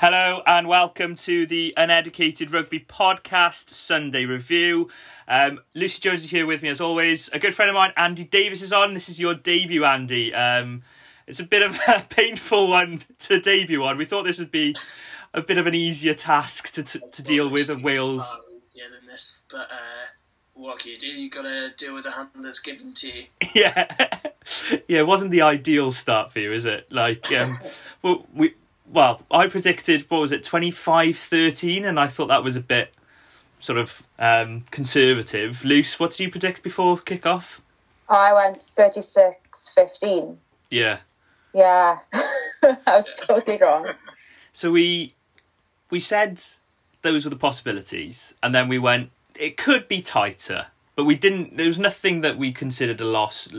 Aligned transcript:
Hello 0.00 0.40
and 0.46 0.66
welcome 0.66 1.14
to 1.14 1.44
the 1.44 1.74
Uneducated 1.76 2.50
Rugby 2.50 2.80
Podcast 2.80 3.68
Sunday 3.68 4.24
Review. 4.24 4.88
Um, 5.28 5.60
Lucy 5.74 6.00
Jones 6.00 6.24
is 6.24 6.30
here 6.30 6.46
with 6.46 6.62
me 6.62 6.70
as 6.70 6.80
always. 6.80 7.28
A 7.34 7.38
good 7.38 7.52
friend 7.52 7.68
of 7.68 7.74
mine, 7.74 7.92
Andy 7.98 8.24
Davies, 8.24 8.62
is 8.62 8.72
on. 8.72 8.94
This 8.94 9.10
is 9.10 9.20
your 9.20 9.34
debut, 9.34 9.84
Andy. 9.84 10.34
Um, 10.34 10.84
it's 11.26 11.38
a 11.38 11.44
bit 11.44 11.60
of 11.60 11.78
a 11.86 12.00
painful 12.08 12.70
one 12.70 13.02
to 13.18 13.42
debut 13.42 13.84
on. 13.84 13.98
We 13.98 14.06
thought 14.06 14.22
this 14.22 14.38
would 14.38 14.50
be 14.50 14.74
a 15.34 15.42
bit 15.42 15.58
of 15.58 15.66
an 15.66 15.74
easier 15.74 16.14
task 16.14 16.72
to, 16.72 16.82
to, 16.82 16.98
to 16.98 17.22
deal 17.22 17.50
with 17.50 17.68
in 17.68 17.82
Wales. 17.82 18.40
Yeah, 18.72 18.84
than 18.90 19.04
this, 19.04 19.42
but 19.50 19.70
uh, 19.70 20.06
what 20.54 20.78
can 20.78 20.92
you 20.92 20.98
do? 20.98 21.08
You 21.08 21.28
got 21.28 21.42
to 21.42 21.74
deal 21.76 21.94
with 21.94 22.04
the 22.04 22.10
hand 22.10 22.30
that's 22.36 22.60
given 22.60 22.94
to 22.94 23.06
you. 23.06 23.24
yeah, 23.54 23.94
yeah. 24.88 25.00
It 25.00 25.06
wasn't 25.06 25.30
the 25.30 25.42
ideal 25.42 25.92
start 25.92 26.32
for 26.32 26.38
you, 26.38 26.52
is 26.52 26.64
it? 26.64 26.90
Like, 26.90 27.30
um, 27.32 27.58
well, 28.00 28.24
we 28.32 28.54
well, 28.92 29.22
I 29.30 29.46
predicted 29.46 30.10
what 30.10 30.20
was 30.20 30.32
it, 30.32 30.42
25-13, 30.42 31.84
and 31.84 31.98
I 31.98 32.06
thought 32.06 32.26
that 32.26 32.42
was 32.42 32.56
a 32.56 32.60
bit 32.60 32.92
sort 33.58 33.78
of 33.78 34.06
um, 34.18 34.64
conservative. 34.70 35.64
Luce, 35.64 36.00
what 36.00 36.12
did 36.12 36.20
you 36.20 36.30
predict 36.30 36.62
before 36.62 36.98
kick 36.98 37.26
off? 37.26 37.60
I 38.08 38.32
went 38.32 38.58
36-15. 38.58 40.36
Yeah. 40.70 40.98
Yeah, 41.52 41.98
I 42.62 42.76
was 42.86 43.12
totally 43.14 43.58
wrong. 43.58 43.92
So 44.52 44.70
we 44.70 45.14
we 45.90 45.98
said 45.98 46.40
those 47.02 47.24
were 47.24 47.30
the 47.30 47.36
possibilities, 47.36 48.34
and 48.42 48.54
then 48.54 48.68
we 48.68 48.78
went. 48.78 49.10
It 49.34 49.56
could 49.56 49.88
be 49.88 50.00
tighter, 50.00 50.66
but 50.94 51.04
we 51.04 51.16
didn't. 51.16 51.56
There 51.56 51.66
was 51.66 51.78
nothing 51.78 52.20
that 52.20 52.38
we 52.38 52.52
considered 52.52 53.00
a 53.00 53.04
loss. 53.04 53.52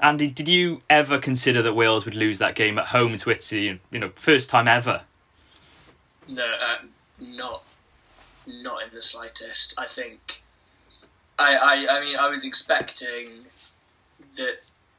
Andy, 0.00 0.28
did 0.28 0.48
you 0.48 0.82
ever 0.90 1.18
consider 1.18 1.62
that 1.62 1.74
Wales 1.74 2.04
would 2.04 2.14
lose 2.14 2.38
that 2.38 2.54
game 2.54 2.78
at 2.78 2.86
home 2.86 3.16
to 3.16 3.30
Italy? 3.30 3.80
You 3.90 3.98
know, 3.98 4.10
first 4.14 4.50
time 4.50 4.68
ever. 4.68 5.02
No, 6.28 6.44
uh, 6.44 6.84
not 7.20 7.62
not 8.46 8.82
in 8.82 8.94
the 8.94 9.02
slightest. 9.02 9.78
I 9.78 9.86
think. 9.86 10.42
I, 11.38 11.56
I 11.56 11.96
I 11.96 12.00
mean 12.04 12.16
I 12.16 12.28
was 12.28 12.44
expecting 12.44 13.30
that 14.36 14.56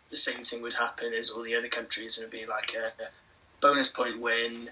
the 0.10 0.18
same 0.18 0.44
thing 0.44 0.62
would 0.62 0.74
happen 0.74 1.14
as 1.14 1.30
all 1.30 1.44
the 1.44 1.56
other 1.56 1.68
countries, 1.68 2.18
and 2.18 2.28
it'd 2.28 2.40
be 2.40 2.46
like 2.46 2.74
a, 2.74 2.92
bonus 3.62 3.90
point 3.92 4.20
win. 4.20 4.70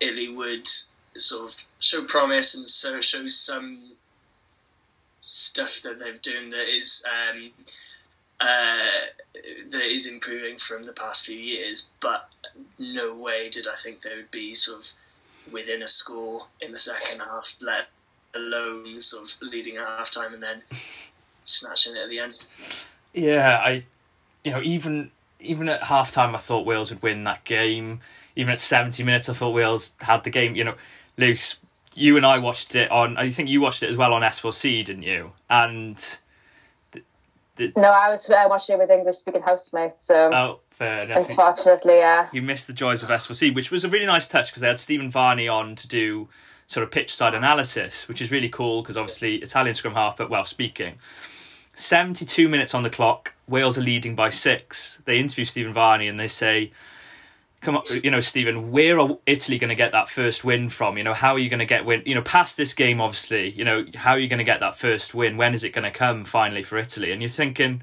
Italy 0.00 0.28
would 0.28 0.68
sort 1.16 1.50
of 1.50 1.56
show 1.80 2.04
promise 2.04 2.54
and 2.54 2.66
so 2.66 3.00
show 3.00 3.28
some 3.28 3.92
stuff 5.22 5.82
that 5.82 5.98
they've 5.98 6.22
done 6.22 6.50
that 6.50 6.66
is 6.74 7.04
um, 7.06 7.50
uh, 8.40 8.88
that 9.70 9.84
is 9.84 10.06
improving 10.06 10.58
from 10.58 10.84
the 10.84 10.92
past 10.92 11.26
few 11.26 11.36
years, 11.36 11.90
but 12.00 12.28
no 12.78 13.14
way 13.14 13.50
did 13.50 13.66
I 13.68 13.74
think 13.74 14.02
they 14.02 14.16
would 14.16 14.30
be 14.30 14.54
sort 14.54 14.80
of 14.80 15.52
within 15.52 15.82
a 15.82 15.88
score 15.88 16.46
in 16.60 16.72
the 16.72 16.78
second 16.78 17.20
half, 17.20 17.54
let 17.60 17.88
alone 18.34 19.00
sort 19.00 19.24
of 19.24 19.34
leading 19.42 19.76
at 19.76 19.86
half 19.86 20.10
time 20.10 20.34
and 20.34 20.42
then 20.42 20.62
snatching 21.44 21.96
it 21.96 22.00
at 22.00 22.08
the 22.08 22.18
end. 22.18 22.44
Yeah, 23.12 23.60
I, 23.62 23.84
you 24.44 24.52
know, 24.52 24.62
even 24.62 25.10
even 25.40 25.68
at 25.68 25.84
half 25.84 26.12
time, 26.12 26.34
I 26.34 26.38
thought 26.38 26.66
Wales 26.66 26.90
would 26.90 27.02
win 27.02 27.24
that 27.24 27.44
game. 27.44 28.00
Even 28.36 28.52
at 28.52 28.58
seventy 28.58 29.02
minutes, 29.02 29.28
I 29.28 29.32
thought 29.32 29.50
Wales 29.50 29.94
had 30.00 30.24
the 30.24 30.30
game. 30.30 30.54
You 30.54 30.64
know, 30.64 30.74
Luce, 31.16 31.58
you 31.94 32.16
and 32.16 32.24
I 32.24 32.38
watched 32.38 32.74
it 32.74 32.90
on. 32.90 33.16
I 33.16 33.30
think 33.30 33.48
you 33.48 33.60
watched 33.60 33.82
it 33.82 33.90
as 33.90 33.96
well 33.96 34.14
on 34.14 34.22
S4C, 34.22 34.84
didn't 34.84 35.02
you? 35.02 35.32
And 35.48 36.18
no, 37.76 37.90
I 37.90 38.08
was 38.08 38.28
uh, 38.28 38.46
watching 38.48 38.74
it 38.74 38.78
with 38.78 38.90
English 38.90 39.16
speaking 39.16 39.42
housemates. 39.42 40.04
So 40.04 40.32
oh, 40.32 40.60
fair 40.70 41.00
enough. 41.00 41.28
Unfortunately, 41.28 41.98
yeah. 41.98 42.28
You 42.32 42.42
missed 42.42 42.66
the 42.66 42.72
joys 42.72 43.02
of 43.02 43.08
S4C, 43.08 43.54
which 43.54 43.70
was 43.70 43.84
a 43.84 43.88
really 43.88 44.06
nice 44.06 44.28
touch 44.28 44.48
because 44.48 44.60
they 44.60 44.68
had 44.68 44.80
Stephen 44.80 45.10
Varney 45.10 45.48
on 45.48 45.74
to 45.76 45.88
do 45.88 46.28
sort 46.66 46.84
of 46.84 46.90
pitch 46.90 47.12
side 47.14 47.34
analysis, 47.34 48.06
which 48.06 48.22
is 48.22 48.30
really 48.30 48.48
cool 48.48 48.82
because 48.82 48.96
obviously 48.96 49.36
Italian 49.36 49.74
scrum 49.74 49.94
half, 49.94 50.16
but 50.16 50.30
well 50.30 50.44
speaking. 50.44 50.94
72 51.74 52.48
minutes 52.48 52.74
on 52.74 52.82
the 52.82 52.90
clock. 52.90 53.34
Wales 53.48 53.78
are 53.78 53.82
leading 53.82 54.14
by 54.14 54.28
six. 54.28 55.00
They 55.04 55.18
interview 55.18 55.44
Stephen 55.44 55.72
Varney 55.72 56.06
and 56.08 56.18
they 56.18 56.28
say, 56.28 56.72
come 57.60 57.76
on, 57.76 57.84
you 58.02 58.10
know, 58.10 58.20
Stephen, 58.20 58.70
where 58.70 58.98
are 58.98 59.18
Italy 59.26 59.58
going 59.58 59.68
to 59.68 59.74
get 59.74 59.92
that 59.92 60.08
first 60.08 60.44
win 60.44 60.68
from? 60.68 60.96
You 60.96 61.04
know, 61.04 61.14
how 61.14 61.34
are 61.34 61.38
you 61.38 61.50
going 61.50 61.58
to 61.58 61.66
get 61.66 61.84
win? 61.84 62.02
You 62.06 62.14
know, 62.14 62.22
past 62.22 62.56
this 62.56 62.72
game, 62.72 63.00
obviously, 63.00 63.50
you 63.50 63.64
know, 63.64 63.84
how 63.96 64.12
are 64.12 64.18
you 64.18 64.28
going 64.28 64.38
to 64.38 64.44
get 64.44 64.60
that 64.60 64.76
first 64.76 65.14
win? 65.14 65.36
When 65.36 65.52
is 65.52 65.62
it 65.62 65.70
going 65.70 65.84
to 65.84 65.90
come 65.90 66.22
finally 66.22 66.62
for 66.62 66.78
Italy? 66.78 67.12
And 67.12 67.20
you're 67.20 67.28
thinking, 67.28 67.82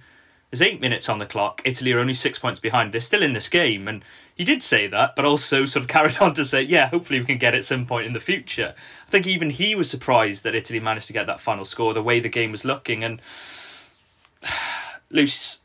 there's 0.49 0.61
eight 0.61 0.81
minutes 0.81 1.09
on 1.09 1.19
the 1.19 1.25
clock. 1.25 1.61
Italy 1.63 1.91
are 1.91 1.99
only 1.99 2.13
six 2.13 2.39
points 2.39 2.59
behind. 2.59 2.91
They're 2.91 3.01
still 3.01 3.21
in 3.21 3.33
this 3.33 3.49
game. 3.49 3.87
And 3.87 4.03
he 4.33 4.43
did 4.43 4.63
say 4.63 4.87
that, 4.87 5.15
but 5.15 5.25
also 5.25 5.65
sort 5.65 5.83
of 5.83 5.89
carried 5.89 6.17
on 6.17 6.33
to 6.33 6.45
say, 6.45 6.63
yeah, 6.63 6.87
hopefully 6.87 7.19
we 7.19 7.25
can 7.25 7.37
get 7.37 7.53
it 7.53 7.63
some 7.63 7.85
point 7.85 8.07
in 8.07 8.13
the 8.13 8.19
future. 8.19 8.73
I 9.05 9.09
think 9.09 9.27
even 9.27 9.51
he 9.51 9.75
was 9.75 9.89
surprised 9.89 10.43
that 10.43 10.55
Italy 10.55 10.79
managed 10.79 11.07
to 11.07 11.13
get 11.13 11.27
that 11.27 11.39
final 11.39 11.65
score, 11.65 11.93
the 11.93 12.01
way 12.01 12.19
the 12.19 12.29
game 12.29 12.51
was 12.51 12.65
looking. 12.65 13.03
And 13.03 13.21
Luce, 15.11 15.61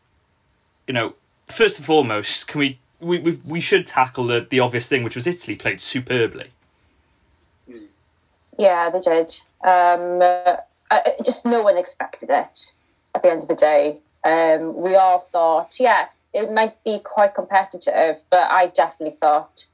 you 0.87 0.93
know, 0.93 1.15
first 1.47 1.79
and 1.79 1.87
foremost, 1.87 2.47
can 2.49 2.59
we 2.59 2.79
we, 3.03 3.19
we, 3.19 3.41
we 3.45 3.61
should 3.61 3.87
tackle 3.87 4.27
the, 4.27 4.47
the 4.49 4.61
obvious 4.61 4.89
thing, 4.89 5.03
which 5.03 5.17
was 5.17 5.27
Italy 5.27 5.57
played 5.57 5.81
superbly. 5.81 6.51
Yeah, 8.59 8.91
they 8.91 9.01
did. 9.01 9.35
Um, 9.65 10.21
uh, 10.23 11.01
just 11.25 11.45
no 11.45 11.63
one 11.63 11.77
expected 11.77 12.31
it 12.31 12.75
at 13.15 13.23
the 13.23 13.31
end 13.31 13.43
of 13.43 13.49
the 13.49 13.57
day. 13.57 13.99
Um, 14.25 14.77
we 14.77 14.95
all 14.95 15.19
thought, 15.19 15.81
yeah, 15.81 16.07
it 16.33 16.53
might 16.53 16.83
be 16.85 17.01
quite 17.01 17.35
competitive, 17.35 18.23
but 18.31 18.51
I 18.51 18.69
definitely 18.69 19.17
thought 19.17 19.67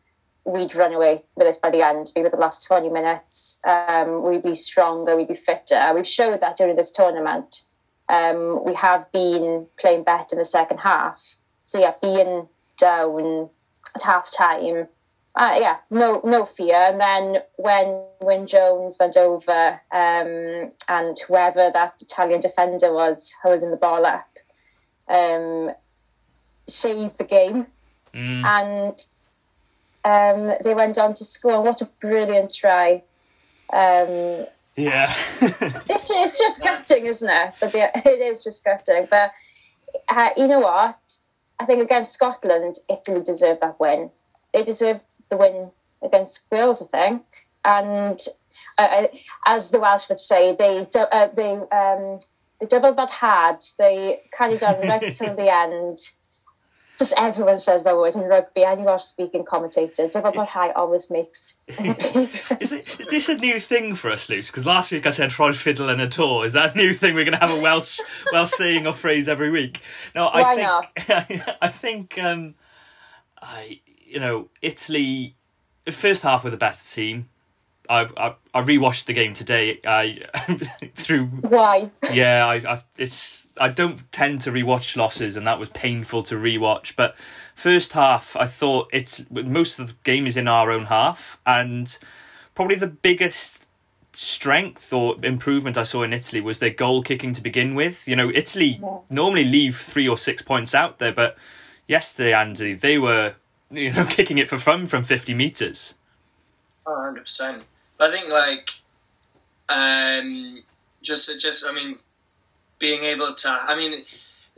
we'd 0.44 0.74
run 0.74 0.94
away 0.94 1.22
with 1.36 1.46
it 1.46 1.60
by 1.60 1.70
the 1.70 1.82
end, 1.82 2.10
maybe 2.14 2.24
with 2.24 2.32
the 2.32 2.38
last 2.38 2.66
20 2.66 2.88
minutes. 2.88 3.60
Um, 3.64 4.22
we'd 4.22 4.42
be 4.42 4.54
stronger, 4.54 5.16
we'd 5.16 5.28
be 5.28 5.34
fitter. 5.34 5.92
We've 5.94 6.06
showed 6.06 6.40
that 6.40 6.56
during 6.56 6.76
this 6.76 6.90
tournament. 6.90 7.64
Um, 8.08 8.64
we 8.64 8.74
have 8.74 9.10
been 9.12 9.66
playing 9.78 10.04
better 10.04 10.28
in 10.32 10.38
the 10.38 10.44
second 10.44 10.78
half. 10.78 11.36
So, 11.64 11.78
yeah, 11.78 11.92
being 12.00 12.48
down 12.78 13.50
at 13.94 14.02
half 14.02 14.30
time. 14.30 14.88
Uh, 15.34 15.56
yeah, 15.60 15.76
no, 15.90 16.20
no 16.24 16.44
fear. 16.44 16.74
And 16.74 17.00
then 17.00 17.42
when 17.56 18.02
when 18.18 18.46
Jones 18.46 18.96
went 18.98 19.16
over 19.16 19.80
um, 19.92 20.72
and 20.88 21.16
whoever 21.26 21.70
that 21.72 21.94
Italian 22.00 22.40
defender 22.40 22.92
was 22.92 23.36
holding 23.42 23.70
the 23.70 23.76
ball 23.76 24.04
up, 24.04 24.38
um, 25.08 25.70
saved 26.66 27.18
the 27.18 27.24
game, 27.24 27.66
mm. 28.12 28.44
and 28.44 29.06
um, 30.04 30.56
they 30.64 30.74
went 30.74 30.98
on 30.98 31.14
to 31.14 31.24
score. 31.24 31.62
What 31.62 31.82
a 31.82 31.90
brilliant 32.00 32.52
try! 32.52 33.02
Um, 33.72 34.46
yeah, 34.76 35.06
it's, 35.40 36.10
it's 36.10 36.38
just 36.38 36.62
gutting, 36.62 37.06
isn't 37.06 37.28
it? 37.30 37.54
It 38.06 38.20
is 38.20 38.42
just 38.42 38.64
gutting. 38.64 39.06
But 39.08 39.32
uh, 40.08 40.30
you 40.36 40.48
know 40.48 40.60
what? 40.60 40.98
I 41.60 41.64
think 41.64 41.82
against 41.82 42.14
Scotland, 42.14 42.76
Italy 42.88 43.22
deserved 43.22 43.62
that 43.62 43.80
win. 43.80 44.10
They 44.52 44.64
deserved 44.64 45.00
the 45.28 45.36
win 45.36 45.70
against 46.02 46.50
Wales, 46.50 46.82
I 46.82 46.86
think. 46.86 47.22
And 47.64 48.20
uh, 48.78 48.88
uh 48.90 49.06
as 49.46 49.70
the 49.70 49.80
Welsh 49.80 50.08
would 50.08 50.20
say, 50.20 50.54
they 50.54 50.86
uh, 50.94 51.28
they 51.34 51.52
um, 51.52 52.20
they 52.60 52.66
doubled 52.66 52.96
but 52.96 53.10
hard. 53.10 53.62
They 53.78 54.20
carried 54.36 54.62
on 54.62 54.80
right 54.88 55.02
until 55.20 55.34
the 55.34 55.52
end 55.52 55.98
just 56.98 57.14
everyone 57.16 57.58
says 57.58 57.84
that 57.84 57.96
word 57.96 58.16
in 58.16 58.22
rugby. 58.22 58.64
Any 58.64 58.82
Welsh 58.82 59.04
speaking 59.04 59.44
commentator, 59.44 60.08
double 60.08 60.44
high 60.44 60.70
always 60.72 61.10
makes. 61.10 61.58
is, 61.68 62.72
is, 62.72 63.06
this 63.10 63.28
a 63.28 63.36
new 63.36 63.60
thing 63.60 63.94
for 63.94 64.10
us, 64.10 64.28
Luce? 64.28 64.50
Because 64.50 64.66
last 64.66 64.90
week 64.90 65.06
I 65.06 65.10
said 65.10 65.36
"Rhod 65.38 65.56
fiddle 65.56 65.88
and 65.88 66.00
a 66.00 66.08
tour." 66.08 66.44
Is 66.44 66.54
that 66.54 66.74
a 66.74 66.78
new 66.78 66.92
thing? 66.92 67.14
We're 67.14 67.24
going 67.24 67.38
to 67.38 67.46
have 67.46 67.56
a 67.56 67.62
Welsh 67.62 68.00
Welsh 68.32 68.50
saying 68.50 68.86
or 68.86 68.92
phrase 68.92 69.28
every 69.28 69.50
week. 69.50 69.80
No, 70.14 70.26
I 70.26 70.42
Why 70.42 70.54
think 70.56 71.38
not? 71.38 71.56
I 71.62 71.68
think 71.68 72.18
um, 72.18 72.54
I 73.40 73.80
you 74.04 74.18
know 74.18 74.48
Italy 74.60 75.36
first 75.88 76.24
half 76.24 76.42
with 76.42 76.54
a 76.54 76.58
better 76.58 76.84
team. 76.84 77.28
I 77.88 78.08
I, 78.16 78.34
I 78.54 78.62
rewatched 78.62 79.06
the 79.06 79.12
game 79.12 79.32
today. 79.32 79.80
I 79.86 80.20
through 80.94 81.26
why? 81.26 81.90
Yeah, 82.12 82.46
I, 82.46 82.74
I 82.74 82.82
it's 82.96 83.48
I 83.58 83.68
don't 83.68 84.10
tend 84.12 84.40
to 84.42 84.50
rewatch 84.50 84.96
losses, 84.96 85.36
and 85.36 85.46
that 85.46 85.58
was 85.58 85.68
painful 85.70 86.22
to 86.24 86.34
rewatch. 86.34 86.96
But 86.96 87.16
first 87.54 87.92
half, 87.92 88.36
I 88.36 88.46
thought 88.46 88.90
it's 88.92 89.24
most 89.30 89.78
of 89.78 89.88
the 89.88 89.94
game 90.04 90.26
is 90.26 90.36
in 90.36 90.48
our 90.48 90.70
own 90.70 90.86
half, 90.86 91.38
and 91.46 91.96
probably 92.54 92.76
the 92.76 92.86
biggest 92.86 93.66
strength 94.12 94.92
or 94.92 95.14
improvement 95.22 95.78
I 95.78 95.84
saw 95.84 96.02
in 96.02 96.12
Italy 96.12 96.40
was 96.40 96.58
their 96.58 96.70
goal 96.70 97.02
kicking 97.02 97.32
to 97.34 97.40
begin 97.40 97.76
with. 97.76 98.08
You 98.08 98.16
know, 98.16 98.30
Italy 98.34 98.80
yeah. 98.82 98.98
normally 99.08 99.44
leave 99.44 99.76
three 99.76 100.08
or 100.08 100.16
six 100.16 100.42
points 100.42 100.74
out 100.74 100.98
there, 100.98 101.12
but 101.12 101.38
yesterday, 101.86 102.32
Andy, 102.32 102.74
they 102.74 102.98
were 102.98 103.34
you 103.70 103.92
know 103.92 104.04
kicking 104.08 104.38
it 104.38 104.48
for 104.48 104.58
fun 104.58 104.86
from 104.86 105.02
fifty 105.02 105.34
meters. 105.34 105.94
Oh, 106.86 106.94
100 106.94 107.22
percent. 107.22 107.64
I 108.00 108.10
think 108.10 108.28
like 108.28 108.70
um, 109.68 110.62
just 111.02 111.40
just 111.40 111.66
I 111.66 111.72
mean 111.72 111.98
being 112.78 113.04
able 113.04 113.34
to 113.34 113.48
I 113.50 113.76
mean 113.76 114.04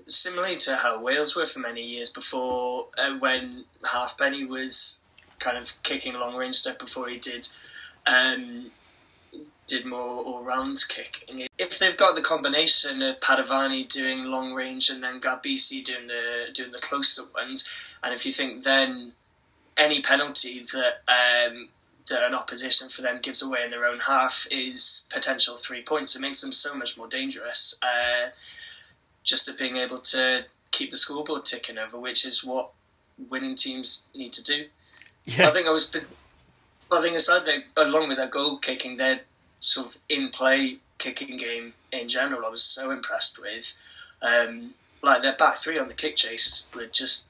similarly 0.07 0.57
to 0.57 0.77
how 0.77 1.01
Wales 1.01 1.35
were 1.37 1.47
for 1.47 1.61
many 1.61 1.83
years 1.83 2.11
before 2.11 2.87
uh, 2.99 3.17
when 3.19 3.65
Halfpenny 3.85 4.45
was 4.45 5.01
kind 5.39 5.57
of 5.57 5.73
kicking 5.83 6.15
long 6.15 6.37
range 6.37 6.57
stuff 6.57 6.79
before 6.79 7.09
he 7.09 7.19
did 7.19 7.49
um, 8.07 8.71
did 9.67 9.87
more 9.87 10.23
all 10.25 10.43
round 10.43 10.83
kicking. 10.89 11.47
If 11.59 11.79
they've 11.79 11.97
got 11.97 12.17
the 12.17 12.23
combination 12.23 13.03
of 13.03 13.21
Padovani 13.21 13.89
doing 13.89 14.25
long 14.25 14.53
range 14.53 14.91
and 14.91 15.03
then 15.03 15.21
Garbisi 15.21 15.83
doing 15.85 16.09
the 16.09 16.47
doing 16.53 16.73
the 16.73 16.79
closer 16.79 17.23
ones, 17.35 17.69
and 18.03 18.13
if 18.13 18.27
you 18.27 18.33
think 18.33 18.65
then 18.65 19.13
any 19.77 20.03
penalty 20.03 20.67
that 20.73 21.03
um, 21.09 21.69
that 22.11 22.23
an 22.23 22.35
opposition 22.35 22.89
for 22.89 23.03
them 23.03 23.21
gives 23.23 23.43
away 23.43 23.65
in 23.65 23.71
their 23.71 23.87
own 23.87 23.99
half 24.01 24.47
is 24.51 25.07
potential 25.11 25.57
three 25.57 25.83
points. 25.83 26.15
It 26.15 26.21
makes 26.21 26.41
them 26.43 26.53
so 26.53 26.75
much 26.75 26.99
more 26.99 27.09
dangerous. 27.09 27.79
Uh, 27.83 28.31
just 29.25 29.49
at 29.49 29.59
being 29.59 29.77
able 29.77 29.99
to 29.99 30.45
keep 30.71 30.91
the 30.91 30.97
scoreboard 30.97 31.45
ticking 31.45 31.79
over, 31.79 31.99
which 31.99 32.25
is 32.25 32.45
what 32.45 32.71
winning 33.29 33.55
teams 33.55 34.05
need 34.15 34.33
to 34.35 34.45
do. 34.45 34.67
Yeah. 35.25 35.49
I 35.49 35.51
think 35.51 35.67
I 35.67 35.71
was. 35.71 35.95
I 36.93 37.01
think 37.01 37.17
aside 37.17 37.47
they, 37.47 37.65
along 37.77 38.09
with 38.09 38.17
their 38.19 38.29
goal 38.29 38.59
kicking, 38.59 38.97
their 38.97 39.21
sort 39.61 39.89
of 39.89 39.97
in 40.09 40.31
play 40.31 40.79
kicking 40.99 41.37
game 41.37 41.73
in 41.93 42.09
general, 42.09 42.45
I 42.45 42.49
was 42.49 42.65
so 42.65 42.91
impressed 42.91 43.41
with. 43.41 43.75
Um, 44.23 44.75
like 45.03 45.23
their 45.23 45.37
back 45.37 45.57
three 45.57 45.79
on 45.79 45.89
the 45.89 45.95
kick 45.95 46.17
chase 46.17 46.67
were 46.75 46.87
just 46.87 47.27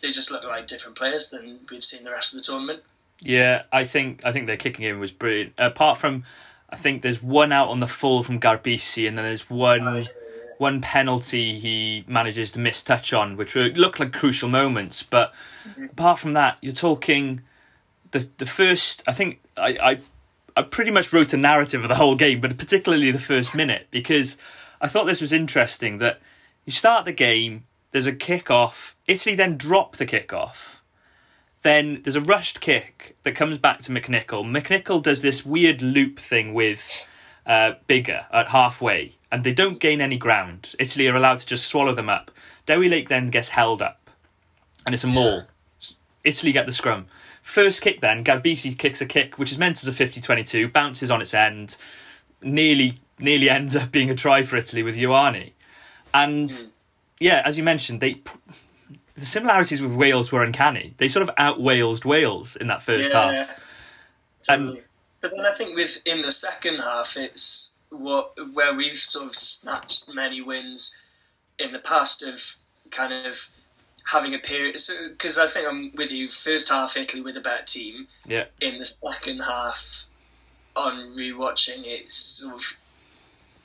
they 0.00 0.10
just 0.10 0.30
look 0.30 0.44
like 0.44 0.66
different 0.66 0.96
players 0.96 1.30
than 1.30 1.60
we've 1.70 1.84
seen 1.84 2.04
the 2.04 2.10
rest 2.10 2.34
of 2.34 2.38
the 2.38 2.44
tournament. 2.44 2.82
Yeah, 3.24 3.62
I 3.72 3.84
think 3.84 4.24
I 4.24 4.32
think 4.32 4.46
their 4.46 4.56
kicking 4.56 4.82
game 4.82 5.00
was 5.00 5.10
brilliant. 5.10 5.54
Apart 5.58 5.98
from, 5.98 6.24
I 6.70 6.76
think 6.76 7.02
there's 7.02 7.22
one 7.22 7.52
out 7.52 7.68
on 7.68 7.80
the 7.80 7.86
full 7.86 8.22
from 8.22 8.38
Garbisi, 8.38 9.08
and 9.08 9.16
then 9.16 9.24
there's 9.24 9.48
one 9.48 9.88
Oh, 9.88 9.96
yeah, 9.96 10.08
one 10.58 10.80
penalty 10.80 11.58
he 11.58 12.04
manages 12.06 12.52
to 12.52 12.60
miss 12.60 12.82
touch 12.82 13.12
on, 13.12 13.36
which 13.36 13.54
were, 13.54 13.68
look 13.70 13.98
like 13.98 14.12
crucial 14.12 14.48
moments. 14.48 15.02
But 15.02 15.32
mm-hmm. 15.68 15.84
apart 15.86 16.18
from 16.18 16.32
that, 16.34 16.58
you're 16.60 16.72
talking 16.72 17.40
the 18.10 18.28
the 18.36 18.46
first. 18.46 19.02
I 19.06 19.12
think 19.12 19.40
I, 19.56 19.68
I 19.82 19.98
I 20.56 20.62
pretty 20.62 20.90
much 20.90 21.12
wrote 21.12 21.32
a 21.32 21.36
narrative 21.36 21.82
of 21.82 21.88
the 21.88 21.96
whole 21.96 22.16
game, 22.16 22.40
but 22.40 22.56
particularly 22.58 23.10
the 23.10 23.18
first 23.18 23.54
minute 23.54 23.88
because 23.90 24.36
I 24.80 24.86
thought 24.86 25.04
this 25.06 25.20
was 25.20 25.32
interesting 25.32 25.98
that 25.98 26.20
you 26.64 26.72
start 26.72 27.04
the 27.04 27.12
game. 27.12 27.64
There's 27.90 28.06
a 28.06 28.12
kick 28.12 28.50
off. 28.50 28.96
Italy 29.06 29.34
then 29.34 29.56
drop 29.56 29.96
the 29.96 30.06
kick 30.06 30.32
off. 30.32 30.73
Then 31.64 32.02
there's 32.02 32.14
a 32.14 32.20
rushed 32.20 32.60
kick 32.60 33.16
that 33.22 33.32
comes 33.32 33.56
back 33.56 33.78
to 33.80 33.90
McNicholl. 33.90 34.44
McNicholl 34.44 35.02
does 35.02 35.22
this 35.22 35.46
weird 35.46 35.80
loop 35.80 36.18
thing 36.18 36.52
with 36.52 37.08
uh, 37.46 37.72
Biggar 37.88 38.26
at 38.30 38.48
halfway, 38.48 39.16
and 39.32 39.44
they 39.44 39.52
don't 39.54 39.80
gain 39.80 40.02
any 40.02 40.18
ground. 40.18 40.74
Italy 40.78 41.08
are 41.08 41.16
allowed 41.16 41.38
to 41.38 41.46
just 41.46 41.66
swallow 41.66 41.94
them 41.94 42.10
up. 42.10 42.30
Dewi 42.66 42.90
Lake 42.90 43.08
then 43.08 43.28
gets 43.28 43.48
held 43.48 43.80
up, 43.80 44.10
and 44.84 44.94
it's 44.94 45.04
a 45.04 45.06
maul. 45.06 45.44
Italy 46.22 46.52
get 46.52 46.66
the 46.66 46.72
scrum. 46.72 47.06
First 47.40 47.80
kick 47.80 48.02
then, 48.02 48.22
Garbisi 48.22 48.78
kicks 48.78 49.00
a 49.00 49.06
kick 49.06 49.38
which 49.38 49.50
is 49.50 49.56
meant 49.56 49.82
as 49.82 49.88
a 49.88 50.04
50-22, 50.04 50.70
bounces 50.70 51.10
on 51.10 51.22
its 51.22 51.32
end, 51.32 51.78
nearly 52.42 52.98
nearly 53.18 53.48
ends 53.48 53.74
up 53.74 53.90
being 53.90 54.10
a 54.10 54.14
try 54.14 54.42
for 54.42 54.56
Italy 54.56 54.82
with 54.82 54.96
Ioane. 54.98 55.52
And 56.12 56.52
yeah, 57.20 57.40
as 57.42 57.56
you 57.56 57.64
mentioned, 57.64 58.00
they 58.00 58.20
the 59.14 59.26
similarities 59.26 59.80
with 59.80 59.92
Wales 59.92 60.32
were 60.32 60.42
uncanny. 60.42 60.94
They 60.98 61.08
sort 61.08 61.28
of 61.28 61.34
out 61.38 61.58
Walesed 61.58 62.04
Wales 62.04 62.56
in 62.56 62.66
that 62.68 62.82
first 62.82 63.12
half. 63.12 63.50
And- 64.48 64.68
totally. 64.68 64.78
Um, 64.78 64.84
but 65.20 65.32
then 65.34 65.46
I 65.46 65.54
think 65.54 65.74
with 65.74 66.02
in 66.04 66.20
the 66.20 66.30
second 66.30 66.76
half, 66.80 67.16
it's 67.16 67.72
what 67.88 68.34
where 68.52 68.74
we've 68.74 68.98
sort 68.98 69.26
of 69.26 69.34
snatched 69.34 70.14
many 70.14 70.42
wins 70.42 70.98
in 71.58 71.72
the 71.72 71.78
past 71.78 72.22
of 72.22 72.56
kind 72.90 73.26
of 73.26 73.48
having 74.04 74.34
a 74.34 74.38
period. 74.38 74.76
Because 75.12 75.38
I 75.38 75.46
think 75.46 75.66
I'm 75.66 75.92
with 75.94 76.10
you. 76.10 76.28
First 76.28 76.68
half, 76.68 76.98
Italy 76.98 77.22
with 77.22 77.38
a 77.38 77.40
better 77.40 77.64
team. 77.64 78.06
Yeah. 78.26 78.44
In 78.60 78.78
the 78.78 78.84
second 78.84 79.38
half, 79.38 80.04
on 80.76 81.16
rewatching, 81.16 81.84
it's 81.86 82.16
sort 82.16 82.54
of 82.56 82.76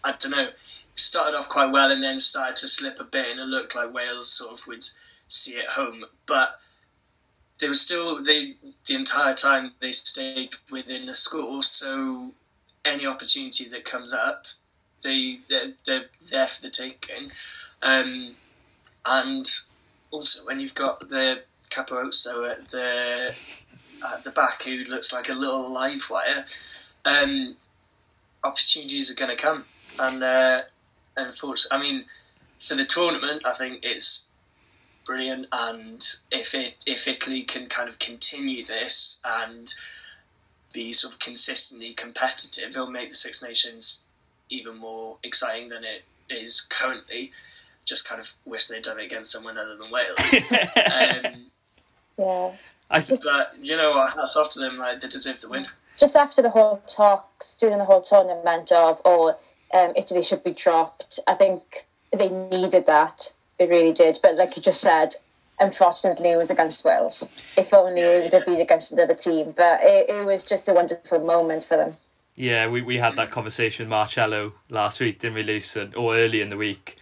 I 0.04 0.14
don't 0.18 0.32
know. 0.32 0.50
Started 0.96 1.38
off 1.38 1.50
quite 1.50 1.72
well 1.72 1.92
and 1.92 2.02
then 2.02 2.22
started 2.22 2.56
to 2.58 2.68
slip 2.70 3.02
a 3.02 3.04
bit, 3.04 3.28
and 3.28 3.40
it 3.40 3.48
looked 3.48 3.76
like 3.76 3.94
Wales 3.94 4.32
sort 4.32 4.60
of 4.60 4.66
would 4.68 4.86
see 5.30 5.54
it 5.54 5.68
home, 5.68 6.04
but 6.26 6.60
they 7.60 7.68
were 7.68 7.74
still 7.74 8.24
they 8.24 8.56
the 8.88 8.96
entire 8.96 9.34
time 9.34 9.72
they 9.80 9.92
stayed 9.92 10.52
within 10.72 11.06
the 11.06 11.14
school, 11.14 11.62
So 11.62 12.32
any 12.86 13.06
opportunity 13.06 13.70
that 13.70 13.86
comes 13.86 14.14
up, 14.14 14.46
they 15.04 15.40
they're, 15.50 15.74
they're 15.86 16.06
there 16.30 16.48
for 16.48 16.62
the 16.64 16.70
taking. 16.70 17.32
Um, 17.82 18.36
and 19.06 19.46
also 20.12 20.46
when 20.46 20.60
you've 20.60 20.76
got 20.76 21.10
the 21.10 21.44
Capuozzo 21.70 22.50
at 22.50 22.70
the 22.72 23.36
at 24.14 24.24
the 24.24 24.32
back 24.32 24.64
who 24.64 24.86
looks 24.86 25.14
like 25.14 25.30
a 25.30 25.34
little 25.34 25.70
live 25.72 26.10
wire, 26.10 26.46
um, 27.06 27.56
opportunities 28.44 29.12
are 29.12 29.16
going 29.16 29.36
to 29.36 29.42
come. 29.42 29.66
And 30.00 30.24
uh, 30.24 30.62
unfortunately, 31.18 31.78
I 31.78 31.82
mean, 31.82 32.06
for 32.62 32.76
the 32.76 32.86
tournament, 32.86 33.46
I 33.46 33.54
think 33.54 33.80
it's 33.84 34.29
brilliant. 35.10 35.48
And 35.52 36.08
if 36.32 36.54
it 36.54 36.76
if 36.86 37.08
Italy 37.08 37.42
can 37.42 37.66
kind 37.66 37.90
of 37.90 37.98
continue 37.98 38.64
this 38.64 39.20
and 39.26 39.74
be 40.72 40.94
sort 40.94 41.14
of 41.14 41.20
consistently 41.20 41.94
competitive, 41.94 42.70
it'll 42.70 42.92
make 42.92 43.10
the 43.10 43.18
Six 43.18 43.42
Nations 43.42 44.04
even 44.52 44.78
more 44.78 45.18
exciting 45.24 45.70
than 45.70 45.84
it 45.84 46.04
is 46.30 46.62
currently. 46.70 47.32
Just 47.86 48.08
kind 48.08 48.22
of 48.22 48.32
wish 48.46 48.68
they'd 48.68 48.84
done 48.84 49.00
it 49.00 49.06
against 49.06 49.32
someone 49.32 49.58
other 49.58 49.76
than 49.78 49.92
Wales. 49.92 50.36
um, 51.34 51.46
Yeah. 52.20 52.52
I 52.92 53.00
but 53.24 53.56
you 53.60 53.78
know 53.78 53.92
what? 53.92 54.14
Hats 54.14 54.38
off 54.38 54.52
to 54.52 54.60
them. 54.60 54.78
Like 54.78 55.02
they 55.02 55.08
deserve 55.08 55.42
the 55.42 55.50
win. 55.50 55.66
Just 55.98 56.16
after 56.16 56.44
the 56.44 56.52
whole 56.52 56.84
talks 56.88 57.58
during 57.58 57.80
the 57.80 57.86
whole 57.86 58.04
tournament 58.04 58.72
of, 58.72 59.02
oh, 59.06 59.36
um, 59.74 59.94
Italy 59.96 60.22
should 60.22 60.44
be 60.44 60.52
dropped, 60.52 61.20
I 61.28 61.34
think 61.34 61.88
they 62.16 62.30
needed 62.30 62.86
that. 62.86 63.34
They 63.60 63.68
really 63.68 63.94
did. 63.94 64.20
But 64.24 64.36
like 64.36 64.56
you 64.56 64.64
just 64.64 64.82
said, 64.82 65.16
unfortunately, 65.60 66.32
it 66.32 66.38
was 66.38 66.50
against 66.50 66.84
Wales. 66.84 67.32
If 67.58 67.74
only 67.74 68.02
it 68.02 68.24
would 68.24 68.34
have 68.34 68.46
been 68.46 68.62
against 68.62 68.94
another 68.94 69.14
team. 69.14 69.54
But 69.56 69.82
it, 69.84 70.10
it 70.10 70.26
was 70.26 70.44
just 70.44 70.70
a 70.70 70.74
wonderful 70.74 71.20
moment 71.20 71.64
for 71.66 71.78
them. 71.78 71.98
Yeah, 72.36 72.70
we, 72.70 72.82
we 72.82 72.98
had 72.98 73.18
that 73.18 73.32
conversation 73.32 73.84
with 73.84 73.90
Marcello 73.90 74.54
last 74.70 75.02
week, 75.02 75.20
didn't 75.20 75.36
we, 75.36 75.44
Lucy? 75.44 75.90
Or 75.98 76.16
early 76.16 76.42
in 76.42 76.50
the 76.50 76.56
week 76.56 76.96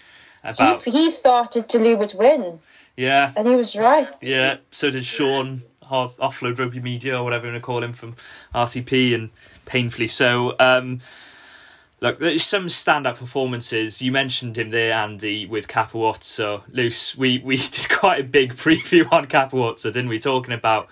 about 0.43 0.83
He, 0.83 0.91
he 0.91 1.11
thought 1.11 1.55
Italy 1.55 1.93
would 1.93 2.15
win, 2.17 2.59
yeah, 2.95 3.33
and 3.35 3.47
he 3.47 3.55
was 3.55 3.75
right. 3.75 4.09
yeah. 4.21 4.57
So 4.71 4.89
did 4.89 5.05
Sean 5.05 5.61
off, 5.91 6.17
offload 6.17 6.57
rugby 6.57 6.79
media 6.79 7.19
or 7.19 7.23
whatever 7.23 7.45
you 7.45 7.53
want 7.53 7.61
to 7.61 7.65
call 7.65 7.83
him 7.83 7.93
from 7.93 8.15
RCP, 8.55 9.13
and 9.13 9.29
painfully 9.65 10.07
so. 10.07 10.55
Um, 10.59 11.01
look, 12.01 12.19
there's 12.19 12.43
some 12.43 12.69
stand-up 12.69 13.17
performances. 13.17 14.01
You 14.01 14.11
mentioned 14.11 14.57
him 14.57 14.69
there, 14.71 14.91
Andy, 14.93 15.45
with 15.45 15.67
Capuozzo. 15.67 16.63
Luce, 16.71 17.17
we 17.17 17.39
we 17.39 17.57
did 17.71 17.89
quite 17.89 18.21
a 18.21 18.23
big 18.23 18.53
preview 18.53 19.11
on 19.11 19.25
Capuozzo, 19.25 19.83
didn't 19.91 20.09
we? 20.09 20.19
Talking 20.19 20.53
about 20.53 20.87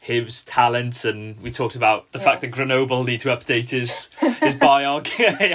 his 0.00 0.42
talents, 0.42 1.06
and 1.06 1.40
we 1.40 1.50
talked 1.50 1.76
about 1.76 2.12
the 2.12 2.18
fact 2.18 2.42
that 2.42 2.48
Grenoble 2.48 3.04
need 3.04 3.20
to 3.20 3.28
update 3.28 3.70
his 3.70 4.10
his 4.40 4.54
biog 4.66 5.08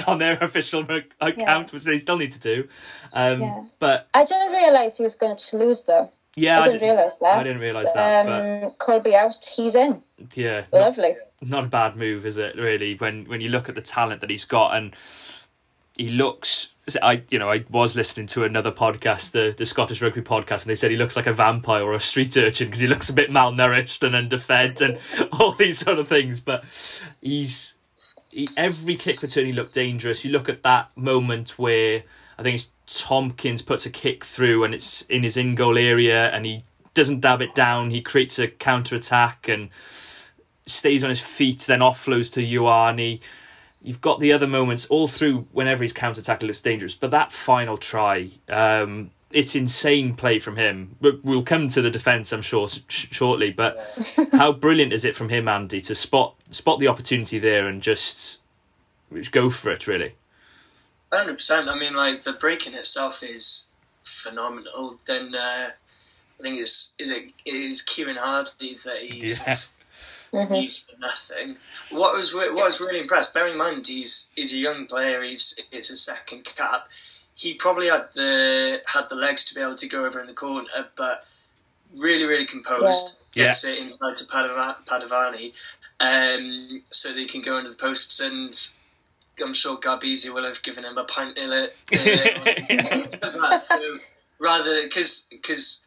on 0.08 0.18
their 0.18 0.42
official 0.42 0.80
account, 1.20 1.38
Yeah. 1.38 1.64
which 1.70 1.84
they 1.84 1.98
still 1.98 2.16
need 2.16 2.32
to 2.32 2.40
do. 2.40 2.68
Um, 3.12 3.40
Yeah. 3.42 3.64
But 3.78 4.08
I 4.12 4.24
didn't 4.24 4.52
realise 4.52 4.96
he 4.98 5.04
was 5.04 5.14
going 5.14 5.36
to 5.36 5.56
lose, 5.56 5.84
though. 5.84 6.12
Yeah, 6.36 6.60
I 6.60 6.70
didn't 6.70 6.82
realise 6.88 7.16
that. 7.18 7.38
I 7.38 7.42
didn't 7.42 7.60
realise 7.60 7.90
that, 7.92 8.26
but 8.26 8.64
Um, 8.64 8.70
Colby 8.78 9.14
out, 9.16 9.44
he's 9.56 9.74
in. 9.74 10.02
yeah, 10.34 10.64
not, 10.72 10.80
Lovely. 10.80 11.16
not 11.42 11.64
a 11.64 11.68
bad 11.68 11.96
move, 11.96 12.24
is 12.26 12.38
it? 12.38 12.56
Really, 12.56 12.94
when 12.94 13.24
when 13.26 13.40
you 13.40 13.48
look 13.48 13.68
at 13.68 13.74
the 13.74 13.82
talent 13.82 14.20
that 14.20 14.30
he's 14.30 14.44
got, 14.44 14.74
and 14.76 14.94
he 15.96 16.08
looks. 16.08 16.74
I 17.02 17.22
you 17.30 17.38
know 17.38 17.50
I 17.50 17.64
was 17.70 17.94
listening 17.94 18.26
to 18.28 18.44
another 18.44 18.72
podcast, 18.72 19.32
the 19.32 19.54
the 19.56 19.66
Scottish 19.66 20.00
Rugby 20.02 20.22
podcast, 20.22 20.62
and 20.62 20.70
they 20.70 20.74
said 20.74 20.90
he 20.90 20.96
looks 20.96 21.14
like 21.14 21.26
a 21.26 21.32
vampire 21.32 21.82
or 21.82 21.94
a 21.94 22.00
street 22.00 22.36
urchin 22.36 22.66
because 22.66 22.80
he 22.80 22.88
looks 22.88 23.08
a 23.08 23.12
bit 23.12 23.30
malnourished 23.30 24.02
and 24.04 24.16
underfed 24.16 24.80
and 24.80 24.98
all 25.40 25.52
these 25.52 25.78
sort 25.78 25.98
of 25.98 26.08
things. 26.08 26.40
But 26.40 26.64
he's 27.20 27.74
he, 28.30 28.48
every 28.56 28.96
kick 28.96 29.22
return 29.22 29.46
he 29.46 29.52
looked 29.52 29.74
dangerous. 29.74 30.24
You 30.24 30.32
look 30.32 30.48
at 30.48 30.62
that 30.64 30.90
moment 30.96 31.58
where 31.58 32.02
I 32.38 32.42
think 32.42 32.54
it's 32.54 32.70
Tompkins 32.92 33.62
puts 33.62 33.86
a 33.86 33.90
kick 33.90 34.24
through 34.24 34.64
and 34.64 34.74
it's 34.74 35.02
in 35.02 35.22
his 35.22 35.36
in 35.36 35.54
goal 35.54 35.78
area 35.78 36.30
and 36.30 36.44
he 36.44 36.64
doesn't 36.94 37.20
dab 37.20 37.40
it 37.40 37.54
down. 37.54 37.90
He 37.90 38.00
creates 38.00 38.38
a 38.38 38.48
counter 38.48 38.96
attack 38.96 39.48
and 39.48 39.68
stays 40.66 41.04
on 41.04 41.08
his 41.10 41.20
feet, 41.20 41.60
then 41.60 41.80
offloads 41.80 42.32
to 42.34 42.40
Ioane. 42.42 43.20
You've 43.82 44.00
got 44.00 44.20
the 44.20 44.32
other 44.32 44.46
moments 44.46 44.86
all 44.86 45.06
through 45.08 45.46
whenever 45.52 45.82
he's 45.84 45.92
counter 45.92 46.20
attack 46.20 46.42
looks 46.42 46.60
dangerous, 46.60 46.94
but 46.94 47.10
that 47.12 47.32
final 47.32 47.76
try, 47.78 48.30
um, 48.48 49.10
it's 49.30 49.54
insane 49.54 50.14
play 50.14 50.38
from 50.38 50.56
him. 50.56 50.96
We- 51.00 51.18
We'll 51.22 51.42
come 51.44 51.68
to 51.68 51.80
the 51.80 51.90
defence, 51.90 52.32
I'm 52.32 52.42
sure, 52.42 52.66
sh- 52.68 53.06
shortly. 53.10 53.50
But 53.52 53.78
how 54.32 54.52
brilliant 54.52 54.92
is 54.92 55.04
it 55.04 55.14
from 55.16 55.28
him, 55.28 55.46
Andy, 55.48 55.80
to 55.82 55.94
spot 55.94 56.34
spot 56.50 56.78
the 56.80 56.88
opportunity 56.88 57.38
there 57.38 57.66
and 57.68 57.80
just 57.80 58.42
go 59.30 59.48
for 59.48 59.70
it? 59.70 59.86
Really, 59.86 60.14
Hundred 61.12 61.34
percent. 61.34 61.68
I 61.68 61.78
mean, 61.78 61.94
like 61.94 62.22
the 62.22 62.32
break 62.32 62.66
in 62.66 62.74
itself 62.74 63.22
is 63.22 63.68
phenomenal. 64.04 64.98
Then 65.06 65.34
uh, 65.34 65.70
I 66.38 66.42
think 66.42 66.60
it's 66.60 66.94
is 66.98 67.10
it 67.10 67.32
is 67.44 67.82
Kieran 67.82 68.16
Hardy 68.16 68.76
that 68.84 69.02
he's 69.02 69.40
Yeah. 69.40 69.56
mm-hmm. 70.32 70.54
used 70.54 70.90
for 70.90 70.98
nothing. 71.00 71.56
What 71.90 72.16
was 72.16 72.32
what 72.34 72.52
was 72.52 72.80
really 72.80 73.00
impressed. 73.00 73.34
Bearing 73.34 73.52
in 73.52 73.58
mind 73.58 73.86
he's 73.86 74.30
he's 74.36 74.52
a 74.52 74.58
young 74.58 74.86
player. 74.86 75.22
He's 75.22 75.58
it's 75.72 75.88
his 75.88 76.04
second 76.04 76.44
cap. 76.44 76.88
He 77.34 77.54
probably 77.54 77.88
had 77.88 78.08
the 78.14 78.80
had 78.86 79.08
the 79.08 79.16
legs 79.16 79.46
to 79.46 79.54
be 79.54 79.60
able 79.60 79.76
to 79.76 79.88
go 79.88 80.04
over 80.04 80.20
in 80.20 80.26
the 80.26 80.34
corner, 80.34 80.68
but 80.96 81.26
really 81.96 82.24
really 82.24 82.46
composed. 82.46 83.18
Yeah. 83.34 83.46
Gets 83.46 83.64
it 83.64 83.78
inside 83.78 84.16
to 84.18 84.24
Padovani, 84.24 85.52
um, 86.00 86.82
so 86.90 87.12
they 87.12 87.26
can 87.26 87.42
go 87.42 87.58
into 87.58 87.70
the 87.70 87.76
posts 87.76 88.18
and 88.20 88.52
I'm 89.42 89.54
sure 89.54 89.76
Garbisi 89.76 90.32
will 90.32 90.44
have 90.44 90.62
given 90.62 90.84
him 90.84 90.98
a 90.98 91.04
pint 91.04 91.38
in 91.38 91.50
it. 91.52 91.76
so 93.62 93.98
rather, 94.38 94.82
because 94.82 95.26
because 95.30 95.84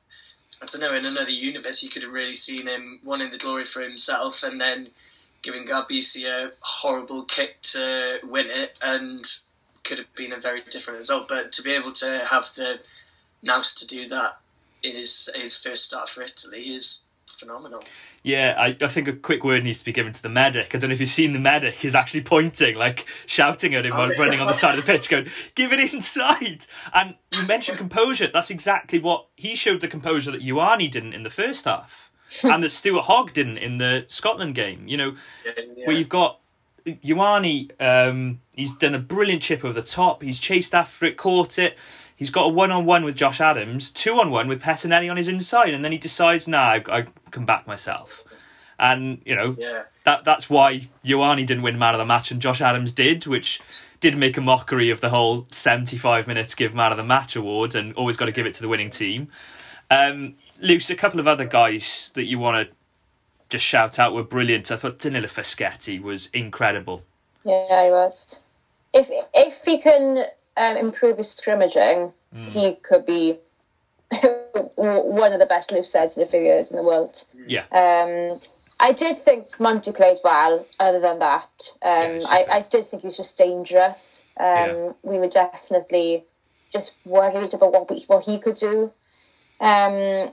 I 0.61 0.65
don't 0.65 0.81
know, 0.81 0.93
in 0.93 1.05
another 1.05 1.31
universe, 1.31 1.83
you 1.83 1.89
could 1.89 2.03
have 2.03 2.13
really 2.13 2.33
seen 2.33 2.67
him 2.67 2.99
wanting 3.03 3.31
the 3.31 3.37
glory 3.37 3.65
for 3.65 3.81
himself 3.81 4.43
and 4.43 4.59
then 4.59 4.89
giving 5.41 5.65
Garbisi 5.65 6.25
a 6.25 6.51
horrible 6.61 7.23
kick 7.23 7.61
to 7.63 8.19
win 8.23 8.47
it, 8.49 8.77
and 8.81 9.25
could 9.83 9.97
have 9.97 10.13
been 10.15 10.33
a 10.33 10.39
very 10.39 10.61
different 10.69 10.97
result. 10.97 11.27
But 11.27 11.51
to 11.53 11.61
be 11.63 11.73
able 11.73 11.91
to 11.93 12.25
have 12.25 12.49
the 12.55 12.79
nous 13.41 13.73
to 13.75 13.87
do 13.87 14.07
that 14.09 14.37
in 14.81 14.95
his 14.95 15.29
his 15.35 15.57
first 15.57 15.85
start 15.85 16.09
for 16.09 16.21
Italy 16.21 16.73
is 16.73 17.03
phenomenal. 17.33 17.83
Yeah, 18.23 18.55
I, 18.57 18.77
I 18.79 18.87
think 18.87 19.07
a 19.07 19.13
quick 19.13 19.43
word 19.43 19.63
needs 19.63 19.79
to 19.79 19.85
be 19.85 19.91
given 19.91 20.13
to 20.13 20.21
the 20.21 20.29
medic. 20.29 20.73
I 20.73 20.77
don't 20.77 20.89
know 20.89 20.93
if 20.93 20.99
you've 20.99 21.09
seen 21.09 21.33
the 21.33 21.39
medic. 21.39 21.75
He's 21.75 21.95
actually 21.95 22.21
pointing, 22.21 22.75
like 22.75 23.07
shouting 23.25 23.75
at 23.75 23.85
him 23.85 23.93
while 23.93 24.11
oh, 24.13 24.17
running 24.17 24.39
on 24.39 24.47
the 24.47 24.53
side 24.53 24.77
of 24.77 24.85
the 24.85 24.91
pitch, 24.91 25.09
going, 25.09 25.27
"Give 25.55 25.71
it 25.73 25.93
inside!" 25.93 26.65
And 26.93 27.15
you 27.31 27.45
mentioned 27.45 27.77
composure. 27.77 28.27
That's 28.27 28.49
exactly 28.49 28.99
what 28.99 29.27
he 29.35 29.55
showed 29.55 29.81
the 29.81 29.87
composure 29.87 30.31
that 30.31 30.41
Ioane 30.41 30.89
didn't 30.89 31.13
in 31.13 31.23
the 31.23 31.29
first 31.29 31.65
half, 31.65 32.11
and 32.43 32.63
that 32.63 32.71
Stuart 32.71 33.03
Hogg 33.03 33.33
didn't 33.33 33.57
in 33.57 33.77
the 33.77 34.05
Scotland 34.07 34.55
game. 34.55 34.87
You 34.87 34.97
know, 34.97 35.15
yeah, 35.45 35.51
yeah. 35.75 35.87
where 35.87 35.95
you've 35.95 36.09
got 36.09 36.39
Ioane. 36.85 37.71
Um, 37.79 38.41
he's 38.55 38.75
done 38.75 38.95
a 38.95 38.99
brilliant 38.99 39.41
chip 39.41 39.63
over 39.63 39.73
the 39.73 39.85
top. 39.85 40.23
He's 40.23 40.39
chased 40.39 40.73
after 40.73 41.05
it, 41.05 41.17
caught 41.17 41.57
it. 41.59 41.77
He's 42.15 42.29
got 42.29 42.45
a 42.45 42.49
one 42.49 42.71
on 42.71 42.85
one 42.85 43.03
with 43.03 43.15
Josh 43.15 43.41
Adams, 43.41 43.91
two 43.91 44.19
on 44.19 44.29
one 44.29 44.47
with 44.47 44.61
Pettinelli 44.61 45.09
on 45.09 45.17
his 45.17 45.27
inside, 45.27 45.73
and 45.73 45.83
then 45.83 45.91
he 45.91 45.97
decides, 45.97 46.47
nah, 46.47 46.69
I, 46.69 46.83
I 46.87 47.05
can 47.31 47.45
back 47.45 47.67
myself. 47.67 48.23
And, 48.79 49.21
you 49.25 49.35
know, 49.35 49.55
yeah. 49.57 49.83
that 50.03 50.25
that's 50.25 50.49
why 50.49 50.89
Ioane 51.05 51.45
didn't 51.45 51.63
win 51.63 51.79
man 51.79 51.93
of 51.93 51.99
the 51.99 52.05
match 52.05 52.31
and 52.31 52.41
Josh 52.41 52.61
Adams 52.61 52.91
did, 52.91 53.25
which 53.25 53.61
did 53.99 54.17
make 54.17 54.35
a 54.35 54.41
mockery 54.41 54.89
of 54.89 54.99
the 54.99 55.09
whole 55.09 55.45
75 55.51 56.27
minutes 56.27 56.55
give 56.55 56.75
man 56.75 56.91
of 56.91 56.97
the 56.97 57.03
match 57.03 57.35
award 57.35 57.75
and 57.75 57.93
always 57.93 58.17
got 58.17 58.25
to 58.25 58.31
give 58.31 58.45
it 58.45 58.53
to 58.55 58.61
the 58.61 58.67
winning 58.67 58.89
team. 58.89 59.29
Um, 59.89 60.35
Luce, 60.59 60.89
a 60.89 60.95
couple 60.95 61.19
of 61.19 61.27
other 61.27 61.45
guys 61.45 62.11
that 62.15 62.25
you 62.25 62.39
want 62.39 62.67
to 62.67 62.75
just 63.49 63.63
shout 63.63 63.99
out 63.99 64.13
were 64.13 64.23
brilliant. 64.23 64.71
I 64.71 64.75
thought 64.75 64.99
Danilo 64.99 65.27
Fischetti 65.27 66.01
was 66.01 66.27
incredible. 66.27 67.03
Yeah, 67.43 67.85
he 67.85 67.91
was. 67.91 68.41
If 68.93 69.09
if 69.33 69.63
he 69.63 69.79
can 69.79 70.25
um, 70.57 70.77
improve 70.77 71.17
his 71.17 71.29
scrimmaging, 71.29 72.13
mm. 72.35 72.47
he 72.49 72.75
could 72.75 73.05
be 73.05 73.37
one 74.75 75.33
of 75.33 75.39
the 75.39 75.45
best 75.45 75.71
loose 75.71 75.91
sides 75.91 76.17
in 76.17 76.23
a 76.23 76.27
few 76.27 76.41
years 76.41 76.71
in 76.71 76.77
the 76.77 76.83
world. 76.83 77.23
Yeah. 77.47 77.65
Um, 77.71 78.39
I 78.79 78.91
did 78.91 79.17
think 79.17 79.59
Monty 79.59 79.91
played 79.91 80.17
well. 80.23 80.65
Other 80.79 80.99
than 80.99 81.19
that, 81.19 81.71
um, 81.81 82.19
yeah, 82.19 82.27
I, 82.27 82.45
I 82.51 82.61
did 82.61 82.85
think 82.85 83.01
he 83.01 83.07
was 83.07 83.17
just 83.17 83.37
dangerous. 83.37 84.25
Um, 84.37 84.45
yeah. 84.45 84.91
We 85.03 85.19
were 85.19 85.29
definitely 85.29 86.25
just 86.73 86.95
worried 87.05 87.53
about 87.53 87.71
what 87.71 87.89
we, 87.89 88.03
what 88.07 88.25
he 88.25 88.39
could 88.39 88.55
do. 88.55 88.91
Um, 89.59 90.31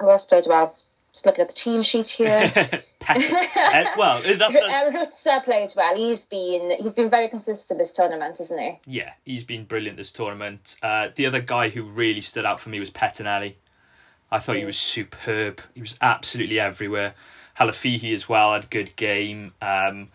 who 0.00 0.10
else 0.10 0.24
played 0.24 0.46
well? 0.48 0.76
Just 1.18 1.26
looking 1.26 1.42
at 1.42 1.48
the 1.48 1.54
team 1.54 1.82
sheet 1.82 2.10
here. 2.10 2.52
uh, 2.54 3.84
well, 3.96 4.22
that's 4.24 4.52
the... 4.52 4.92
Ruzza 4.94 5.42
plays 5.42 5.74
well. 5.74 5.96
He's 5.96 6.24
been 6.24 6.76
he's 6.80 6.92
been 6.92 7.10
very 7.10 7.26
consistent 7.26 7.80
this 7.80 7.92
tournament, 7.92 8.38
hasn't 8.38 8.60
he? 8.60 8.78
Yeah, 8.86 9.14
he's 9.24 9.42
been 9.42 9.64
brilliant 9.64 9.96
this 9.96 10.12
tournament. 10.12 10.76
Uh, 10.80 11.08
the 11.12 11.26
other 11.26 11.40
guy 11.40 11.70
who 11.70 11.82
really 11.82 12.20
stood 12.20 12.46
out 12.46 12.60
for 12.60 12.68
me 12.68 12.78
was 12.78 12.92
Pettinelli. 12.92 13.54
I 14.30 14.38
thought 14.38 14.54
mm. 14.54 14.60
he 14.60 14.64
was 14.64 14.78
superb. 14.78 15.60
He 15.74 15.80
was 15.80 15.98
absolutely 16.00 16.60
everywhere. 16.60 17.14
Halafihi 17.58 18.12
as 18.12 18.28
well 18.28 18.52
had 18.52 18.62
a 18.62 18.68
good 18.68 18.94
game. 18.94 19.54
Um, 19.60 20.10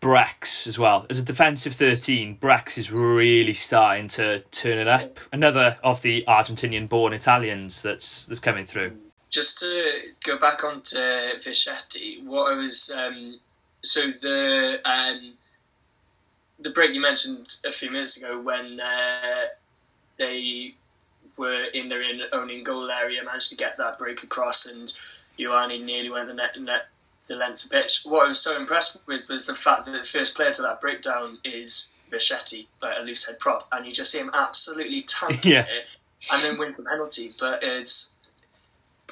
Brex 0.00 0.66
as 0.66 0.80
well. 0.80 1.06
As 1.08 1.20
a 1.20 1.24
defensive 1.24 1.74
13, 1.74 2.38
Brex 2.38 2.76
is 2.76 2.90
really 2.90 3.52
starting 3.52 4.08
to 4.08 4.40
turn 4.50 4.78
it 4.78 4.88
up. 4.88 5.20
Another 5.32 5.76
of 5.84 6.02
the 6.02 6.24
Argentinian 6.26 6.88
born 6.88 7.12
Italians 7.12 7.82
that's 7.82 8.24
that's 8.26 8.40
coming 8.40 8.64
through 8.64 8.98
just 9.30 9.58
to 9.58 10.00
go 10.24 10.38
back 10.38 10.64
onto 10.64 10.96
Fischetti, 10.96 12.24
what 12.24 12.52
I 12.52 12.56
was 12.56 12.90
um, 12.96 13.38
so 13.84 14.10
the 14.10 14.80
um, 14.84 15.34
the 16.58 16.70
break 16.70 16.94
you 16.94 17.00
mentioned 17.00 17.56
a 17.64 17.72
few 17.72 17.90
minutes 17.90 18.16
ago 18.16 18.40
when 18.40 18.80
uh, 18.80 19.46
they 20.18 20.74
were 21.36 21.64
in 21.72 21.88
their 21.88 22.02
own 22.32 22.62
goal 22.64 22.90
area, 22.90 23.22
managed 23.24 23.50
to 23.50 23.56
get 23.56 23.76
that 23.78 23.98
break 23.98 24.22
across, 24.22 24.66
and 24.66 24.92
Ioane 25.38 25.84
nearly 25.84 26.10
went 26.10 26.28
the 26.28 26.34
net, 26.34 26.60
net 26.60 26.88
the 27.28 27.36
length 27.36 27.64
of 27.64 27.70
pitch. 27.70 28.00
What 28.04 28.24
I 28.24 28.28
was 28.28 28.40
so 28.40 28.56
impressed 28.56 28.98
with 29.06 29.28
was 29.28 29.46
the 29.46 29.54
fact 29.54 29.86
that 29.86 29.92
the 29.92 30.04
first 30.04 30.34
player 30.34 30.50
to 30.52 30.62
that 30.62 30.80
breakdown 30.80 31.38
is 31.44 31.94
Fischetti, 32.10 32.66
like 32.82 32.96
a 32.98 33.02
loose 33.02 33.26
head 33.26 33.38
prop, 33.38 33.68
and 33.70 33.86
you 33.86 33.92
just 33.92 34.10
see 34.10 34.18
him 34.18 34.30
absolutely 34.34 35.02
tank 35.02 35.44
yeah. 35.44 35.66
it 35.68 35.86
and 36.32 36.42
then 36.42 36.58
win 36.58 36.74
the 36.76 36.82
penalty. 36.82 37.32
But 37.38 37.62
it's 37.62 38.10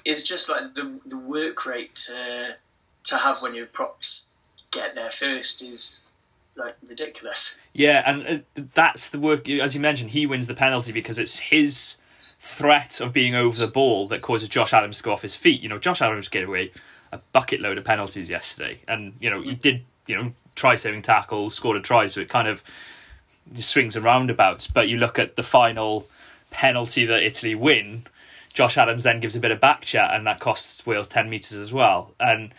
it's 0.06 0.22
just 0.22 0.48
like 0.48 0.74
the 0.74 1.00
the 1.04 1.18
work 1.18 1.66
rate 1.66 1.94
to 1.94 2.56
to 3.04 3.16
have 3.16 3.42
when 3.42 3.54
your 3.54 3.66
props 3.66 4.28
get 4.70 4.94
there 4.94 5.10
first 5.10 5.62
is 5.62 6.04
like 6.56 6.76
ridiculous. 6.88 7.58
Yeah, 7.72 8.02
and 8.06 8.44
uh, 8.56 8.62
that's 8.74 9.10
the 9.10 9.18
work. 9.18 9.48
As 9.48 9.74
you 9.74 9.80
mentioned, 9.80 10.10
he 10.10 10.26
wins 10.26 10.46
the 10.46 10.54
penalty 10.54 10.92
because 10.92 11.18
it's 11.18 11.38
his 11.38 11.96
threat 12.38 13.00
of 13.00 13.12
being 13.12 13.34
over 13.34 13.58
the 13.58 13.70
ball 13.70 14.06
that 14.06 14.22
causes 14.22 14.48
Josh 14.48 14.72
Adams 14.72 14.98
to 14.98 15.02
go 15.02 15.12
off 15.12 15.22
his 15.22 15.34
feet. 15.34 15.60
You 15.60 15.68
know, 15.68 15.78
Josh 15.78 16.00
Adams 16.00 16.28
gave 16.28 16.48
away 16.48 16.70
a 17.12 17.18
bucket 17.32 17.60
load 17.60 17.76
of 17.76 17.84
penalties 17.84 18.30
yesterday, 18.30 18.80
and 18.88 19.14
you 19.20 19.28
know 19.28 19.42
he 19.42 19.54
did. 19.54 19.84
You 20.06 20.16
know, 20.16 20.32
try 20.54 20.76
saving 20.76 21.02
tackle, 21.02 21.50
scored 21.50 21.76
a 21.76 21.80
try, 21.80 22.06
so 22.06 22.20
it 22.20 22.28
kind 22.28 22.46
of 22.46 22.62
swings 23.58 23.96
and 23.96 24.04
roundabouts. 24.04 24.68
But 24.68 24.88
you 24.88 24.98
look 24.98 25.18
at 25.18 25.34
the 25.34 25.42
final 25.42 26.06
penalty 26.52 27.04
that 27.06 27.24
Italy 27.24 27.56
win 27.56 28.06
Josh 28.56 28.78
Adams 28.78 29.02
then 29.02 29.20
gives 29.20 29.36
a 29.36 29.40
bit 29.40 29.50
of 29.50 29.60
back 29.60 29.82
chat, 29.82 30.14
and 30.14 30.26
that 30.26 30.40
costs 30.40 30.86
Wales 30.86 31.08
ten 31.08 31.28
meters 31.28 31.58
as 31.58 31.74
well. 31.74 32.14
And 32.18 32.54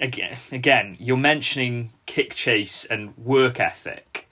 again, 0.00 0.36
again, 0.50 0.96
you're 0.98 1.16
mentioning 1.16 1.92
kick 2.04 2.34
chase 2.34 2.84
and 2.84 3.16
work 3.16 3.60
ethic, 3.60 4.28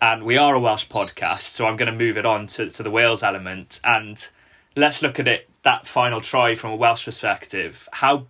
and 0.00 0.22
we 0.22 0.38
are 0.38 0.54
a 0.54 0.60
Welsh 0.60 0.86
podcast, 0.86 1.40
so 1.40 1.66
I'm 1.66 1.76
going 1.76 1.90
to 1.90 1.98
move 1.98 2.16
it 2.16 2.24
on 2.24 2.46
to, 2.46 2.70
to 2.70 2.82
the 2.84 2.92
Wales 2.92 3.24
element, 3.24 3.80
and 3.82 4.28
let's 4.76 5.02
look 5.02 5.18
at 5.18 5.26
it 5.26 5.50
that 5.64 5.88
final 5.88 6.20
try 6.20 6.54
from 6.54 6.70
a 6.70 6.76
Welsh 6.76 7.04
perspective. 7.04 7.88
How 7.94 8.28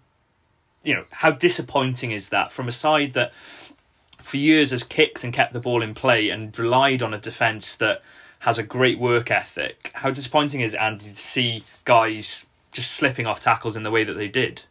you 0.82 0.94
know 0.94 1.04
how 1.10 1.32
disappointing 1.32 2.12
is 2.12 2.30
that 2.30 2.50
from 2.50 2.66
a 2.66 2.72
side 2.72 3.12
that 3.12 3.34
for 3.34 4.38
years 4.38 4.70
has 4.70 4.84
kicked 4.84 5.22
and 5.22 5.34
kept 5.34 5.52
the 5.52 5.60
ball 5.60 5.82
in 5.82 5.92
play 5.92 6.30
and 6.30 6.58
relied 6.58 7.02
on 7.02 7.12
a 7.12 7.18
defence 7.18 7.76
that 7.76 8.00
has 8.42 8.58
a 8.58 8.62
great 8.64 8.98
work 8.98 9.30
ethic. 9.30 9.92
How 9.94 10.10
disappointing 10.10 10.62
is 10.62 10.74
it, 10.74 10.80
Andy, 10.80 11.04
to 11.04 11.16
see 11.16 11.62
guys 11.84 12.46
just 12.72 12.90
slipping 12.90 13.24
off 13.24 13.38
tackles 13.38 13.76
in 13.76 13.84
the 13.84 13.90
way 13.90 14.02
that 14.02 14.14
they 14.14 14.26
did? 14.26 14.64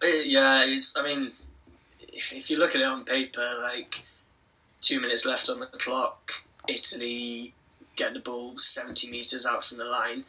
Uh, 0.00 0.06
yeah, 0.06 0.64
it's. 0.64 0.96
I 0.96 1.02
mean, 1.02 1.32
if 2.30 2.48
you 2.48 2.56
look 2.56 2.76
at 2.76 2.80
it 2.80 2.84
on 2.84 3.04
paper, 3.04 3.58
like 3.62 3.96
two 4.80 5.00
minutes 5.00 5.26
left 5.26 5.50
on 5.50 5.58
the 5.58 5.66
clock, 5.66 6.30
Italy 6.68 7.52
get 7.96 8.14
the 8.14 8.20
ball 8.20 8.56
seventy 8.58 9.10
meters 9.10 9.44
out 9.44 9.64
from 9.64 9.78
the 9.78 9.84
line. 9.84 10.24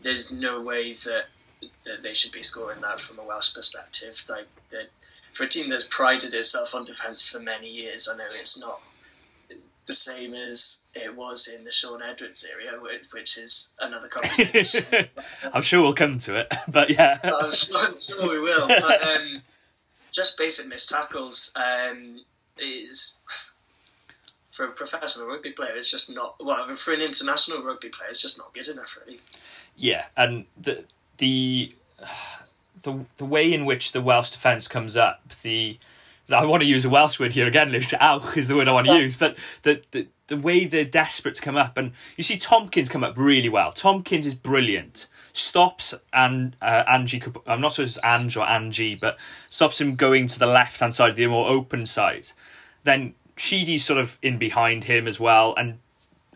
There's 0.00 0.30
no 0.30 0.62
way 0.62 0.92
that, 0.92 1.24
that 1.84 2.02
they 2.04 2.14
should 2.14 2.32
be 2.32 2.44
scoring 2.44 2.80
that 2.82 3.00
from 3.00 3.18
a 3.18 3.24
Welsh 3.24 3.52
perspective. 3.52 4.24
Like 4.28 4.46
for 5.32 5.42
a 5.42 5.48
team 5.48 5.68
that's 5.68 5.88
prided 5.90 6.34
itself 6.34 6.74
on 6.74 6.84
defence 6.84 7.28
for 7.28 7.40
many 7.40 7.68
years, 7.68 8.08
I 8.08 8.16
know 8.16 8.24
it's 8.26 8.60
not 8.60 8.80
the 9.86 9.92
same 9.92 10.34
as 10.34 10.82
it 10.94 11.16
was 11.16 11.48
in 11.48 11.64
the 11.64 11.72
Shaun 11.72 12.02
Edwards 12.02 12.46
area, 12.50 12.78
which, 13.12 13.36
is 13.36 13.72
another 13.80 14.08
conversation. 14.08 14.84
I'm 15.52 15.62
sure 15.62 15.82
we'll 15.82 15.94
come 15.94 16.18
to 16.20 16.36
it, 16.36 16.52
but 16.68 16.90
yeah. 16.90 17.18
I'm, 17.22 17.54
sure, 17.54 17.78
I'm 17.78 17.98
sure, 17.98 18.30
we 18.30 18.40
will. 18.40 18.68
But 18.68 19.02
um, 19.02 19.40
just 20.12 20.38
basic 20.38 20.68
missed 20.68 20.90
tackles 20.90 21.52
um, 21.56 22.20
is 22.58 23.16
for 24.52 24.66
a 24.66 24.70
professional 24.70 25.26
rugby 25.26 25.50
player, 25.50 25.74
it's 25.74 25.90
just 25.90 26.14
not. 26.14 26.36
Well, 26.38 26.74
for 26.76 26.92
an 26.94 27.00
international 27.00 27.62
rugby 27.62 27.88
player, 27.88 28.10
it's 28.10 28.22
just 28.22 28.38
not 28.38 28.52
good 28.54 28.68
enough, 28.68 28.96
really. 29.04 29.20
Yeah, 29.76 30.06
and 30.16 30.44
the 30.60 30.84
the 31.16 31.74
the 32.82 33.06
the 33.16 33.24
way 33.24 33.52
in 33.52 33.64
which 33.64 33.92
the 33.92 34.02
Welsh 34.02 34.30
defence 34.30 34.68
comes 34.68 34.96
up, 34.96 35.22
the 35.42 35.78
I 36.30 36.44
want 36.44 36.62
to 36.62 36.68
use 36.68 36.84
a 36.84 36.90
Welsh 36.90 37.18
word 37.18 37.32
here 37.32 37.46
again, 37.46 37.70
Lucy. 37.70 37.96
Auch 38.00 38.36
is 38.36 38.48
the 38.48 38.56
word 38.56 38.68
I 38.68 38.72
want 38.72 38.86
to 38.86 38.94
use. 38.94 39.16
But 39.16 39.36
the, 39.62 39.82
the 39.90 40.08
the 40.28 40.36
way 40.36 40.64
they're 40.64 40.84
desperate 40.84 41.34
to 41.34 41.42
come 41.42 41.56
up, 41.56 41.76
and 41.76 41.92
you 42.16 42.24
see 42.24 42.36
Tompkins 42.38 42.88
come 42.88 43.04
up 43.04 43.18
really 43.18 43.48
well. 43.48 43.72
Tompkins 43.72 44.26
is 44.26 44.34
brilliant. 44.34 45.08
stops 45.32 45.94
and 46.12 46.56
uh, 46.60 46.84
Angie. 46.88 47.22
I'm 47.46 47.60
not 47.60 47.72
sure 47.72 47.84
it's 47.84 47.98
Ange 48.02 48.36
or 48.36 48.48
Angie, 48.48 48.94
but 48.94 49.18
stops 49.48 49.80
him 49.80 49.96
going 49.96 50.26
to 50.28 50.38
the 50.38 50.46
left 50.46 50.80
hand 50.80 50.94
side, 50.94 51.16
the 51.16 51.26
more 51.26 51.48
open 51.48 51.86
side. 51.86 52.28
Then 52.84 53.14
Sheedy's 53.36 53.84
sort 53.84 53.98
of 53.98 54.18
in 54.22 54.38
behind 54.38 54.84
him 54.84 55.06
as 55.06 55.18
well, 55.18 55.54
and 55.56 55.78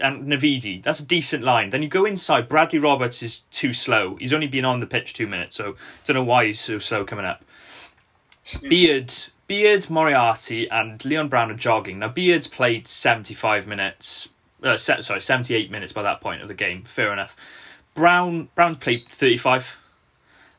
and 0.00 0.26
Navidi. 0.26 0.82
That's 0.82 1.00
a 1.00 1.06
decent 1.06 1.42
line. 1.42 1.70
Then 1.70 1.82
you 1.82 1.88
go 1.88 2.04
inside. 2.04 2.48
Bradley 2.48 2.78
Roberts 2.78 3.22
is 3.22 3.40
too 3.50 3.72
slow. 3.72 4.16
He's 4.16 4.32
only 4.32 4.46
been 4.46 4.64
on 4.64 4.80
the 4.80 4.86
pitch 4.86 5.12
two 5.12 5.26
minutes, 5.26 5.56
so 5.56 5.76
don't 6.04 6.14
know 6.14 6.24
why 6.24 6.46
he's 6.46 6.60
so 6.60 6.78
slow 6.78 7.04
coming 7.04 7.24
up. 7.24 7.44
Beard, 8.68 9.12
Beard, 9.46 9.88
Moriarty, 9.88 10.68
and 10.70 11.04
Leon 11.04 11.28
Brown 11.28 11.50
are 11.50 11.54
jogging. 11.54 11.98
Now 12.00 12.08
Beard's 12.08 12.48
played 12.48 12.86
seventy 12.86 13.34
five 13.34 13.66
minutes. 13.66 14.28
Uh, 14.62 14.76
sorry, 14.76 15.20
seventy 15.20 15.54
eight 15.54 15.70
minutes 15.70 15.92
by 15.92 16.02
that 16.02 16.20
point 16.20 16.42
of 16.42 16.48
the 16.48 16.54
game. 16.54 16.82
Fair 16.82 17.12
enough. 17.12 17.36
Brown 17.94 18.48
Brown's 18.54 18.78
played 18.78 19.02
thirty 19.02 19.36
five, 19.36 19.78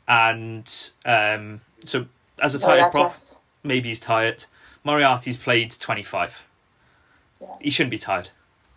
and 0.08 0.92
um, 1.06 1.62
so 1.84 2.06
as 2.40 2.56
a 2.56 2.60
tired 2.60 2.92
prop, 2.92 3.16
maybe 3.64 3.90
he's 3.90 4.00
tired. 4.00 4.46
Moriarty's 4.84 5.38
played 5.38 5.72
twenty 5.72 6.04
five. 6.04 6.48
Yeah. 7.42 7.48
He 7.62 7.70
shouldn't 7.70 7.92
be 7.92 7.98
tired. 7.98 8.30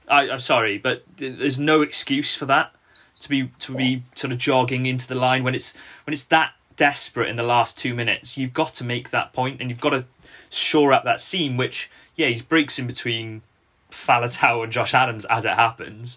I, 0.09 0.29
I'm 0.29 0.41
sorry, 0.41 0.77
but 0.77 1.05
there's 1.17 1.59
no 1.59 1.83
excuse 1.83 2.35
for 2.35 2.47
that 2.47 2.73
to 3.21 3.29
be 3.29 3.51
to 3.61 3.75
be 3.75 4.03
sort 4.15 4.33
of 4.33 4.39
jogging 4.39 4.87
into 4.87 5.07
the 5.07 5.15
line 5.15 5.45
when 5.45 5.55
it's 5.55 5.77
when 6.05 6.13
it's 6.13 6.25
that 6.25 6.53
desperate 6.81 7.29
in 7.29 7.37
the 7.37 7.43
last 7.43 7.77
two 7.77 7.95
minutes. 7.95 8.39
You've 8.39 8.55
got 8.55 8.73
to 8.75 8.85
make 8.85 9.11
that 9.11 9.35
point, 9.35 9.61
and 9.61 9.69
you've 9.69 9.83
got 9.83 9.91
to 9.91 10.07
shore 10.49 10.95
up 10.95 11.05
that 11.05 11.21
seam. 11.21 11.59
Which 11.59 11.91
yeah, 12.17 12.29
he 12.29 12.41
breaks 12.41 12.79
in 12.79 12.87
between 12.87 13.43
Faletau 13.91 14.63
and 14.63 14.73
Josh 14.73 14.95
Adams 14.95 15.27
as 15.27 15.45
it 15.45 15.53
happens. 15.53 16.17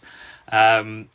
Um, 0.50 1.10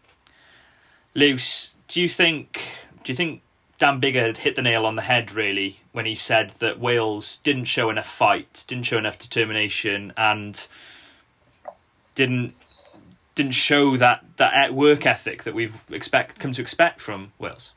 Luce, 1.15 1.75
do 1.89 2.03
you 2.03 2.11
think 2.11 2.61
do 3.03 3.11
you 3.11 3.17
think 3.17 3.41
Dan 3.79 4.03
Biggar 4.03 4.37
hit 4.37 4.55
the 4.55 4.61
nail 4.61 4.85
on 4.85 4.97
the 4.97 5.03
head 5.03 5.33
really 5.33 5.81
when 5.93 6.05
he 6.05 6.15
said 6.15 6.51
that 6.61 6.79
Wales 6.79 7.39
didn't 7.39 7.65
show 7.65 7.89
enough 7.89 8.07
fight, 8.07 8.65
didn't 8.69 8.85
show 8.85 8.99
enough 8.99 9.19
determination, 9.19 10.13
and 10.15 10.67
didn't 12.15 12.55
didn't 13.35 13.53
show 13.53 13.97
that 13.97 14.27
that 14.37 14.75
work 14.75 15.07
ethic 15.07 15.45
that 15.45 15.55
we've 15.55 15.85
expect 15.91 16.39
come 16.39 16.53
to 16.53 16.61
expect 16.61 17.01
from 17.01 17.33
Wales. 17.39 17.73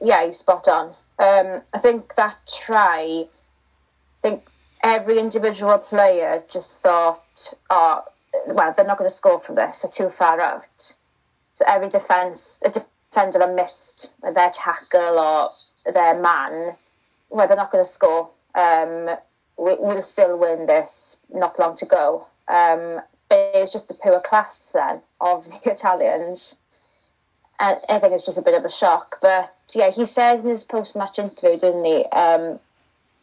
Yeah, 0.00 0.28
spot 0.30 0.68
on. 0.68 0.88
Um, 1.18 1.62
I 1.72 1.78
think 1.78 2.14
that 2.16 2.36
try. 2.46 3.24
I 3.24 4.20
think 4.22 4.46
every 4.82 5.18
individual 5.18 5.78
player 5.78 6.42
just 6.48 6.80
thought, 6.80 7.54
"Oh, 7.70 8.04
well, 8.46 8.72
they're 8.72 8.86
not 8.86 8.98
going 8.98 9.08
to 9.08 9.14
score 9.14 9.38
from 9.38 9.54
this. 9.54 9.82
They're 9.82 9.90
too 9.90 10.10
far 10.10 10.40
out." 10.40 10.96
So 11.54 11.64
every 11.66 11.88
defense, 11.88 12.62
a 12.64 12.70
defender 12.70 13.38
that 13.38 13.54
missed 13.54 14.14
their 14.20 14.50
tackle 14.50 15.18
or 15.18 15.50
their 15.90 16.20
man, 16.20 16.76
well, 17.30 17.46
they're 17.46 17.56
not 17.56 17.70
going 17.70 17.82
to 17.82 17.88
score. 17.88 18.30
Um, 18.54 19.16
we, 19.58 19.74
will 19.76 20.02
still 20.02 20.36
win 20.38 20.66
this. 20.66 21.20
Not 21.32 21.58
long 21.58 21.76
to 21.76 21.86
go. 21.86 22.26
Um, 22.48 23.00
it's 23.30 23.72
just 23.72 23.88
the 23.88 23.94
pure 23.94 24.20
class 24.20 24.72
then 24.72 25.00
of 25.20 25.44
the 25.64 25.70
Italians. 25.70 26.60
And 27.58 27.78
I 27.88 27.98
think 27.98 28.12
it's 28.12 28.24
just 28.24 28.38
a 28.38 28.42
bit 28.42 28.54
of 28.54 28.64
a 28.64 28.70
shock. 28.70 29.18
But 29.20 29.54
yeah, 29.74 29.90
he 29.90 30.04
said 30.04 30.40
in 30.40 30.48
his 30.48 30.64
post 30.64 30.96
match 30.96 31.18
interview, 31.18 31.58
didn't 31.58 31.84
he, 31.84 32.04
um, 32.06 32.58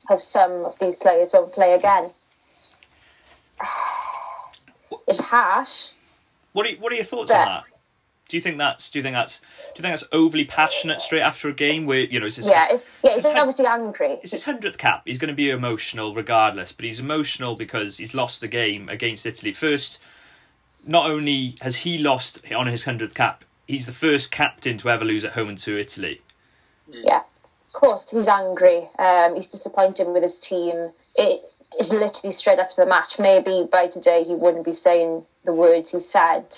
how 0.08 0.18
some 0.18 0.66
of 0.66 0.80
these 0.80 0.96
players 0.96 1.32
won't 1.34 1.54
play 1.54 1.74
again. 1.74 2.12
It's 5.06 5.20
harsh. 5.20 5.92
What 6.54 6.66
are, 6.66 6.76
what 6.78 6.94
are 6.94 6.96
your 6.96 7.04
thoughts 7.04 7.30
on 7.30 7.46
that? 7.46 7.64
Do 8.30 8.38
you 8.38 8.42
think 8.42 8.58
that's 8.58 8.90
do 8.90 9.00
you 9.00 9.04
think 9.04 9.16
that's 9.16 9.40
do 9.40 9.46
you 9.76 9.82
think 9.82 9.92
that's 9.92 10.08
overly 10.14 10.46
passionate 10.46 11.02
straight 11.02 11.22
after 11.22 11.50
a 11.50 11.54
game 11.54 11.86
where 11.86 12.02
you 12.02 12.22
know 12.22 12.26
it's 12.26 12.38
yeah 12.48 12.68
it's 12.72 13.00
yeah 13.04 13.16
he's 13.16 13.26
obviously 13.26 13.66
angry. 13.66 14.20
It's 14.24 14.32
his 14.32 14.46
hundredth 14.46 14.78
cap. 14.78 15.02
He's 15.06 15.18
going 15.18 15.28
to 15.28 15.36
be 15.36 15.50
emotional 15.50 16.14
regardless, 16.14 16.72
but 16.72 16.86
he's 16.86 17.02
emotional 17.02 17.56
because 17.56 17.98
he's 17.98 18.14
lost 18.14 18.40
the 18.40 18.48
game 18.48 18.88
against 18.88 19.26
Italy 19.26 19.52
first 19.52 20.02
not 20.86 21.10
only 21.10 21.56
has 21.62 21.78
he 21.78 21.98
lost 21.98 22.42
on 22.54 22.68
his 22.68 22.84
100th 22.84 23.14
cap, 23.14 23.44
he's 23.68 23.86
the 23.86 23.94
first 23.94 24.32
captain 24.32 24.78
to 24.78 24.90
ever 24.90 25.06
lose 25.06 25.26
at 25.26 25.34
home 25.34 25.56
to 25.58 25.78
Italy. 25.80 26.22
Yeah, 26.88 27.22
of 27.68 27.74
course, 27.74 28.12
he's 28.12 28.28
angry. 28.28 28.90
Um, 29.00 29.36
he's 29.36 29.50
disappointed 29.50 30.08
with 30.08 30.24
his 30.24 30.40
team. 30.40 30.92
It 31.16 31.44
is 31.80 31.92
literally 31.92 32.32
straight 32.32 32.60
after 32.60 32.84
the 32.84 32.90
match. 32.90 33.20
Maybe 33.20 33.68
by 33.72 33.88
today 33.88 34.24
he 34.24 34.36
wouldn't 34.36 34.66
be 34.66 34.74
saying 34.74 35.26
the 35.44 35.54
words 35.54 35.92
he 35.92 36.00
said. 36.00 36.58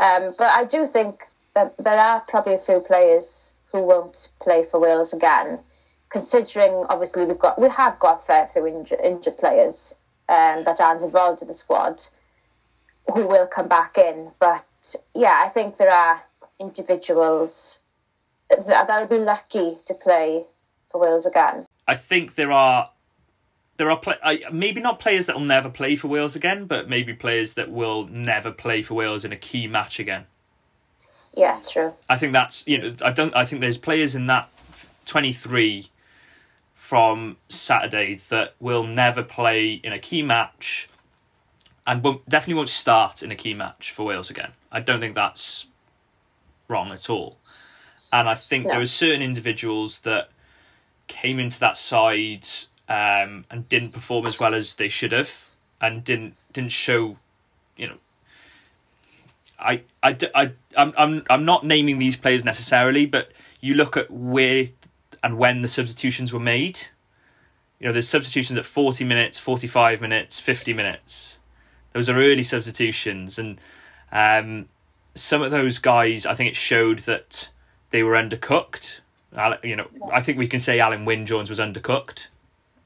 Um, 0.00 0.34
but 0.36 0.50
I 0.50 0.64
do 0.64 0.86
think 0.86 1.24
that 1.54 1.76
there 1.78 1.98
are 1.98 2.20
probably 2.20 2.54
a 2.54 2.58
few 2.58 2.80
players 2.80 3.56
who 3.72 3.82
won't 3.82 4.32
play 4.40 4.62
for 4.62 4.80
Wales 4.80 5.12
again, 5.12 5.58
considering 6.08 6.86
obviously 6.88 7.24
we've 7.24 7.38
got 7.38 7.60
we 7.60 7.68
have 7.68 7.98
got 7.98 8.16
a 8.16 8.22
fair 8.22 8.46
few 8.46 8.66
injured, 8.66 9.00
injured 9.04 9.36
players 9.36 10.00
um, 10.28 10.64
that 10.64 10.80
aren't 10.80 11.02
involved 11.02 11.42
in 11.42 11.48
the 11.48 11.54
squad 11.54 12.02
who 13.14 13.26
will 13.26 13.46
come 13.46 13.68
back 13.68 13.98
in. 13.98 14.30
But 14.38 14.64
yeah, 15.14 15.42
I 15.44 15.48
think 15.48 15.76
there 15.76 15.90
are 15.90 16.22
individuals 16.60 17.82
that 18.50 18.88
will 18.88 19.06
be 19.06 19.24
lucky 19.24 19.78
to 19.86 19.94
play 19.94 20.44
for 20.88 21.00
Wales 21.00 21.26
again. 21.26 21.66
I 21.86 21.94
think 21.94 22.34
there 22.34 22.52
are 22.52 22.90
there 23.76 23.90
are 23.90 23.96
play, 23.96 24.16
maybe 24.52 24.80
not 24.80 25.00
players 25.00 25.26
that 25.26 25.36
will 25.36 25.44
never 25.44 25.70
play 25.70 25.96
for 25.96 26.08
Wales 26.08 26.36
again, 26.36 26.66
but 26.66 26.88
maybe 26.88 27.14
players 27.14 27.54
that 27.54 27.70
will 27.70 28.06
never 28.08 28.50
play 28.52 28.82
for 28.82 28.94
Wales 28.94 29.24
in 29.24 29.32
a 29.32 29.36
key 29.36 29.66
match 29.66 29.98
again. 29.98 30.26
Yeah, 31.34 31.56
true. 31.56 31.94
I 32.08 32.16
think 32.16 32.32
that's 32.32 32.66
you 32.66 32.78
know 32.78 32.94
I 33.02 33.12
don't 33.12 33.34
I 33.34 33.44
think 33.44 33.62
there's 33.62 33.78
players 33.78 34.14
in 34.14 34.26
that 34.26 34.50
twenty 35.06 35.32
three 35.32 35.86
from 36.74 37.36
Saturday 37.48 38.16
that 38.30 38.54
will 38.58 38.84
never 38.84 39.22
play 39.22 39.74
in 39.74 39.92
a 39.92 39.98
key 39.98 40.22
match 40.22 40.88
and 41.86 42.02
won't, 42.02 42.28
definitely 42.28 42.54
won't 42.54 42.68
start 42.68 43.22
in 43.22 43.30
a 43.30 43.36
key 43.36 43.54
match 43.54 43.92
for 43.92 44.06
Wales 44.06 44.30
again. 44.30 44.52
I 44.72 44.80
don't 44.80 45.00
think 45.00 45.14
that's 45.14 45.66
wrong 46.70 46.92
at 46.92 47.10
all. 47.10 47.38
And 48.12 48.28
I 48.28 48.34
think 48.34 48.66
there 48.66 48.78
were 48.78 48.86
certain 48.86 49.22
individuals 49.22 50.00
that 50.00 50.30
came 51.06 51.38
into 51.38 51.60
that 51.60 51.76
side 51.76 52.46
um, 52.88 53.44
and 53.50 53.68
didn't 53.68 53.90
perform 53.90 54.26
as 54.26 54.40
well 54.40 54.54
as 54.54 54.76
they 54.76 54.88
should 54.88 55.12
have, 55.12 55.48
and 55.80 56.02
didn't 56.02 56.34
didn't 56.52 56.72
show, 56.72 57.18
you 57.76 57.88
know. 57.88 57.98
I, 59.58 59.82
I, 60.02 60.16
I, 60.34 60.52
I'm, 60.76 60.94
I'm, 60.96 61.22
I'm 61.28 61.44
not 61.44 61.66
naming 61.66 61.98
these 61.98 62.16
players 62.16 62.46
necessarily, 62.46 63.04
but 63.04 63.30
you 63.60 63.74
look 63.74 63.96
at 63.96 64.10
where 64.10 64.68
and 65.22 65.36
when 65.36 65.60
the 65.60 65.68
substitutions 65.68 66.32
were 66.32 66.40
made. 66.40 66.80
You 67.78 67.86
know, 67.86 67.92
there's 67.92 68.08
substitutions 68.08 68.58
at 68.58 68.64
40 68.64 69.04
minutes, 69.04 69.38
45 69.38 70.00
minutes, 70.00 70.40
50 70.40 70.72
minutes. 70.72 71.38
Those 71.92 72.08
are 72.08 72.16
early 72.16 72.42
substitutions, 72.42 73.38
and 73.38 73.60
um, 74.12 74.68
some 75.14 75.42
of 75.42 75.50
those 75.50 75.78
guys, 75.78 76.26
I 76.26 76.34
think 76.34 76.50
it 76.50 76.56
showed 76.56 77.00
that 77.00 77.50
they 77.90 78.02
were 78.02 78.12
undercooked. 78.12 79.00
You 79.62 79.76
know, 79.76 79.88
I 80.12 80.20
think 80.20 80.38
we 80.38 80.46
can 80.46 80.60
say 80.60 80.78
Alun 80.78 81.04
Wyn 81.04 81.26
Jones 81.26 81.48
was 81.48 81.58
undercooked, 81.58 82.28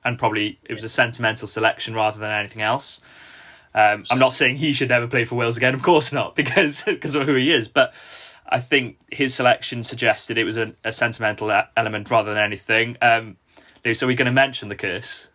and 0.05 0.19
probably 0.19 0.59
it 0.65 0.73
was 0.73 0.85
a 0.85 0.89
sentimental 0.89 1.47
selection 1.47 1.95
rather 1.95 2.19
than 2.19 2.31
anything 2.31 2.63
else. 2.63 3.01
Um, 3.75 4.05
I'm 4.09 4.19
not 4.19 4.33
saying 4.33 4.57
he 4.57 4.73
should 4.73 4.89
never 4.89 5.09
play 5.09 5.25
for 5.25 5.35
Wales 5.35 5.57
again, 5.57 5.75
of 5.75 5.83
course 5.83 6.13
not, 6.13 6.37
because 6.37 6.83
because 6.83 7.15
of 7.15 7.27
who 7.27 7.35
he 7.35 7.53
is. 7.53 7.69
But 7.69 7.93
I 8.49 8.59
think 8.61 8.99
his 9.11 9.35
selection 9.35 9.83
suggested 9.83 10.39
it 10.39 10.45
was 10.45 10.59
a, 10.59 10.75
a 10.85 10.93
sentimental 10.93 11.51
element 11.77 12.11
rather 12.11 12.33
than 12.33 12.43
anything. 12.43 12.97
Um, 13.01 13.37
so 13.93 14.07
we're 14.07 14.17
going 14.17 14.27
to 14.27 14.33
mention 14.33 14.69
the 14.69 14.77
curse, 14.77 15.29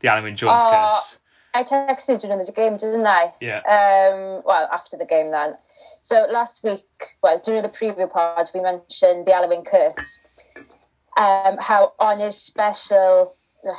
the 0.00 0.08
Alun 0.08 0.24
Wyn 0.24 0.36
Jones 0.36 0.62
uh, 0.64 0.92
curse. 0.92 1.18
I 1.54 1.62
texted 1.62 2.10
you 2.10 2.28
during 2.28 2.44
the 2.44 2.52
game, 2.52 2.76
didn't 2.76 3.06
I? 3.06 3.32
Yeah. 3.40 3.58
Um, 3.58 4.42
well, 4.44 4.68
after 4.72 4.96
the 4.96 5.04
game 5.04 5.30
then. 5.30 5.56
So 6.00 6.26
last 6.30 6.62
week, 6.64 6.84
well, 7.22 7.40
during 7.44 7.62
the 7.62 7.68
preview 7.68 8.10
part, 8.10 8.50
we 8.54 8.60
mentioned 8.60 9.26
the 9.26 9.46
Wyn 9.48 9.64
curse. 9.64 10.24
Um, 11.16 11.56
how 11.60 11.92
on 11.98 12.18
his 12.18 12.40
special 12.40 13.36
uh, 13.66 13.72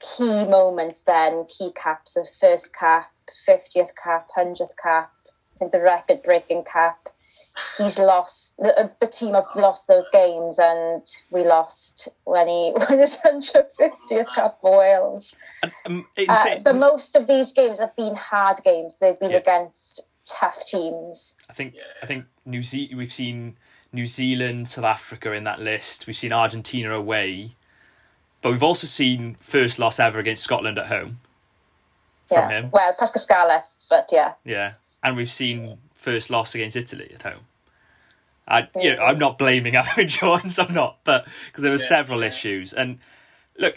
key 0.00 0.44
moments, 0.46 1.02
then 1.02 1.44
key 1.46 1.72
caps 1.74 2.16
of 2.16 2.26
first 2.40 2.74
cap, 2.74 3.10
fiftieth 3.44 3.92
cap, 4.02 4.28
hundredth 4.34 4.74
cap, 4.82 5.12
I 5.26 5.58
think 5.58 5.72
the 5.72 5.80
record-breaking 5.80 6.64
cap, 6.64 7.08
he's 7.76 7.98
lost 7.98 8.56
the, 8.58 8.78
uh, 8.78 8.88
the 9.00 9.06
team 9.06 9.34
have 9.34 9.46
lost 9.54 9.88
those 9.88 10.08
games 10.12 10.58
and 10.58 11.02
we 11.30 11.44
lost 11.44 12.08
when 12.24 12.48
he 12.48 12.72
won 12.76 12.98
his 12.98 13.18
150th 13.18 14.34
cap 14.34 14.58
for 14.60 14.78
wales 14.78 15.36
um, 15.86 16.06
uh, 16.28 16.56
but 16.62 16.76
most 16.76 17.16
of 17.16 17.26
these 17.26 17.52
games 17.52 17.78
have 17.78 17.94
been 17.96 18.14
hard 18.14 18.58
games 18.64 18.98
they've 18.98 19.18
been 19.20 19.32
yeah. 19.32 19.38
against 19.38 20.07
tough 20.38 20.66
teams 20.66 21.36
i 21.48 21.52
think 21.52 21.74
yeah. 21.74 21.82
i 22.02 22.06
think 22.06 22.24
new 22.44 22.62
Ze- 22.62 22.94
we've 22.94 23.12
seen 23.12 23.56
new 23.92 24.06
zealand 24.06 24.68
south 24.68 24.84
africa 24.84 25.32
in 25.32 25.44
that 25.44 25.60
list 25.60 26.06
we've 26.06 26.16
seen 26.16 26.32
argentina 26.32 26.92
away 26.92 27.54
but 28.42 28.50
we've 28.52 28.62
also 28.62 28.86
seen 28.86 29.36
first 29.40 29.78
loss 29.78 29.98
ever 29.98 30.18
against 30.18 30.42
scotland 30.42 30.78
at 30.78 30.86
home 30.86 31.18
from 32.28 32.50
yeah. 32.50 32.60
him 32.60 32.70
well 32.72 32.94
Pascal 32.98 33.20
Scarlett, 33.22 33.68
but 33.88 34.08
yeah 34.12 34.34
yeah 34.44 34.72
and 35.02 35.16
we've 35.16 35.30
seen 35.30 35.78
first 35.94 36.30
loss 36.30 36.54
against 36.54 36.76
Italy 36.76 37.10
at 37.14 37.22
home. 37.22 37.42
I, 38.46 38.68
you 38.80 38.96
know, 38.96 39.02
I'm 39.02 39.18
not 39.18 39.36
blaming 39.36 39.74
Alun 39.74 40.08
Jones. 40.08 40.58
I'm 40.58 40.72
not, 40.72 40.98
but 41.04 41.26
because 41.46 41.62
there 41.62 41.72
were 41.72 41.78
Yeah, 41.78 41.84
several 41.86 42.20
yeah. 42.20 42.28
issues. 42.28 42.72
And 42.72 42.98
look, 43.58 43.76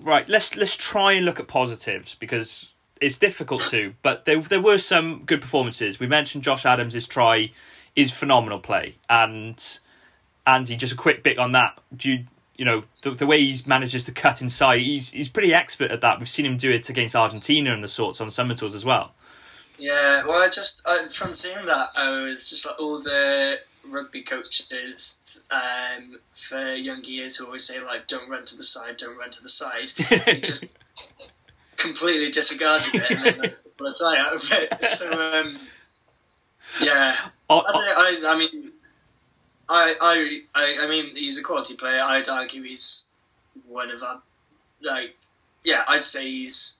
right, 0.00 0.28
let's 0.28 0.56
let's 0.56 0.76
try 0.76 1.12
and 1.12 1.26
look 1.26 1.38
at 1.38 1.48
positives 1.48 2.14
because 2.14 2.74
it's 3.00 3.18
difficult 3.18 3.62
to. 3.70 3.94
But 4.02 4.24
there 4.24 4.40
there 4.40 4.60
were 4.60 4.78
some 4.78 5.24
good 5.24 5.40
performances. 5.40 6.00
We 6.00 6.06
mentioned 6.06 6.44
Josh 6.44 6.66
Adams' 6.66 7.06
try 7.06 7.52
is 7.94 8.10
phenomenal 8.10 8.58
play, 8.58 8.96
and 9.08 9.62
Andy, 10.46 10.76
just 10.76 10.92
a 10.92 10.96
quick 10.96 11.22
bit 11.22 11.38
on 11.38 11.52
that. 11.52 11.78
Do 11.94 12.12
you 12.12 12.24
you 12.56 12.64
know 12.64 12.84
the, 13.02 13.10
the 13.10 13.26
way 13.26 13.40
he 13.40 13.56
manages 13.66 14.04
to 14.04 14.12
cut 14.12 14.42
inside? 14.42 14.80
He's 14.80 15.10
he's 15.10 15.28
pretty 15.28 15.52
expert 15.52 15.90
at 15.90 16.00
that. 16.00 16.18
We've 16.18 16.28
seen 16.28 16.46
him 16.46 16.56
do 16.56 16.70
it 16.70 16.88
against 16.88 17.16
Argentina 17.16 17.72
and 17.72 17.82
the 17.82 17.88
sorts 17.88 18.20
on 18.20 18.30
summer 18.30 18.54
tours 18.54 18.74
as 18.74 18.84
well. 18.84 19.12
Yeah, 19.78 20.24
well, 20.24 20.42
I 20.42 20.48
just 20.48 20.82
I, 20.86 21.08
from 21.08 21.32
seeing 21.32 21.66
that, 21.66 21.88
I 21.96 22.22
was 22.22 22.48
just 22.48 22.66
like 22.66 22.80
all 22.80 23.00
the 23.00 23.58
rugby 23.88 24.22
coaches 24.22 25.44
um, 25.50 26.18
for 26.34 26.74
young 26.74 27.04
years 27.04 27.36
who 27.36 27.46
always 27.46 27.64
say 27.64 27.80
like, 27.80 28.06
"Don't 28.06 28.28
run 28.28 28.44
to 28.46 28.56
the 28.56 28.62
side, 28.62 28.96
don't 28.96 29.18
run 29.18 29.30
to 29.30 29.42
the 29.42 29.48
side." 29.48 29.92
Just 30.42 30.64
completely 31.76 32.30
disregarded 32.30 32.94
it, 32.94 33.10
and 33.10 33.24
then 33.24 33.36
managed 33.38 33.64
to 33.64 33.68
pull 33.70 33.86
a 33.88 33.94
try 33.94 34.18
out 34.18 34.34
of 34.34 34.42
it. 34.52 34.84
So, 34.84 35.12
um, 35.12 35.58
yeah, 36.80 37.14
Oh, 37.48 37.60
I, 37.60 38.20
I, 38.24 38.32
I 38.32 38.38
mean, 38.38 38.72
I, 39.68 39.94
I, 40.00 40.40
I, 40.54 40.84
I 40.84 40.86
mean, 40.88 41.14
he's 41.14 41.38
a 41.38 41.42
quality 41.42 41.76
player. 41.76 42.00
I'd 42.02 42.28
argue 42.28 42.62
he's 42.62 43.06
one 43.68 43.90
of 43.90 44.02
our, 44.02 44.20
like, 44.82 45.16
yeah, 45.64 45.84
I'd 45.86 46.02
say 46.02 46.24
he's 46.24 46.78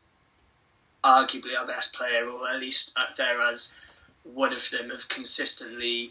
arguably 1.04 1.56
our 1.58 1.66
best 1.66 1.94
player, 1.94 2.28
or 2.28 2.48
at 2.48 2.60
least 2.60 2.98
up 2.98 3.16
there 3.16 3.40
as 3.40 3.74
one 4.24 4.52
of 4.52 4.68
them 4.70 4.90
of 4.90 5.08
consistently 5.08 6.10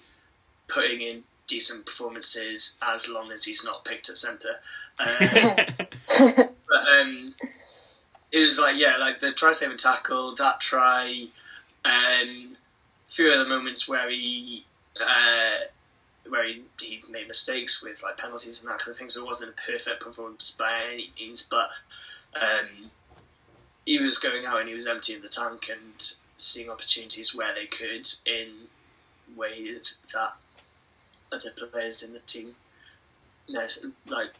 putting 0.69 1.01
in 1.01 1.23
decent 1.47 1.85
performances 1.85 2.77
as 2.81 3.09
long 3.09 3.31
as 3.31 3.43
he's 3.43 3.63
not 3.63 3.83
picked 3.83 4.09
at 4.09 4.17
centre. 4.17 4.55
Uh, 4.99 5.65
but 6.37 6.87
um, 7.01 7.27
it 8.35 8.41
was 8.41 8.59
like 8.59 8.77
yeah, 8.77 8.97
like 8.97 9.19
the 9.19 9.31
try 9.31 9.53
save 9.53 9.69
and 9.69 9.79
tackle, 9.79 10.35
that 10.35 10.59
try, 10.59 11.27
um, 11.85 12.57
a 13.07 13.11
few 13.11 13.29
other 13.29 13.47
moments 13.47 13.87
where 13.87 14.09
he 14.09 14.65
uh, 15.01 15.51
where 16.27 16.45
he, 16.45 16.63
he 16.81 17.01
made 17.09 17.29
mistakes 17.29 17.81
with 17.81 18.03
like 18.03 18.17
penalties 18.17 18.59
and 18.59 18.69
that 18.69 18.79
kind 18.79 18.89
of 18.89 18.97
thing. 18.97 19.07
So 19.07 19.23
it 19.23 19.25
wasn't 19.25 19.51
a 19.51 19.71
perfect 19.71 20.01
performance 20.01 20.53
by 20.59 20.81
any 20.91 21.13
means, 21.17 21.47
but 21.49 21.69
um, 22.35 22.91
he 23.85 23.99
was 23.99 24.17
going 24.17 24.45
out 24.45 24.59
and 24.59 24.67
he 24.67 24.75
was 24.75 24.87
emptying 24.87 25.21
the 25.21 25.29
tank 25.29 25.69
and 25.71 26.13
seeing 26.35 26.69
opportunities 26.69 27.33
where 27.33 27.55
they 27.55 27.67
could 27.67 28.05
in 28.25 28.49
ways 29.37 29.99
that 30.13 30.33
other 31.31 31.51
players 31.71 32.03
in 32.03 32.11
the 32.11 32.19
team, 32.19 32.53
yes, 33.47 33.79
like 34.07 34.33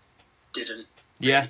didn't. 0.52 0.88
Yeah. 1.20 1.48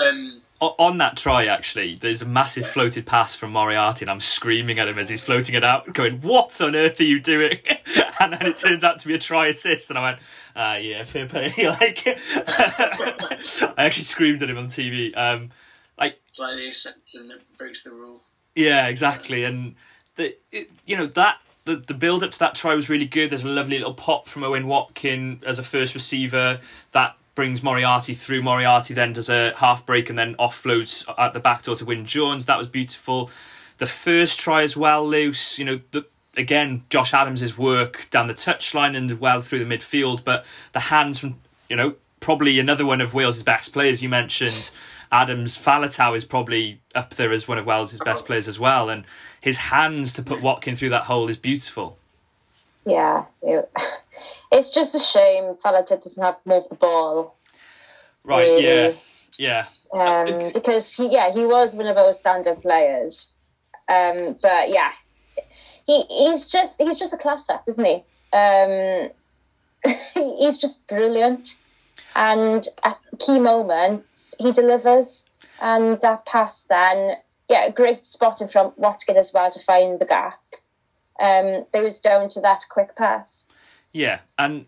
Um, 0.00 0.40
O- 0.60 0.76
on 0.78 0.98
that 0.98 1.16
try, 1.16 1.44
actually, 1.44 1.96
there's 1.96 2.22
a 2.22 2.26
massive 2.26 2.66
floated 2.66 3.04
pass 3.06 3.34
from 3.34 3.50
Moriarty, 3.52 4.04
and 4.04 4.10
I'm 4.10 4.20
screaming 4.20 4.78
at 4.78 4.86
him 4.88 4.98
as 4.98 5.08
he's 5.08 5.20
floating 5.20 5.54
it 5.56 5.64
out, 5.64 5.92
going, 5.92 6.20
"What 6.20 6.58
on 6.60 6.76
earth 6.76 7.00
are 7.00 7.04
you 7.04 7.20
doing?" 7.20 7.58
and 8.20 8.32
then 8.32 8.46
it 8.46 8.56
turns 8.56 8.84
out 8.84 9.00
to 9.00 9.08
be 9.08 9.14
a 9.14 9.18
try 9.18 9.48
assist, 9.48 9.90
and 9.90 9.98
I 9.98 10.02
went, 10.02 10.18
"Ah, 10.54 10.76
yeah, 10.76 11.02
fair 11.02 11.26
play." 11.26 11.52
like, 11.58 12.04
I 12.06 13.74
actually 13.78 14.04
screamed 14.04 14.42
at 14.42 14.48
him 14.48 14.56
on 14.56 14.68
TV. 14.68 15.14
Um, 15.16 15.50
like, 15.98 16.20
it's 16.24 16.38
like 16.38 16.56
the 16.56 16.68
exception 16.68 17.28
that 17.28 17.40
breaks 17.58 17.82
the 17.82 17.90
rule. 17.90 18.20
yeah, 18.54 18.86
exactly, 18.86 19.44
and 19.44 19.74
the 20.14 20.36
it, 20.52 20.70
you 20.86 20.96
know 20.96 21.06
that. 21.06 21.38
The, 21.66 21.76
the 21.76 21.94
build 21.94 22.22
up 22.22 22.30
to 22.32 22.38
that 22.40 22.54
try 22.54 22.74
was 22.74 22.90
really 22.90 23.06
good. 23.06 23.30
There's 23.30 23.42
a 23.42 23.48
lovely 23.48 23.78
little 23.78 23.94
pop 23.94 24.28
from 24.28 24.44
Owen 24.44 24.66
Watkin 24.66 25.40
as 25.46 25.58
a 25.58 25.62
first 25.62 25.94
receiver 25.94 26.60
that 26.92 27.16
brings 27.34 27.62
Moriarty 27.62 28.14
through. 28.14 28.42
Moriarty 28.42 28.94
then 28.94 29.12
does 29.12 29.28
a 29.28 29.54
half 29.56 29.84
break 29.84 30.08
and 30.08 30.18
then 30.18 30.34
offloads 30.36 31.04
at 31.18 31.32
the 31.32 31.40
back 31.40 31.62
door 31.62 31.74
to 31.76 31.84
Wyn 31.84 32.04
Jones. 32.06 32.46
That 32.46 32.58
was 32.58 32.68
beautiful. 32.68 33.30
The 33.78 33.86
first 33.86 34.38
try 34.38 34.62
as 34.62 34.76
well, 34.76 35.06
Luce. 35.06 35.58
You 35.58 35.64
know, 35.64 35.80
the, 35.90 36.06
again, 36.36 36.84
Josh 36.90 37.12
Adams' 37.12 37.58
work 37.58 38.06
down 38.10 38.26
the 38.26 38.34
touchline 38.34 38.96
and 38.96 39.20
well 39.20 39.40
through 39.40 39.64
the 39.64 39.76
midfield, 39.76 40.24
but 40.24 40.44
the 40.72 40.80
hands 40.80 41.18
from, 41.18 41.40
you 41.68 41.76
know, 41.76 41.96
probably 42.20 42.58
another 42.58 42.86
one 42.86 43.00
of 43.00 43.14
Wales' 43.14 43.42
best 43.42 43.72
players. 43.72 44.02
You 44.02 44.08
mentioned 44.08 44.70
Adams. 45.10 45.58
Faletau 45.58 46.16
is 46.16 46.24
probably 46.24 46.80
up 46.94 47.14
there 47.14 47.32
as 47.32 47.48
one 47.48 47.58
of 47.58 47.66
Wales' 47.66 47.98
best 48.04 48.24
oh. 48.24 48.26
players 48.26 48.48
as 48.48 48.58
well. 48.58 48.88
And 48.88 49.04
his 49.40 49.56
hands 49.56 50.12
to 50.14 50.22
put 50.22 50.40
Watkin 50.40 50.76
through 50.76 50.90
that 50.90 51.04
hole 51.04 51.28
is 51.28 51.36
beautiful. 51.36 51.98
Yeah, 52.86 53.24
it- 53.42 53.70
it's 54.52 54.70
just 54.70 54.94
a 54.94 55.00
shame 55.00 55.54
Faletau 55.54 56.02
doesn't 56.02 56.22
have 56.22 56.36
more 56.44 56.58
of 56.58 56.68
the 56.68 56.74
ball. 56.76 57.36
Right, 58.24 58.46
Really? 58.48 58.64
yeah. 58.64 58.92
Yeah. 59.36 59.66
um, 59.92 60.50
because 60.52 60.94
he, 60.94 61.08
yeah, 61.08 61.32
he 61.32 61.44
was 61.44 61.74
one 61.74 61.86
of 61.86 61.96
our 61.96 62.12
standard 62.12 62.62
players. 62.62 63.34
Um, 63.88 64.36
but 64.40 64.70
yeah, 64.70 64.92
he 65.86 66.02
he's 66.08 66.48
just 66.48 66.80
he's 66.80 66.96
just 66.96 67.12
a 67.12 67.18
class 67.18 67.50
act, 67.50 67.68
isn't 67.68 67.84
he? 67.84 68.02
Um, 68.32 69.10
he's 70.14 70.56
just 70.56 70.86
brilliant, 70.88 71.58
and 72.16 72.66
at 72.84 72.98
key 73.18 73.38
moments 73.38 74.34
he 74.38 74.52
delivers. 74.52 75.28
And 75.60 76.00
that 76.00 76.26
pass, 76.26 76.64
then 76.64 77.16
yeah, 77.48 77.68
great 77.70 78.04
spotting 78.06 78.48
from 78.48 78.72
Watkin 78.76 79.16
as 79.16 79.32
well 79.34 79.50
to 79.50 79.58
find 79.60 80.00
the 80.00 80.06
gap. 80.06 80.34
Um, 81.20 81.66
was 81.72 82.00
down 82.00 82.28
to 82.30 82.40
that 82.40 82.64
quick 82.70 82.96
pass. 82.96 83.48
Yeah, 83.92 84.20
and 84.38 84.66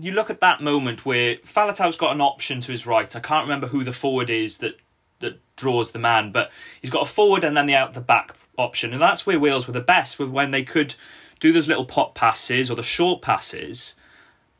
you 0.00 0.12
look 0.12 0.30
at 0.30 0.40
that 0.40 0.60
moment 0.60 1.04
where 1.04 1.36
Faletau's 1.36 1.96
got 1.96 2.12
an 2.12 2.20
option 2.20 2.60
to 2.60 2.72
his 2.72 2.86
right. 2.86 3.14
I 3.14 3.20
can't 3.20 3.44
remember 3.44 3.68
who 3.68 3.82
the 3.84 3.92
forward 3.92 4.30
is 4.30 4.58
that 4.58 4.78
that 5.20 5.40
draws 5.56 5.92
the 5.92 5.98
man, 5.98 6.32
but 6.32 6.50
he's 6.80 6.90
got 6.90 7.02
a 7.02 7.10
forward 7.10 7.44
and 7.44 7.56
then 7.56 7.66
the 7.66 7.74
out 7.74 7.94
the 7.94 8.00
back 8.00 8.34
option, 8.56 8.92
and 8.92 9.02
that's 9.02 9.26
where 9.26 9.38
Wales 9.38 9.66
were 9.66 9.72
the 9.72 9.80
best. 9.80 10.18
When 10.18 10.50
they 10.50 10.62
could 10.62 10.94
do 11.40 11.52
those 11.52 11.68
little 11.68 11.84
pop 11.84 12.14
passes 12.14 12.70
or 12.70 12.76
the 12.76 12.82
short 12.82 13.22
passes, 13.22 13.94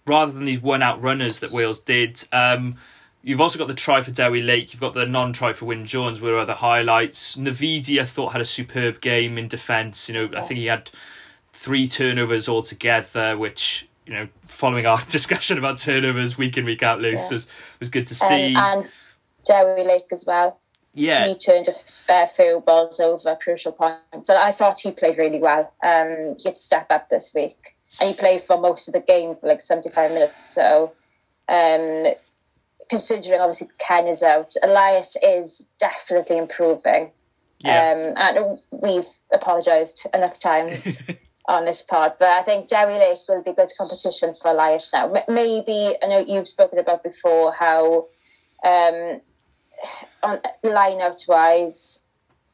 rather 0.07 0.33
than 0.33 0.45
these 0.45 0.61
one 0.61 0.83
out 0.83 1.01
runners 1.01 1.39
that 1.41 1.51
Wales 1.51 1.81
did. 1.81 2.25
Um, 2.33 2.77
You've 3.25 3.41
also 3.41 3.59
got 3.59 3.69
the 3.69 3.75
try 3.75 4.03
for 4.03 4.11
Dewi 4.11 4.43
Lake. 4.43 4.73
You've 4.75 4.83
got 4.83 4.93
the 4.93 5.07
non-try 5.07 5.55
for 5.55 5.65
Wyn 5.65 5.87
Jones. 5.87 6.21
Were 6.21 6.39
other 6.39 6.53
highlights. 6.53 7.37
Navidi, 7.37 7.99
I 7.99 8.05
thought, 8.05 8.33
had 8.33 8.43
a 8.43 8.45
superb 8.45 9.01
game 9.01 9.39
in 9.39 9.49
defence. 9.49 10.09
You 10.11 10.15
know, 10.15 10.37
I 10.37 10.43
think 10.43 10.59
he 10.59 10.67
had 10.67 10.91
three 11.53 11.87
turnovers 11.89 12.49
altogether, 12.51 13.39
which 13.39 13.89
you 14.07 14.13
know, 14.13 14.29
following 14.47 14.85
our 14.85 15.01
discussion 15.09 15.57
about 15.57 15.79
turnovers 15.79 16.37
week 16.37 16.59
in 16.59 16.67
week 16.67 16.83
out, 16.83 17.01
Luce 17.01 17.31
Yeah. 17.31 17.35
was 17.37 17.49
was 17.81 17.89
good 17.89 18.07
to 18.09 18.13
Um, 18.25 18.29
see. 18.29 18.55
and 18.55 18.89
Dewi 19.47 19.85
Lake 19.85 20.07
as 20.13 20.27
well. 20.27 20.61
yeah, 20.93 21.27
he 21.27 21.35
turned 21.35 21.67
a 21.69 21.73
fair 21.73 22.27
few 22.27 22.63
balls 22.67 23.01
over 23.01 23.31
at 23.31 23.41
crucial 23.41 23.73
points. 23.73 24.29
And 24.29 24.39
I 24.39 24.53
thought 24.53 24.81
he 24.81 24.91
played 24.93 25.17
really 25.17 25.39
well. 25.39 25.73
Um, 25.83 26.35
he 26.39 26.45
had 26.45 26.55
to 26.55 26.61
step 26.61 26.87
up 26.91 27.09
this 27.09 27.33
week. 27.35 27.57
And 28.01 28.11
he 28.11 28.17
played 28.17 28.43
for 28.43 28.59
most 28.59 28.87
of 28.89 28.93
the 28.93 29.01
game 29.01 29.35
for 29.35 29.47
like 29.49 29.63
75 29.63 30.11
minutes. 30.13 30.37
So, 30.55 30.93
um, 31.49 32.07
considering 32.89 33.41
obviously 33.41 33.69
Ken 33.79 34.07
is 34.07 34.23
out, 34.23 34.55
Elias 34.63 35.17
is 35.23 35.71
definitely 35.79 36.39
improving. 36.39 37.11
yeah, 37.61 37.93
Um, 37.93 38.15
and 38.17 38.59
we've 38.71 39.09
apologised 39.33 40.07
enough 40.15 40.39
times 40.39 41.03
on 41.49 41.65
this 41.65 41.83
pod, 41.83 42.15
but 42.19 42.29
I 42.29 42.43
think 42.43 42.69
Dewi 42.69 42.99
Lake 42.99 43.19
will 43.29 43.43
be 43.43 43.53
good 43.53 43.71
competition 43.79 44.35
for 44.35 44.51
Elias 44.51 44.93
now. 44.93 45.13
Maybe, 45.29 45.95
I 46.03 46.07
know 46.07 46.19
you've 46.19 46.49
spoken 46.49 46.79
about 46.79 47.03
before 47.03 47.53
how 47.53 48.07
um, 48.65 49.21
on 50.23 50.41
line 50.63 51.01
out 51.01 51.23
wise 51.29 52.07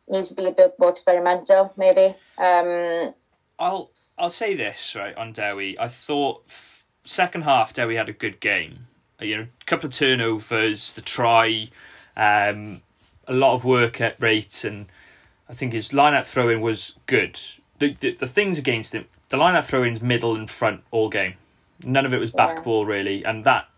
needs 0.08 0.30
to 0.30 0.42
be 0.42 0.48
a 0.48 0.52
bit 0.52 0.74
more 0.78 0.90
experimental, 0.90 1.72
maybe. 1.76 2.16
Um, 2.38 3.14
I'll 3.58 3.90
I'll 4.18 4.30
say 4.30 4.54
this 4.54 4.94
right 4.96 5.16
on 5.16 5.32
Dewi. 5.32 5.78
I 5.78 5.88
thought 5.88 6.42
f- 6.48 6.84
second 7.04 7.42
half 7.44 7.72
Dewi 7.72 7.94
had 7.96 8.08
a 8.08 8.12
good 8.12 8.40
game. 8.40 8.86
Uh, 9.20 9.24
You 9.24 9.37
know, 9.37 9.46
a 9.61 9.64
couple 9.66 9.87
of 9.88 9.92
turnovers, 9.94 10.92
the 10.92 11.00
try, 11.02 11.68
um, 12.16 12.83
a 13.26 13.33
lot 13.35 13.54
of 13.54 13.64
work 13.64 14.00
at 14.00 14.20
rate, 14.20 14.64
and 14.64 14.87
I 15.48 15.52
think 15.54 15.72
his 15.72 15.92
line 15.92 16.14
out 16.14 16.26
throw 16.26 16.48
in 16.48 16.61
was 16.61 16.96
good. 17.06 17.40
The, 17.78 17.96
the 18.00 18.12
the 18.12 18.26
things 18.26 18.59
against 18.59 18.94
him, 18.94 19.06
the 19.28 19.37
line 19.37 19.54
out 19.56 19.64
throw 19.66 19.85
in's 19.85 20.02
middle 20.02 20.35
and 20.35 20.48
front 20.48 20.83
all 20.90 21.09
game. 21.09 21.35
None 21.83 22.04
of 22.04 22.12
it 22.12 22.18
was 22.18 22.30
back 22.30 22.56
Yeah. 22.56 22.62
ball 22.62 22.85
really, 22.85 23.24
and 23.24 23.44
that 23.44 23.68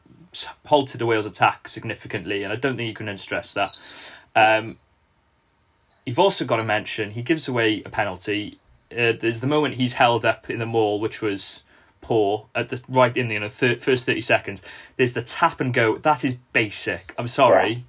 halted 0.67 0.99
the 0.99 1.07
Wales 1.07 1.27
attack 1.27 1.69
significantly. 1.69 2.43
And 2.43 2.53
I 2.53 2.57
don't 2.57 2.77
think 2.77 2.89
you 2.89 2.95
can 2.95 3.17
stress 3.19 3.53
that. 3.53 3.79
Um, 4.35 4.79
you've 6.07 6.19
also 6.19 6.45
got 6.45 6.57
to 6.57 6.65
mention 6.65 7.11
he 7.11 7.23
gives 7.23 7.49
away 7.49 7.83
a 7.85 7.91
penalty. 7.91 8.59
Uh, 8.91 9.13
there's 9.13 9.41
the 9.41 9.47
moment 9.47 9.75
he's 9.75 9.95
held 9.95 10.25
up 10.25 10.51
in 10.51 10.59
the 10.59 10.67
maul, 10.67 10.99
which 11.01 11.23
was 11.23 11.63
poor 12.03 12.49
at 12.55 12.69
the 12.69 12.83
right 12.89 13.17
in 13.17 13.29
the 13.29 13.35
you 13.35 13.41
know, 13.41 13.49
thir- 13.49 13.79
first 13.79 14.05
thirty 14.05 14.21
seconds. 14.21 14.63
There's 14.97 15.15
the 15.15 15.23
tap 15.23 15.61
and 15.61 15.73
go. 15.73 15.97
That 15.97 16.25
is 16.25 16.35
basic. 16.53 17.15
I'm 17.19 17.29
sorry. 17.29 17.85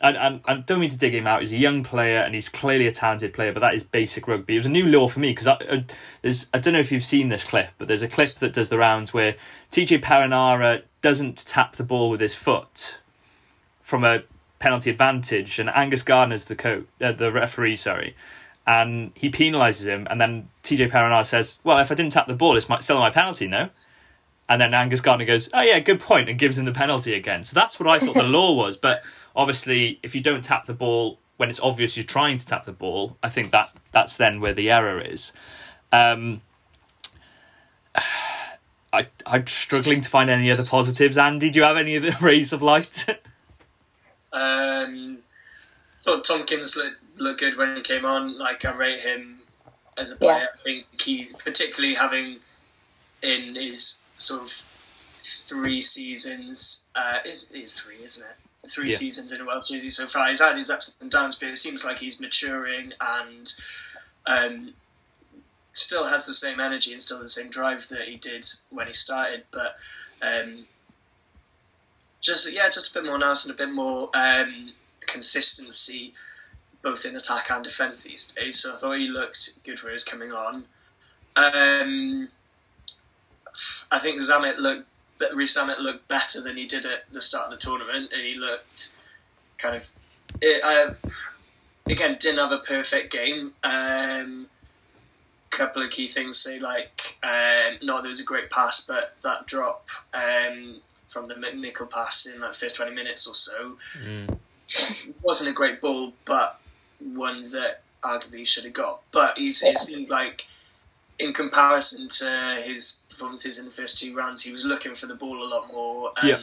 and, 0.00 0.16
and 0.16 0.40
I 0.44 0.54
don't 0.58 0.78
mean 0.78 0.90
to 0.90 0.98
dig 0.98 1.14
him 1.14 1.26
out. 1.26 1.40
He's 1.40 1.52
a 1.52 1.56
young 1.56 1.82
player 1.82 2.20
and 2.20 2.34
he's 2.34 2.48
clearly 2.48 2.86
a 2.86 2.92
talented 2.92 3.32
player, 3.34 3.52
but 3.52 3.60
that 3.60 3.74
is 3.74 3.82
basic 3.82 4.28
rugby. 4.28 4.54
It 4.54 4.58
was 4.58 4.66
a 4.66 4.70
new 4.70 4.86
law 4.86 5.08
for 5.08 5.18
me 5.18 5.32
because 5.32 5.48
I, 5.48 5.54
I, 5.70 5.84
there's 6.22 6.48
I 6.54 6.58
don't 6.58 6.74
know 6.74 6.78
if 6.78 6.92
you've 6.92 7.02
seen 7.02 7.30
this 7.30 7.42
clip, 7.42 7.70
but 7.78 7.88
there's 7.88 8.02
a 8.02 8.08
clip 8.08 8.34
that 8.36 8.52
does 8.52 8.68
the 8.68 8.78
rounds 8.78 9.12
where 9.12 9.34
TJ 9.72 10.02
Perenara 10.02 10.82
doesn't 11.00 11.44
tap 11.46 11.74
the 11.76 11.84
ball 11.84 12.10
with 12.10 12.20
his 12.20 12.34
foot 12.34 12.98
from 13.82 14.04
a 14.04 14.22
penalty 14.58 14.90
advantage, 14.90 15.58
and 15.58 15.70
Angus 15.70 16.02
Gardner's 16.02 16.44
the 16.46 16.56
coach, 16.56 16.84
uh, 17.00 17.12
the 17.12 17.30
referee, 17.32 17.76
sorry, 17.76 18.14
and 18.68 19.12
he 19.14 19.30
penalises 19.30 19.86
him, 19.86 20.06
and 20.10 20.20
then 20.20 20.50
TJ 20.62 20.90
Perenara 20.90 21.24
says, 21.24 21.58
"Well, 21.64 21.78
if 21.78 21.90
I 21.90 21.94
didn't 21.94 22.12
tap 22.12 22.26
the 22.26 22.34
ball, 22.34 22.54
it's 22.54 22.68
still 22.84 23.00
my 23.00 23.10
penalty, 23.10 23.48
no." 23.48 23.70
And 24.46 24.60
then 24.60 24.74
Angus 24.74 25.00
Gardner 25.00 25.24
goes, 25.24 25.48
"Oh 25.54 25.62
yeah, 25.62 25.80
good 25.80 26.00
point," 26.00 26.28
and 26.28 26.38
gives 26.38 26.58
him 26.58 26.66
the 26.66 26.72
penalty 26.72 27.14
again. 27.14 27.44
So 27.44 27.54
that's 27.54 27.80
what 27.80 27.88
I 27.88 27.98
thought 27.98 28.14
the 28.14 28.22
law 28.38 28.54
was, 28.54 28.76
but 28.76 29.02
obviously, 29.34 29.98
if 30.02 30.14
you 30.14 30.20
don't 30.20 30.44
tap 30.44 30.66
the 30.66 30.74
ball 30.74 31.18
when 31.38 31.48
it's 31.48 31.60
obvious 31.60 31.96
you're 31.96 32.04
trying 32.04 32.36
to 32.36 32.44
tap 32.44 32.66
the 32.66 32.72
ball, 32.72 33.16
I 33.22 33.30
think 33.30 33.52
that 33.52 33.72
that's 33.90 34.18
then 34.18 34.38
where 34.38 34.52
the 34.52 34.70
error 34.70 35.00
is. 35.00 35.32
Um, 35.90 36.42
I 38.92 39.06
I'm 39.24 39.46
struggling 39.46 40.02
to 40.02 40.10
find 40.10 40.28
any 40.28 40.52
other 40.52 40.64
positives. 40.64 41.16
Andy, 41.16 41.48
do 41.48 41.60
you 41.60 41.64
have 41.64 41.78
any 41.78 41.96
other 41.96 42.12
rays 42.20 42.52
of 42.52 42.62
light? 42.62 43.06
um, 44.30 45.20
thought 46.02 46.24
Tompkins 46.24 46.76
looked 46.76 47.07
looked 47.20 47.40
good 47.40 47.56
when 47.56 47.76
he 47.76 47.82
came 47.82 48.04
on. 48.04 48.38
Like 48.38 48.64
I 48.64 48.74
rate 48.74 49.00
him 49.00 49.40
as 49.96 50.12
a 50.12 50.16
player. 50.16 50.38
Yeah. 50.38 50.46
I 50.52 50.56
think 50.56 50.86
he, 51.00 51.28
particularly 51.44 51.94
having 51.94 52.36
in 53.22 53.54
his 53.54 54.00
sort 54.16 54.42
of 54.42 54.50
three 54.50 55.80
seasons, 55.80 56.84
uh, 56.94 57.18
is 57.24 57.50
is 57.52 57.74
three, 57.74 58.02
isn't 58.02 58.24
it? 58.24 58.36
three 58.68 58.90
yeah. 58.90 58.96
seasons 58.96 59.32
in 59.32 59.40
a 59.40 59.44
Welsh 59.44 59.68
jersey 59.68 59.88
so 59.88 60.06
far. 60.06 60.28
He's 60.28 60.40
had 60.40 60.56
his 60.56 60.70
ups 60.70 60.96
and 61.00 61.10
downs, 61.10 61.36
but 61.36 61.48
it 61.48 61.56
seems 61.56 61.84
like 61.84 61.98
he's 61.98 62.20
maturing 62.20 62.92
and 63.00 63.54
um, 64.26 64.74
still 65.72 66.04
has 66.04 66.26
the 66.26 66.34
same 66.34 66.60
energy 66.60 66.92
and 66.92 67.00
still 67.00 67.20
the 67.20 67.28
same 67.28 67.48
drive 67.48 67.88
that 67.88 68.08
he 68.08 68.16
did 68.16 68.44
when 68.70 68.86
he 68.86 68.92
started. 68.92 69.44
But 69.50 69.76
um, 70.22 70.66
just 72.20 72.50
yeah, 72.52 72.68
just 72.68 72.90
a 72.90 72.94
bit 72.94 73.06
more 73.06 73.18
nice 73.18 73.44
and 73.46 73.54
a 73.54 73.56
bit 73.56 73.72
more 73.72 74.10
um, 74.14 74.70
consistency, 75.06 76.14
both 76.88 77.04
in 77.04 77.16
attack 77.16 77.50
and 77.50 77.64
defence 77.64 78.02
these 78.02 78.32
days. 78.32 78.60
So 78.60 78.74
I 78.74 78.78
thought 78.78 78.98
he 78.98 79.08
looked 79.08 79.62
good 79.64 79.78
he 79.78 79.90
was 79.90 80.04
coming 80.04 80.32
on. 80.32 80.64
Um, 81.36 82.28
I 83.90 83.98
think 83.98 84.20
Zammit 84.20 84.58
looked 84.58 84.86
but 85.18 85.34
Rees 85.34 85.58
looked 85.80 86.08
better 86.08 86.40
than 86.40 86.56
he 86.56 86.66
did 86.66 86.86
at 86.86 87.10
the 87.12 87.20
start 87.20 87.46
of 87.46 87.50
the 87.50 87.56
tournament, 87.56 88.12
and 88.12 88.22
he 88.22 88.38
looked 88.38 88.94
kind 89.58 89.76
of. 89.76 89.88
It, 90.40 90.62
uh, 90.62 90.94
again, 91.86 92.16
didn't 92.20 92.38
have 92.38 92.52
a 92.52 92.58
perfect 92.58 93.12
game. 93.12 93.52
Um, 93.64 94.46
couple 95.50 95.82
of 95.82 95.90
key 95.90 96.06
things 96.06 96.38
say 96.38 96.60
like 96.60 97.16
um, 97.22 97.78
not 97.82 98.02
there 98.02 98.10
was 98.10 98.20
a 98.20 98.24
great 98.24 98.48
pass, 98.50 98.86
but 98.86 99.16
that 99.22 99.46
drop 99.46 99.88
um, 100.14 100.76
from 101.08 101.24
the 101.24 101.34
McNicholl 101.34 101.90
pass 101.90 102.26
in 102.26 102.40
like 102.40 102.54
first 102.54 102.76
twenty 102.76 102.94
minutes 102.94 103.26
or 103.26 103.34
so 103.34 103.76
mm. 104.00 104.38
wasn't 105.22 105.50
a 105.50 105.52
great 105.52 105.80
ball, 105.80 106.12
but 106.26 106.60
one 107.00 107.50
that 107.50 107.82
arguably 108.02 108.46
should 108.46 108.64
have 108.64 108.72
got. 108.72 109.02
But 109.12 109.38
he's, 109.38 109.62
it 109.62 109.78
seemed 109.78 110.08
like 110.08 110.46
in 111.18 111.32
comparison 111.32 112.08
to 112.08 112.62
his 112.64 113.02
performances 113.10 113.58
in 113.58 113.64
the 113.64 113.70
first 113.70 114.00
two 114.00 114.14
rounds, 114.14 114.42
he 114.42 114.52
was 114.52 114.64
looking 114.64 114.94
for 114.94 115.06
the 115.06 115.14
ball 115.14 115.42
a 115.42 115.48
lot 115.48 115.72
more 115.72 116.12
and 116.20 116.28
yep. 116.28 116.40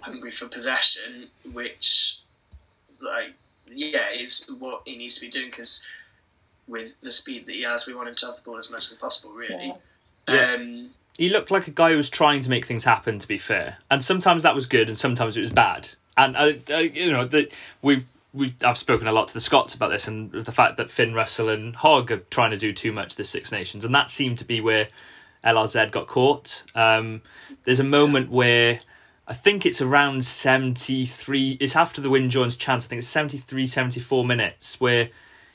hungry 0.00 0.30
for 0.30 0.48
possession, 0.48 1.28
which, 1.52 2.18
like, 3.00 3.34
yeah, 3.68 4.10
is 4.14 4.54
what 4.58 4.82
he 4.84 4.96
needs 4.96 5.16
to 5.16 5.20
be 5.20 5.28
doing 5.28 5.50
because 5.50 5.84
with 6.66 7.00
the 7.02 7.10
speed 7.10 7.46
that 7.46 7.52
he 7.52 7.62
has, 7.62 7.86
we 7.86 7.94
want 7.94 8.08
him 8.08 8.14
to 8.16 8.26
have 8.26 8.36
the 8.36 8.42
ball 8.42 8.58
as 8.58 8.70
much 8.70 8.90
as 8.90 8.94
possible, 8.94 9.32
really. 9.32 9.74
Yeah. 10.28 10.54
Um, 10.54 10.90
he 11.16 11.28
looked 11.28 11.50
like 11.50 11.66
a 11.66 11.70
guy 11.70 11.90
who 11.90 11.96
was 11.96 12.10
trying 12.10 12.40
to 12.42 12.50
make 12.50 12.66
things 12.66 12.84
happen. 12.84 13.18
To 13.18 13.28
be 13.28 13.38
fair, 13.38 13.78
and 13.90 14.02
sometimes 14.02 14.42
that 14.42 14.54
was 14.54 14.66
good, 14.66 14.88
and 14.88 14.96
sometimes 14.96 15.36
it 15.36 15.40
was 15.40 15.50
bad. 15.50 15.90
And 16.16 16.36
uh, 16.36 16.52
uh, 16.70 16.78
you 16.78 17.10
know 17.10 17.24
that 17.24 17.52
we've 17.80 18.04
we 18.36 18.54
I've 18.64 18.78
spoken 18.78 19.08
a 19.08 19.12
lot 19.12 19.28
to 19.28 19.34
the 19.34 19.40
Scots 19.40 19.74
about 19.74 19.90
this 19.90 20.06
and 20.06 20.30
the 20.30 20.52
fact 20.52 20.76
that 20.76 20.90
Finn 20.90 21.14
Russell 21.14 21.48
and 21.48 21.74
Hogg 21.74 22.12
are 22.12 22.18
trying 22.30 22.50
to 22.50 22.56
do 22.56 22.72
too 22.72 22.92
much 22.92 23.16
this 23.16 23.30
Six 23.30 23.50
Nations, 23.50 23.84
and 23.84 23.94
that 23.94 24.10
seemed 24.10 24.38
to 24.38 24.44
be 24.44 24.60
where 24.60 24.88
LRZ 25.44 25.90
got 25.90 26.06
caught. 26.06 26.62
Um, 26.74 27.22
there's 27.64 27.80
a 27.80 27.84
moment 27.84 28.30
where 28.30 28.80
I 29.26 29.34
think 29.34 29.66
it's 29.66 29.80
around 29.80 30.24
73, 30.24 31.58
it's 31.60 31.74
after 31.74 32.00
the 32.00 32.10
Wyn 32.10 32.30
Jones 32.30 32.54
chance, 32.54 32.84
I 32.84 32.88
think 32.88 32.98
it's 33.00 33.08
73, 33.08 33.66
74 33.66 34.24
minutes 34.24 34.80
where 34.80 35.08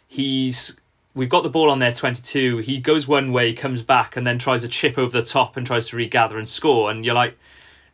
he's, 0.07 0.75
we've 1.13 1.29
got 1.29 1.43
the 1.43 1.49
ball 1.49 1.69
on 1.69 1.79
there 1.79 1.93
22, 1.93 2.57
he 2.59 2.79
goes 2.79 3.07
one 3.07 3.31
way, 3.31 3.53
comes 3.53 3.81
back 3.81 4.17
and 4.17 4.25
then 4.25 4.37
tries 4.37 4.63
to 4.63 4.67
chip 4.67 4.97
over 4.97 5.17
the 5.17 5.25
top 5.25 5.55
and 5.55 5.65
tries 5.65 5.87
to 5.89 5.95
regather 5.95 6.37
and 6.37 6.49
score. 6.49 6.91
And 6.91 7.05
you're 7.05 7.15
like, 7.15 7.37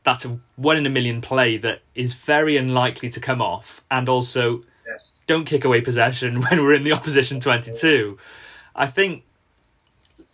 that's 0.03 0.25
a 0.25 0.39
one 0.55 0.77
in 0.77 0.85
a 0.85 0.89
million 0.89 1.21
play 1.21 1.57
that 1.57 1.81
is 1.93 2.13
very 2.13 2.57
unlikely 2.57 3.09
to 3.09 3.19
come 3.19 3.41
off. 3.41 3.81
And 3.91 4.07
also. 4.09 4.63
Don't 5.27 5.45
kick 5.45 5.63
away 5.63 5.81
possession 5.81 6.41
when 6.49 6.63
we're 6.63 6.73
in 6.73 6.83
the 6.83 6.93
opposition 6.93 7.39
22. 7.39 8.17
I 8.75 8.87
think 8.87 9.23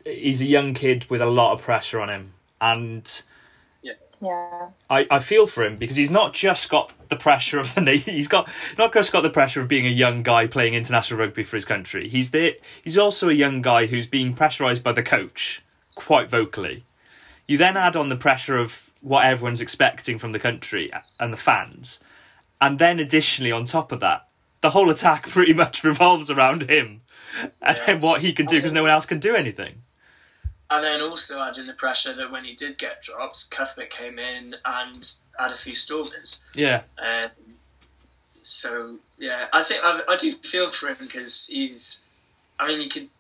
he's 0.06 0.42
a 0.42 0.46
young 0.46 0.74
kid 0.74 1.06
with 1.10 1.22
a 1.22 1.26
lot 1.26 1.54
of 1.54 1.62
pressure 1.62 2.00
on 2.00 2.10
him, 2.10 2.34
and 2.62 3.24
yeah, 4.24 4.70
I, 4.90 5.06
I 5.12 5.20
feel 5.20 5.48
for 5.48 5.66
him 5.66 5.76
because 5.76 5.98
he's 5.98 6.10
not 6.10 6.34
just 6.34 6.70
got 6.70 6.94
the 7.10 7.18
pressure 7.18 7.60
of 7.60 7.76
the 7.76 7.96
he's 8.06 8.30
got 8.30 8.50
not 8.78 8.94
just 8.94 9.12
got 9.12 9.22
the 9.22 9.30
pressure 9.30 9.62
of 9.62 9.68
being 9.68 9.86
a 9.86 9.90
young 9.90 10.24
guy 10.24 10.48
playing 10.48 10.74
international 10.74 11.20
rugby 11.20 11.44
for 11.44 11.58
his 11.58 11.66
country. 11.66 12.08
He's 12.08 12.32
the 12.32 12.58
he's 12.84 12.98
also 12.98 13.28
a 13.30 13.34
young 13.34 13.62
guy 13.62 13.88
who's 13.88 14.08
being 14.08 14.34
pressurized 14.34 14.82
by 14.82 14.94
the 14.94 15.04
coach 15.04 15.62
quite 15.96 16.30
vocally. 16.30 16.86
You 17.48 17.58
then 17.58 17.76
add 17.76 17.98
on 17.98 18.08
the 18.08 18.16
pressure 18.16 18.58
of 18.58 18.92
what 19.02 19.26
everyone's 19.26 19.60
expecting 19.60 20.18
from 20.18 20.32
the 20.32 20.40
country 20.40 20.90
and 21.20 21.34
the 21.34 21.38
fans, 21.38 22.00
and 22.62 22.80
then 22.80 23.00
additionally 23.00 23.52
on 23.52 23.66
top 23.66 23.92
of 23.92 24.00
that, 24.00 24.28
the 24.64 24.72
whole 24.72 24.90
attack 24.90 25.28
pretty 25.30 25.54
much 25.54 25.84
revolves 25.84 26.32
around 26.32 26.64
him 26.70 27.02
and 27.62 27.78
yeah. 27.88 27.98
what 28.00 28.22
he 28.22 28.34
can 28.34 28.48
do 28.48 28.58
because 28.58 28.74
no 28.74 28.82
one 28.82 28.92
else 28.92 29.06
can 29.06 29.20
do 29.20 29.36
anything 29.36 29.84
and 30.74 30.84
then 30.84 31.02
also 31.02 31.40
adding 31.40 31.68
the 31.68 31.74
pressure 31.74 32.14
that 32.14 32.32
when 32.32 32.44
he 32.44 32.56
did 32.56 32.80
get 32.80 33.04
dropped, 33.04 33.52
Cuthbert 33.52 33.92
came 33.92 34.18
in 34.18 34.56
and 34.66 35.14
had 35.38 35.52
a 35.52 35.58
few 35.58 35.76
stormers. 35.76 36.44
Yeah. 36.56 36.82
Um, 36.98 37.30
so 38.32 38.98
yeah, 39.20 39.48
I 39.54 39.64
think 39.64 39.82
I, 39.84 40.02
I 40.08 40.18
do 40.18 40.32
feel 40.32 40.72
for 40.72 40.88
him 40.88 40.98
because 41.00 41.48
he's. 41.48 42.06
I 42.60 42.68
mean, 42.68 42.82
he 42.82 42.90
could. 42.90 43.10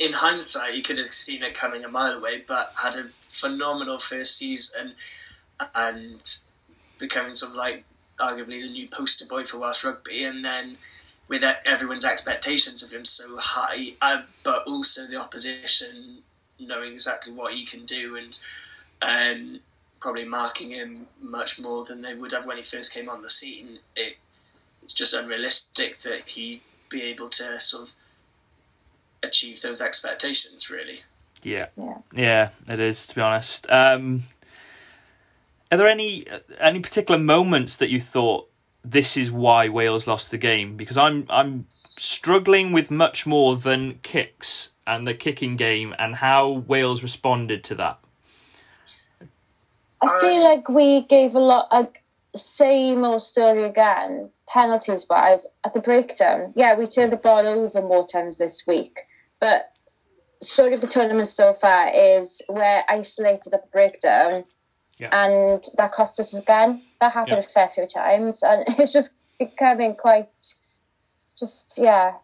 In 0.00 0.14
hindsight, 0.14 0.72
he 0.72 0.80
could 0.80 0.96
have 0.96 1.12
seen 1.12 1.42
it 1.42 1.52
coming 1.52 1.84
a 1.84 1.88
mile 1.88 2.16
away, 2.16 2.42
but 2.48 2.72
had 2.74 2.94
a 2.94 3.10
phenomenal 3.30 3.98
first 3.98 4.38
season 4.38 4.94
and 5.74 6.40
becoming 6.98 7.34
sort 7.34 7.50
of 7.50 7.56
like 7.56 7.84
arguably 8.22 8.62
the 8.62 8.70
new 8.70 8.88
poster 8.88 9.26
boy 9.26 9.44
for 9.44 9.58
Welsh 9.58 9.84
rugby, 9.84 10.24
and 10.24 10.44
then 10.44 10.78
with 11.28 11.42
everyone's 11.42 12.04
expectations 12.04 12.82
of 12.82 12.92
him 12.92 13.04
so 13.04 13.36
high, 13.36 13.94
uh, 14.00 14.22
but 14.44 14.64
also 14.66 15.06
the 15.06 15.16
opposition 15.16 16.18
knowing 16.58 16.92
exactly 16.92 17.32
what 17.32 17.54
he 17.54 17.64
can 17.64 17.84
do 17.84 18.16
and 18.16 18.38
um, 19.00 19.60
probably 20.00 20.24
marking 20.24 20.70
him 20.70 21.06
much 21.20 21.60
more 21.60 21.84
than 21.84 22.02
they 22.02 22.14
would 22.14 22.32
have 22.32 22.46
when 22.46 22.56
he 22.56 22.62
first 22.62 22.92
came 22.92 23.08
on 23.08 23.22
the 23.22 23.30
scene. 23.30 23.78
It, 23.96 24.16
it's 24.82 24.92
just 24.92 25.14
unrealistic 25.14 26.00
that 26.00 26.28
he'd 26.28 26.60
be 26.88 27.02
able 27.02 27.28
to 27.30 27.58
sort 27.58 27.88
of 27.88 27.94
achieve 29.22 29.62
those 29.62 29.80
expectations, 29.80 30.70
really. 30.70 31.00
Yeah, 31.42 31.66
yeah, 31.76 31.98
yeah 32.14 32.48
it 32.68 32.80
is 32.80 33.06
to 33.08 33.14
be 33.14 33.20
honest. 33.20 33.70
Um, 33.70 34.24
are 35.72 35.78
there 35.78 35.88
any 35.88 36.28
uh, 36.28 36.38
any 36.60 36.78
particular 36.78 37.18
moments 37.18 37.78
that 37.78 37.88
you 37.88 37.98
thought 37.98 38.48
this 38.84 39.16
is 39.16 39.32
why 39.32 39.68
Wales 39.68 40.06
lost 40.06 40.30
the 40.30 40.38
game 40.38 40.76
because 40.76 40.98
I'm 40.98 41.26
I'm 41.30 41.66
struggling 41.72 42.72
with 42.72 42.90
much 42.90 43.26
more 43.26 43.56
than 43.56 43.98
kicks 44.02 44.72
and 44.86 45.06
the 45.06 45.14
kicking 45.14 45.56
game 45.56 45.94
and 45.98 46.16
how 46.16 46.50
Wales 46.50 47.02
responded 47.02 47.64
to 47.64 47.74
that. 47.76 47.98
I 50.02 50.20
feel 50.20 50.38
uh, 50.38 50.42
like 50.42 50.68
we 50.68 51.02
gave 51.02 51.34
a 51.34 51.40
lot 51.40 51.72
like 51.72 52.02
same 52.36 53.04
old 53.04 53.22
story 53.22 53.64
again, 53.64 54.30
penalties 54.48 55.06
wise 55.08 55.46
at 55.64 55.74
the 55.74 55.80
breakdown. 55.80 56.52
Yeah, 56.54 56.76
we 56.76 56.86
turned 56.86 57.12
the 57.12 57.16
ball 57.16 57.46
over 57.46 57.80
more 57.80 58.06
times 58.06 58.38
this 58.38 58.66
week, 58.66 59.00
but 59.40 59.72
story 60.40 60.74
of 60.74 60.80
the 60.80 60.86
tournament 60.86 61.28
so 61.28 61.54
far 61.54 61.88
is 61.94 62.42
we're 62.48 62.82
isolated 62.88 63.54
at 63.54 63.62
the 63.62 63.68
breakdown 63.68 64.44
yeah. 65.02 65.24
And 65.24 65.64
that 65.76 65.92
cost 65.92 66.20
us 66.20 66.38
again. 66.38 66.82
That 67.00 67.12
happened 67.12 67.34
yeah. 67.34 67.38
a 67.40 67.42
fair 67.42 67.68
few 67.68 67.86
times, 67.86 68.42
and 68.42 68.64
it's 68.78 68.92
just 68.92 69.18
becoming 69.38 69.94
quite, 69.96 70.28
just 71.38 71.78
yeah. 71.78 72.14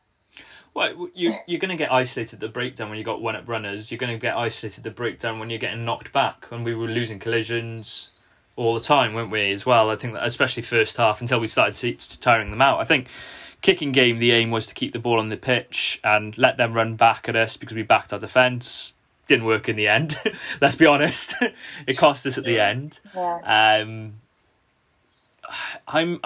Well, 0.74 1.08
you 1.14 1.34
you're 1.46 1.58
going 1.58 1.70
to 1.70 1.76
get 1.76 1.92
isolated 1.92 2.34
at 2.34 2.40
the 2.40 2.48
breakdown 2.48 2.88
when 2.88 2.98
you 2.98 3.04
got 3.04 3.20
one 3.20 3.34
up 3.34 3.48
runners. 3.48 3.90
You're 3.90 3.98
going 3.98 4.12
to 4.12 4.18
get 4.18 4.36
isolated 4.36 4.78
at 4.78 4.84
the 4.84 4.90
breakdown 4.90 5.40
when 5.40 5.50
you're 5.50 5.58
getting 5.58 5.84
knocked 5.84 6.12
back. 6.12 6.46
When 6.50 6.62
we 6.62 6.74
were 6.74 6.86
losing 6.86 7.18
collisions, 7.18 8.12
all 8.54 8.74
the 8.74 8.80
time, 8.80 9.14
weren't 9.14 9.30
we? 9.30 9.52
As 9.52 9.64
well, 9.64 9.90
I 9.90 9.96
think 9.96 10.14
that 10.14 10.26
especially 10.26 10.62
first 10.62 10.96
half 10.96 11.20
until 11.20 11.40
we 11.40 11.46
started 11.46 11.74
t- 11.74 11.94
t- 11.94 12.18
tiring 12.20 12.50
them 12.50 12.60
out. 12.60 12.80
I 12.80 12.84
think 12.84 13.08
kicking 13.62 13.92
game, 13.92 14.18
the 14.18 14.32
aim 14.32 14.50
was 14.50 14.66
to 14.66 14.74
keep 14.74 14.92
the 14.92 14.98
ball 14.98 15.18
on 15.18 15.28
the 15.28 15.36
pitch 15.36 16.00
and 16.04 16.36
let 16.36 16.56
them 16.56 16.74
run 16.74 16.96
back 16.96 17.28
at 17.28 17.36
us 17.36 17.56
because 17.56 17.76
we 17.76 17.82
backed 17.82 18.12
our 18.12 18.18
defence. 18.18 18.94
Didn't 19.28 19.44
work 19.44 19.68
in 19.68 19.76
the 19.76 19.86
end. 19.88 20.16
Let's 20.60 20.74
be 20.74 20.86
honest. 20.86 21.34
it 21.86 21.96
cost 21.96 22.26
us 22.26 22.36
at 22.38 22.44
the 22.44 22.58
end. 22.58 22.98
Yeah. 23.14 23.82
Um, 23.82 24.14
I'm 25.86 26.20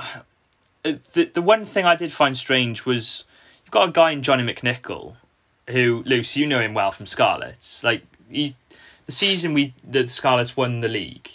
the 0.84 1.24
the 1.32 1.42
one 1.42 1.64
thing 1.64 1.84
I 1.84 1.94
did 1.96 2.12
find 2.12 2.36
strange 2.36 2.86
was 2.86 3.24
you've 3.64 3.70
got 3.70 3.88
a 3.88 3.92
guy 3.92 4.12
in 4.12 4.22
Johnny 4.22 4.42
McNicholl, 4.44 5.14
who 5.70 6.02
Luce, 6.06 6.36
you 6.36 6.46
know 6.46 6.60
him 6.60 6.74
well 6.74 6.90
from 6.90 7.06
Scarlets. 7.06 7.84
Like 7.84 8.04
he, 8.30 8.54
the 9.06 9.12
season 9.12 9.52
we 9.52 9.74
the 9.84 10.06
Scarlets 10.08 10.56
won 10.56 10.80
the 10.80 10.88
league. 10.88 11.28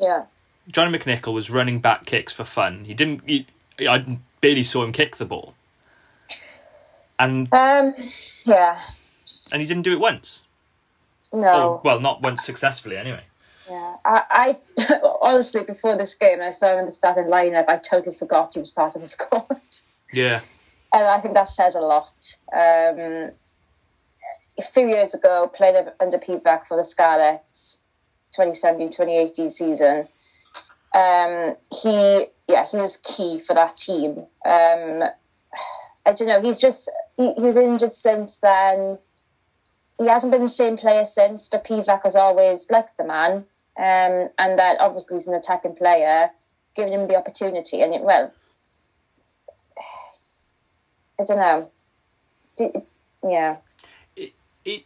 Yeah. 0.00 0.24
Johnny 0.68 0.96
McNicholl 0.98 1.34
was 1.34 1.50
running 1.50 1.78
back 1.80 2.06
kicks 2.06 2.32
for 2.32 2.44
fun. 2.44 2.84
He 2.84 2.94
didn't. 2.94 3.22
He, 3.26 3.46
I 3.80 4.18
barely 4.40 4.62
saw 4.62 4.82
him 4.84 4.92
kick 4.92 5.16
the 5.16 5.24
ball, 5.26 5.54
and 7.18 7.52
Um. 7.52 7.94
Yeah. 8.44 8.80
and 9.52 9.60
he 9.60 9.68
didn't 9.68 9.82
do 9.82 9.92
it 9.92 10.00
once. 10.00 10.42
No. 11.32 11.48
Oh, 11.48 11.80
well, 11.84 12.00
not 12.00 12.22
once 12.22 12.44
successfully, 12.44 12.96
anyway. 12.96 13.22
Yeah, 13.68 13.96
I, 14.04 14.56
I 14.78 15.00
honestly 15.22 15.62
before 15.62 15.96
this 15.96 16.14
game, 16.14 16.42
I 16.42 16.50
saw 16.50 16.72
him 16.72 16.80
in 16.80 16.86
the 16.86 16.92
starting 16.92 17.24
lineup. 17.24 17.66
I 17.68 17.76
totally 17.76 18.14
forgot 18.14 18.54
he 18.54 18.60
was 18.60 18.70
part 18.70 18.96
of 18.96 19.02
the 19.02 19.08
squad, 19.16 19.60
Yeah, 20.12 20.40
and 20.92 21.04
I 21.04 21.20
think 21.20 21.34
that 21.34 21.48
says 21.48 21.74
a 21.74 21.80
lot. 21.80 22.34
Um, 22.52 23.30
a 24.58 24.62
few 24.62 24.88
years 24.88 25.14
ago, 25.14 25.50
played 25.54 25.76
under 26.00 26.18
Pivac 26.18 26.66
for 26.66 26.76
the 26.76 26.84
Scarlets, 26.84 27.84
2017-2018 28.38 29.52
season. 29.52 30.08
Um, 30.92 31.56
he, 31.72 32.26
yeah, 32.48 32.66
he 32.66 32.76
was 32.76 32.98
key 32.98 33.38
for 33.38 33.54
that 33.54 33.76
team. 33.76 34.18
Um, 34.44 35.04
I 36.06 36.12
don't 36.12 36.28
know. 36.28 36.42
He's 36.42 36.58
just 36.58 36.90
he, 37.16 37.32
he 37.34 37.42
was 37.42 37.56
injured 37.56 37.94
since 37.94 38.40
then. 38.40 38.98
He 40.00 40.06
hasn't 40.06 40.32
been 40.32 40.40
the 40.40 40.48
same 40.48 40.78
player 40.78 41.04
since, 41.04 41.46
but 41.46 41.62
Pivac 41.62 42.04
has 42.04 42.16
always 42.16 42.70
liked 42.70 42.96
the 42.96 43.04
man. 43.04 43.44
Um, 43.76 44.30
and 44.38 44.58
that 44.58 44.80
obviously 44.80 45.16
he's 45.16 45.28
an 45.28 45.34
attacking 45.34 45.76
player, 45.76 46.30
giving 46.74 46.94
him 46.94 47.06
the 47.06 47.16
opportunity. 47.16 47.82
And 47.82 47.92
it, 47.92 48.00
well, 48.00 48.32
I 51.18 51.24
don't 51.24 51.36
know. 51.36 51.70
Yeah, 53.22 53.56
it 54.64 54.84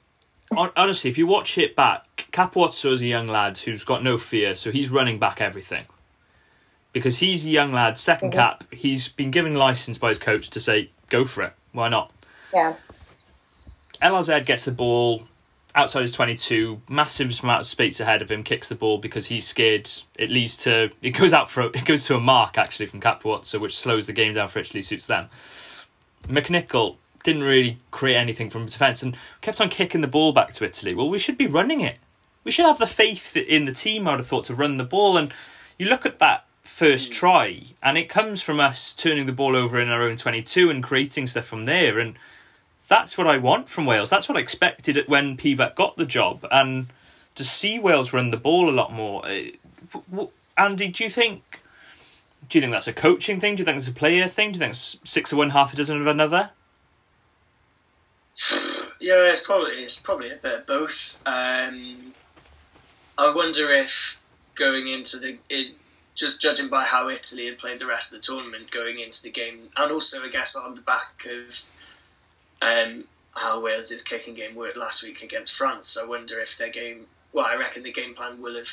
hon- 0.53 0.73
honestly, 0.77 1.11
if 1.11 1.19
you 1.19 1.27
watch 1.29 1.59
it 1.59 1.77
back, 1.77 2.29
Capuozzo 2.33 2.93
is 2.93 3.01
a 3.01 3.07
young 3.07 3.29
lad 3.29 3.59
who's 3.59 3.85
got 3.85 4.03
no 4.03 4.17
fear, 4.17 4.57
so 4.57 4.73
he's 4.73 4.91
running 4.91 5.21
back 5.21 5.41
everything. 5.41 5.85
Because 6.93 7.19
he's 7.19 7.45
a 7.45 7.51
young 7.51 7.73
lad, 7.73 7.95
2nd 7.95 8.33
cap, 8.33 8.65
he's 8.73 9.09
been 9.09 9.31
given 9.31 9.55
license 9.55 9.99
by 9.99 10.11
his 10.11 10.19
coach 10.19 10.51
to 10.51 10.61
say, 10.61 10.91
go 11.09 11.25
for 11.25 11.43
it. 11.43 11.53
Why 11.73 11.89
not? 11.89 12.13
yeah, 12.53 12.75
LRZ 14.05 14.45
gets 14.45 14.67
the 14.67 14.73
ball 14.73 15.25
outside 15.75 16.03
his 16.03 16.13
22, 16.13 16.83
massive 16.89 17.43
amount 17.43 17.61
of 17.61 17.67
space 17.67 17.99
ahead 17.99 18.23
of 18.23 18.31
him, 18.31 18.45
kicks 18.45 18.69
the 18.69 18.75
ball 18.75 18.99
because 18.99 19.27
he's 19.27 19.47
scared. 19.47 19.91
It 20.17 20.31
leads 20.31 20.57
to, 20.59 20.91
it 21.03 21.11
goes 21.11 21.33
out 21.33 21.51
for, 21.51 21.63
it 21.63 21.85
goes 21.85 22.05
to 22.05 22.15
a 22.15 22.21
mark 22.21 22.59
actually 22.59 22.87
from 22.87 23.01
Capuozzo, 23.01 23.59
which 23.59 23.77
slows 23.77 24.07
the 24.07 24.13
game 24.13 24.35
down 24.35 24.49
for 24.49 24.61
Italy, 24.61 24.83
suits 24.83 25.07
them. 25.07 25.29
McNicholl 26.29 26.97
didn't 27.25 27.43
really 27.43 27.79
create 27.91 28.17
anything 28.17 28.51
from 28.51 28.67
defence 28.67 29.03
and 29.03 29.17
kept 29.41 29.61
on 29.61 29.71
kicking 29.71 30.03
the 30.03 30.07
ball 30.07 30.33
back 30.33 30.53
to 30.53 30.65
Italy. 30.65 30.95
Well, 30.95 31.09
we 31.09 31.19
should 31.19 31.39
be 31.39 31.47
running 31.47 31.81
it. 31.81 31.97
We 32.45 32.51
should 32.51 32.67
have 32.67 32.79
the 32.79 32.87
faith 32.87 33.37
in 33.37 33.65
the 33.65 33.73
team, 33.73 34.07
I 34.07 34.13
would 34.13 34.21
have 34.21 34.27
thought, 34.27 34.45
to 34.45 34.55
run 34.55 34.75
the 34.75 34.85
ball. 34.85 35.17
And 35.17 35.33
you 35.79 35.89
look 35.89 36.05
at 36.05 36.19
that 36.19 36.45
first 36.63 37.11
try, 37.13 37.63
and 37.83 37.97
it 37.97 38.11
comes 38.11 38.43
from 38.43 38.61
us 38.61 38.93
turning 38.93 39.25
the 39.25 39.33
ball 39.33 39.57
over 39.57 39.81
in 39.81 39.89
our 39.89 40.03
own 40.03 40.17
22 40.17 40.69
and 40.69 40.83
creating 40.83 41.27
stuff 41.27 41.47
from 41.47 41.65
there. 41.65 41.99
And 41.99 42.19
that's 42.95 43.19
what 43.19 43.27
I 43.27 43.39
want 43.39 43.69
from 43.69 43.87
Wales. 43.87 44.09
That's 44.09 44.29
what 44.29 44.39
I 44.39 44.41
expected 44.41 44.97
when 45.09 45.37
Pivac 45.37 45.75
got 45.75 45.97
the 45.97 46.07
job. 46.07 46.47
And 46.53 46.87
to 47.35 47.43
see 47.43 47.77
Wales 47.77 48.13
run 48.13 48.31
the 48.31 48.37
ball 48.37 48.71
a 48.71 48.71
lot 48.71 48.93
more. 48.93 49.23
w- 50.11 50.31
Andy, 50.57 50.89
do 50.89 51.03
you 51.03 51.11
think. 51.11 51.61
Do 52.49 52.57
you 52.59 52.63
think 52.63 52.73
that's 52.73 52.87
a 52.87 52.93
coaching 52.93 53.41
thing? 53.41 53.57
Do 53.57 53.63
you 53.63 53.65
think 53.65 53.79
it's 53.79 53.89
a 53.89 53.93
player 53.93 54.29
thing? 54.29 54.53
Do 54.53 54.57
you 54.57 54.61
think 54.61 54.71
it's 54.75 54.97
six 55.03 55.33
of 55.33 55.39
one, 55.39 55.51
half 55.51 55.73
a 55.73 55.77
dozen 55.77 56.01
of 56.01 56.07
another? 56.07 56.51
Yeah, 59.01 59.29
it's 59.29 59.45
probably 59.45 59.83
it's 59.83 59.99
probably 59.99 60.31
a 60.31 60.37
bit 60.37 60.61
of 60.61 60.67
both. 60.67 61.19
Um, 61.27 62.15
I 63.19 63.35
wonder 63.35 63.71
if 63.71 64.19
going 64.55 64.89
into 64.89 65.19
the 65.19 65.37
it, 65.51 65.75
just 66.15 66.41
judging 66.41 66.71
by 66.71 66.85
how 66.85 67.11
Italy 67.11 67.45
had 67.47 67.59
played 67.59 67.81
the 67.81 67.87
rest 67.87 68.15
of 68.15 68.21
the 68.21 68.27
tournament, 68.27 68.71
going 68.71 69.01
into 69.01 69.23
the 69.23 69.31
game, 69.31 69.69
and 69.77 69.93
also 69.93 70.23
I 70.25 70.29
guess 70.29 70.57
on 70.57 70.75
the 70.77 70.81
back 70.81 71.27
of 71.27 71.61
um, 72.63 73.05
how 73.35 73.61
Wales' 73.61 74.03
kicking 74.03 74.35
game 74.35 74.55
worked 74.55 74.77
last 74.77 75.03
week 75.03 75.23
against 75.23 75.55
France, 75.57 75.99
I 76.01 76.07
wonder 76.07 76.41
if 76.41 76.57
their 76.59 76.71
game. 76.71 77.07
Well, 77.33 77.47
I 77.47 77.57
reckon 77.57 77.83
the 77.83 77.93
game 77.93 78.15
plan 78.15 78.41
will 78.41 78.57
have 78.57 78.69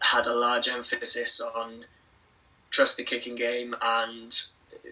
had 0.00 0.26
a 0.26 0.34
large 0.34 0.68
emphasis 0.68 1.40
on 1.40 1.84
trust 2.70 2.96
the 2.96 3.04
kicking 3.04 3.34
game 3.34 3.74
and 3.82 4.32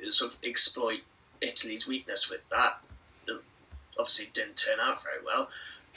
sort 0.08 0.32
of 0.32 0.38
exploit 0.44 1.00
Italy's 1.40 1.86
weakness 1.86 2.28
with 2.28 2.40
that. 2.50 2.78
That 3.26 3.40
obviously 3.98 4.28
didn't 4.32 4.56
turn 4.56 4.78
out 4.80 5.02
very 5.02 5.24
well, 5.24 5.48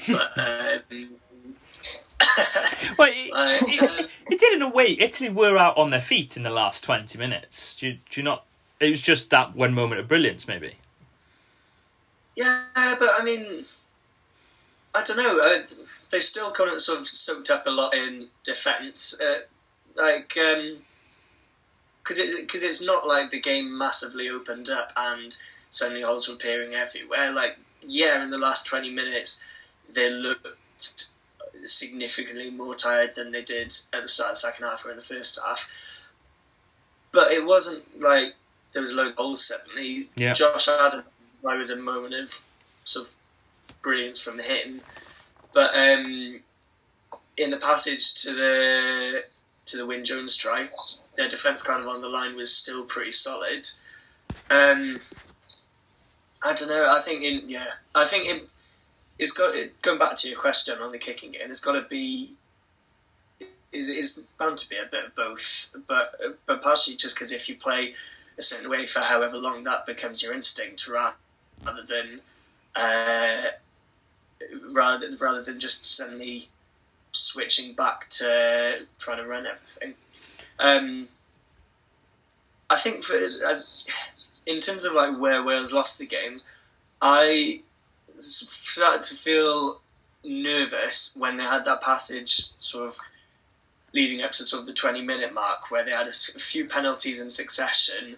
but. 0.08 0.32
Um, 0.92 1.10
Well, 2.98 3.10
it, 3.12 3.62
it, 3.68 4.10
it 4.30 4.40
did 4.40 4.54
in 4.54 4.62
a 4.62 4.70
way. 4.70 4.98
Italy 5.00 5.30
were 5.30 5.58
out 5.58 5.78
on 5.78 5.90
their 5.90 6.02
feet 6.02 6.36
in 6.36 6.44
the 6.44 6.50
last 6.50 6.84
20 6.84 7.18
minutes. 7.18 7.76
Do 7.76 7.88
you, 7.88 7.94
do 8.10 8.20
you 8.20 8.24
not? 8.24 8.46
It 8.80 8.90
was 8.90 9.02
just 9.02 9.30
that 9.30 9.56
one 9.56 9.74
moment 9.74 10.02
of 10.02 10.08
brilliance, 10.08 10.48
maybe. 10.48 10.76
Yeah, 12.40 12.96
but 12.98 13.10
I 13.20 13.24
mean, 13.26 13.66
I 14.96 15.04
don't 15.04 15.18
know. 15.18 15.40
Uh, 15.40 15.64
they 16.10 16.22
still 16.22 16.54
kind 16.54 16.72
of 16.72 16.80
sort 16.80 17.00
of 17.00 17.08
soaked 17.08 17.52
up 17.52 17.68
a 17.68 17.70
lot 17.70 17.94
in 17.94 18.30
defence, 18.46 19.20
uh, 19.20 19.40
like 19.98 20.30
because 20.30 22.18
it 22.18 22.38
because 22.38 22.64
it's 22.64 22.82
not 22.82 23.06
like 23.06 23.32
the 23.32 23.42
game 23.42 23.78
massively 23.78 24.30
opened 24.30 24.70
up 24.70 24.94
and 24.96 25.36
suddenly 25.70 26.02
holes 26.02 26.30
were 26.30 26.36
appearing 26.36 26.76
everywhere. 26.76 27.34
Like 27.34 27.58
yeah, 27.82 28.24
in 28.24 28.30
the 28.30 28.38
last 28.38 28.68
twenty 28.68 28.90
minutes, 28.90 29.44
they 29.94 30.10
looked 30.10 31.08
significantly 31.66 32.52
more 32.52 32.74
tired 32.74 33.16
than 33.16 33.34
they 33.34 33.42
did 33.42 33.76
at 33.92 34.04
the 34.04 34.08
start 34.08 34.30
of 34.30 34.36
the 34.36 34.40
second 34.40 34.66
half 34.66 34.86
or 34.86 34.92
in 34.92 34.96
the 34.96 35.04
first 35.04 35.38
half. 35.46 35.70
But 37.12 37.34
it 37.34 37.44
wasn't 37.46 38.00
like 38.00 38.36
there 38.72 38.82
was 38.82 38.92
a 38.92 38.96
load 38.96 39.08
of 39.08 39.18
goals 39.18 39.46
suddenly. 39.46 40.08
Yeah. 40.16 40.32
Josh 40.32 40.70
Adams, 40.70 41.04
there 41.44 41.58
was 41.58 41.72
a 41.72 41.76
moment 41.76 42.14
of 42.14 42.40
sort 42.84 43.08
of 43.08 43.14
brilliance 43.82 44.20
from 44.20 44.40
him. 44.40 44.82
But 45.54 45.76
um, 45.76 46.40
in 47.38 47.50
the 47.50 47.58
passage 47.58 48.14
to 48.22 48.34
the 48.34 49.24
to 49.66 49.78
the 49.78 49.86
Wyn 49.86 50.04
Jones 50.06 50.36
try, 50.36 50.70
their 51.16 51.30
defence 51.30 51.64
kind 51.64 51.82
of 51.82 51.88
on 51.88 52.02
the 52.02 52.10
line 52.10 52.36
was 52.36 52.56
still 52.56 52.84
pretty 52.84 53.12
solid. 53.12 53.68
Um, 54.50 54.98
I 56.44 56.54
don't 56.54 56.70
know. 56.70 56.94
I 56.96 57.02
think 57.02 57.24
in 57.24 57.50
yeah, 57.50 57.68
I 57.96 58.06
think 58.06 58.30
it, 58.30 58.50
it's 59.18 59.32
got 59.32 59.54
going 59.82 60.00
back 60.00 60.16
to 60.18 60.30
your 60.30 60.40
question 60.40 60.80
on 60.80 60.92
the 60.92 60.98
kicking 60.98 61.32
game. 61.32 61.50
It's 61.50 61.60
got 61.60 61.74
to 61.74 61.88
be 61.88 62.34
is 63.72 63.90
is 63.90 64.24
bound 64.38 64.58
to 64.60 64.70
be 64.70 64.78
a 64.78 64.90
bit 64.90 65.06
of 65.06 65.16
both, 65.16 65.68
but 65.88 66.16
but 66.46 66.62
partially 66.62 66.96
just 66.96 67.16
because 67.16 67.32
if 67.32 67.50
you 67.50 67.56
play 67.56 67.94
a 68.38 68.42
certain 68.42 68.70
way 68.70 68.86
for 68.86 69.00
however 69.00 69.38
long, 69.38 69.64
that 69.66 69.86
becomes 69.86 70.24
your 70.24 70.34
instinct 70.34 70.88
rather 70.88 71.16
rather 71.66 71.84
than 71.84 72.22
uh, 72.76 73.44
rather 74.72 75.10
rather 75.20 75.42
than 75.42 75.60
just 75.60 75.86
suddenly 75.86 76.48
switching 77.12 77.74
back 77.74 78.10
to 78.10 78.80
trying 79.00 79.18
to 79.18 79.28
run 79.28 79.46
everything. 79.46 79.94
Um, 80.60 81.08
I 82.70 82.78
think 82.78 83.04
for 83.04 83.16
uh, 83.16 83.62
in 84.46 84.60
terms 84.60 84.86
of 84.86 84.94
like 84.94 85.20
where 85.20 85.44
Wales 85.44 85.74
lost 85.74 86.00
the 86.00 86.06
game, 86.06 86.40
I 87.02 87.62
started 88.18 89.04
to 89.04 89.16
feel 89.16 89.82
nervous 90.24 91.16
when 91.18 91.38
they 91.38 91.44
had 91.44 91.66
that 91.66 91.82
passage 91.82 92.44
sort 92.58 92.90
of 92.90 92.98
leading 93.94 94.22
up 94.22 94.32
to 94.34 94.46
sort 94.46 94.62
of 94.62 94.68
the 94.68 94.74
20 94.74 95.02
minute 95.02 95.34
mark 95.34 95.72
where 95.72 95.84
they 95.84 95.92
had 95.92 96.08
a 96.08 96.12
few 96.12 96.66
penalties 96.66 97.20
in 97.20 97.30
succession 97.30 98.18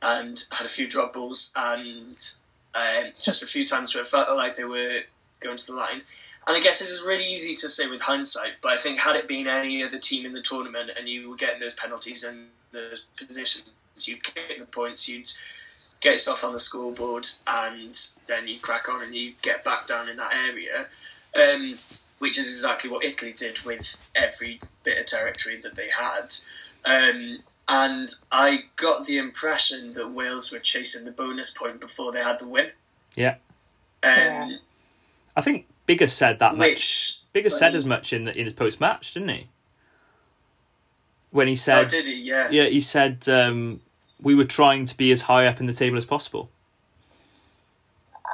and 0.00 0.44
had 0.50 0.64
a 0.64 0.70
few 0.70 0.88
drop 0.88 1.12
balls 1.12 1.52
and 1.56 2.16
uh, 2.74 3.04
just 3.20 3.42
a 3.42 3.46
few 3.46 3.66
times 3.66 3.94
where 3.94 4.02
it 4.02 4.08
felt 4.08 4.34
like 4.36 4.56
they 4.56 4.64
were 4.64 5.00
going 5.40 5.56
to 5.56 5.66
the 5.66 5.74
line. 5.74 6.02
And 6.46 6.56
I 6.56 6.60
guess 6.60 6.80
this 6.80 6.90
is 6.90 7.04
really 7.06 7.24
easy 7.24 7.54
to 7.54 7.68
say 7.68 7.86
with 7.86 8.00
hindsight, 8.00 8.54
but 8.62 8.72
I 8.72 8.76
think 8.76 8.98
had 8.98 9.16
it 9.16 9.28
been 9.28 9.46
any 9.46 9.84
other 9.84 9.98
team 9.98 10.26
in 10.26 10.32
the 10.32 10.42
tournament 10.42 10.90
and 10.98 11.08
you 11.08 11.30
were 11.30 11.36
getting 11.36 11.60
those 11.60 11.74
penalties 11.74 12.24
and 12.24 12.48
those 12.72 13.06
positions, 13.16 13.70
you'd 13.96 14.24
get 14.24 14.58
the 14.58 14.66
points, 14.66 15.08
you'd 15.08 15.30
get 16.00 16.12
yourself 16.12 16.42
on 16.42 16.52
the 16.52 16.58
scoreboard, 16.58 17.26
and 17.46 17.96
then 18.26 18.48
you 18.48 18.58
crack 18.58 18.88
on 18.88 19.02
and 19.02 19.14
you 19.14 19.34
get 19.42 19.64
back 19.64 19.86
down 19.86 20.08
in 20.08 20.16
that 20.16 20.32
area. 20.34 20.86
Um, 21.34 21.74
which 22.22 22.38
is 22.38 22.46
exactly 22.46 22.88
what 22.88 23.04
Italy 23.04 23.32
did 23.32 23.58
with 23.64 23.96
every 24.14 24.60
bit 24.84 24.96
of 24.96 25.06
territory 25.06 25.56
that 25.56 25.74
they 25.74 25.88
had. 25.90 26.32
Um, 26.84 27.40
and 27.68 28.08
I 28.30 28.64
got 28.76 29.06
the 29.06 29.18
impression 29.18 29.92
that 29.94 30.10
Wales 30.10 30.52
were 30.52 30.58
chasing 30.58 31.04
the 31.04 31.12
bonus 31.12 31.50
point 31.50 31.80
before 31.80 32.12
they 32.12 32.20
had 32.22 32.38
the 32.38 32.46
win. 32.48 32.70
Yeah. 33.14 33.36
Um, 34.02 34.12
Yeah. 34.14 34.56
I 35.36 35.40
think 35.40 35.66
Biggar 35.88 36.10
said 36.10 36.38
that 36.40 36.56
much. 36.56 37.18
Biggar 37.34 37.50
said 37.50 37.68
when- 37.72 37.76
as 37.76 37.84
much 37.84 38.12
in 38.12 38.24
the, 38.24 38.36
in 38.36 38.44
his 38.44 38.52
post 38.52 38.80
match, 38.80 39.14
didn't 39.14 39.30
he? 39.30 39.48
When 41.30 41.48
he 41.48 41.56
said, 41.56 41.86
Oh, 41.86 41.88
did 41.88 42.04
he? 42.04 42.20
Yeah. 42.22 42.50
yeah, 42.50 42.64
he 42.64 42.80
said 42.80 43.26
um, 43.28 43.80
we 44.20 44.34
were 44.34 44.44
trying 44.44 44.84
to 44.84 44.96
be 44.96 45.10
as 45.12 45.22
high 45.22 45.46
up 45.46 45.60
in 45.60 45.66
the 45.66 45.72
table 45.72 45.96
as 45.96 46.04
possible. 46.04 46.50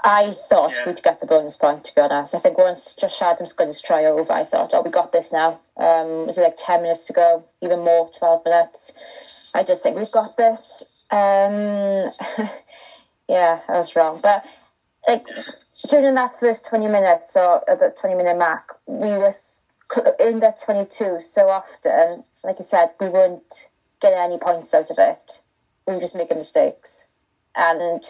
I 0.05 0.33
thought 0.33 0.77
Yeah. 0.77 0.87
we'd 0.87 1.03
get 1.03 1.21
the 1.21 1.27
bonus 1.27 1.57
point, 1.57 1.85
to 1.85 1.95
be 1.95 2.01
honest. 2.01 2.35
I 2.35 2.39
think 2.39 2.59
once 2.59 2.95
Josh 2.95 3.21
Adams 3.23 3.53
got 3.53 3.67
his 3.67 3.81
try 3.81 4.05
over, 4.05 4.33
I 4.33 4.45
thought, 4.45 4.75
oh, 4.75 4.83
we 4.83 4.91
got 4.91 5.13
this 5.13 5.33
now. 5.33 5.61
Um, 5.77 6.27
was 6.27 6.39
it 6.39 6.43
like 6.43 6.57
10 6.57 6.83
minutes 6.83 7.05
to 7.07 7.13
go? 7.13 7.45
Even 7.61 7.81
more, 7.81 8.09
12 8.09 8.45
minutes. 8.45 9.51
I 9.55 9.63
did 9.63 9.79
think 9.81 9.97
we've 9.97 10.11
got 10.13 10.37
this. 10.37 10.93
Um, 11.11 12.11
yeah, 13.29 13.61
I 13.69 13.73
was 13.73 13.97
wrong. 13.97 14.21
But 14.23 14.45
like 15.07 15.27
during 15.89 16.15
that 16.15 16.39
first 16.39 16.69
20 16.69 16.87
minutes 16.89 17.37
or 17.37 17.69
uh, 17.71 17.75
the 17.75 17.91
20 17.99 18.15
minute 18.17 18.37
mark, 18.39 18.79
we 18.87 19.09
were 19.09 19.33
in 20.21 20.41
that 20.41 20.61
22 20.65 21.21
so 21.21 21.49
often. 21.49 22.25
Like 22.45 22.59
you 22.59 22.65
said, 22.65 22.91
we 23.01 23.09
weren't 23.09 23.71
getting 24.01 24.19
any 24.19 24.39
points 24.39 24.75
out 24.75 24.91
of 24.91 24.99
it. 24.99 25.43
We 25.87 25.95
were 25.95 26.01
just 26.01 26.17
making 26.17 26.37
mistakes. 26.37 27.09
And 27.57 28.05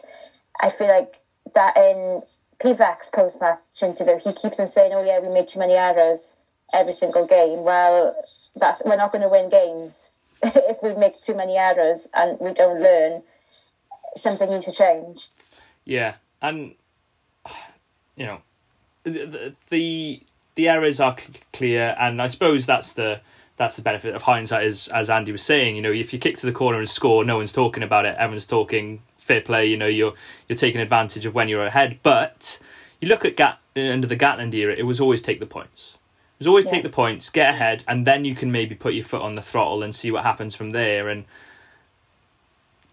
I 0.60 0.70
feel 0.70 0.88
like 0.88 1.20
that 1.54 1.76
um, 1.76 1.84
in 1.84 2.22
Pivac's 2.60 3.10
post 3.10 3.40
match 3.40 3.58
interview, 3.82 4.18
he 4.18 4.32
keeps 4.32 4.60
on 4.60 4.66
saying, 4.66 4.92
"Oh 4.92 5.04
yeah, 5.04 5.20
we 5.20 5.32
made 5.32 5.48
too 5.48 5.60
many 5.60 5.74
errors 5.74 6.38
every 6.72 6.92
single 6.92 7.26
game." 7.26 7.62
Well, 7.62 8.16
that's 8.56 8.82
we're 8.84 8.96
not 8.96 9.12
going 9.12 9.22
to 9.22 9.28
win 9.28 9.48
games 9.48 10.12
if 10.42 10.82
we 10.82 10.94
make 10.94 11.20
too 11.20 11.36
many 11.36 11.56
errors 11.56 12.08
and 12.14 12.38
we 12.40 12.52
don't 12.52 12.80
learn. 12.80 13.22
Something 14.16 14.50
needs 14.50 14.66
to 14.66 14.72
change. 14.72 15.28
Yeah, 15.84 16.14
and 16.42 16.74
you 18.16 18.26
know, 18.26 18.40
the 19.04 19.54
the, 19.70 20.22
the 20.54 20.68
errors 20.68 21.00
are 21.00 21.16
cl- 21.16 21.40
clear, 21.52 21.94
and 21.98 22.20
I 22.20 22.26
suppose 22.26 22.66
that's 22.66 22.92
the 22.92 23.20
that's 23.56 23.76
the 23.76 23.82
benefit 23.82 24.14
of 24.14 24.22
hindsight, 24.22 24.64
as 24.66 24.88
as 24.88 25.08
Andy 25.10 25.32
was 25.32 25.42
saying. 25.42 25.76
You 25.76 25.82
know, 25.82 25.92
if 25.92 26.12
you 26.12 26.18
kick 26.18 26.36
to 26.38 26.46
the 26.46 26.52
corner 26.52 26.78
and 26.78 26.88
score, 26.88 27.24
no 27.24 27.36
one's 27.36 27.52
talking 27.52 27.82
about 27.82 28.06
it. 28.06 28.16
Everyone's 28.16 28.46
talking 28.46 29.02
fair 29.28 29.40
play. 29.40 29.66
You 29.66 29.76
know, 29.76 29.86
you're 29.86 30.14
you're 30.48 30.56
taking 30.56 30.80
advantage 30.80 31.24
of 31.26 31.34
when 31.34 31.48
you're 31.48 31.64
ahead. 31.66 32.00
But 32.02 32.58
you 33.00 33.08
look 33.08 33.24
at 33.24 33.36
Gat 33.36 33.58
under 33.76 34.08
the 34.08 34.16
Gatland 34.16 34.54
era, 34.54 34.74
it 34.76 34.84
was 34.84 35.00
always 35.00 35.22
take 35.22 35.38
the 35.38 35.46
points. 35.46 35.94
It 36.36 36.40
was 36.40 36.46
always 36.48 36.64
Yeah. 36.64 36.72
take 36.72 36.82
the 36.84 36.88
points, 37.02 37.30
get 37.30 37.54
ahead, 37.54 37.84
and 37.86 38.06
then 38.06 38.24
you 38.24 38.34
can 38.34 38.50
maybe 38.50 38.74
put 38.74 38.94
your 38.94 39.04
foot 39.04 39.22
on 39.22 39.34
the 39.36 39.42
throttle 39.42 39.82
and 39.84 39.94
see 39.94 40.10
what 40.10 40.24
happens 40.24 40.54
from 40.56 40.70
there. 40.70 41.08
And 41.08 41.24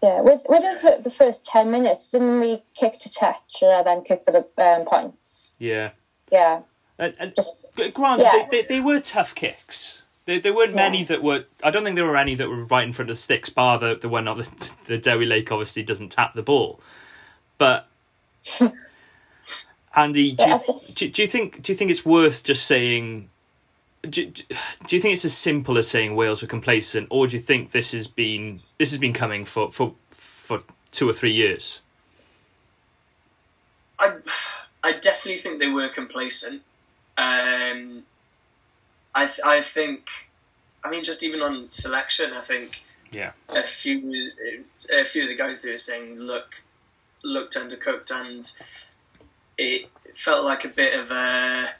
Yeah, 0.02 0.20
with 0.20 0.42
within 0.48 0.74
the, 0.74 1.00
the 1.02 1.10
first 1.10 1.46
ten 1.46 1.70
minutes, 1.70 2.12
didn't 2.12 2.40
we 2.40 2.62
kick 2.74 2.98
to 3.00 3.10
touch 3.10 3.62
and 3.62 3.86
then 3.86 4.02
kick 4.02 4.22
for 4.24 4.32
the 4.32 4.46
um, 4.58 4.84
points? 4.84 5.56
yeah, 5.58 5.90
Yeah, 6.30 6.60
and, 6.98 7.14
and 7.18 7.34
just 7.34 7.66
Granted, 7.94 8.24
Yeah. 8.24 8.46
they, 8.50 8.62
they, 8.62 8.66
they 8.68 8.80
were 8.80 9.00
tough 9.00 9.34
kicks. 9.34 10.02
There, 10.26 10.40
there 10.40 10.54
weren't 10.54 10.74
many 10.74 11.04
that 11.04 11.22
were. 11.22 11.44
I 11.62 11.70
don't 11.70 11.84
think 11.84 11.96
there 11.96 12.04
were 12.04 12.16
any 12.16 12.34
that 12.34 12.48
were 12.48 12.64
right 12.64 12.86
in 12.86 12.92
front 12.92 13.10
of 13.10 13.16
the 13.16 13.22
sticks, 13.22 13.48
bar 13.48 13.78
the, 13.78 13.94
the 13.94 14.08
one 14.08 14.28
of 14.28 14.38
the, 14.38 14.70
the 14.86 14.98
Dewi 14.98 15.24
Lake 15.24 15.50
obviously 15.50 15.82
doesn't 15.82 16.10
tap 16.10 16.34
the 16.34 16.42
ball. 16.42 16.80
But 17.58 17.88
Andy, 19.94 20.32
do 20.32 20.44
you, 20.44 20.48
Yeah, 20.48 20.54
I 20.54 20.58
thi- 20.58 20.92
do, 20.94 21.08
do 21.08 21.22
you 21.22 21.28
think 21.28 21.62
do 21.62 21.72
you 21.72 21.76
think 21.76 21.90
it's 21.90 22.04
worth 22.04 22.42
just 22.44 22.66
saying? 22.66 23.30
Do, 24.02 24.26
do 24.26 24.96
you 24.96 25.00
think 25.00 25.14
it's 25.14 25.24
as 25.24 25.36
simple 25.36 25.78
as 25.78 25.88
saying 25.88 26.14
Wales 26.14 26.42
were 26.42 26.48
complacent, 26.48 27.08
or 27.10 27.26
do 27.26 27.36
you 27.36 27.42
think 27.42 27.70
this 27.72 27.92
has 27.92 28.06
been 28.06 28.60
this 28.78 28.90
has 28.90 28.98
been 28.98 29.12
coming 29.12 29.44
for 29.44 29.70
for 29.70 29.94
for 30.10 30.60
two 30.92 31.08
or 31.08 31.12
three 31.12 31.32
years? 31.32 31.80
I, 33.98 34.16
I 34.84 34.92
definitely 34.92 35.38
think 35.38 35.58
they 35.58 35.70
were 35.70 35.88
complacent. 35.88 36.62
Um, 37.16 38.02
I, 39.16 39.26
th- 39.26 39.40
I 39.44 39.62
think, 39.62 40.08
I 40.84 40.90
mean, 40.90 41.02
just 41.02 41.22
even 41.22 41.40
on 41.40 41.70
selection, 41.70 42.32
I 42.34 42.42
think 42.42 42.84
Yeah, 43.10 43.32
a 43.48 43.66
few, 43.66 44.30
a 44.92 45.04
few 45.04 45.22
of 45.22 45.28
the 45.28 45.34
guys 45.34 45.62
that 45.62 45.70
were 45.70 45.76
saying 45.78 46.18
look, 46.18 46.62
looked 47.24 47.56
undercooked, 47.56 48.10
and 48.14 48.44
it 49.56 49.88
felt 50.14 50.44
like 50.44 50.64
a 50.64 50.68
bit 50.68 50.98
of 51.00 51.10
a. 51.10 51.70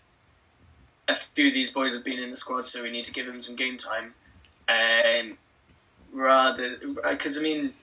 A 1.08 1.14
few 1.14 1.48
of 1.48 1.54
these 1.54 1.70
boys 1.70 1.94
have 1.94 2.02
been 2.02 2.18
in 2.18 2.30
the 2.30 2.36
squad, 2.36 2.66
so 2.66 2.82
we 2.82 2.90
need 2.90 3.04
to 3.04 3.12
give 3.12 3.26
them 3.26 3.40
some 3.40 3.54
game 3.54 3.76
time. 3.76 4.14
Um, 4.68 5.38
rather, 6.12 6.78
because 7.08 7.38
I 7.38 7.42
mean, 7.42 7.74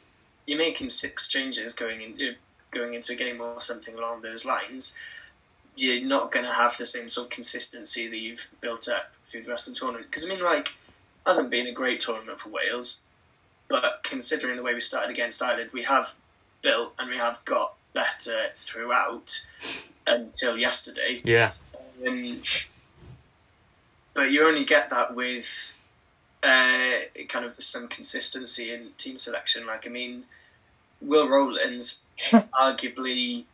you're 0.45 0.57
making 0.57 0.89
six 0.89 1.29
changes 1.29 1.73
going 1.73 2.01
in, 2.01 2.35
going 2.71 2.95
into 2.95 3.13
a 3.13 3.15
game 3.15 3.39
or 3.39 3.61
something 3.61 3.95
along 3.95 4.23
those 4.23 4.45
lines. 4.45 4.97
You're 5.75 6.05
not 6.05 6.31
going 6.31 6.45
to 6.45 6.51
have 6.51 6.77
the 6.77 6.85
same 6.85 7.09
sort 7.09 7.27
of 7.27 7.31
consistency 7.31 8.07
that 8.07 8.17
you've 8.17 8.47
built 8.61 8.87
up 8.87 9.13
through 9.25 9.43
the 9.43 9.49
rest 9.49 9.67
of 9.67 9.73
the 9.73 9.79
tournament. 9.79 10.07
Because 10.09 10.29
I 10.29 10.33
mean, 10.33 10.43
like, 10.43 10.69
hasn't 11.25 11.49
been 11.49 11.67
a 11.67 11.71
great 11.71 11.99
tournament 11.99 12.39
for 12.39 12.49
Wales, 12.49 13.03
but 13.69 14.01
considering 14.03 14.57
the 14.57 14.63
way 14.63 14.73
we 14.73 14.79
started 14.79 15.09
against 15.09 15.41
Ireland, 15.41 15.71
we 15.73 15.83
have 15.83 16.13
built 16.61 16.93
and 16.99 17.09
we 17.09 17.17
have 17.17 17.43
got 17.45 17.73
better 17.93 18.49
throughout 18.55 19.45
until 20.05 20.57
yesterday. 20.57 21.21
yeah, 21.23 21.51
Um, 22.05 22.41
but 24.13 24.31
you 24.31 24.45
only 24.45 24.65
get 24.65 24.89
that 24.89 25.15
with 25.15 25.75
uh, 26.43 26.93
kind 27.29 27.45
of 27.45 27.55
some 27.61 27.87
consistency 27.87 28.73
in 28.73 28.89
team 28.97 29.17
selection. 29.17 29.65
Like, 29.65 29.87
I 29.87 29.89
mean, 29.89 30.23
Will 31.01 31.27
Rowlands, 31.27 32.03
arguably 32.19 33.45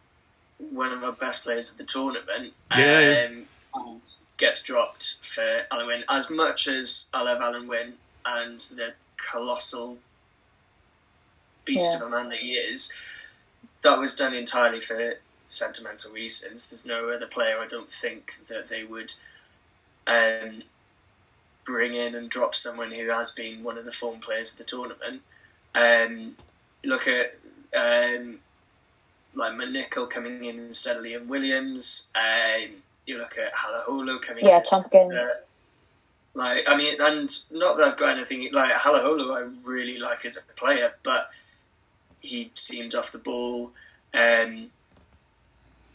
one 0.60 0.92
of 0.92 1.04
our 1.04 1.14
best 1.14 1.44
players 1.44 1.72
of 1.72 1.78
the 1.78 1.84
tournament, 1.86 2.54
Yeah, 2.78 3.00
yeah. 3.00 3.28
um, 3.28 3.46
and 3.74 4.22
gets 4.38 4.62
dropped 4.64 5.20
for 5.26 5.66
Alun 5.72 5.88
Wyn. 5.88 6.04
As 6.10 6.30
much 6.30 6.68
as 6.68 7.10
I 7.14 7.24
love 7.24 7.40
Alun 7.40 7.68
Wyn 7.68 7.94
and 8.26 8.60
the 8.60 8.94
colossal 9.18 9.98
beast 11.66 11.92
Yeah. 11.92 11.98
of 11.98 12.02
a 12.08 12.10
man 12.10 12.30
that 12.30 12.40
he 12.40 12.54
is, 12.54 12.94
that 13.82 13.98
was 13.98 14.16
done 14.16 14.34
entirely 14.34 14.80
for 14.82 15.16
sentimental 15.48 16.12
reasons. 16.12 16.70
There's 16.70 16.86
no 16.86 17.10
other 17.10 17.28
player 17.28 17.60
I 17.60 17.68
don't 17.68 17.92
think 17.92 18.36
that 18.48 18.70
they 18.70 18.84
would 18.84 19.14
um, 20.08 20.64
bring 21.66 21.94
in 21.94 22.16
and 22.16 22.30
drop 22.30 22.56
someone 22.56 22.92
who 22.92 23.10
has 23.10 23.32
been 23.32 23.64
one 23.64 23.78
of 23.78 23.86
the 23.86 23.92
form 23.92 24.20
players 24.20 24.52
of 24.54 24.58
the 24.60 24.64
tournament. 24.66 25.22
Um, 25.76 26.36
look 26.84 27.08
at 27.08 27.36
um, 27.76 28.40
like 29.40 29.54
McNicholl 29.54 30.10
coming 30.10 30.44
in 30.44 30.60
instead 30.60 30.98
of 30.98 31.04
Liam 31.04 31.28
Williams. 31.28 32.12
Um, 32.16 32.70
you 33.06 33.18
look 33.18 33.38
at 33.38 33.54
Halaholo 33.54 34.22
coming 34.22 34.46
yeah, 34.46 34.58
in. 34.58 34.64
Tompkins. 34.64 35.14
Uh, 35.14 35.28
like 36.36 36.70
I 36.70 36.78
mean, 36.78 37.02
and 37.02 37.30
not 37.52 37.78
that 37.78 37.88
I've 37.88 37.98
got 37.98 38.16
anything 38.18 38.50
like 38.54 38.72
Halaholo, 38.74 39.36
I 39.36 39.50
really 39.68 39.98
like 39.98 40.26
as 40.26 40.38
a 40.38 40.54
player, 40.54 40.94
but 41.04 41.32
he 42.20 42.52
seemed 42.54 42.94
off 42.94 43.12
the 43.12 43.18
ball. 43.18 43.72
Um, 44.14 44.70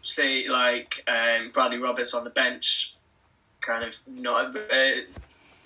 say 0.03 0.49
like 0.49 1.05
um, 1.07 1.51
Bradley 1.53 1.78
Roberts 1.78 2.14
on 2.14 2.24
the 2.24 2.30
bench, 2.30 2.95
kind 3.61 3.84
of 3.84 3.95
not 4.07 4.57
uh, 4.57 4.90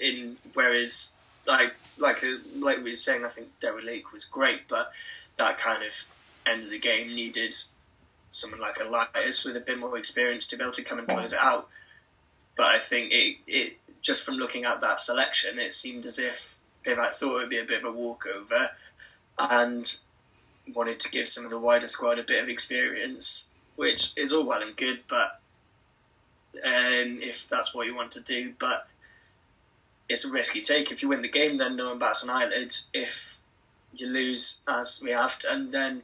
in. 0.01 0.37
Whereas 0.53 1.15
like 1.47 1.75
like 1.99 2.23
uh, 2.23 2.37
like 2.59 2.79
we 2.79 2.91
were 2.91 2.93
saying, 2.93 3.25
I 3.25 3.29
think 3.29 3.49
Dewi 3.61 3.83
Lake 3.83 4.13
was 4.13 4.25
great, 4.25 4.69
but 4.69 4.93
that 5.39 5.59
kind 5.59 5.83
of 5.83 5.95
end 6.49 6.65
of 6.65 6.71
the 6.71 6.79
game 6.79 7.15
needed 7.15 7.55
someone 8.31 8.61
like 8.61 8.79
Elias 8.81 9.45
with 9.45 9.57
a 9.57 9.61
bit 9.61 9.79
more 9.79 9.97
experience 9.97 10.47
to 10.49 10.57
be 10.57 10.63
able 10.63 10.73
to 10.73 10.85
come 10.85 10.99
and 10.99 11.09
close 11.09 11.33
it 11.33 11.39
out. 11.41 11.69
But 12.57 12.67
I 12.67 12.79
think 12.79 13.13
it, 13.13 13.37
it 13.47 13.79
just 14.03 14.25
from 14.25 14.35
looking 14.35 14.65
at 14.65 14.81
that 14.81 15.01
selection, 15.01 15.59
it 15.59 15.73
seemed 15.73 16.07
as 16.07 16.19
if 16.19 16.57
Pivac 16.85 17.15
thought 17.15 17.37
it 17.37 17.41
would 17.41 17.51
be 17.51 17.59
a 17.59 17.65
bit 17.65 17.85
of 17.85 17.95
a 17.95 17.97
walkover 17.97 18.71
and 19.39 19.97
wanted 20.75 21.01
to 21.01 21.11
give 21.11 21.29
some 21.29 21.45
of 21.45 21.51
the 21.51 21.59
wider 21.59 21.87
squad 21.87 22.19
a 22.19 22.23
bit 22.23 22.43
of 22.43 22.49
experience, 22.49 23.53
which 23.77 24.13
is 24.17 24.33
all 24.33 24.45
well 24.45 24.63
and 24.63 24.77
good, 24.77 25.01
but 25.09 25.41
um, 26.65 27.19
if 27.23 27.49
that's 27.49 27.75
what 27.75 27.87
you 27.87 27.95
want 27.95 28.13
to 28.13 28.23
do, 28.23 28.53
but 28.59 28.89
it's 30.09 30.25
a 30.25 30.33
risky 30.33 30.61
take. 30.61 30.91
If 30.91 31.03
you 31.03 31.09
win 31.09 31.23
the 31.23 31.29
game, 31.29 31.59
then 31.59 31.77
no 31.77 31.87
one 31.87 31.99
bats 31.99 32.25
an 32.25 32.31
eyelid. 32.31 32.73
If 32.93 33.37
you 33.95 34.07
lose, 34.07 34.63
as 34.67 35.01
we 35.05 35.11
have 35.11 35.39
done, 35.39 35.71
then 35.71 36.03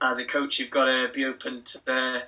as 0.00 0.18
a 0.18 0.24
coach, 0.24 0.58
you've 0.58 0.70
got 0.70 0.84
to 0.84 1.10
be 1.12 1.24
open 1.24 1.62
to 1.62 1.84
the 1.84 2.22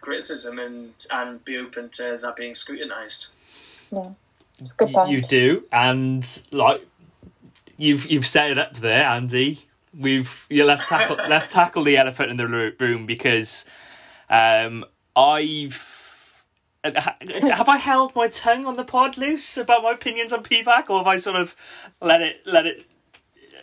criticism 0.00 0.58
and 0.58 0.92
and 1.10 1.44
be 1.44 1.56
open 1.56 1.88
to 1.88 2.18
that 2.20 2.36
being 2.36 2.54
scrutinised. 2.54 3.32
Yeah. 3.90 4.10
It's 4.58 4.72
good 4.72 4.92
point. 4.92 5.10
you 5.10 5.22
do, 5.22 5.64
and 5.72 6.42
like 6.50 6.86
you've 7.76 8.06
you've 8.10 8.26
set 8.26 8.50
it 8.50 8.58
up 8.58 8.74
there, 8.74 9.06
Andy. 9.06 9.66
We've 9.98 10.46
yeah. 10.50 10.64
Let's 10.64 10.86
tackle 10.86 11.16
let's 11.28 11.48
tackle 11.48 11.84
the 11.84 11.96
elephant 11.96 12.30
in 12.30 12.36
the 12.36 12.74
room 12.78 13.06
because 13.06 13.64
um, 14.28 14.84
I've 15.16 16.44
uh, 16.84 16.92
have 17.54 17.68
I 17.68 17.78
held 17.78 18.14
my 18.14 18.28
tongue 18.28 18.64
on 18.64 18.76
the 18.76 18.84
pod 18.84 19.16
Luce 19.16 19.56
about 19.56 19.82
my 19.82 19.92
opinions 19.92 20.32
on 20.32 20.42
Pivac, 20.42 20.90
or 20.90 20.98
have 20.98 21.06
I 21.06 21.16
sort 21.16 21.36
of 21.36 21.56
let 22.00 22.20
it 22.20 22.42
let 22.46 22.66
it? 22.66 22.86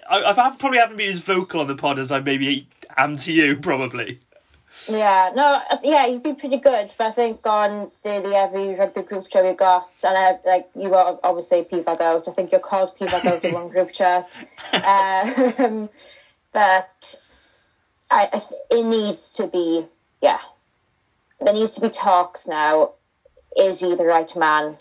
I, 0.10 0.32
I 0.32 0.56
probably 0.58 0.80
haven't 0.80 0.98
been 0.98 1.10
as 1.10 1.20
vocal 1.20 1.62
on 1.62 1.68
the 1.68 1.76
pod 1.76 2.00
as 2.00 2.12
I 2.12 2.20
maybe 2.20 2.68
am 2.98 3.16
to 3.18 3.32
you, 3.32 3.58
probably. 3.58 4.20
Yeah, 4.88 5.32
no, 5.36 5.62
yeah, 5.84 6.06
you've 6.06 6.24
been 6.24 6.36
pretty 6.36 6.58
good, 6.58 6.94
but 6.98 7.08
I 7.08 7.12
think 7.12 7.46
on 7.46 7.92
the 8.04 8.36
every 8.36 8.76
rugby 8.76 9.02
group 9.02 9.28
chat 9.30 9.44
we 9.44 9.54
got, 9.54 9.90
and 10.04 10.18
I, 10.18 10.40
like 10.46 10.70
you 10.76 10.90
were 10.90 11.18
obviously 11.24 11.64
Pivac 11.64 12.00
out. 12.00 12.28
I 12.28 12.32
think 12.32 12.52
you 12.52 12.60
called 12.60 12.96
Pivac 12.96 13.26
out 13.26 13.44
in 13.44 13.54
one 13.54 13.70
group 13.70 13.92
chat, 13.92 14.44
um, 14.74 15.90
but 16.54 17.16
I, 18.12 18.30
I 18.32 18.42
it 18.72 18.86
needs 18.86 19.32
to 19.32 19.48
be 19.48 19.86
yeah, 20.22 20.40
there 21.42 21.54
needs 21.54 21.72
to 21.72 21.82
be 21.82 21.90
talks 21.90 22.48
now. 22.48 22.94
Is 23.58 23.82
he 23.82 23.96
the 23.96 24.06
right 24.06 24.34
man? 24.38 24.78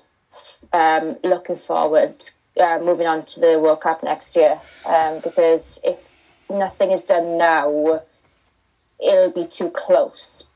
Um, 0.72 1.16
looking 1.24 1.57
forward, 1.57 2.24
uh, 2.59 2.78
moving 2.82 3.06
on 3.06 3.24
to 3.26 3.40
the 3.40 3.59
World 3.59 3.80
Cup 3.80 4.02
next 4.02 4.36
year, 4.36 4.61
um, 4.86 5.20
because 5.20 5.80
if 5.84 6.11
nothing 6.50 6.90
is 6.90 7.04
done 7.04 7.38
now 7.38 8.02
it'll 9.00 9.30
be 9.30 9.46
too 9.46 9.70
close. 9.70 10.48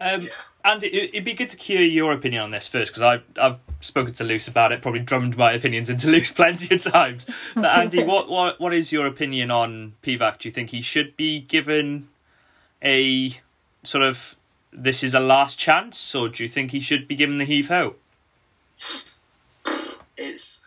Um, 0.00 0.22
yeah. 0.22 0.28
Andy, 0.64 0.92
it'd 0.94 1.24
be 1.24 1.34
good 1.34 1.50
to 1.50 1.56
hear 1.56 1.80
your 1.80 2.12
opinion 2.12 2.42
on 2.42 2.50
this 2.50 2.68
first 2.68 2.92
because 2.92 3.20
I've 3.40 3.58
spoken 3.80 4.14
to 4.14 4.24
Luce 4.24 4.48
about 4.48 4.72
it, 4.72 4.82
probably 4.82 5.00
drummed 5.00 5.36
my 5.36 5.52
opinions 5.52 5.88
into 5.88 6.08
Luce 6.10 6.32
plenty 6.32 6.74
of 6.74 6.82
times. 6.82 7.26
But 7.54 7.64
Andy, 7.64 8.02
what, 8.04 8.28
what 8.28 8.60
what 8.60 8.72
is 8.74 8.92
your 8.92 9.06
opinion 9.06 9.50
on 9.50 9.94
Pivac? 10.02 10.38
Do 10.38 10.48
you 10.48 10.52
think 10.52 10.70
he 10.70 10.80
should 10.80 11.16
be 11.16 11.40
given 11.40 12.08
a 12.82 13.32
sort 13.82 14.04
of 14.04 14.36
this 14.72 15.02
is 15.02 15.14
a 15.14 15.20
last 15.20 15.58
chance, 15.58 16.14
or 16.14 16.28
do 16.28 16.42
you 16.42 16.48
think 16.48 16.72
he 16.72 16.80
should 16.80 17.08
be 17.08 17.14
given 17.14 17.38
the 17.38 17.44
heave 17.44 17.68
ho? 17.68 17.94
It's, 20.16 20.66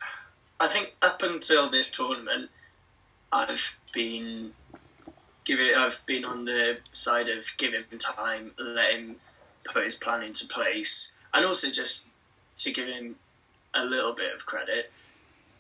I 0.62 0.68
think, 0.68 0.94
up 1.02 1.24
until 1.24 1.70
this 1.70 1.90
tournament, 1.90 2.52
I've 3.32 3.80
been 3.94 4.54
give 5.44 5.60
it. 5.60 5.76
I've 5.76 6.04
been 6.06 6.24
on 6.24 6.46
the 6.46 6.78
side 6.94 7.30
of 7.30 7.46
give 7.58 7.74
him 7.74 7.86
time, 7.98 8.52
let 8.60 8.92
him 8.92 9.16
put 9.66 9.84
his 9.84 9.96
plan 9.96 10.24
into 10.24 10.48
place, 10.48 11.16
and 11.34 11.44
also 11.46 11.72
just 11.72 12.08
to 12.58 12.72
give 12.72 12.88
him 12.88 13.16
a 13.74 13.84
little 13.84 14.14
bit 14.14 14.36
of 14.36 14.46
credit. 14.46 14.92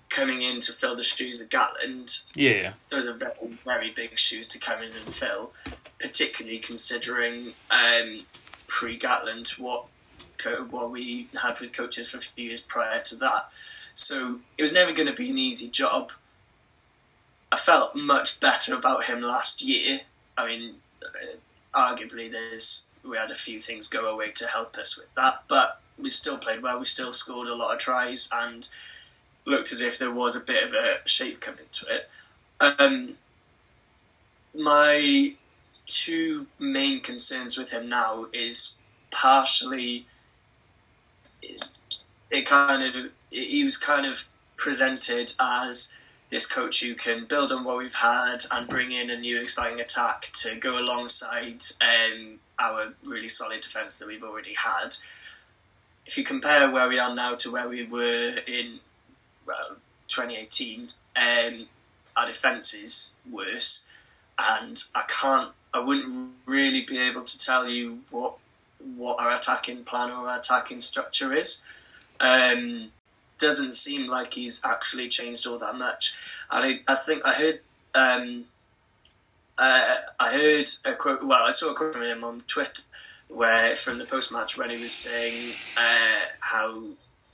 Coming 0.09 0.43
in 0.43 0.59
to 0.61 0.73
fill 0.73 0.95
the 0.95 1.03
shoes 1.03 1.41
of 1.41 1.49
Gatland, 1.49 2.23
yeah, 2.35 2.73
those 2.89 3.07
are 3.07 3.13
very, 3.13 3.57
very 3.65 3.91
big 3.91 4.19
shoes 4.19 4.47
to 4.49 4.59
come 4.59 4.83
in 4.83 4.91
and 4.91 5.15
fill, 5.15 5.53
particularly 5.99 6.59
considering 6.59 7.53
um, 7.71 8.19
pre 8.67 8.99
Gatland 8.99 9.57
what 9.57 9.85
what 10.69 10.91
we 10.91 11.27
had 11.39 11.59
with 11.59 11.71
coaches 11.71 12.11
for 12.11 12.17
a 12.17 12.21
few 12.21 12.49
years 12.49 12.61
prior 12.61 13.01
to 13.01 13.15
that. 13.15 13.49
So 14.01 14.39
it 14.57 14.61
was 14.61 14.73
never 14.73 14.93
going 14.93 15.07
to 15.07 15.13
be 15.13 15.29
an 15.29 15.37
easy 15.37 15.69
job. 15.69 16.11
I 17.51 17.57
felt 17.57 17.95
much 17.95 18.39
better 18.39 18.75
about 18.75 19.05
him 19.05 19.21
last 19.21 19.61
year. 19.61 20.01
I 20.37 20.47
mean, 20.47 20.75
arguably, 21.73 22.31
there's 22.31 22.87
we 23.03 23.17
had 23.17 23.31
a 23.31 23.35
few 23.35 23.61
things 23.61 23.87
go 23.87 24.05
away 24.05 24.31
to 24.31 24.47
help 24.47 24.77
us 24.77 24.97
with 24.97 25.13
that, 25.15 25.43
but 25.47 25.81
we 25.97 26.09
still 26.09 26.37
played 26.37 26.61
well. 26.61 26.79
We 26.79 26.85
still 26.85 27.13
scored 27.13 27.47
a 27.47 27.55
lot 27.55 27.73
of 27.73 27.79
tries 27.79 28.29
and 28.33 28.67
looked 29.45 29.71
as 29.71 29.81
if 29.81 29.97
there 29.97 30.11
was 30.11 30.35
a 30.35 30.39
bit 30.39 30.63
of 30.63 30.73
a 30.73 30.99
shape 31.05 31.41
coming 31.41 31.65
to 31.71 31.85
it. 31.87 32.09
Um, 32.59 33.15
my 34.53 35.33
two 35.87 36.45
main 36.59 37.01
concerns 37.01 37.57
with 37.57 37.71
him 37.71 37.89
now 37.89 38.27
is 38.33 38.77
partially 39.09 40.05
it 41.41 42.45
kind 42.45 42.83
of 42.83 43.11
he 43.31 43.63
was 43.63 43.77
kind 43.77 44.05
of 44.05 44.27
presented 44.57 45.33
as 45.39 45.95
this 46.29 46.45
coach 46.45 46.81
who 46.81 46.93
can 46.93 47.25
build 47.25 47.51
on 47.51 47.63
what 47.63 47.77
we've 47.77 47.93
had 47.93 48.43
and 48.51 48.67
bring 48.67 48.91
in 48.91 49.09
a 49.09 49.17
new 49.17 49.39
exciting 49.41 49.81
attack 49.81 50.23
to 50.33 50.55
go 50.55 50.79
alongside 50.79 51.63
um, 51.81 52.39
our 52.59 52.93
really 53.03 53.27
solid 53.27 53.61
defence 53.61 53.97
that 53.97 54.07
we've 54.07 54.23
already 54.23 54.53
had. 54.53 54.95
If 56.05 56.17
you 56.17 56.23
compare 56.23 56.71
where 56.71 56.87
we 56.87 56.99
are 56.99 57.13
now 57.13 57.35
to 57.35 57.51
where 57.51 57.67
we 57.67 57.83
were 57.83 58.35
in 58.47 58.79
well, 59.45 59.77
2018, 60.07 60.89
um, 61.15 61.67
our 62.15 62.27
defence 62.27 62.73
is 62.73 63.15
worse, 63.29 63.87
and 64.37 64.81
I 64.95 65.03
can't, 65.07 65.51
I 65.73 65.79
wouldn't 65.79 66.33
really 66.45 66.81
be 66.81 66.97
able 66.99 67.23
to 67.23 67.39
tell 67.39 67.67
you 67.67 67.99
what 68.09 68.35
what 68.95 69.19
our 69.19 69.31
attacking 69.31 69.83
plan 69.83 70.09
or 70.09 70.27
our 70.27 70.39
attacking 70.39 70.79
structure 70.79 71.33
is. 71.33 71.63
Um, 72.19 72.91
doesn't 73.41 73.73
seem 73.73 74.07
like 74.07 74.33
he's 74.33 74.63
actually 74.63 75.09
changed 75.09 75.45
all 75.47 75.57
that 75.57 75.75
much. 75.75 76.15
And 76.49 76.81
I, 76.87 76.93
I 76.93 76.95
think 76.95 77.25
I 77.25 77.33
heard 77.33 77.59
um, 77.93 78.45
uh, 79.57 79.95
I 80.19 80.31
heard 80.31 80.69
a 80.85 80.93
quote. 80.93 81.23
Well, 81.23 81.43
I 81.43 81.51
saw 81.51 81.71
a 81.71 81.75
quote 81.75 81.93
from 81.93 82.03
him 82.03 82.23
on 82.23 82.43
Twitter 82.47 82.83
where 83.27 83.75
from 83.75 83.97
the 83.97 84.05
post 84.05 84.33
match 84.33 84.57
when 84.57 84.69
he 84.69 84.81
was 84.81 84.91
saying 84.91 85.53
uh, 85.77 86.19
how 86.39 86.83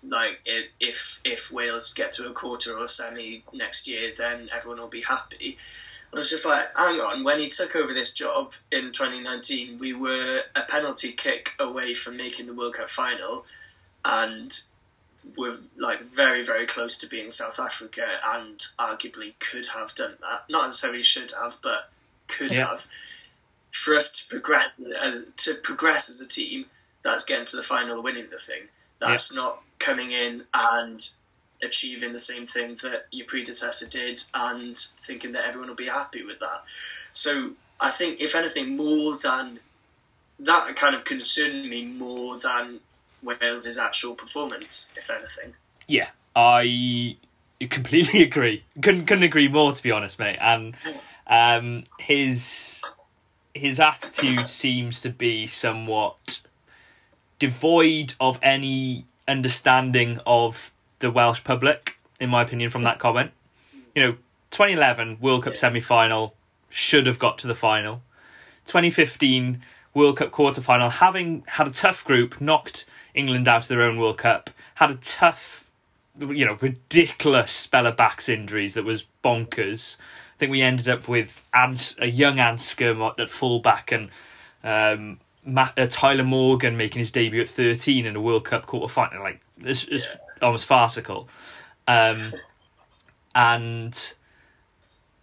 like 0.03 0.39
if 0.79 1.19
if 1.23 1.51
Wales 1.51 1.93
get 1.93 2.11
to 2.13 2.29
a 2.29 2.33
quarter 2.33 2.77
or 2.77 2.87
semi 2.87 3.43
next 3.53 3.87
year, 3.87 4.11
then 4.17 4.49
everyone 4.53 4.79
will 4.79 4.87
be 4.87 5.01
happy. 5.01 5.57
I 6.11 6.15
was 6.15 6.29
just 6.29 6.45
like, 6.45 6.67
hang 6.75 7.01
on. 7.01 7.23
When 7.23 7.39
he 7.39 7.49
took 7.49 7.75
over 7.75 7.93
this 7.93 8.13
job 8.13 8.53
in 8.71 8.93
2019, 8.93 9.77
we 9.77 9.93
were 9.93 10.41
a 10.55 10.61
penalty 10.63 11.11
kick 11.11 11.51
away 11.59 11.93
from 11.93 12.15
making 12.15 12.45
the 12.45 12.53
World 12.53 12.75
Cup 12.75 12.89
final, 12.89 13.45
and 14.05 14.57
were 15.37 15.57
like 15.77 16.01
very 16.01 16.43
very 16.43 16.65
close 16.65 16.97
to 16.99 17.09
being 17.09 17.31
South 17.31 17.59
Africa 17.59 18.05
and 18.25 18.59
arguably 18.79 19.33
could 19.39 19.67
have 19.67 19.93
done 19.95 20.15
that. 20.21 20.43
Not 20.49 20.65
necessarily 20.65 21.01
should 21.01 21.31
have, 21.41 21.55
but 21.61 21.89
could 22.27 22.53
yeah. 22.53 22.67
have. 22.67 22.85
For 23.73 23.95
us 23.95 24.11
to 24.11 24.29
progress 24.29 24.81
as 25.01 25.31
to 25.37 25.55
progress 25.55 26.09
as 26.09 26.21
a 26.21 26.27
team, 26.27 26.65
that's 27.03 27.25
getting 27.25 27.45
to 27.45 27.55
the 27.55 27.63
final, 27.63 28.01
winning 28.01 28.29
the 28.31 28.39
thing. 28.39 28.63
That's 28.99 29.31
yeah. 29.31 29.41
not 29.41 29.61
coming 29.79 30.11
in 30.11 30.43
and 30.53 31.07
achieving 31.61 32.13
the 32.13 32.19
same 32.19 32.47
thing 32.47 32.77
that 32.83 33.05
your 33.11 33.25
predecessor 33.27 33.87
did 33.87 34.21
and 34.33 34.77
thinking 35.05 35.31
that 35.33 35.45
everyone 35.45 35.69
will 35.69 35.75
be 35.75 35.85
happy 35.85 36.23
with 36.23 36.39
that. 36.39 36.63
So 37.13 37.51
I 37.79 37.91
think, 37.91 38.21
if 38.21 38.35
anything, 38.35 38.77
more 38.77 39.17
than 39.17 39.59
that 40.39 40.75
kind 40.75 40.95
of 40.95 41.03
concerned 41.03 41.67
me 41.69 41.85
more 41.85 42.37
than 42.37 42.79
Wales' 43.23 43.77
actual 43.77 44.15
performance, 44.15 44.91
if 44.95 45.09
anything. 45.09 45.53
Yeah, 45.87 46.09
I 46.35 47.17
completely 47.69 48.23
agree. 48.29 48.63
Couldn't 48.81 49.05
couldn't 49.05 49.23
agree 49.23 49.47
more, 49.47 49.71
to 49.71 49.83
be 49.83 49.91
honest, 49.91 50.19
mate. 50.19 50.37
And 50.39 50.75
um, 51.27 51.83
his 51.99 52.83
his 53.53 53.79
attitude 53.79 54.47
seems 54.47 55.01
to 55.01 55.09
be 55.09 55.47
somewhat 55.47 56.41
devoid 57.39 58.13
of 58.19 58.39
any 58.41 59.05
understanding 59.27 60.19
of 60.25 60.71
the 60.99 61.11
Welsh 61.11 61.43
public, 61.43 61.99
in 62.19 62.29
my 62.29 62.41
opinion, 62.41 62.69
from 62.69 62.83
that 62.83 62.99
comment. 62.99 63.31
You 63.95 64.01
know, 64.01 64.11
2011 64.51 65.17
World 65.19 65.43
Cup 65.43 65.53
yeah. 65.53 65.59
semi 65.59 65.79
final 65.79 66.35
should 66.69 67.07
have 67.07 67.19
got 67.19 67.37
to 67.39 67.47
the 67.47 67.55
final. 67.55 68.01
2015 68.65 69.63
World 69.97 70.17
Cup 70.17 70.29
quarter 70.29 70.61
final, 70.61 70.89
having 70.91 71.43
had 71.47 71.67
a 71.67 71.71
tough 71.71 72.05
group, 72.05 72.39
knocked 72.39 72.85
England 73.15 73.47
out 73.47 73.63
of 73.63 73.67
their 73.67 73.81
own 73.81 73.97
World 73.97 74.19
Cup, 74.19 74.51
had 74.75 74.91
a 74.91 74.95
tough, 74.95 75.67
you 76.19 76.45
know, 76.45 76.55
ridiculous 76.61 77.51
spell 77.51 77.87
of 77.87 77.97
backs 77.97 78.29
injuries 78.29 78.75
that 78.75 78.85
was 78.85 79.07
bonkers. 79.23 79.97
I 79.97 80.37
think 80.37 80.51
we 80.51 80.61
ended 80.61 80.87
up 80.87 81.07
with 81.07 81.43
Ans- 81.51 81.95
a 81.99 82.05
young 82.05 82.35
Anscombe 82.35 83.19
at 83.19 83.27
fullback 83.27 83.91
and 83.91 84.09
um, 84.63 85.19
Matt, 85.43 85.73
uh, 85.79 85.87
Tyler 85.89 86.23
Morgan 86.23 86.77
making 86.77 86.99
his 86.99 87.09
debut 87.09 87.41
at 87.41 87.47
13 87.47 88.05
in 88.05 88.15
a 88.15 88.21
World 88.21 88.45
Cup 88.45 88.67
quarter 88.67 88.93
final. 88.93 89.23
Like, 89.23 89.41
this 89.57 89.83
is 89.85 90.05
yeah. 90.11 90.45
almost 90.45 90.67
farcical. 90.67 91.27
Um, 91.87 92.35
and 93.33 94.13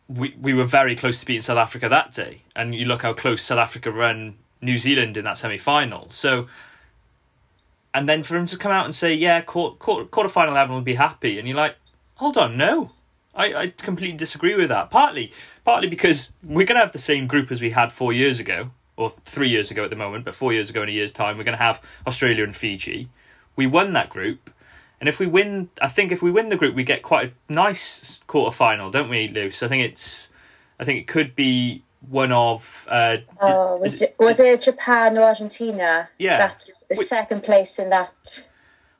we 0.08 0.34
we 0.40 0.52
were 0.52 0.64
very 0.64 0.96
close 0.96 1.20
to 1.20 1.26
beating 1.26 1.42
South 1.42 1.58
Africa 1.58 1.88
that 1.88 2.12
day. 2.12 2.42
And 2.56 2.74
you 2.74 2.86
look 2.86 3.02
how 3.02 3.12
close 3.12 3.42
South 3.42 3.58
Africa 3.58 3.92
ran 3.92 4.34
New 4.64 4.78
Zealand 4.78 5.16
in 5.16 5.24
that 5.24 5.38
semi 5.38 5.56
final. 5.56 6.08
So 6.10 6.48
and 7.94 8.08
then 8.08 8.24
for 8.24 8.36
him 8.36 8.46
to 8.46 8.58
come 8.58 8.72
out 8.72 8.84
and 8.84 8.94
say, 8.94 9.14
"Yeah, 9.14 9.40
quarter, 9.40 9.76
quarter, 10.06 10.28
final 10.28 10.54
eleven 10.54 10.74
will 10.74 10.82
be 10.82 10.94
happy," 10.94 11.38
and 11.38 11.46
you're 11.46 11.56
like, 11.56 11.76
"Hold 12.16 12.36
on, 12.36 12.56
no." 12.56 12.90
I, 13.36 13.54
I 13.54 13.66
completely 13.68 14.16
disagree 14.16 14.54
with 14.54 14.68
that. 14.68 14.90
Partly, 14.90 15.32
partly 15.64 15.88
because 15.88 16.32
we're 16.42 16.66
going 16.66 16.76
to 16.76 16.84
have 16.84 16.92
the 16.92 16.98
same 16.98 17.26
group 17.26 17.50
as 17.50 17.60
we 17.60 17.70
had 17.70 17.92
four 17.92 18.12
years 18.12 18.38
ago, 18.38 18.70
or 18.96 19.10
three 19.10 19.48
years 19.48 19.70
ago 19.70 19.84
at 19.84 19.90
the 19.90 19.96
moment, 19.96 20.24
but 20.24 20.34
four 20.34 20.52
years 20.52 20.70
ago 20.70 20.82
in 20.82 20.88
a 20.88 20.92
year's 20.92 21.12
time, 21.12 21.36
we're 21.36 21.44
going 21.44 21.56
to 21.56 21.64
have 21.64 21.82
Australia 22.06 22.44
and 22.44 22.54
Fiji. 22.54 23.08
We 23.56 23.66
won 23.66 23.92
that 23.92 24.08
group, 24.08 24.50
and 25.00 25.08
if 25.08 25.20
we 25.20 25.26
win, 25.26 25.70
I 25.80 25.88
think 25.88 26.10
if 26.10 26.20
we 26.20 26.32
win 26.32 26.48
the 26.48 26.56
group, 26.56 26.74
we 26.74 26.84
get 26.84 27.02
quite 27.02 27.32
a 27.48 27.52
nice 27.52 28.22
quarter 28.26 28.54
final, 28.54 28.90
don't 28.90 29.08
we, 29.08 29.28
Luce? 29.28 29.62
I 29.62 29.68
think 29.68 29.84
it's, 29.84 30.30
I 30.78 30.84
think 30.84 31.00
it 31.00 31.06
could 31.06 31.36
be 31.36 31.82
one 32.08 32.32
of 32.32 32.86
uh, 32.90 33.18
Oh, 33.40 33.76
was 33.76 34.02
it, 34.02 34.14
was 34.18 34.40
it 34.40 34.60
Japan 34.62 35.16
or 35.18 35.22
Argentina? 35.22 36.08
Yeah. 36.18 36.38
That's 36.38 36.84
Wh- 36.90 36.94
second 36.96 37.42
place 37.42 37.78
in 37.78 37.90
that 37.90 38.48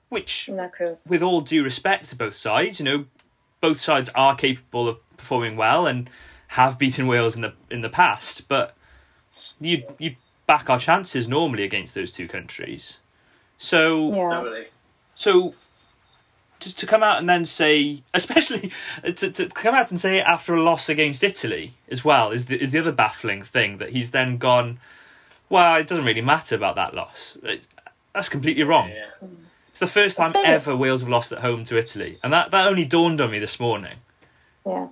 which 0.09 0.49
in 0.49 0.57
that 0.57 0.73
group. 0.73 1.01
with 1.07 1.23
all 1.23 1.41
due 1.41 1.65
respect 1.65 2.09
to 2.11 2.17
both 2.17 2.35
sides, 2.35 2.79
you 2.79 2.85
know, 2.85 3.07
both 3.61 3.81
sides 3.81 4.11
are 4.15 4.35
capable 4.37 4.89
of 4.89 4.99
performing 5.17 5.57
well 5.57 5.87
and 5.87 6.09
have 6.49 6.79
beaten 6.79 7.07
Wales 7.07 7.35
in 7.37 7.43
the 7.43 7.53
in 7.71 7.81
the 7.81 7.89
past, 7.89 8.49
but 8.49 8.77
you 9.61 9.83
you 9.99 10.15
back 10.47 10.69
our 10.69 10.79
chances 10.79 11.27
normally 11.29 11.65
against 11.65 11.95
those 11.95 12.13
two 12.13 12.29
countries. 12.29 13.01
So 13.59 14.13
Yeah. 14.15 14.65
So 15.15 15.53
to, 16.65 16.75
to 16.75 16.87
come 16.87 17.03
out 17.03 17.19
and 17.19 17.29
then 17.29 17.45
say, 17.45 18.03
especially 18.15 18.73
to, 19.03 19.31
to 19.31 19.47
come 19.49 19.75
out 19.75 19.91
and 19.91 19.99
say 20.01 20.19
it 20.19 20.27
after 20.27 20.55
a 20.55 20.63
loss 20.63 20.89
against 20.89 21.23
Italy 21.23 21.73
as 21.89 22.05
well 22.05 22.31
is 22.31 22.47
the, 22.47 22.61
is 22.61 22.73
the 22.73 22.79
other 22.81 22.93
baffling 22.93 23.43
thing 23.43 23.79
that 23.79 23.91
he's 23.91 24.11
then 24.11 24.37
gone. 24.37 24.79
Well, 25.49 25.77
it 25.77 25.87
doesn't 25.87 26.05
really 26.05 26.21
matter 26.23 26.55
about 26.57 26.75
that 26.75 26.95
loss. 26.95 27.37
It- 27.43 27.63
That's 28.15 28.29
completely 28.29 28.63
wrong. 28.65 28.89
Yeah. 28.91 29.29
It's 29.69 29.81
the 29.81 29.87
first 29.87 30.17
time 30.17 30.33
think- 30.33 30.47
ever 30.47 30.75
Wales 30.77 31.01
have 31.01 31.09
lost 31.09 31.33
at 31.33 31.39
home 31.41 31.65
to 31.65 31.77
Italy, 31.79 32.15
and 32.23 32.33
that, 32.33 32.51
that 32.53 32.67
only 32.69 32.85
dawned 32.85 33.21
on 33.21 33.31
me 33.33 33.39
this 33.41 33.59
morning. 33.59 33.97
Yeah. 34.67 34.89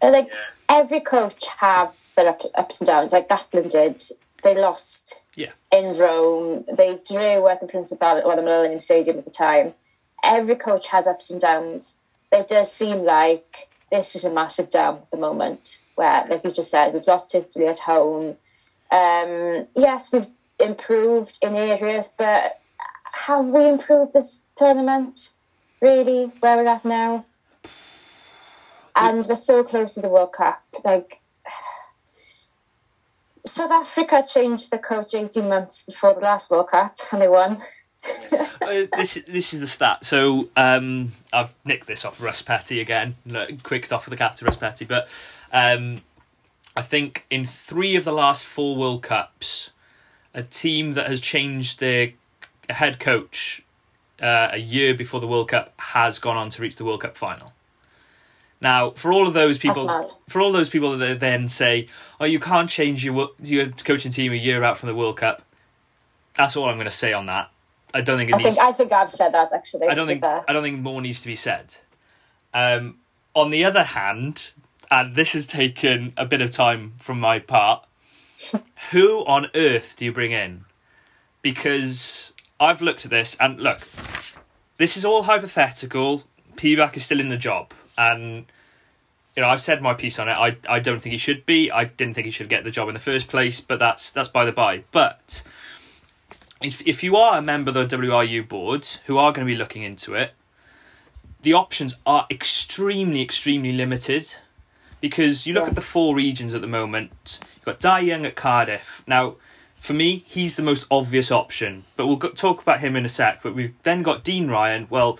And, 0.00 0.12
Like 0.12 0.28
Yeah. 0.28 0.80
every 0.80 1.00
coach 1.00 1.46
have 1.58 1.94
their 2.16 2.28
up, 2.28 2.40
ups 2.54 2.80
and 2.80 2.86
downs. 2.86 3.12
Like 3.12 3.28
Gatland 3.28 3.70
did. 3.70 4.02
They 4.42 4.54
lost 4.56 5.22
Yeah. 5.36 5.52
in 5.70 5.96
Rome. 5.96 6.64
They 6.76 6.98
drew 7.06 7.46
at 7.46 7.60
the 7.60 7.66
Principality 7.68 8.24
or 8.24 8.34
the 8.34 8.42
Millennium 8.42 8.80
Stadium 8.80 9.18
at 9.18 9.24
the 9.24 9.30
time. 9.30 9.74
Every 10.22 10.56
coach 10.56 10.88
has 10.88 11.06
ups 11.06 11.30
and 11.30 11.40
downs. 11.40 11.98
It 12.30 12.48
does 12.48 12.72
seem 12.72 13.04
like 13.04 13.68
this 13.90 14.14
is 14.14 14.24
a 14.24 14.32
massive 14.32 14.70
down 14.70 14.96
at 14.96 15.10
the 15.10 15.18
moment, 15.18 15.82
where, 15.96 16.26
like 16.28 16.44
you 16.44 16.50
just 16.50 16.70
said, 16.70 16.94
we've 16.94 17.06
lost 17.06 17.34
Italy 17.34 17.66
at 17.66 17.80
home. 17.80 18.36
Um, 18.90 19.66
yes, 19.74 20.12
we've 20.12 20.28
improved 20.58 21.38
in 21.42 21.54
areas, 21.54 22.14
but 22.16 22.60
have 23.12 23.46
we 23.46 23.68
improved 23.68 24.14
this 24.14 24.44
tournament? 24.56 25.34
Really, 25.80 26.26
where 26.40 26.56
we're 26.56 26.66
at 26.66 26.84
now? 26.84 27.26
And 28.94 29.24
we're 29.26 29.34
so 29.34 29.64
close 29.64 29.94
to 29.94 30.00
the 30.00 30.08
World 30.08 30.32
Cup. 30.32 30.62
Like, 30.84 31.20
South 33.46 33.70
Africa 33.70 34.24
changed 34.26 34.70
the 34.70 34.78
coach 34.78 35.14
18 35.14 35.48
months 35.48 35.84
before 35.84 36.14
the 36.14 36.20
last 36.20 36.50
World 36.50 36.68
Cup 36.68 36.96
and 37.10 37.20
they 37.20 37.28
won. 37.28 37.58
Uh, 38.62 38.86
this 38.96 39.14
this 39.26 39.52
is 39.52 39.60
the 39.60 39.66
stat. 39.66 40.04
So 40.04 40.48
um, 40.56 41.12
I've 41.32 41.52
nicked 41.64 41.88
this 41.88 42.04
off 42.04 42.22
Russ 42.22 42.42
Petty 42.42 42.80
again. 42.80 43.16
Look, 43.26 43.64
Quick 43.64 43.84
stuff 43.84 44.04
for 44.04 44.10
the 44.10 44.16
captain 44.16 44.46
Russ 44.46 44.56
Petty, 44.56 44.84
but 44.84 45.08
um, 45.52 46.00
I 46.76 46.82
think 46.82 47.26
in 47.28 47.44
three 47.44 47.96
of 47.96 48.04
the 48.04 48.12
last 48.12 48.44
four 48.44 48.76
World 48.76 49.02
Cups, 49.02 49.70
a 50.32 50.42
team 50.42 50.92
that 50.92 51.08
has 51.08 51.20
changed 51.20 51.80
their 51.80 52.12
head 52.70 53.00
coach 53.00 53.62
uh, 54.22 54.48
a 54.52 54.58
year 54.58 54.94
before 54.94 55.20
the 55.20 55.26
World 55.26 55.48
Cup 55.48 55.74
has 55.78 56.18
gone 56.18 56.36
on 56.36 56.48
to 56.50 56.62
reach 56.62 56.76
the 56.76 56.84
World 56.84 57.02
Cup 57.02 57.16
final. 57.16 57.52
Now, 58.60 58.90
for 58.90 59.12
all 59.12 59.26
of 59.26 59.34
those 59.34 59.58
people, 59.58 60.08
for 60.28 60.40
all 60.40 60.52
those 60.52 60.68
people 60.68 60.96
that 60.96 61.18
then 61.18 61.48
say, 61.48 61.88
"Oh, 62.20 62.24
you 62.24 62.38
can't 62.38 62.70
change 62.70 63.04
your 63.04 63.30
your 63.42 63.70
coaching 63.70 64.12
team 64.12 64.32
a 64.32 64.36
year 64.36 64.62
out 64.62 64.78
from 64.78 64.86
the 64.86 64.94
World 64.94 65.16
Cup," 65.16 65.42
that's 66.34 66.56
all 66.56 66.68
I'm 66.68 66.76
going 66.76 66.84
to 66.84 66.90
say 66.90 67.12
on 67.12 67.26
that. 67.26 67.50
I 67.94 68.00
don't 68.00 68.18
think 68.18 68.30
it 68.30 68.34
I 68.34 68.38
needs. 68.38 68.56
think 68.56 68.66
I 68.68 68.72
think 68.72 68.92
I've 68.92 69.10
said 69.10 69.32
that 69.34 69.52
actually. 69.52 69.88
I 69.88 69.94
don't 69.94 70.06
think 70.06 70.20
fair. 70.20 70.44
I 70.48 70.52
don't 70.52 70.62
think 70.62 70.80
more 70.80 71.00
needs 71.00 71.20
to 71.20 71.26
be 71.26 71.36
said. 71.36 71.76
Um, 72.54 72.98
on 73.34 73.50
the 73.50 73.64
other 73.64 73.84
hand, 73.84 74.52
and 74.90 75.14
this 75.16 75.32
has 75.32 75.46
taken 75.46 76.12
a 76.16 76.26
bit 76.26 76.40
of 76.40 76.50
time 76.50 76.92
from 76.98 77.18
my 77.20 77.38
part, 77.38 77.84
who 78.90 79.20
on 79.26 79.46
earth 79.54 79.96
do 79.96 80.04
you 80.04 80.12
bring 80.12 80.32
in? 80.32 80.64
Because 81.40 82.32
I've 82.60 82.80
looked 82.82 83.04
at 83.04 83.10
this 83.10 83.36
and 83.40 83.58
look, 83.60 83.80
this 84.78 84.96
is 84.96 85.04
all 85.04 85.24
hypothetical. 85.24 86.24
Pivac 86.56 86.96
is 86.96 87.04
still 87.04 87.20
in 87.20 87.28
the 87.28 87.36
job, 87.36 87.72
and 87.98 88.46
you 89.34 89.42
know 89.42 89.48
I've 89.48 89.60
said 89.60 89.82
my 89.82 89.94
piece 89.94 90.18
on 90.18 90.28
it. 90.28 90.36
I 90.38 90.56
I 90.68 90.78
don't 90.78 91.00
think 91.00 91.12
he 91.12 91.18
should 91.18 91.46
be. 91.46 91.70
I 91.70 91.84
didn't 91.84 92.14
think 92.14 92.26
he 92.26 92.30
should 92.30 92.48
get 92.48 92.64
the 92.64 92.70
job 92.70 92.88
in 92.88 92.94
the 92.94 93.00
first 93.00 93.28
place, 93.28 93.60
but 93.60 93.78
that's 93.78 94.12
that's 94.12 94.28
by 94.28 94.44
the 94.44 94.52
by. 94.52 94.84
But 94.92 95.42
if, 96.64 96.86
if 96.86 97.02
you 97.02 97.16
are 97.16 97.38
a 97.38 97.42
member 97.42 97.70
of 97.70 97.74
the 97.74 97.96
WRU 97.96 98.48
board 98.48 98.86
who 99.06 99.18
are 99.18 99.32
going 99.32 99.46
to 99.46 99.52
be 99.52 99.56
looking 99.56 99.82
into 99.82 100.14
it, 100.14 100.32
the 101.42 101.52
options 101.54 101.96
are 102.06 102.26
extremely, 102.30 103.20
extremely 103.20 103.72
limited 103.72 104.36
because 105.00 105.46
you 105.46 105.54
look 105.54 105.64
Yeah. 105.64 105.70
at 105.70 105.74
the 105.74 105.80
four 105.80 106.14
regions 106.14 106.54
at 106.54 106.60
the 106.60 106.66
moment. 106.68 107.40
You've 107.56 107.64
got 107.64 107.80
Dai 107.80 108.00
Young 108.00 108.24
at 108.24 108.36
Cardiff. 108.36 109.02
Now, 109.06 109.34
for 109.76 109.92
me, 109.94 110.22
he's 110.26 110.54
the 110.54 110.62
most 110.62 110.86
obvious 110.90 111.32
option, 111.32 111.82
but 111.96 112.06
we'll 112.06 112.16
go, 112.16 112.28
talk 112.28 112.62
about 112.62 112.80
him 112.80 112.94
in 112.94 113.04
a 113.04 113.08
sec. 113.08 113.42
But 113.42 113.54
we've 113.56 113.74
then 113.82 114.02
got 114.04 114.22
Dean 114.22 114.48
Ryan. 114.48 114.86
Well, 114.88 115.18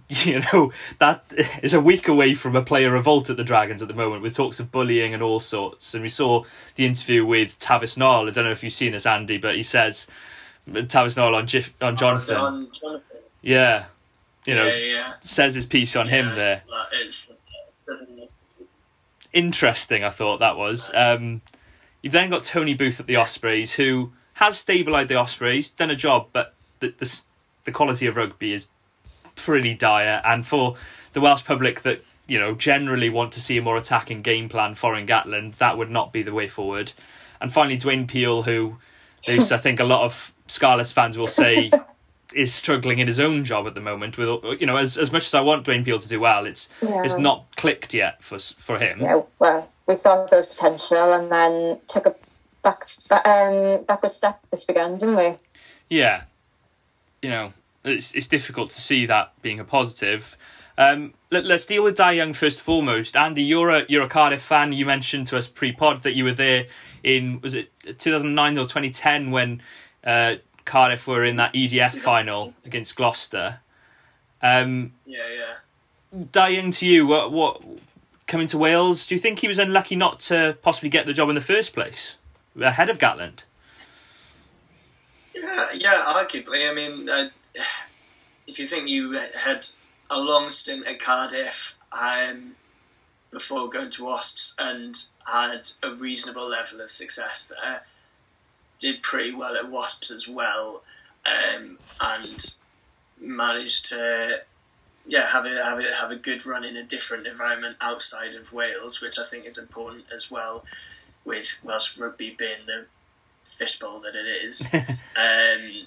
you 0.08 0.40
know, 0.52 0.72
that 0.98 1.24
is 1.62 1.74
a 1.74 1.80
week 1.80 2.08
away 2.08 2.34
from 2.34 2.56
a 2.56 2.62
player 2.62 2.90
revolt 2.90 3.30
at 3.30 3.36
the 3.36 3.44
Dragons 3.44 3.82
at 3.82 3.88
the 3.88 3.94
moment 3.94 4.22
with 4.22 4.36
talks 4.36 4.60
of 4.60 4.70
bullying 4.72 5.14
and 5.14 5.22
all 5.22 5.40
sorts. 5.40 5.94
And 5.94 6.02
we 6.02 6.08
saw 6.08 6.44
the 6.76 6.86
interview 6.86 7.24
with 7.24 7.58
Tavis 7.58 7.96
Knoyle. 7.96 8.28
I 8.28 8.30
don't 8.30 8.44
know 8.44 8.50
if 8.50 8.62
you've 8.62 8.72
seen 8.72 8.92
this, 8.92 9.06
Andy, 9.06 9.38
but 9.38 9.56
he 9.56 9.62
says 9.62 10.06
Tavis 10.68 11.16
Knoyle 11.16 11.34
on, 11.34 11.88
on 11.88 11.96
Jonathan. 11.96 12.36
On 12.36 12.68
Jonathan. 12.72 13.02
Yeah. 13.42 13.86
You 14.46 14.54
know, 14.54 14.66
yeah, 14.66 14.76
yeah. 14.76 15.12
says 15.20 15.54
his 15.54 15.66
piece 15.66 15.96
on 15.96 16.08
him 16.08 16.28
Yeah, 16.28 16.34
there. 16.34 16.62
That 16.68 17.06
is. 17.06 17.30
Interesting, 19.32 20.04
I 20.04 20.10
thought 20.10 20.38
that 20.40 20.56
was. 20.56 20.92
Um, 20.94 21.40
you've 22.02 22.12
then 22.12 22.30
got 22.30 22.44
Toby 22.44 22.74
Booth 22.74 23.00
at 23.00 23.06
the 23.06 23.16
Ospreys, 23.16 23.74
who 23.74 24.12
has 24.34 24.62
stabilised 24.62 25.08
the 25.08 25.16
Ospreys, 25.16 25.70
done 25.70 25.90
a 25.90 25.96
job, 25.96 26.28
but 26.32 26.54
the, 26.80 26.94
the 26.98 27.22
the 27.64 27.72
quality 27.72 28.06
of 28.06 28.16
rugby 28.16 28.52
is 28.52 28.66
pretty 29.36 29.74
dire. 29.74 30.20
And 30.24 30.46
for 30.46 30.76
the 31.12 31.20
Welsh 31.20 31.44
public 31.44 31.82
that 31.82 32.02
you 32.26 32.38
know 32.38 32.54
generally 32.54 33.10
want 33.10 33.32
to 33.32 33.40
see 33.40 33.58
a 33.58 33.62
more 33.62 33.76
attacking 33.76 34.22
game 34.22 34.48
plan 34.48 34.74
for 34.74 34.96
in 34.96 35.06
Gatland, 35.06 35.56
that 35.56 35.78
would 35.78 35.90
not 35.90 36.12
be 36.12 36.22
the 36.22 36.32
way 36.32 36.48
forward. 36.48 36.92
And 37.40 37.52
finally, 37.52 37.76
Dwayne 37.76 38.08
Peel, 38.08 38.42
who 38.42 38.78
there's, 39.26 39.52
I 39.52 39.56
think 39.56 39.80
a 39.80 39.84
lot 39.84 40.02
of 40.02 40.32
Scarlets 40.46 40.92
fans 40.92 41.18
will 41.18 41.26
say 41.26 41.70
is 42.34 42.52
struggling 42.52 42.98
in 42.98 43.06
his 43.06 43.20
own 43.20 43.44
job 43.44 43.66
at 43.66 43.74
the 43.74 43.80
moment. 43.80 44.18
With 44.18 44.60
you 44.60 44.66
know, 44.66 44.76
as 44.76 44.98
as 44.98 45.12
much 45.12 45.24
as 45.26 45.34
I 45.34 45.40
want 45.40 45.66
Dwayne 45.66 45.84
Peel 45.84 45.98
to 45.98 46.08
do 46.08 46.20
well, 46.20 46.46
it's 46.46 46.68
it's 46.82 47.18
not 47.18 47.46
clicked 47.56 47.94
yet 47.94 48.22
for 48.22 48.38
for 48.38 48.78
him. 48.78 49.00
Yeah, 49.00 49.22
well, 49.38 49.70
we 49.86 49.94
thought 49.96 50.30
there 50.30 50.38
was 50.38 50.46
potential 50.46 51.12
and 51.12 51.30
then 51.30 51.80
took 51.88 52.06
a 52.06 52.14
back 52.62 52.84
um, 53.24 53.84
backward 53.84 54.10
step 54.10 54.40
this 54.50 54.66
weekend, 54.66 55.00
didn't 55.00 55.16
we? 55.16 55.36
Yeah, 55.88 56.24
you 57.22 57.30
know, 57.30 57.52
it's 57.84 58.14
it's 58.14 58.28
difficult 58.28 58.70
to 58.70 58.80
see 58.80 59.06
that 59.06 59.32
being 59.42 59.60
a 59.60 59.64
positive. 59.64 60.36
Um, 60.76 61.14
let, 61.30 61.48
us 61.50 61.66
deal 61.66 61.84
with 61.84 61.96
Dai 61.96 62.12
Young 62.12 62.32
first 62.32 62.58
and 62.58 62.64
foremost. 62.64 63.16
Andy, 63.16 63.42
you're 63.42 63.70
a 63.70 63.84
you're 63.88 64.02
a 64.02 64.08
Cardiff 64.08 64.42
fan. 64.42 64.72
You 64.72 64.86
mentioned 64.86 65.28
to 65.28 65.36
us 65.36 65.46
pre-pod 65.46 66.02
that 66.02 66.14
you 66.14 66.24
were 66.24 66.32
there 66.32 66.66
in 67.02 67.40
was 67.40 67.54
it 67.54 67.70
2009 67.98 68.58
or 68.58 68.62
2010 68.62 69.30
when 69.30 69.62
uh, 70.02 70.36
Cardiff 70.64 71.06
were 71.06 71.24
in 71.24 71.36
that 71.36 71.52
EDF 71.54 71.98
final 71.98 72.54
against 72.64 72.96
Gloucester. 72.96 73.60
Um, 74.42 74.92
Yeah, 75.06 75.22
yeah. 75.32 76.24
Dai 76.32 76.48
Young, 76.48 76.70
to 76.72 76.86
you, 76.86 77.06
what 77.06 77.32
what 77.32 77.62
coming 78.26 78.46
to 78.48 78.58
Wales? 78.58 79.06
Do 79.06 79.14
you 79.14 79.20
think 79.20 79.40
he 79.40 79.48
was 79.48 79.58
unlucky 79.58 79.96
not 79.96 80.20
to 80.20 80.56
possibly 80.62 80.88
get 80.88 81.06
the 81.06 81.12
job 81.12 81.28
in 81.28 81.34
the 81.34 81.40
first 81.40 81.72
place 81.72 82.18
ahead 82.60 82.88
of 82.88 82.98
Gatland? 82.98 83.44
Yeah, 85.34 85.72
yeah, 85.74 86.04
arguably. 86.06 86.68
I 86.68 86.74
mean, 86.74 87.08
uh, 87.08 87.28
if 88.54 88.60
you 88.60 88.68
think 88.68 88.88
you 88.88 89.18
had 89.34 89.66
a 90.08 90.20
long 90.20 90.48
stint 90.48 90.86
at 90.86 91.00
Cardiff 91.00 91.76
um, 91.90 92.54
before 93.32 93.68
going 93.68 93.90
to 93.90 94.04
Wasps 94.04 94.54
and 94.60 94.96
had 95.26 95.66
a 95.82 95.92
reasonable 95.96 96.48
level 96.48 96.80
of 96.80 96.88
success 96.88 97.48
there, 97.48 97.82
did 98.78 99.02
pretty 99.02 99.34
well 99.34 99.56
at 99.56 99.68
Wasps 99.68 100.12
as 100.12 100.28
well, 100.28 100.84
um, 101.26 101.78
and 102.00 102.56
managed 103.20 103.86
to 103.86 104.42
yeah 105.04 105.26
have 105.26 105.46
a 105.46 105.64
have 105.64 105.80
a 105.80 105.92
have 105.92 106.12
a 106.12 106.16
good 106.16 106.46
run 106.46 106.62
in 106.64 106.76
a 106.76 106.84
different 106.84 107.26
environment 107.26 107.76
outside 107.80 108.36
of 108.36 108.52
Wales, 108.52 109.02
which 109.02 109.18
I 109.18 109.24
think 109.24 109.46
is 109.46 109.58
important 109.58 110.04
as 110.14 110.30
well, 110.30 110.64
with 111.24 111.58
Welsh 111.64 111.98
rugby 111.98 112.36
being 112.38 112.66
the 112.66 112.86
fishbowl 113.44 113.98
that 114.02 114.14
it 114.14 114.44
is. 114.44 114.72
um, 115.16 115.86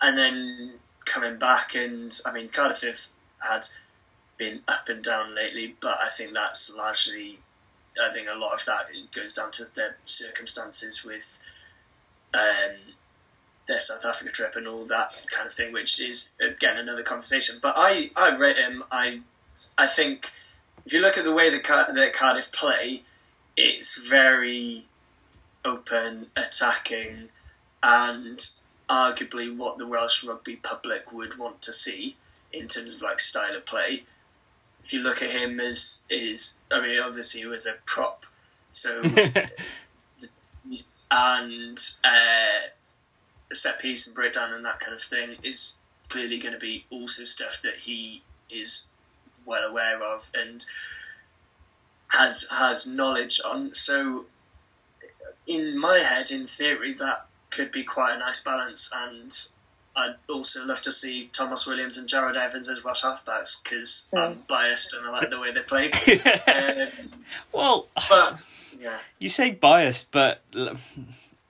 and 0.00 0.16
then 0.16 0.72
coming 1.06 1.38
back, 1.38 1.74
and 1.74 2.20
I 2.26 2.32
mean, 2.32 2.48
Cardiff 2.50 2.82
have 2.82 3.50
had 3.50 3.66
been 4.36 4.60
up 4.68 4.88
and 4.88 5.02
down 5.02 5.34
lately, 5.34 5.74
but 5.80 5.98
I 6.02 6.10
think 6.10 6.34
that's 6.34 6.74
largely, 6.74 7.38
I 8.02 8.12
think 8.12 8.28
a 8.28 8.38
lot 8.38 8.52
of 8.52 8.64
that 8.66 8.86
goes 9.14 9.32
down 9.32 9.50
to 9.52 9.64
their 9.74 9.96
circumstances 10.04 11.04
with 11.04 11.38
um, 12.34 12.76
their 13.66 13.80
South 13.80 14.04
Africa 14.04 14.30
trip 14.30 14.56
and 14.56 14.68
all 14.68 14.84
that 14.86 15.24
kind 15.34 15.46
of 15.46 15.54
thing, 15.54 15.72
which 15.72 16.00
is 16.00 16.36
again 16.40 16.76
another 16.76 17.02
conversation. 17.02 17.58
But 17.62 17.74
I, 17.76 18.10
I 18.14 18.36
rate 18.36 18.56
him. 18.56 18.84
I, 18.90 19.20
I 19.78 19.86
think 19.86 20.30
if 20.84 20.92
you 20.92 21.00
look 21.00 21.16
at 21.16 21.24
the 21.24 21.32
way 21.32 21.50
that, 21.50 21.64
Car- 21.64 21.92
that 21.92 22.12
Cardiff 22.12 22.52
play, 22.52 23.02
it's 23.56 23.96
very 23.96 24.86
open, 25.64 26.26
attacking, 26.36 27.30
and 27.82 28.46
arguably 28.88 29.56
what 29.56 29.76
the 29.76 29.86
Welsh 29.86 30.24
rugby 30.24 30.56
public 30.56 31.12
would 31.12 31.38
want 31.38 31.62
to 31.62 31.72
see 31.72 32.16
in 32.52 32.68
terms 32.68 32.94
of 32.94 33.02
like 33.02 33.20
style 33.20 33.56
of 33.56 33.66
play. 33.66 34.04
If 34.84 34.92
you 34.92 35.00
look 35.00 35.22
at 35.22 35.30
him 35.30 35.58
as 35.58 36.02
is, 36.08 36.58
I 36.70 36.80
mean, 36.80 37.00
obviously 37.00 37.40
he 37.40 37.46
was 37.46 37.66
a 37.66 37.74
prop, 37.86 38.24
so 38.70 39.02
and 41.10 41.78
uh, 42.04 42.60
set 43.52 43.80
piece 43.80 44.06
and 44.06 44.14
breakdown 44.14 44.52
and 44.52 44.64
that 44.64 44.80
kind 44.80 44.94
of 44.94 45.02
thing 45.02 45.36
is 45.42 45.78
clearly 46.08 46.38
going 46.38 46.54
to 46.54 46.60
be 46.60 46.84
also 46.90 47.24
stuff 47.24 47.60
that 47.62 47.76
he 47.76 48.22
is 48.50 48.90
well 49.44 49.68
aware 49.68 50.02
of 50.02 50.30
and 50.34 50.64
has 52.08 52.46
has 52.50 52.86
knowledge 52.86 53.40
on. 53.44 53.74
So, 53.74 54.26
in 55.46 55.78
my 55.78 55.98
head, 55.98 56.30
in 56.30 56.46
theory, 56.46 56.94
that 56.94 57.25
could 57.56 57.72
be 57.72 57.82
quite 57.82 58.14
a 58.14 58.18
nice 58.18 58.44
balance. 58.44 58.92
And 58.94 59.34
I'd 59.96 60.16
also 60.28 60.64
love 60.64 60.82
to 60.82 60.92
see 60.92 61.28
Tomos 61.32 61.66
Williams 61.66 61.98
and 61.98 62.08
Jarrod 62.08 62.36
Evans 62.36 62.68
as 62.68 62.84
Welsh 62.84 63.02
halfbacks 63.02 63.62
because 63.62 64.08
mm. 64.12 64.18
I'm 64.18 64.44
biased 64.46 64.94
and 64.94 65.06
I 65.06 65.10
like 65.10 65.30
the 65.30 65.40
way 65.40 65.52
they 65.52 65.62
play. 65.62 65.90
um, 66.46 67.10
well, 67.52 67.88
but 68.08 68.42
yeah, 68.78 68.98
you 69.18 69.28
say 69.28 69.52
biased, 69.52 70.10
but 70.12 70.42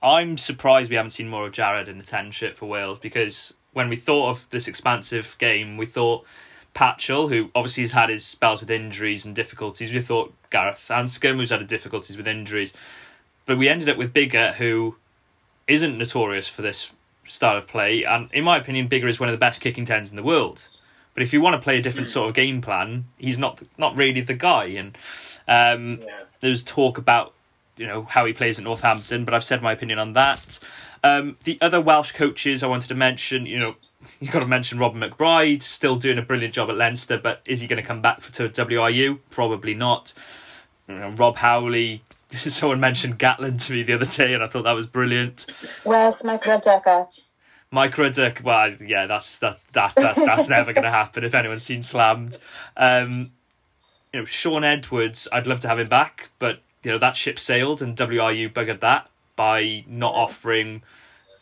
I'm 0.02 0.38
surprised 0.38 0.90
we 0.90 0.96
haven't 0.96 1.10
seen 1.10 1.28
more 1.28 1.46
of 1.46 1.52
Jarrod 1.52 1.88
in 1.88 1.98
the 1.98 2.04
ten 2.04 2.30
shirt 2.30 2.56
for 2.56 2.66
Wales 2.66 3.00
because 3.00 3.54
when 3.72 3.88
we 3.88 3.96
thought 3.96 4.30
of 4.30 4.50
this 4.50 4.68
expansive 4.68 5.36
game, 5.38 5.76
we 5.76 5.84
thought 5.84 6.24
Patchell, 6.72 7.28
who 7.28 7.50
obviously 7.54 7.82
has 7.82 7.92
had 7.92 8.10
his 8.10 8.24
spells 8.24 8.60
with 8.60 8.70
injuries 8.70 9.24
and 9.24 9.34
difficulties. 9.34 9.92
We 9.92 10.00
thought 10.00 10.32
Gareth 10.50 10.88
Anscombe, 10.88 11.36
who's 11.36 11.50
had 11.50 11.66
difficulties 11.66 12.16
with 12.16 12.28
injuries. 12.28 12.72
But 13.44 13.58
we 13.58 13.68
ended 13.68 13.88
up 13.88 13.96
with 13.96 14.12
Biggar, 14.12 14.54
who 14.54 14.96
isn't 15.68 15.98
notorious 15.98 16.48
for 16.48 16.62
this 16.62 16.92
style 17.24 17.56
of 17.56 17.66
play. 17.66 18.04
And 18.04 18.32
in 18.32 18.44
my 18.44 18.56
opinion, 18.56 18.88
Biggar 18.88 19.08
is 19.08 19.20
one 19.20 19.28
of 19.28 19.32
the 19.32 19.38
best 19.38 19.60
kicking 19.60 19.84
tens 19.84 20.10
in 20.10 20.16
the 20.16 20.22
world. 20.22 20.66
But 21.14 21.22
if 21.22 21.32
you 21.32 21.40
want 21.40 21.54
to 21.54 21.64
play 21.64 21.78
a 21.78 21.82
different 21.82 22.08
sort 22.08 22.28
of 22.28 22.34
game 22.34 22.60
plan, 22.60 23.06
he's 23.18 23.38
not 23.38 23.62
not 23.78 23.96
really 23.96 24.20
the 24.20 24.34
guy. 24.34 24.64
And 24.66 24.96
um, 25.48 26.00
yeah. 26.02 26.20
there's 26.40 26.62
talk 26.62 26.98
about 26.98 27.32
you 27.76 27.86
know 27.86 28.02
how 28.02 28.24
he 28.26 28.32
plays 28.32 28.58
at 28.58 28.64
Northampton, 28.64 29.24
but 29.24 29.34
I've 29.34 29.44
said 29.44 29.62
my 29.62 29.72
opinion 29.72 29.98
on 29.98 30.12
that. 30.12 30.58
Um, 31.02 31.36
the 31.44 31.58
other 31.60 31.80
Welsh 31.80 32.12
coaches 32.12 32.62
I 32.62 32.66
wanted 32.66 32.88
to 32.88 32.94
mention, 32.94 33.46
you 33.46 33.58
know, 33.58 33.76
you've 34.20 34.32
got 34.32 34.40
to 34.40 34.46
mention 34.46 34.78
Robin 34.78 35.00
McBryde, 35.00 35.62
still 35.62 35.96
doing 35.96 36.18
a 36.18 36.22
brilliant 36.22 36.52
job 36.52 36.68
at 36.68 36.76
Leinster, 36.76 37.16
but 37.16 37.42
is 37.46 37.60
he 37.60 37.66
going 37.66 37.80
to 37.80 37.86
come 37.86 38.02
back 38.02 38.20
to 38.22 38.48
WRU? 38.48 39.20
Probably 39.30 39.74
not. 39.74 40.12
You 40.88 40.96
know, 40.96 41.10
Rob 41.10 41.38
Howley, 41.38 42.02
someone 42.30 42.80
mentioned 42.80 43.18
Gatland 43.18 43.64
to 43.66 43.72
me 43.72 43.82
the 43.82 43.94
other 43.94 44.06
day, 44.06 44.34
and 44.34 44.42
I 44.42 44.48
thought 44.48 44.64
that 44.64 44.72
was 44.72 44.86
brilliant. 44.86 45.46
Where's 45.84 46.24
Mike 46.24 46.46
Ruddock 46.46 46.86
at? 46.86 47.20
Mike 47.70 47.96
Ruddock, 47.98 48.40
well, 48.44 48.72
yeah, 48.80 49.06
that's 49.06 49.38
that 49.38 49.60
that, 49.72 49.94
that 49.96 50.16
that's 50.16 50.48
never 50.48 50.72
going 50.72 50.84
to 50.90 50.90
happen 50.90 51.24
if 51.24 51.34
anyone's 51.34 51.62
seen 51.62 51.82
Slammed. 51.82 52.38
Um, 52.76 53.30
you 54.12 54.20
know, 54.20 54.24
Shaun 54.24 54.64
Edwards, 54.64 55.28
I'd 55.32 55.46
love 55.46 55.60
to 55.60 55.68
have 55.68 55.78
him 55.78 55.88
back, 55.88 56.30
but 56.38 56.60
you 56.82 56.90
know 56.90 56.98
that 56.98 57.16
ship 57.16 57.38
sailed, 57.38 57.82
and 57.82 57.96
WRU 57.96 58.52
buggered 58.52 58.80
that 58.80 59.08
by 59.34 59.84
not 59.86 60.14
offering 60.14 60.82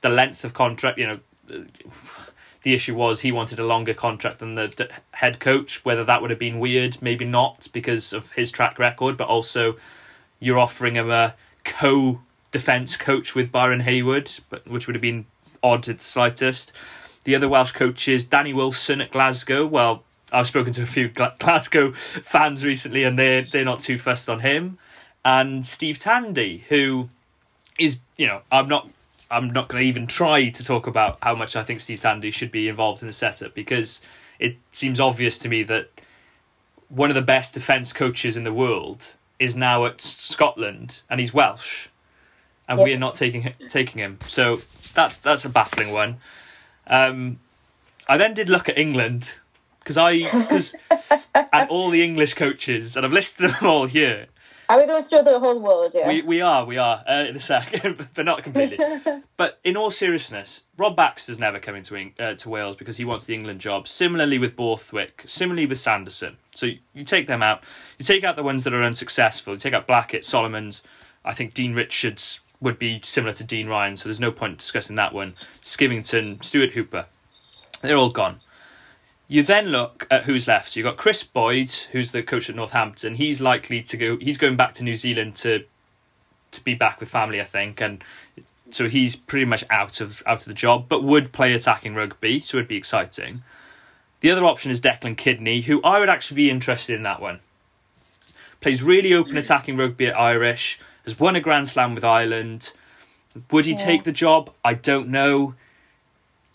the 0.02 0.08
length 0.08 0.44
of 0.44 0.54
contract. 0.54 0.98
You 0.98 1.06
know, 1.06 1.64
the 2.62 2.74
issue 2.74 2.94
was 2.94 3.20
he 3.20 3.30
wanted 3.30 3.60
a 3.60 3.66
longer 3.66 3.94
contract 3.94 4.38
than 4.38 4.54
the 4.54 4.90
head 5.12 5.38
coach. 5.40 5.84
Whether 5.84 6.04
that 6.04 6.20
would 6.20 6.30
have 6.30 6.38
been 6.38 6.58
weird, 6.58 7.00
maybe 7.00 7.24
not 7.24 7.68
because 7.72 8.12
of 8.12 8.32
his 8.32 8.50
track 8.50 8.78
record, 8.78 9.16
but 9.16 9.28
also 9.28 9.76
you're 10.44 10.58
offering 10.58 10.94
him 10.94 11.10
a 11.10 11.34
co 11.64 12.20
defence 12.50 12.96
coach 12.96 13.34
with 13.34 13.50
Byron 13.50 13.80
Hayward, 13.80 14.30
but 14.50 14.66
which 14.68 14.86
would 14.86 14.94
have 14.94 15.02
been 15.02 15.26
odd 15.62 15.88
at 15.88 15.98
the 15.98 16.04
slightest. 16.04 16.72
The 17.24 17.34
other 17.34 17.48
Welsh 17.48 17.72
coaches, 17.72 18.26
Danny 18.26 18.52
Wilson 18.52 19.00
at 19.00 19.10
Glasgow. 19.10 19.66
Well, 19.66 20.04
I've 20.32 20.46
spoken 20.46 20.72
to 20.74 20.82
a 20.82 20.86
few 20.86 21.08
Glasgow 21.38 21.92
fans 21.92 22.64
recently, 22.64 23.04
and 23.04 23.18
they're 23.18 23.42
they're 23.42 23.64
not 23.64 23.80
too 23.80 23.96
fussed 23.96 24.28
on 24.28 24.40
him. 24.40 24.78
And 25.24 25.64
Steve 25.64 25.98
Tandy, 25.98 26.64
who 26.68 27.08
is 27.78 28.00
you 28.18 28.26
know 28.26 28.42
I'm 28.52 28.68
not 28.68 28.88
I'm 29.30 29.50
not 29.50 29.68
going 29.68 29.82
to 29.82 29.88
even 29.88 30.06
try 30.06 30.50
to 30.50 30.64
talk 30.64 30.86
about 30.86 31.18
how 31.22 31.34
much 31.34 31.56
I 31.56 31.62
think 31.62 31.80
Steve 31.80 32.00
Tandy 32.00 32.30
should 32.30 32.52
be 32.52 32.68
involved 32.68 33.02
in 33.02 33.06
the 33.06 33.12
setup 33.14 33.54
because 33.54 34.02
it 34.38 34.56
seems 34.70 35.00
obvious 35.00 35.38
to 35.38 35.48
me 35.48 35.62
that 35.64 35.90
one 36.88 37.10
of 37.10 37.14
the 37.14 37.22
best 37.22 37.54
defence 37.54 37.92
coaches 37.92 38.36
in 38.36 38.44
the 38.44 38.52
world 38.52 39.16
is 39.44 39.54
now 39.54 39.84
at 39.86 40.00
Scotland 40.00 41.02
and 41.08 41.20
he's 41.20 41.32
Welsh, 41.32 41.88
and 42.68 42.78
yep. 42.78 42.86
we 42.86 42.92
are 42.94 42.98
not 42.98 43.14
taking 43.14 43.52
taking 43.68 44.00
him. 44.00 44.18
So 44.22 44.56
that's 44.94 45.18
that's 45.18 45.44
a 45.44 45.50
baffling 45.50 45.92
one. 45.92 46.16
Um, 46.86 47.38
I 48.08 48.16
then 48.16 48.34
did 48.34 48.48
look 48.48 48.68
at 48.68 48.78
England 48.78 49.34
because 49.78 49.96
I 49.98 50.18
because 50.18 50.74
and 51.52 51.68
all 51.70 51.90
the 51.90 52.02
English 52.02 52.34
coaches 52.34 52.96
and 52.96 53.06
I've 53.06 53.12
listed 53.12 53.50
them 53.50 53.68
all 53.68 53.86
here. 53.86 54.26
Are 54.74 54.80
we 54.80 54.86
going 54.86 55.04
to 55.04 55.08
through 55.08 55.22
the 55.22 55.38
whole 55.38 55.60
world? 55.60 55.94
Yeah. 55.94 56.08
We 56.08 56.22
we 56.22 56.40
are 56.40 56.64
we 56.64 56.78
are 56.78 57.04
uh, 57.06 57.26
in 57.28 57.36
a 57.36 57.40
sec, 57.40 57.80
but 58.14 58.24
not 58.24 58.42
completely. 58.42 58.76
but 59.36 59.60
in 59.62 59.76
all 59.76 59.88
seriousness, 59.88 60.64
Rob 60.76 60.96
Baxter's 60.96 61.38
never 61.38 61.60
coming 61.60 61.84
to 61.84 62.10
uh, 62.18 62.34
to 62.34 62.48
Wales 62.48 62.74
because 62.74 62.96
he 62.96 63.04
wants 63.04 63.24
the 63.24 63.34
England 63.34 63.60
job. 63.60 63.86
Similarly 63.86 64.36
with 64.36 64.56
Borthwick, 64.56 65.22
similarly 65.26 65.66
with 65.66 65.78
Sanderson. 65.78 66.38
So 66.56 66.66
you, 66.66 66.78
you 66.92 67.04
take 67.04 67.28
them 67.28 67.40
out. 67.40 67.62
You 68.00 68.04
take 68.04 68.24
out 68.24 68.34
the 68.34 68.42
ones 68.42 68.64
that 68.64 68.74
are 68.74 68.82
unsuccessful. 68.82 69.52
You 69.52 69.60
take 69.60 69.74
out 69.74 69.86
Blackett, 69.86 70.24
Solomons. 70.24 70.82
I 71.24 71.34
think 71.34 71.54
Dean 71.54 71.74
Richards 71.74 72.40
would 72.60 72.76
be 72.76 73.00
similar 73.04 73.32
to 73.34 73.44
Dean 73.44 73.68
Ryan, 73.68 73.96
so 73.96 74.08
there's 74.08 74.18
no 74.18 74.32
point 74.32 74.58
discussing 74.58 74.96
that 74.96 75.12
one. 75.12 75.34
Skivington, 75.62 76.42
Stuart 76.42 76.72
Hooper, 76.72 77.06
they're 77.80 77.96
all 77.96 78.10
gone. 78.10 78.38
You 79.26 79.42
then 79.42 79.66
look 79.66 80.06
at 80.10 80.24
who's 80.24 80.46
left. 80.46 80.70
So 80.70 80.80
you've 80.80 80.84
got 80.84 80.96
Chris 80.96 81.22
Boyd, 81.22 81.70
who's 81.92 82.12
the 82.12 82.22
coach 82.22 82.50
at 82.50 82.56
Northampton. 82.56 83.14
He's 83.14 83.40
likely 83.40 83.80
to 83.82 83.96
go. 83.96 84.16
He's 84.18 84.38
going 84.38 84.56
back 84.56 84.74
to 84.74 84.84
New 84.84 84.94
Zealand 84.94 85.36
to 85.36 85.64
to 86.50 86.64
be 86.64 86.74
back 86.74 87.00
with 87.00 87.08
family, 87.08 87.40
I 87.40 87.44
think, 87.44 87.80
and 87.80 88.02
so 88.70 88.88
he's 88.88 89.16
pretty 89.16 89.44
much 89.44 89.64
out 89.70 90.00
of 90.00 90.22
out 90.26 90.42
of 90.42 90.44
the 90.46 90.54
job, 90.54 90.86
but 90.88 91.02
would 91.02 91.32
play 91.32 91.52
attacking 91.52 91.94
rugby, 91.94 92.40
so 92.40 92.58
it'd 92.58 92.68
be 92.68 92.76
exciting. 92.76 93.42
The 94.20 94.30
other 94.30 94.44
option 94.44 94.70
is 94.70 94.80
Declan 94.80 95.16
Kidney, 95.16 95.62
who 95.62 95.82
I 95.82 95.98
would 95.98 96.08
actually 96.08 96.36
be 96.36 96.50
interested 96.50 96.94
in 96.94 97.02
that 97.02 97.20
one. 97.20 97.40
Plays 98.60 98.82
really 98.82 99.12
open 99.12 99.34
mm. 99.34 99.38
attacking 99.38 99.76
rugby 99.76 100.06
at 100.06 100.18
Irish, 100.18 100.80
has 101.04 101.20
won 101.20 101.36
a 101.36 101.40
Grand 101.40 101.68
Slam 101.68 101.94
with 101.94 102.04
Ireland. 102.04 102.72
Would 103.50 103.66
he 103.66 103.72
yeah. 103.72 103.84
take 103.84 104.04
the 104.04 104.12
job? 104.12 104.50
I 104.64 104.74
don't 104.74 105.08
know. 105.08 105.54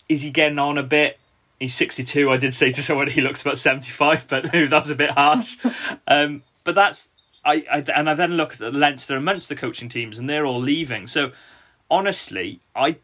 Is 0.08 0.22
he 0.22 0.30
getting 0.30 0.58
on 0.58 0.78
a 0.78 0.82
bit? 0.82 1.20
He's 1.60 1.74
62. 1.74 2.30
I 2.30 2.38
did 2.38 2.54
say 2.54 2.72
to 2.72 2.82
someone 2.82 3.08
he 3.08 3.20
looks 3.20 3.42
about 3.42 3.58
75, 3.58 4.26
but 4.26 4.44
that 4.52 4.70
was 4.72 4.90
a 4.90 4.96
bit 4.96 5.10
harsh. 5.10 5.56
Um, 6.08 6.42
but 6.64 6.74
that's 6.74 7.10
I, 7.44 7.64
I 7.70 7.84
and 7.94 8.10
I 8.10 8.14
then 8.14 8.36
look 8.36 8.54
at 8.54 8.58
the 8.58 8.72
Leinster 8.72 9.16
amongst 9.16 9.48
the 9.48 9.54
coaching 9.54 9.88
teams, 9.88 10.18
and 10.18 10.28
they're 10.28 10.46
all 10.46 10.60
leaving. 10.60 11.06
So 11.06 11.32
honestly, 11.90 12.60
I 12.74 12.96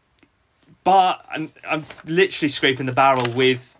but 0.83 1.25
I'm 1.29 1.51
I'm 1.67 1.85
literally 2.05 2.49
scraping 2.49 2.85
the 2.85 2.91
barrel 2.91 3.31
with 3.33 3.79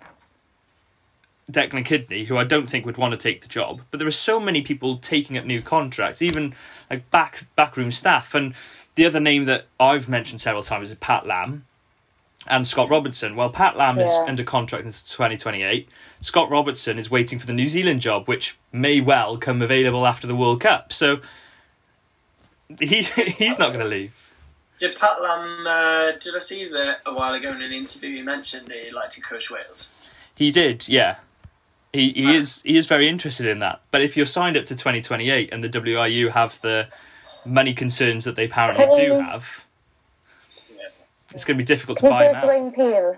Declan 1.51 1.85
Kidney, 1.85 2.25
who 2.25 2.37
I 2.37 2.43
don't 2.43 2.67
think 2.67 2.85
would 2.85 2.97
want 2.97 3.13
to 3.13 3.17
take 3.17 3.41
the 3.41 3.47
job. 3.47 3.81
But 3.91 3.99
there 3.99 4.07
are 4.07 4.11
so 4.11 4.39
many 4.39 4.61
people 4.61 4.97
taking 4.97 5.37
up 5.37 5.45
new 5.45 5.61
contracts, 5.61 6.21
even 6.21 6.53
like 6.89 7.09
back 7.11 7.45
backroom 7.55 7.91
staff. 7.91 8.33
And 8.35 8.53
the 8.95 9.05
other 9.05 9.19
name 9.19 9.45
that 9.45 9.67
I've 9.79 10.09
mentioned 10.09 10.41
several 10.41 10.63
times 10.63 10.91
is 10.91 10.97
Pat 10.97 11.25
Lam, 11.25 11.65
and 12.49 12.67
Scott 12.67 12.89
Robertson. 12.89 13.35
Well, 13.35 13.49
Pat 13.49 13.77
Lam 13.77 13.97
yeah. 13.97 14.05
is 14.05 14.11
under 14.27 14.43
contract 14.43 14.85
until 14.85 14.99
2028. 15.05 15.89
Scott 16.21 16.49
Robertson 16.49 16.97
is 16.97 17.09
waiting 17.09 17.39
for 17.39 17.45
the 17.45 17.53
New 17.53 17.67
Zealand 17.67 18.01
job, 18.01 18.27
which 18.27 18.57
may 18.71 19.01
well 19.01 19.37
come 19.37 19.61
available 19.61 20.05
after 20.05 20.27
the 20.27 20.35
World 20.35 20.61
Cup. 20.61 20.91
So 20.91 21.19
he, 22.79 23.01
he's 23.03 23.59
not 23.59 23.69
going 23.69 23.79
to 23.79 23.85
leave. 23.85 24.31
Did 24.79 24.97
Pat 24.97 25.21
Lam, 25.21 25.65
uh, 25.65 26.11
did 26.19 26.35
I 26.35 26.39
see 26.39 26.69
that 26.69 27.01
a 27.05 27.13
while 27.13 27.33
ago 27.33 27.49
in 27.49 27.61
an 27.61 27.71
interview 27.71 28.15
he 28.15 28.21
mentioned 28.21 28.67
that 28.67 28.77
he'd 28.77 28.93
like 28.93 29.09
to 29.11 29.21
coach 29.21 29.49
Wales? 29.49 29.93
He 30.35 30.51
did, 30.51 30.87
yeah. 30.87 31.17
He, 31.93 32.11
he 32.11 32.35
is 32.35 32.61
he 32.61 32.77
is 32.77 32.85
very 32.85 33.07
interested 33.07 33.47
in 33.47 33.59
that. 33.59 33.81
But 33.89 34.01
if 34.01 34.15
you're 34.15 34.27
signed 34.27 34.55
up 34.55 34.65
to 34.65 34.75
2028 34.75 35.51
and 35.51 35.63
the 35.63 35.69
WIU 35.69 36.29
have 36.31 36.61
the 36.61 36.89
money 37.45 37.73
concerns 37.73 38.23
that 38.25 38.35
they 38.35 38.45
apparently 38.45 39.05
do 39.05 39.13
have 39.13 39.65
it's 41.37 41.45
going 41.45 41.55
to 41.55 41.61
be 41.61 41.65
difficult 41.65 41.99
to 41.99 42.09
buy 42.09 42.27
do 42.27 42.33
now. 42.33 42.39
Dwayne 42.39 42.73
Peel. 42.73 43.17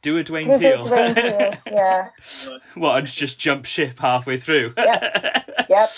Do 0.00 0.16
a 0.16 0.22
Dwayne 0.22 0.60
Peel. 0.60 0.78
Dwayne 0.78 1.14
Peel. 1.14 1.60
Yeah. 1.74 2.08
what? 2.74 2.98
And 2.98 3.06
just 3.06 3.40
jump 3.40 3.64
ship 3.64 3.98
halfway 3.98 4.36
through. 4.36 4.74
yep. 4.76 5.68
Yep. 5.68 5.90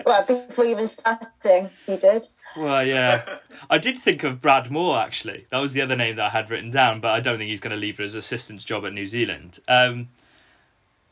well, 0.04 0.24
before 0.26 0.66
even 0.66 0.86
starting, 0.86 1.70
he 1.86 1.96
did. 1.96 2.28
Well, 2.54 2.86
yeah. 2.86 3.38
I 3.70 3.78
did 3.78 3.96
think 3.96 4.24
of 4.24 4.42
Brad 4.42 4.66
Mooar 4.66 5.02
actually. 5.02 5.46
That 5.48 5.58
was 5.58 5.72
the 5.72 5.80
other 5.80 5.96
name 5.96 6.16
that 6.16 6.26
I 6.26 6.28
had 6.28 6.50
written 6.50 6.70
down, 6.70 7.00
but 7.00 7.12
I 7.12 7.20
don't 7.20 7.38
think 7.38 7.48
he's 7.48 7.60
going 7.60 7.74
to 7.74 7.80
leave 7.80 7.96
for 7.96 8.02
his 8.02 8.14
assistant's 8.14 8.62
job 8.62 8.84
at 8.84 8.92
New 8.92 9.06
Zealand. 9.06 9.58
Um, 9.68 10.08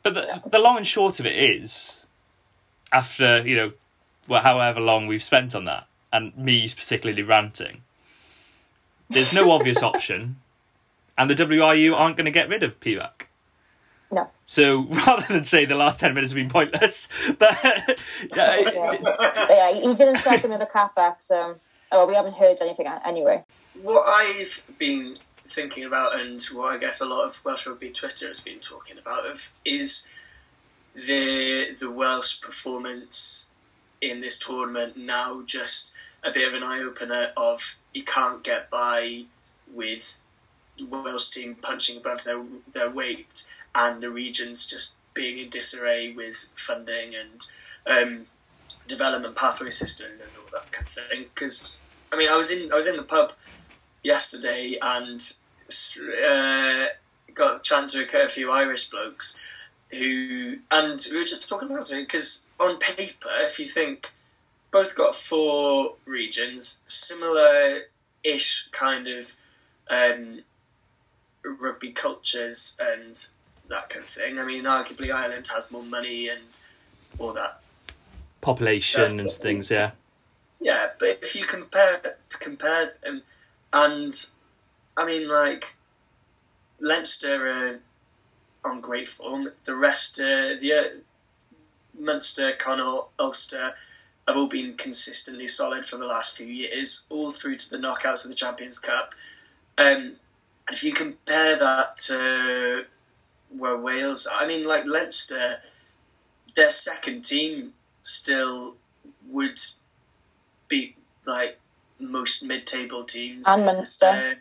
but 0.03 0.13
the, 0.13 0.41
the 0.47 0.59
long 0.59 0.77
and 0.77 0.85
short 0.85 1.19
of 1.19 1.25
it 1.25 1.35
is, 1.35 2.05
after 2.91 3.41
you 3.45 3.55
know 3.55 3.71
well, 4.27 4.43
however 4.43 4.79
long 4.79 5.07
we've 5.07 5.23
spent 5.23 5.55
on 5.55 5.65
that, 5.65 5.87
and 6.13 6.37
me 6.37 6.67
particularly 6.67 7.23
ranting. 7.23 7.81
There's 9.09 9.33
no 9.33 9.51
obvious 9.51 9.83
option, 9.83 10.37
and 11.17 11.29
the 11.29 11.35
WRU 11.35 11.95
aren't 11.95 12.17
going 12.17 12.25
to 12.25 12.31
get 12.31 12.49
rid 12.49 12.63
of 12.63 12.79
Pivac. 12.79 13.27
No. 14.11 14.29
So 14.45 14.83
rather 14.89 15.33
than 15.33 15.43
say 15.43 15.65
the 15.65 15.75
last 15.75 15.99
ten 15.99 16.13
minutes 16.13 16.31
have 16.31 16.37
been 16.37 16.49
pointless, 16.49 17.07
but 17.39 17.57
uh, 17.63 17.97
yeah, 18.35 19.73
he 19.73 19.93
didn't 19.93 20.17
sack 20.17 20.43
him 20.43 20.51
in 20.51 20.59
the 20.59 20.65
cutback, 20.65 21.21
so 21.21 21.57
oh, 21.91 22.07
we 22.07 22.15
haven't 22.15 22.35
heard 22.35 22.57
anything 22.61 22.87
anyway. 23.05 23.43
What 23.81 24.07
I've 24.07 24.63
been 24.77 25.15
thinking 25.47 25.85
about, 25.85 26.19
and 26.19 26.41
what 26.53 26.73
I 26.73 26.77
guess 26.77 27.01
a 27.01 27.05
lot 27.05 27.25
of 27.25 27.43
Welsh 27.43 27.67
rugby 27.67 27.91
Twitter 27.91 28.27
has 28.27 28.39
been 28.39 28.59
talking 28.59 28.97
about, 28.97 29.25
of 29.25 29.51
is 29.63 30.09
the 30.95 31.75
the 31.79 31.91
Welsh 31.91 32.41
performance 32.41 33.51
in 34.01 34.21
this 34.21 34.37
tournament 34.39 34.97
now 34.97 35.41
just 35.45 35.95
a 36.23 36.31
bit 36.31 36.47
of 36.47 36.53
an 36.53 36.63
eye 36.63 36.81
opener 36.81 37.31
of 37.37 37.75
you 37.95 38.03
can't 38.03 38.43
get 38.43 38.69
by 38.69 39.23
with 39.73 40.17
Welsh 40.89 41.29
team 41.29 41.55
punching 41.55 41.97
above 41.97 42.23
their 42.23 42.43
their 42.73 42.89
weight 42.89 43.49
and 43.73 44.01
the 44.01 44.09
regions 44.09 44.67
just 44.67 44.95
being 45.13 45.39
in 45.39 45.49
disarray 45.49 46.11
with 46.11 46.49
funding 46.55 47.13
and 47.15 47.45
um, 47.87 48.25
development 48.87 49.35
pathway 49.35 49.69
system 49.69 50.11
and 50.11 50.29
all 50.37 50.49
that 50.51 50.71
kind 50.71 50.87
of 50.87 50.93
thing. 50.93 51.25
Because 51.33 51.81
I 52.11 52.17
mean, 52.17 52.29
I 52.29 52.37
was 52.37 52.51
in 52.51 52.71
I 52.71 52.75
was 52.75 52.87
in 52.87 52.97
the 52.97 53.03
pub 53.03 53.31
yesterday 54.03 54.77
and 54.81 55.21
uh, 56.27 56.85
got 57.33 57.59
a 57.59 57.61
chance 57.61 57.93
to 57.93 58.03
occur 58.03 58.25
a 58.25 58.29
few 58.29 58.51
Irish 58.51 58.89
blokes 58.89 59.39
who, 59.91 60.57
and 60.71 61.05
we 61.11 61.17
were 61.17 61.23
just 61.23 61.47
talking 61.47 61.69
about 61.69 61.91
it 61.91 62.07
because 62.07 62.47
on 62.59 62.77
paper, 62.79 63.29
if 63.41 63.59
you 63.59 63.67
think 63.67 64.11
both 64.75 64.93
got 64.93 65.15
four 65.15 65.95
regions, 66.03 66.83
similar-ish 66.85 68.67
kind 68.73 69.07
of 69.07 69.31
um, 69.89 70.41
rugby 71.61 71.93
cultures 71.93 72.75
and 72.77 73.25
that 73.69 73.87
kind 73.87 74.03
of 74.03 74.09
thing. 74.09 74.37
I 74.37 74.43
mean, 74.43 74.65
arguably 74.65 75.13
Ireland 75.13 75.49
has 75.55 75.71
more 75.71 75.81
money 75.81 76.27
and 76.27 76.41
all 77.19 77.31
that 77.31 77.61
population 78.41 79.05
stuff, 79.05 79.17
and 79.17 79.31
things. 79.31 79.71
Yeah. 79.71 79.91
Yeah, 80.59 80.89
but 80.99 81.19
if 81.21 81.37
you 81.37 81.45
compare 81.45 82.01
compare 82.41 82.91
them, 83.01 83.21
and 83.71 84.25
I 84.97 85.05
mean, 85.05 85.29
like 85.29 85.73
Leinster 86.81 87.47
are 87.47 87.79
on 88.69 88.81
great 88.81 89.07
form. 89.07 89.47
The 89.63 89.73
rest, 89.73 90.19
uh, 90.19 90.59
the 90.59 90.73
uh, 90.73 90.83
Munster, 91.97 92.51
Connacht, 92.59 93.07
Ulster 93.17 93.73
have 94.27 94.37
all 94.37 94.47
been 94.47 94.75
consistently 94.75 95.47
solid 95.47 95.85
for 95.85 95.97
the 95.97 96.05
last 96.05 96.37
few 96.37 96.47
years, 96.47 97.05
all 97.09 97.31
through 97.31 97.55
to 97.57 97.69
the 97.69 97.77
knockouts 97.77 98.25
of 98.25 98.31
the 98.31 98.35
Champions 98.35 98.79
Cup. 98.79 99.13
Um, 99.77 100.15
and 100.67 100.75
if 100.75 100.83
you 100.83 100.93
compare 100.93 101.57
that 101.57 101.97
to 101.99 102.85
where 103.55 103.77
Wales 103.77 104.25
are, 104.25 104.41
I 104.41 104.47
mean, 104.47 104.65
like 104.65 104.85
Leinster, 104.85 105.57
their 106.55 106.71
second 106.71 107.23
team 107.23 107.73
still 108.01 108.77
would 109.29 109.59
beat 110.67 110.95
like 111.25 111.59
most 111.99 112.43
mid-table 112.43 113.03
teams 113.03 113.47
and 113.47 113.65
Munster. 113.65 114.37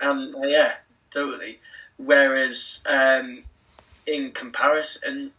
Um, 0.00 0.34
um, 0.34 0.34
yeah, 0.44 0.74
totally. 1.10 1.58
Whereas 1.96 2.82
um, 2.86 3.44
in 4.06 4.32
comparison, 4.32 5.32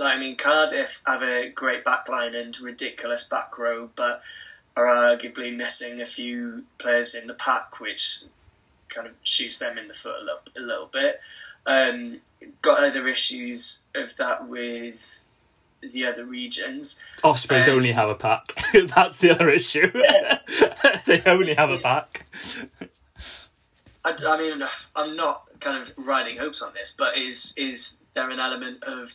I 0.00 0.18
mean, 0.18 0.36
Cardiff 0.36 1.00
have 1.06 1.22
a 1.22 1.48
great 1.48 1.84
backline 1.84 2.40
and 2.40 2.58
ridiculous 2.60 3.28
back 3.28 3.58
row, 3.58 3.90
but 3.96 4.22
are 4.76 4.86
arguably 4.86 5.56
missing 5.56 6.00
a 6.00 6.06
few 6.06 6.64
players 6.78 7.14
in 7.14 7.26
the 7.26 7.34
pack, 7.34 7.80
which 7.80 8.20
kind 8.88 9.06
of 9.06 9.14
shoots 9.22 9.58
them 9.58 9.76
in 9.76 9.88
the 9.88 9.94
foot 9.94 10.16
a 10.20 10.24
little, 10.24 10.40
a 10.56 10.60
little 10.60 10.86
bit. 10.86 11.20
Um, 11.66 12.20
got 12.62 12.78
other 12.78 13.08
issues 13.08 13.86
of 13.94 14.16
that 14.16 14.48
with 14.48 15.20
the 15.80 16.06
other 16.06 16.24
regions. 16.24 17.02
Ospreys 17.22 17.68
um, 17.68 17.76
only 17.76 17.92
have 17.92 18.08
a 18.08 18.14
pack. 18.14 18.52
That's 18.72 19.18
the 19.18 19.30
other 19.30 19.50
issue. 19.50 19.90
they 21.06 21.22
only 21.26 21.54
have 21.54 21.70
a 21.70 21.78
pack. 21.78 22.26
I, 24.04 24.14
I, 24.26 24.38
mean, 24.38 24.62
I'm 24.96 25.16
not 25.16 25.44
kind 25.60 25.82
of 25.82 25.92
riding 25.96 26.38
hopes 26.38 26.62
on 26.62 26.72
this, 26.74 26.94
but 26.96 27.18
is 27.18 27.54
is 27.58 27.98
there 28.14 28.30
an 28.30 28.40
element 28.40 28.82
of 28.84 29.12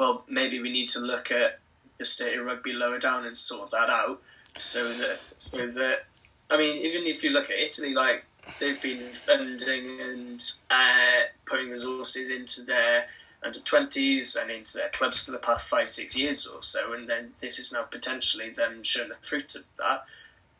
well, 0.00 0.24
maybe 0.26 0.60
we 0.60 0.72
need 0.72 0.88
to 0.88 0.98
look 0.98 1.30
at 1.30 1.58
the 1.98 2.06
state 2.06 2.38
of 2.38 2.46
rugby 2.46 2.72
lower 2.72 2.98
down 2.98 3.26
and 3.26 3.36
sort 3.36 3.70
that 3.72 3.90
out, 3.90 4.22
so 4.56 4.90
that 4.94 5.20
so 5.36 5.66
that 5.66 6.04
I 6.50 6.56
mean, 6.56 6.76
even 6.86 7.06
if 7.06 7.22
you 7.22 7.28
look 7.28 7.50
at 7.50 7.58
Italy, 7.58 7.92
like 7.92 8.24
they've 8.58 8.80
been 8.80 9.12
funding 9.12 10.00
and 10.00 10.42
uh, 10.70 11.20
putting 11.44 11.68
resources 11.68 12.30
into 12.30 12.62
their 12.62 13.08
under 13.42 13.58
20s 13.58 14.40
and 14.40 14.50
into 14.50 14.78
their 14.78 14.88
clubs 14.88 15.22
for 15.22 15.32
the 15.32 15.38
past 15.38 15.68
five, 15.68 15.90
six 15.90 16.16
years 16.16 16.46
or 16.46 16.62
so, 16.62 16.94
and 16.94 17.06
then 17.06 17.34
this 17.40 17.58
is 17.58 17.70
now 17.70 17.82
potentially 17.82 18.48
them 18.48 18.82
showing 18.82 19.10
the 19.10 19.16
fruit 19.16 19.54
of 19.54 19.64
that. 19.76 20.04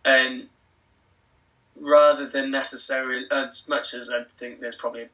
And 0.05 0.51
rather 1.80 2.26
than 2.26 2.51
necessarily, 2.51 3.24
as 3.30 3.62
much 3.66 3.95
as 3.95 4.11
I 4.11 4.24
think 4.36 4.61
there's 4.61 4.76
probably, 4.76 5.09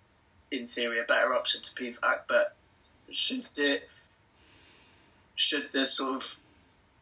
in 0.51 0.67
theory, 0.67 0.99
a 0.99 1.05
better 1.05 1.33
option 1.33 1.63
to 1.63 1.71
Pivac, 1.75 2.23
but 2.27 2.57
should 3.13 3.47
it, 3.59 3.89
should 5.37 5.71
the 5.73 5.87
sort 5.87 6.17
of 6.17 6.37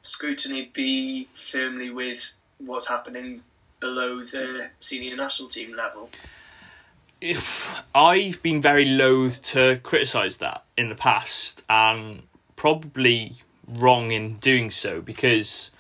scrutiny 0.02 0.70
be 0.74 1.28
firmly 1.34 1.90
with 1.90 2.32
what's 2.58 2.88
happening 2.88 3.42
below 3.80 4.20
the 4.20 4.68
senior 4.80 5.16
national 5.16 5.48
team 5.48 5.74
level? 5.74 6.10
I've 7.94 8.42
been 8.42 8.60
very 8.60 8.84
loath 8.84 9.40
to 9.42 9.80
criticise 9.82 10.36
that 10.38 10.64
in 10.76 10.88
the 10.88 10.94
past, 10.94 11.62
and 11.70 12.24
probably 12.56 13.32
wrong 13.66 14.10
in 14.10 14.36
doing 14.36 14.70
so 14.70 15.00
because 15.00 15.70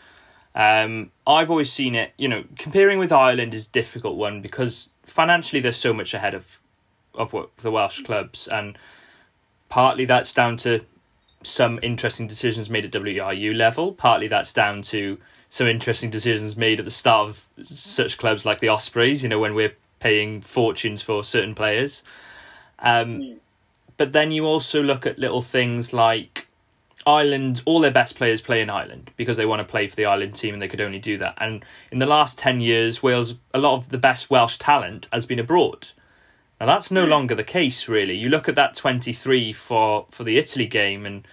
um, 0.54 1.10
I've 1.26 1.50
always 1.50 1.70
seen 1.70 1.94
it. 1.94 2.12
You 2.16 2.28
know, 2.28 2.44
comparing 2.58 2.98
with 2.98 3.12
Ireland 3.12 3.52
is 3.52 3.66
a 3.66 3.70
difficult 3.70 4.16
one 4.16 4.40
because 4.40 4.90
financially 5.02 5.60
they're 5.60 5.72
so 5.72 5.92
much 5.92 6.14
ahead 6.14 6.34
of 6.34 6.60
of 7.14 7.32
what 7.32 7.54
the 7.58 7.70
Welsh 7.70 8.02
clubs, 8.02 8.48
and 8.48 8.78
partly 9.68 10.04
that's 10.04 10.32
down 10.32 10.56
to 10.58 10.84
some 11.44 11.78
interesting 11.82 12.26
decisions 12.26 12.68
made 12.70 12.84
at 12.84 12.92
WRU 12.92 13.54
level. 13.54 13.92
Partly 13.92 14.28
that's 14.28 14.52
down 14.52 14.82
to 14.82 15.18
some 15.48 15.66
interesting 15.66 16.10
decisions 16.10 16.56
made 16.56 16.78
at 16.78 16.84
the 16.84 16.90
start 16.90 17.28
of 17.28 17.48
such 17.66 18.18
clubs 18.18 18.44
like 18.44 18.60
the 18.60 18.68
Ospreys. 18.68 19.22
You 19.22 19.28
know, 19.28 19.38
when 19.38 19.54
we're 19.54 19.74
paying 20.00 20.40
fortunes 20.42 21.00
for 21.00 21.24
certain 21.24 21.54
players. 21.54 22.02
Um, 22.80 23.36
but 23.96 24.12
then 24.12 24.32
you 24.32 24.44
also 24.44 24.82
look 24.82 25.06
at 25.06 25.18
little 25.18 25.40
things 25.40 25.92
like 25.92 26.46
Ireland, 27.06 27.62
all 27.64 27.80
their 27.80 27.90
best 27.90 28.16
players 28.16 28.40
play 28.40 28.60
in 28.60 28.70
Ireland 28.70 29.10
because 29.16 29.36
they 29.36 29.46
want 29.46 29.60
to 29.60 29.64
play 29.64 29.88
for 29.88 29.96
the 29.96 30.06
Ireland 30.06 30.36
team 30.36 30.54
and 30.54 30.62
they 30.62 30.68
could 30.68 30.80
only 30.80 30.98
do 30.98 31.18
that. 31.18 31.34
And 31.38 31.64
in 31.90 31.98
the 31.98 32.06
last 32.06 32.38
10 32.38 32.60
years, 32.60 33.02
Wales, 33.02 33.34
a 33.52 33.58
lot 33.58 33.74
of 33.76 33.90
the 33.90 33.98
best 33.98 34.30
Welsh 34.30 34.58
talent 34.58 35.08
has 35.12 35.26
been 35.26 35.38
abroad. 35.38 35.88
Now, 36.64 36.72
that's 36.76 36.90
no 36.90 37.04
longer 37.04 37.34
the 37.34 37.44
case, 37.44 37.88
really. 37.88 38.16
You 38.16 38.30
look 38.30 38.48
at 38.48 38.56
that 38.56 38.72
23 38.72 39.52
for, 39.52 40.06
for 40.10 40.24
the 40.24 40.38
Italy 40.38 40.64
game, 40.64 41.04
and 41.04 41.28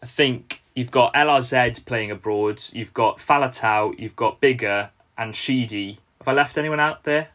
I 0.00 0.06
think 0.06 0.62
you've 0.76 0.92
got 0.92 1.12
LRZ 1.12 1.84
playing 1.86 2.12
abroad, 2.12 2.62
you've 2.72 2.94
got 2.94 3.18
Faletau, 3.18 3.98
you've 3.98 4.14
got 4.14 4.40
Biggar 4.40 4.90
and 5.18 5.34
Sheedy. 5.34 5.98
Have 6.20 6.28
I 6.28 6.32
left 6.34 6.56
anyone 6.56 6.78
out 6.78 7.02
there? 7.02 7.30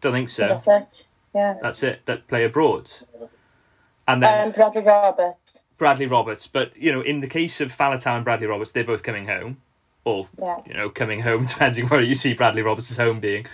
Don't 0.00 0.14
think 0.14 0.30
so. 0.30 0.48
That's 0.48 0.68
it. 0.68 1.08
Yeah. 1.34 1.58
That's 1.60 1.82
it. 1.82 2.06
That 2.06 2.26
play 2.28 2.44
abroad. 2.44 2.90
And 4.08 4.22
then 4.22 4.46
um, 4.46 4.52
Bradley 4.52 4.80
Roberts. 4.80 5.66
Bradley 5.76 6.06
Roberts, 6.06 6.46
but 6.46 6.74
you 6.78 6.90
know, 6.90 7.02
in 7.02 7.20
the 7.20 7.28
case 7.28 7.60
of 7.60 7.76
Faletau 7.76 8.16
and 8.16 8.24
Bradley 8.24 8.46
Roberts, 8.46 8.70
they're 8.70 8.84
both 8.84 9.02
coming 9.02 9.26
home, 9.26 9.58
or 10.06 10.28
yeah. 10.40 10.62
you 10.66 10.72
know, 10.72 10.88
coming 10.88 11.20
home 11.20 11.44
depending 11.46 11.88
where 11.88 12.00
you 12.00 12.14
see 12.14 12.32
Bradley 12.32 12.62
Roberts' 12.62 12.96
home 12.96 13.20
being. 13.20 13.44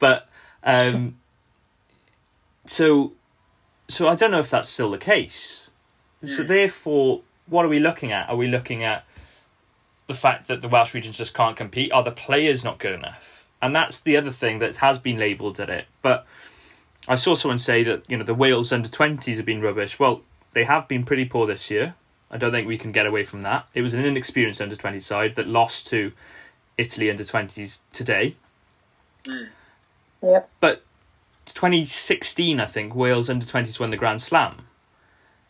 But 0.00 0.28
um, 0.64 1.19
so, 2.66 3.12
so 3.88 4.08
I 4.08 4.14
don't 4.14 4.30
know 4.30 4.38
if 4.38 4.50
that's 4.50 4.68
still 4.68 4.90
the 4.90 4.98
case. 4.98 5.70
So 6.24 6.42
hmm. 6.42 6.48
therefore, 6.48 7.22
what 7.46 7.64
are 7.64 7.68
we 7.68 7.80
looking 7.80 8.12
at? 8.12 8.28
Are 8.28 8.36
we 8.36 8.46
looking 8.46 8.84
at 8.84 9.04
the 10.06 10.14
fact 10.14 10.48
that 10.48 10.62
the 10.62 10.68
Welsh 10.68 10.94
regions 10.94 11.18
just 11.18 11.34
can't 11.34 11.56
compete? 11.56 11.92
Are 11.92 12.02
the 12.02 12.10
players 12.12 12.64
not 12.64 12.78
good 12.78 12.92
enough? 12.92 13.40
and 13.62 13.74
that's 13.74 14.00
the 14.00 14.16
other 14.16 14.30
thing 14.30 14.58
that 14.58 14.76
has 14.76 14.98
been 14.98 15.18
labelled 15.18 15.60
at 15.60 15.68
it. 15.68 15.86
But 16.02 16.26
I 17.06 17.14
saw 17.14 17.34
someone 17.34 17.58
say 17.58 17.82
that 17.84 18.08
you 18.08 18.16
know 18.16 18.24
the 18.24 18.34
Wales 18.34 18.72
under 18.72 18.88
twenties 18.88 19.36
have 19.36 19.46
been 19.46 19.60
rubbish. 19.60 19.98
Well, 19.98 20.22
they 20.52 20.64
have 20.64 20.88
been 20.88 21.04
pretty 21.04 21.24
poor 21.24 21.46
this 21.46 21.70
year. 21.70 21.94
I 22.30 22.38
don't 22.38 22.52
think 22.52 22.68
we 22.68 22.78
can 22.78 22.92
get 22.92 23.06
away 23.06 23.24
from 23.24 23.42
that. 23.42 23.66
It 23.74 23.82
was 23.82 23.94
an 23.94 24.04
inexperienced 24.04 24.60
under 24.60 24.76
twenty 24.76 25.00
side 25.00 25.34
that 25.34 25.46
lost 25.46 25.86
to 25.88 26.12
Italy 26.78 27.10
under 27.10 27.24
twenties 27.24 27.80
today. 27.92 28.36
Mm. 29.24 29.48
Yep. 30.22 30.50
But 30.60 30.82
2016, 31.52 32.60
I 32.60 32.64
think 32.66 32.94
Wales 32.94 33.28
under 33.30 33.46
twenties 33.46 33.78
won 33.80 33.90
the 33.90 33.96
Grand 33.96 34.20
Slam. 34.20 34.66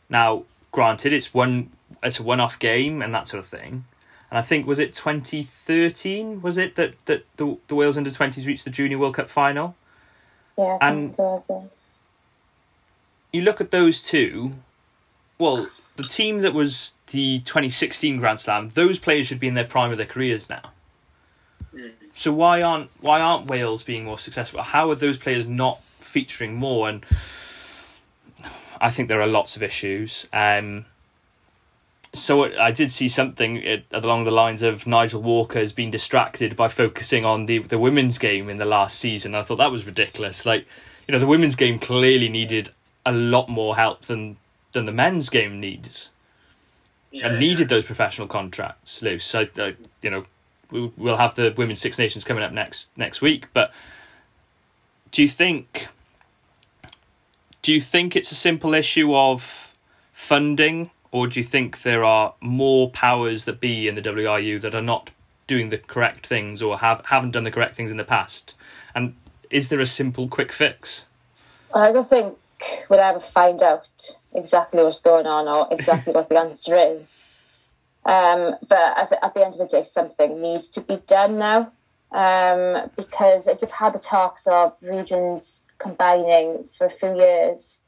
Now, 0.08 0.44
granted, 0.72 1.12
it's 1.12 1.32
one 1.34 1.70
it's 2.02 2.18
a 2.18 2.22
one-off 2.22 2.58
game 2.58 3.02
and 3.02 3.14
that 3.14 3.28
sort 3.28 3.38
of 3.40 3.46
thing. 3.46 3.84
And 4.30 4.38
I 4.38 4.42
think 4.42 4.66
was 4.66 4.78
it 4.78 4.94
2013 4.94 6.40
was 6.42 6.56
it 6.56 6.76
that 6.76 6.94
that 7.06 7.24
the 7.36 7.56
the 7.68 7.74
Wales 7.74 7.96
under 7.96 8.10
20s 8.10 8.46
reached 8.46 8.64
the 8.64 8.70
Junior 8.70 8.98
World 8.98 9.14
Cup 9.14 9.28
final. 9.30 9.74
Yeah, 10.56 10.78
I 10.80 10.88
And- 10.90 11.14
think 11.16 11.40
it. 11.48 11.70
You 13.32 13.42
look 13.42 13.60
at 13.60 13.70
those 13.70 14.02
two. 14.02 14.54
Well, 15.38 15.68
the 15.96 16.02
team 16.02 16.40
that 16.40 16.52
was 16.52 16.94
the 17.08 17.38
2016 17.40 18.18
Grand 18.18 18.40
Slam, 18.40 18.70
those 18.74 18.98
players 18.98 19.26
should 19.26 19.40
be 19.40 19.46
in 19.48 19.54
their 19.54 19.64
prime 19.64 19.90
of 19.92 19.98
their 19.98 20.06
careers 20.06 20.48
now. 20.50 20.72
Mm. 21.74 21.92
So 22.12 22.32
why 22.32 22.60
aren't 22.62 22.90
why 23.00 23.20
aren't 23.20 23.46
Wales 23.46 23.82
being 23.82 24.04
more 24.04 24.18
successful? 24.18 24.62
How 24.62 24.90
are 24.90 24.94
those 24.96 25.16
players 25.18 25.46
not 25.46 25.80
featuring 26.00 26.54
more? 26.54 26.88
And 26.88 27.04
I 28.80 28.90
think 28.90 29.08
there 29.08 29.20
are 29.20 29.26
lots 29.26 29.56
of 29.56 29.62
issues. 29.62 30.26
Um, 30.32 30.86
so 32.12 32.52
I 32.58 32.72
did 32.72 32.90
see 32.90 33.08
something 33.08 33.82
along 33.92 34.24
the 34.24 34.30
lines 34.32 34.62
of 34.62 34.86
Nigel 34.86 35.22
Walker 35.22 35.60
has 35.60 35.72
been 35.72 35.90
distracted 35.90 36.56
by 36.56 36.66
focusing 36.68 37.24
on 37.24 37.44
the 37.44 37.58
the 37.58 37.78
women's 37.78 38.18
game 38.18 38.48
in 38.48 38.56
the 38.58 38.64
last 38.64 38.98
season. 38.98 39.34
I 39.34 39.42
thought 39.42 39.58
that 39.58 39.70
was 39.70 39.86
ridiculous. 39.86 40.44
Like, 40.44 40.66
you 41.06 41.12
know, 41.12 41.20
the 41.20 41.26
women's 41.26 41.54
game 41.54 41.78
clearly 41.78 42.28
needed 42.28 42.70
a 43.06 43.12
lot 43.12 43.48
more 43.48 43.76
help 43.76 44.02
than 44.06 44.38
than 44.72 44.86
the 44.86 44.92
men's 44.92 45.28
game 45.28 45.60
needs 45.60 46.10
Yeah, 47.12 47.28
and 47.28 47.38
needed 47.38 47.68
those 47.68 47.84
professional 47.84 48.26
contracts 48.28 49.02
Luce. 49.02 49.24
So, 49.24 49.46
uh, 49.58 49.72
you 50.02 50.10
know, 50.10 50.24
we- 50.70 50.92
we'll 50.96 51.16
have 51.16 51.34
the 51.34 51.52
Women's 51.56 51.80
Six 51.80 51.98
Nations 51.98 52.24
coming 52.24 52.42
up 52.42 52.52
next 52.52 52.88
next 52.96 53.20
week. 53.20 53.46
But 53.52 53.72
do 55.10 55.22
you 55.22 55.28
think? 55.28 55.88
Do 57.62 57.72
you 57.72 57.80
think 57.80 58.16
it's 58.16 58.32
a 58.32 58.36
simple 58.36 58.74
issue 58.74 59.14
of 59.14 59.74
funding, 60.12 60.90
or 61.10 61.26
do 61.26 61.40
you 61.40 61.44
think 61.44 61.82
there 61.82 62.04
are 62.04 62.34
more 62.40 62.90
powers 62.90 63.44
that 63.44 63.60
be 63.60 63.88
in 63.88 63.94
the 63.94 64.02
WRU 64.02 64.60
that 64.60 64.74
are 64.74 64.82
not 64.82 65.10
doing 65.46 65.70
the 65.70 65.78
correct 65.78 66.26
things 66.26 66.62
or 66.62 66.78
have 66.78 67.04
haven't 67.06 67.32
done 67.32 67.44
the 67.44 67.50
correct 67.50 67.74
things 67.74 67.90
in 67.90 67.96
the 67.96 68.04
past? 68.04 68.54
And 68.94 69.14
is 69.50 69.68
there 69.68 69.80
a 69.80 69.86
simple 69.86 70.28
quick 70.28 70.52
fix? 70.52 71.06
I 71.74 71.92
don't 71.92 72.08
think 72.08 72.36
we'll 72.88 73.00
ever 73.00 73.20
find 73.20 73.62
out 73.62 73.86
exactly 74.34 74.82
what's 74.82 75.00
going 75.00 75.26
on 75.26 75.48
or 75.48 75.68
exactly 75.70 76.12
what 76.12 76.28
the 76.28 76.38
answer 76.38 76.76
is. 76.76 77.30
Um, 78.04 78.56
but 78.68 78.98
at 78.98 79.10
the, 79.10 79.24
at 79.24 79.34
the 79.34 79.44
end 79.44 79.54
of 79.54 79.58
the 79.58 79.66
day, 79.66 79.82
something 79.82 80.40
needs 80.40 80.68
to 80.70 80.80
be 80.80 80.96
done 81.06 81.38
now 81.38 81.72
um, 82.12 82.90
because 82.96 83.46
like, 83.46 83.62
you've 83.62 83.70
had 83.70 83.92
the 83.92 83.98
talks 83.98 84.46
of 84.46 84.76
regions 84.82 85.66
combining 85.78 86.64
for 86.64 86.86
a 86.86 86.90
few 86.90 87.16
years. 87.16 87.82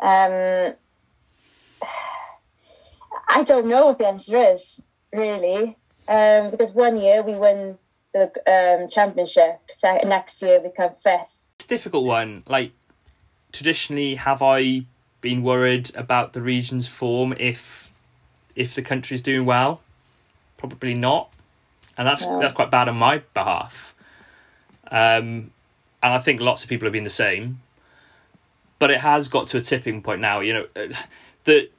Um, 0.00 0.74
I 3.28 3.42
don't 3.44 3.66
know 3.66 3.86
what 3.86 3.98
the 3.98 4.06
answer 4.06 4.36
is 4.36 4.86
really 5.12 5.76
um, 6.08 6.50
because 6.50 6.74
one 6.74 6.96
year 6.98 7.22
we 7.22 7.34
win 7.34 7.78
the 8.12 8.30
um, 8.46 8.88
championship, 8.88 9.60
se- 9.68 10.02
next 10.04 10.42
year 10.42 10.60
we 10.60 10.70
come 10.70 10.92
fifth. 10.92 11.52
It's 11.56 11.64
a 11.64 11.68
difficult 11.68 12.04
one. 12.04 12.42
Like 12.46 12.72
traditionally, 13.52 14.16
have 14.16 14.42
I 14.42 14.86
been 15.20 15.42
worried 15.42 15.94
about 15.94 16.32
the 16.32 16.42
region's 16.42 16.86
form 16.86 17.34
if 17.38 17.92
if 18.54 18.74
the 18.74 18.82
country's 18.82 19.22
doing 19.22 19.46
well? 19.46 19.82
Probably 20.56 20.94
not, 20.94 21.30
and 21.96 22.06
that's 22.06 22.26
No. 22.26 22.40
that's 22.40 22.54
quite 22.54 22.70
bad 22.70 22.88
on 22.88 22.96
my 22.96 23.18
behalf. 23.34 23.94
Um, 24.90 25.50
and 26.02 26.12
I 26.12 26.18
think 26.18 26.40
lots 26.40 26.62
of 26.62 26.68
people 26.68 26.86
have 26.86 26.92
been 26.92 27.04
the 27.04 27.10
same. 27.10 27.60
But 28.78 28.90
it 28.90 29.00
has 29.00 29.28
got 29.28 29.46
to 29.48 29.56
a 29.56 29.60
tipping 29.60 30.02
point 30.02 30.20
now. 30.20 30.40
You 30.40 30.52
know, 30.52 30.66
uh, 30.76 30.88
that 31.44 31.70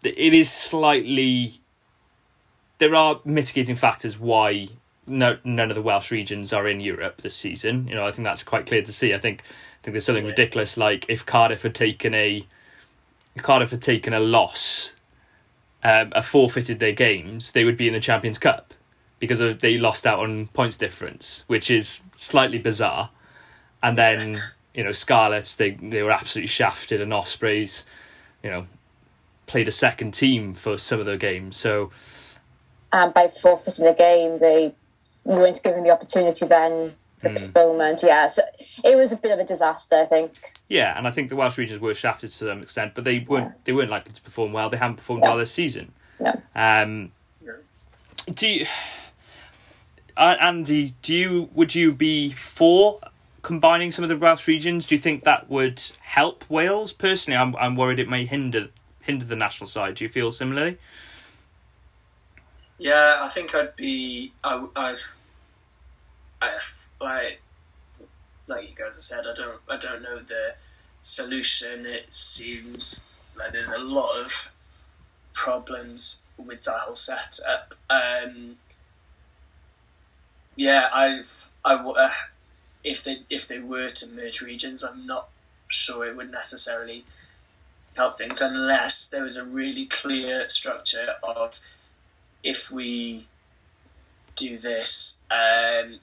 that 0.00 0.26
it 0.26 0.32
is 0.32 0.50
slightly. 0.50 1.54
There 2.78 2.94
are 2.94 3.20
mitigating 3.24 3.76
factors 3.76 4.18
why 4.18 4.68
no 5.06 5.38
none 5.44 5.70
of 5.70 5.74
the 5.74 5.82
Welsh 5.82 6.10
regions 6.10 6.52
are 6.52 6.66
in 6.66 6.80
Europe 6.80 7.20
this 7.22 7.34
season. 7.36 7.86
You 7.88 7.94
know, 7.94 8.06
I 8.06 8.12
think 8.12 8.24
that's 8.26 8.42
quite 8.42 8.66
clear 8.66 8.82
to 8.82 8.92
see. 8.92 9.12
I 9.12 9.18
think 9.18 9.42
I 9.42 9.82
think 9.82 9.92
there's 9.92 10.04
something 10.04 10.24
Yeah. 10.24 10.30
ridiculous 10.30 10.76
like 10.76 11.04
if 11.08 11.26
Cardiff 11.26 11.62
had 11.62 11.74
taken 11.74 12.14
a 12.14 12.46
if 13.34 13.42
Cardiff 13.42 13.70
had 13.70 13.82
taken 13.82 14.12
a 14.14 14.20
loss, 14.20 14.94
um, 15.82 16.12
a 16.14 16.22
forfeited 16.22 16.78
their 16.78 16.92
games, 16.92 17.52
they 17.52 17.64
would 17.64 17.76
be 17.76 17.86
in 17.88 17.92
the 17.94 18.00
Champions 18.00 18.38
Cup 18.38 18.74
because 19.22 19.40
of 19.40 19.60
they 19.60 19.78
lost 19.78 20.04
out 20.04 20.18
on 20.18 20.48
points 20.48 20.76
difference, 20.76 21.44
which 21.46 21.70
is 21.70 22.00
slightly 22.16 22.58
bizarre. 22.58 23.10
And 23.80 23.96
then 23.96 24.42
you 24.74 24.82
know 24.82 24.90
Scarlets, 24.90 25.54
they 25.54 25.70
they 25.70 26.02
were 26.02 26.10
absolutely 26.10 26.48
shafted, 26.48 27.00
and 27.00 27.14
Ospreys, 27.14 27.86
you 28.42 28.50
know, 28.50 28.66
played 29.46 29.68
a 29.68 29.70
second 29.70 30.12
team 30.12 30.54
for 30.54 30.76
some 30.76 30.98
of 30.98 31.06
their 31.06 31.16
games. 31.16 31.56
So 31.56 31.90
and 32.92 33.14
by 33.14 33.28
forfeiting 33.28 33.84
the 33.84 33.94
game, 33.94 34.40
they 34.40 34.74
weren't 35.22 35.62
given 35.62 35.84
the 35.84 35.90
opportunity 35.90 36.44
then 36.44 36.94
for 37.18 37.28
postponement. 37.30 38.02
Yeah, 38.02 38.26
so 38.26 38.42
it 38.82 38.96
was 38.96 39.12
a 39.12 39.16
bit 39.16 39.30
of 39.30 39.38
a 39.38 39.44
disaster, 39.44 39.94
I 40.00 40.04
think. 40.04 40.32
Yeah, 40.68 40.98
and 40.98 41.06
I 41.06 41.12
think 41.12 41.28
the 41.28 41.36
Welsh 41.36 41.58
regions 41.58 41.78
were 41.78 41.94
shafted 41.94 42.30
to 42.30 42.36
some 42.48 42.60
extent, 42.60 42.94
but 42.96 43.04
they 43.04 43.20
weren't 43.20 43.64
they 43.66 43.72
weren't 43.72 43.90
likely 43.90 44.12
to 44.14 44.20
perform 44.20 44.52
well. 44.52 44.68
They 44.68 44.78
haven't 44.78 44.96
performed 44.96 45.22
No. 45.22 45.28
well 45.28 45.38
this 45.38 45.52
season. 45.52 45.92
No. 46.18 46.32
Um, 46.56 47.12
do 48.34 48.46
you, 48.48 48.66
uh, 50.16 50.36
Andy? 50.40 50.94
Do 51.02 51.14
you 51.14 51.50
would 51.54 51.74
you 51.74 51.92
be 51.92 52.30
for 52.30 53.00
combining 53.42 53.90
some 53.90 54.02
of 54.02 54.08
the 54.08 54.16
Welsh 54.16 54.46
regions? 54.46 54.86
Do 54.86 54.94
you 54.94 55.00
think 55.00 55.24
that 55.24 55.48
would 55.48 55.82
help 56.00 56.48
Wales? 56.48 56.92
Personally, 56.92 57.36
I'm 57.36 57.56
I'm 57.56 57.76
worried 57.76 57.98
it 57.98 58.08
may 58.08 58.24
hinder 58.24 58.68
hinder 59.00 59.24
the 59.24 59.36
national 59.36 59.66
side. 59.66 59.96
Do 59.96 60.04
you 60.04 60.08
feel 60.08 60.32
similarly? 60.32 60.78
Yeah, 62.78 63.18
I 63.20 63.28
think 63.28 63.54
I'd 63.54 63.76
be. 63.76 64.32
I, 64.42 64.66
I'd. 64.74 64.96
I, 66.40 66.58
like, 67.00 67.40
like 68.48 68.68
you 68.68 68.74
guys 68.74 68.94
have 68.94 69.02
said, 69.04 69.26
I 69.26 69.34
don't. 69.34 69.60
I 69.68 69.76
don't 69.76 70.02
know 70.02 70.18
the 70.18 70.54
solution. 71.02 71.86
It 71.86 72.12
seems 72.12 73.06
like 73.36 73.52
there's 73.52 73.70
a 73.70 73.78
lot 73.78 74.20
of 74.20 74.50
problems 75.34 76.22
with 76.36 76.64
that 76.64 76.78
whole 76.78 76.94
setup. 76.94 77.74
Um, 77.88 78.56
yeah, 80.56 80.88
I. 80.92 81.22
I. 81.64 81.74
Uh, 81.74 82.10
if 82.84 83.04
they 83.04 83.18
if 83.30 83.46
they 83.46 83.60
were 83.60 83.90
to 83.90 84.10
merge 84.10 84.40
regions, 84.40 84.82
I'm 84.82 85.06
not 85.06 85.28
sure 85.68 86.04
it 86.06 86.16
would 86.16 86.30
necessarily 86.30 87.04
help 87.96 88.18
things 88.18 88.40
unless 88.40 89.08
there 89.08 89.22
was 89.22 89.36
a 89.36 89.44
really 89.44 89.86
clear 89.86 90.48
structure 90.48 91.14
of 91.22 91.60
if 92.42 92.70
we 92.70 93.26
do 94.34 94.58
this, 94.58 95.20
um, 95.30 96.00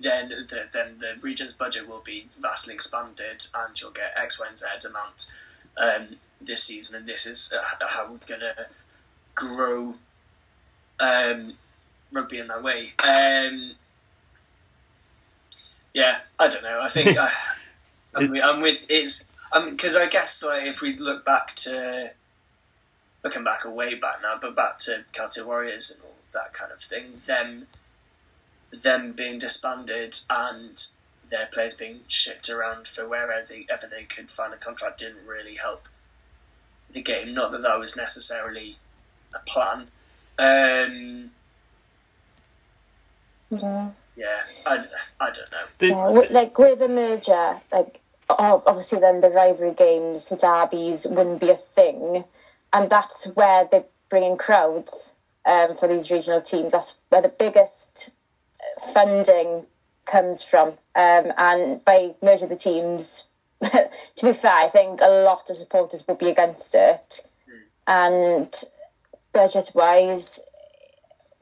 then 0.00 0.28
the, 0.28 0.68
then 0.72 0.98
the 0.98 1.14
region's 1.22 1.52
budget 1.52 1.88
will 1.88 2.02
be 2.04 2.26
vastly 2.40 2.74
expanded, 2.74 3.46
and 3.54 3.80
you'll 3.80 3.90
get 3.90 4.14
X, 4.16 4.40
Y, 4.40 4.46
and 4.48 4.58
Z 4.58 4.66
amount 4.88 5.30
um, 5.76 6.16
this 6.40 6.64
season, 6.64 6.96
and 6.96 7.06
this 7.06 7.26
is 7.26 7.52
uh, 7.56 7.86
how 7.86 8.10
we're 8.10 8.18
gonna 8.26 8.66
grow 9.34 9.94
um, 11.00 11.54
rugby 12.14 12.38
in 12.38 12.46
that 12.46 12.62
way. 12.62 12.92
Um, 13.06 13.72
yeah, 15.92 16.18
I 16.38 16.48
don't 16.48 16.62
know. 16.62 16.80
I 16.80 16.88
think 16.88 17.18
I, 17.18 17.30
I'm, 18.14 18.30
with- 18.30 18.42
I'm 18.44 18.60
with 18.62 18.86
it's 18.88 19.24
because 19.70 19.96
I 19.96 20.08
guess 20.08 20.42
like 20.42 20.66
if 20.66 20.80
we 20.80 20.96
look 20.96 21.24
back 21.24 21.54
to 21.56 22.10
looking 23.22 23.44
back 23.44 23.64
a 23.64 23.70
way 23.70 23.94
back 23.94 24.16
now, 24.22 24.38
but 24.40 24.56
back 24.56 24.78
to 24.78 25.04
Celtic 25.12 25.46
Warriors 25.46 25.90
and 25.90 26.02
all 26.02 26.14
that 26.32 26.52
kind 26.52 26.72
of 26.72 26.80
thing, 26.80 27.20
them 27.26 27.66
them 28.82 29.12
being 29.12 29.38
disbanded 29.38 30.16
and 30.28 30.86
their 31.30 31.46
players 31.46 31.74
being 31.74 32.00
shipped 32.08 32.50
around 32.50 32.86
for 32.86 33.08
wherever 33.08 33.44
they, 33.48 33.66
ever 33.70 33.86
they 33.86 34.04
could 34.04 34.30
find 34.30 34.52
a 34.52 34.56
contract 34.56 34.98
didn't 34.98 35.26
really 35.26 35.54
help 35.54 35.88
the 36.90 37.02
game. 37.02 37.34
Not 37.34 37.52
that 37.52 37.62
that 37.62 37.78
was 37.78 37.96
necessarily 37.96 38.76
a 39.34 39.38
plan. 39.48 39.86
Um, 40.38 41.30
Yeah. 43.62 43.90
yeah, 44.16 44.42
I, 44.66 44.84
I 45.20 45.30
don't 45.30 45.50
know. 45.50 45.66
The, 45.78 45.86
Yeah, 45.88 46.06
like 46.30 46.58
with 46.58 46.80
a 46.80 46.88
merger, 46.88 47.60
like 47.72 48.00
obviously 48.28 49.00
then 49.00 49.20
the 49.20 49.30
rivalry 49.30 49.74
games, 49.74 50.28
the 50.28 50.36
derbies 50.36 51.06
wouldn't 51.06 51.40
be 51.40 51.50
a 51.50 51.56
thing, 51.56 52.24
and 52.72 52.90
that's 52.90 53.26
where 53.34 53.66
they 53.70 53.84
bring 54.08 54.24
in 54.24 54.36
crowds 54.36 55.16
um, 55.46 55.74
for 55.74 55.88
these 55.88 56.10
regional 56.10 56.40
teams. 56.40 56.72
That's 56.72 56.98
where 57.08 57.22
the 57.22 57.28
biggest 57.28 58.14
funding 58.92 59.66
comes 60.06 60.42
from, 60.42 60.68
um, 60.94 61.32
and 61.36 61.84
by 61.84 62.14
merging 62.22 62.48
the 62.48 62.56
teams, 62.56 63.28
to 63.62 63.88
be 64.22 64.32
fair, 64.32 64.52
I 64.52 64.68
think 64.68 65.00
a 65.00 65.24
lot 65.24 65.50
of 65.50 65.56
supporters 65.56 66.06
will 66.06 66.16
be 66.16 66.30
against 66.30 66.74
it, 66.74 67.28
and 67.86 68.64
budget-wise, 69.32 70.40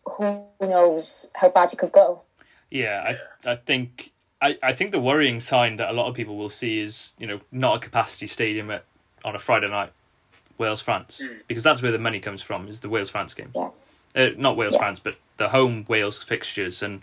who 0.04 0.44
knows 0.60 1.30
how 1.36 1.48
bad 1.48 1.72
it 1.72 1.78
could 1.78 1.92
go. 1.92 2.22
Yeah, 2.70 3.16
I 3.44 3.50
I 3.52 3.54
think 3.56 4.12
I, 4.40 4.56
I 4.62 4.72
think 4.72 4.90
the 4.90 5.00
worrying 5.00 5.40
sign 5.40 5.76
that 5.76 5.90
a 5.90 5.92
lot 5.92 6.08
of 6.08 6.14
people 6.14 6.36
will 6.36 6.48
see 6.48 6.80
is 6.80 7.12
you 7.18 7.26
know 7.26 7.40
not 7.50 7.76
a 7.76 7.78
capacity 7.78 8.26
stadium 8.26 8.70
at 8.70 8.84
on 9.24 9.34
a 9.34 9.38
Friday 9.38 9.68
night 9.68 9.92
Wales 10.58 10.80
France 10.80 11.20
Mm. 11.22 11.40
because 11.46 11.62
that's 11.64 11.82
where 11.82 11.92
the 11.92 11.98
money 11.98 12.20
comes 12.20 12.42
from. 12.42 12.68
Is 12.68 12.80
the 12.80 12.88
Wales 12.88 13.10
France 13.10 13.34
game? 13.34 13.50
Yeah. 13.54 13.70
Uh, 14.14 14.28
not 14.36 14.56
Wales 14.56 14.74
Yeah. 14.74 14.78
France, 14.80 15.00
but 15.00 15.16
the 15.36 15.48
home 15.50 15.84
Wales 15.88 16.22
fixtures. 16.22 16.82
And 16.82 17.02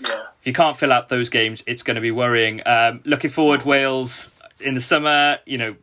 Yeah. 0.00 0.22
if 0.40 0.46
you 0.46 0.52
can't 0.52 0.76
fill 0.76 0.92
out 0.92 1.08
those 1.08 1.28
games, 1.28 1.62
it's 1.66 1.82
going 1.82 1.94
to 1.96 2.00
be 2.00 2.10
worrying. 2.10 2.60
Um, 2.66 3.00
looking 3.04 3.30
forward, 3.30 3.64
Wales 3.64 4.30
in 4.60 4.74
the 4.74 4.80
summer. 4.80 5.38
You 5.46 5.58
know, 5.58 5.76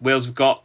Wales 0.00 0.26
have 0.26 0.34
got 0.34 0.62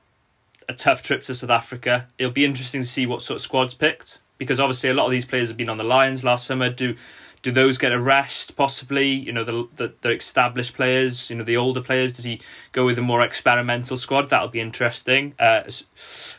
a 0.69 0.74
tough 0.74 1.01
trip 1.01 1.22
to 1.24 1.34
South 1.34 1.49
Africa. 1.49 2.07
It'll 2.17 2.32
be 2.32 2.45
interesting 2.45 2.82
to 2.82 2.88
see 2.88 3.05
what 3.05 3.22
sort 3.22 3.36
of 3.38 3.41
squad's 3.41 3.74
picked 3.74 4.19
because 4.42 4.60
obviously 4.60 4.89
a 4.89 4.94
lot 4.96 5.06
of 5.06 5.12
these 5.12 5.24
players 5.24 5.50
have 5.50 5.58
been 5.58 5.70
on 5.70 5.78
the 5.78 5.84
Lions 5.84 6.24
last 6.24 6.48
summer. 6.48 6.68
Do 6.68 6.96
do 7.44 7.52
those 7.52 7.78
get 7.78 7.92
a 7.92 8.00
rest? 8.00 8.58
Possibly, 8.58 9.08
you 9.08 9.32
know, 9.32 9.44
the 9.44 9.68
the, 9.76 9.94
the 10.02 10.14
established 10.14 10.74
players, 10.74 11.30
you 11.30 11.36
know, 11.36 11.44
the 11.44 11.58
older 11.58 11.80
players. 11.80 12.14
Does 12.14 12.26
he 12.26 12.42
go 12.72 12.84
with 12.84 12.98
a 12.98 13.04
more 13.04 13.22
experimental 13.22 13.98
squad? 13.98 14.32
That'll 14.32 14.48
be 14.48 14.60
interesting. 14.60 15.36
Uh, 15.38 15.62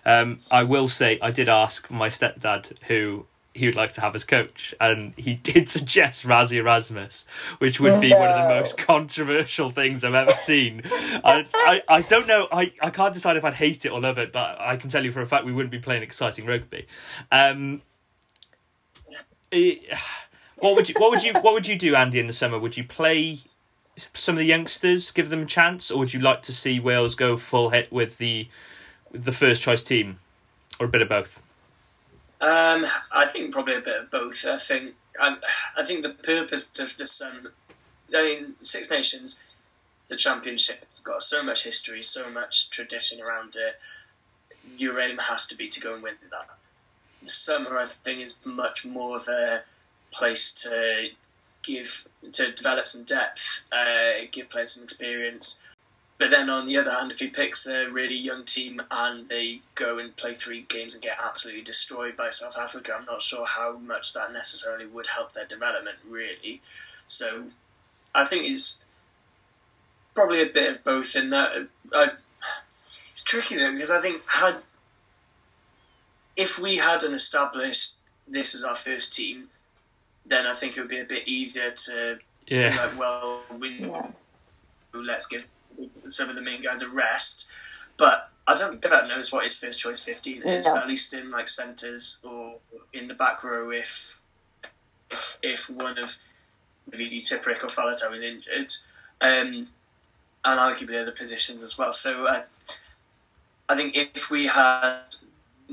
um, 0.04 0.38
I 0.50 0.64
will 0.64 0.88
say, 0.88 1.16
I 1.22 1.30
did 1.30 1.48
ask 1.48 1.92
my 1.92 2.08
stepdad 2.08 2.76
who 2.88 3.26
he 3.54 3.66
would 3.66 3.76
like 3.76 3.92
to 3.92 4.00
have 4.00 4.16
as 4.16 4.24
coach, 4.24 4.74
and 4.80 5.12
he 5.16 5.34
did 5.50 5.68
suggest 5.68 6.24
Rassie 6.24 6.56
Erasmus, 6.56 7.24
which 7.58 7.78
would 7.78 8.00
be 8.00 8.10
one 8.12 8.28
of 8.28 8.42
the 8.42 8.48
most 8.48 8.78
controversial 8.78 9.70
things 9.70 10.02
I've 10.02 10.14
ever 10.14 10.32
seen. 10.32 10.82
I, 10.84 11.46
I, 11.54 11.82
I 11.88 12.02
don't 12.02 12.26
know. 12.26 12.48
I, 12.50 12.72
I 12.80 12.90
can't 12.90 13.14
decide 13.14 13.36
if 13.36 13.44
I'd 13.44 13.54
hate 13.54 13.84
it 13.84 13.92
or 13.92 14.00
love 14.00 14.18
it, 14.18 14.32
but 14.32 14.60
I 14.60 14.76
can 14.76 14.90
tell 14.90 15.04
you 15.04 15.12
for 15.12 15.20
a 15.20 15.26
fact 15.26 15.44
we 15.44 15.52
wouldn't 15.52 15.70
be 15.70 15.78
playing 15.78 16.02
exciting 16.02 16.46
rugby. 16.46 16.86
Um, 17.30 17.82
what 20.58 20.76
would 20.76 20.88
you 20.88 20.94
what 20.98 21.10
would 21.10 21.22
you 21.22 21.32
what 21.34 21.52
would 21.52 21.66
you 21.66 21.76
do, 21.76 21.94
Andy, 21.94 22.18
in 22.18 22.26
the 22.26 22.32
summer? 22.32 22.58
Would 22.58 22.76
you 22.76 22.84
play 22.84 23.38
some 24.14 24.36
of 24.36 24.38
the 24.38 24.46
youngsters, 24.46 25.10
give 25.10 25.28
them 25.28 25.42
a 25.42 25.46
chance, 25.46 25.90
or 25.90 25.98
would 25.98 26.14
you 26.14 26.20
like 26.20 26.42
to 26.42 26.52
see 26.52 26.80
Wales 26.80 27.14
go 27.14 27.36
full 27.36 27.70
hit 27.70 27.92
with 27.92 28.18
the 28.18 28.48
the 29.10 29.32
first 29.32 29.62
choice 29.62 29.82
team, 29.82 30.18
or 30.80 30.86
a 30.86 30.88
bit 30.88 31.02
of 31.02 31.08
both? 31.08 31.46
Um, 32.40 32.86
I 33.12 33.26
think 33.26 33.52
probably 33.52 33.76
a 33.76 33.80
bit 33.80 34.00
of 34.00 34.10
both. 34.10 34.44
I 34.46 34.58
think 34.58 34.94
um, 35.18 35.38
I 35.76 35.84
think 35.84 36.02
the 36.02 36.14
purpose 36.14 36.70
of 36.80 36.96
the 36.96 37.04
Sun, 37.04 37.48
I 38.14 38.22
mean, 38.22 38.54
Six 38.62 38.90
Nations, 38.90 39.42
the 40.08 40.16
championship, 40.16 40.84
has 40.90 41.00
got 41.00 41.22
so 41.22 41.42
much 41.42 41.64
history, 41.64 42.02
so 42.02 42.30
much 42.30 42.70
tradition 42.70 43.20
around 43.20 43.56
it. 43.56 43.78
Your 44.78 44.98
aim 44.98 45.18
has 45.18 45.46
to 45.48 45.56
be 45.56 45.68
to 45.68 45.80
go 45.80 45.94
and 45.94 46.02
win 46.02 46.14
that. 46.30 46.48
Summer, 47.26 47.78
I 47.78 47.86
think, 47.86 48.20
is 48.20 48.44
much 48.44 48.84
more 48.84 49.16
of 49.16 49.28
a 49.28 49.62
place 50.12 50.52
to 50.62 51.08
give 51.62 52.06
to 52.32 52.52
develop 52.52 52.86
some 52.86 53.04
depth, 53.04 53.62
uh, 53.72 54.26
give 54.30 54.50
players 54.50 54.72
some 54.72 54.84
experience. 54.84 55.62
But 56.18 56.30
then 56.30 56.50
on 56.50 56.66
the 56.66 56.76
other 56.78 56.90
hand, 56.90 57.10
if 57.10 57.18
he 57.18 57.28
picks 57.28 57.66
a 57.66 57.88
really 57.88 58.14
young 58.14 58.44
team 58.44 58.80
and 58.90 59.28
they 59.28 59.60
go 59.74 59.98
and 59.98 60.14
play 60.16 60.34
three 60.34 60.62
games 60.68 60.94
and 60.94 61.02
get 61.02 61.18
absolutely 61.20 61.62
destroyed 61.62 62.16
by 62.16 62.30
South 62.30 62.56
Africa, 62.56 62.94
I'm 62.96 63.06
not 63.06 63.22
sure 63.22 63.44
how 63.44 63.76
much 63.78 64.12
that 64.14 64.32
necessarily 64.32 64.86
would 64.86 65.08
help 65.08 65.32
their 65.32 65.46
development, 65.46 65.96
really. 66.08 66.60
So 67.06 67.44
I 68.14 68.24
think 68.24 68.44
it's 68.44 68.84
probably 70.14 70.42
a 70.42 70.46
bit 70.46 70.76
of 70.76 70.84
both 70.84 71.16
in 71.16 71.30
that. 71.30 71.66
I, 71.92 72.10
it's 73.14 73.24
tricky 73.24 73.56
though, 73.56 73.72
because 73.72 73.90
I 73.90 74.00
think 74.00 74.22
had 74.28 74.56
if 76.36 76.58
we 76.58 76.76
hadn't 76.76 77.12
established 77.14 77.94
this 78.28 78.54
as 78.54 78.64
our 78.64 78.76
first 78.76 79.12
team, 79.12 79.48
then 80.26 80.46
I 80.46 80.54
think 80.54 80.76
it 80.76 80.80
would 80.80 80.88
be 80.90 81.00
a 81.00 81.04
bit 81.04 81.26
easier 81.28 81.70
to 81.70 82.18
be 82.46 82.54
Yeah, 82.56 82.76
like, 82.76 82.98
well, 82.98 83.42
we 83.58 83.80
Yeah. 83.80 84.06
let's 84.92 85.26
give 85.26 85.44
some 86.08 86.28
of 86.28 86.34
the 86.34 86.42
main 86.42 86.62
guys 86.62 86.82
a 86.82 86.88
rest. 86.88 87.50
But 87.96 88.30
I 88.46 88.54
don't 88.54 88.70
think 88.80 88.82
that 88.82 89.08
knows 89.08 89.32
what 89.32 89.44
his 89.44 89.58
first 89.58 89.78
choice 89.80 90.04
15 90.04 90.42
is, 90.42 90.66
No. 90.66 90.78
at 90.78 90.88
least 90.88 91.14
in 91.14 91.30
like 91.30 91.48
centres 91.48 92.20
or 92.24 92.58
in 92.92 93.08
the 93.08 93.14
back 93.14 93.42
row 93.44 93.70
if 93.70 94.18
if 95.10 95.38
if 95.42 95.70
one 95.70 95.98
of 95.98 96.16
Vidi 96.88 97.20
Tipuric 97.20 97.62
or 97.62 97.68
Faletau 97.68 98.12
is 98.14 98.22
injured. 98.22 98.72
Um, 99.20 99.68
and 100.44 100.58
arguably 100.58 101.00
other 101.00 101.12
positions 101.12 101.62
as 101.62 101.78
well. 101.78 101.92
So 101.92 102.26
uh, 102.26 102.42
I 103.68 103.76
think 103.76 103.96
if 103.96 104.30
we 104.30 104.46
had 104.46 105.04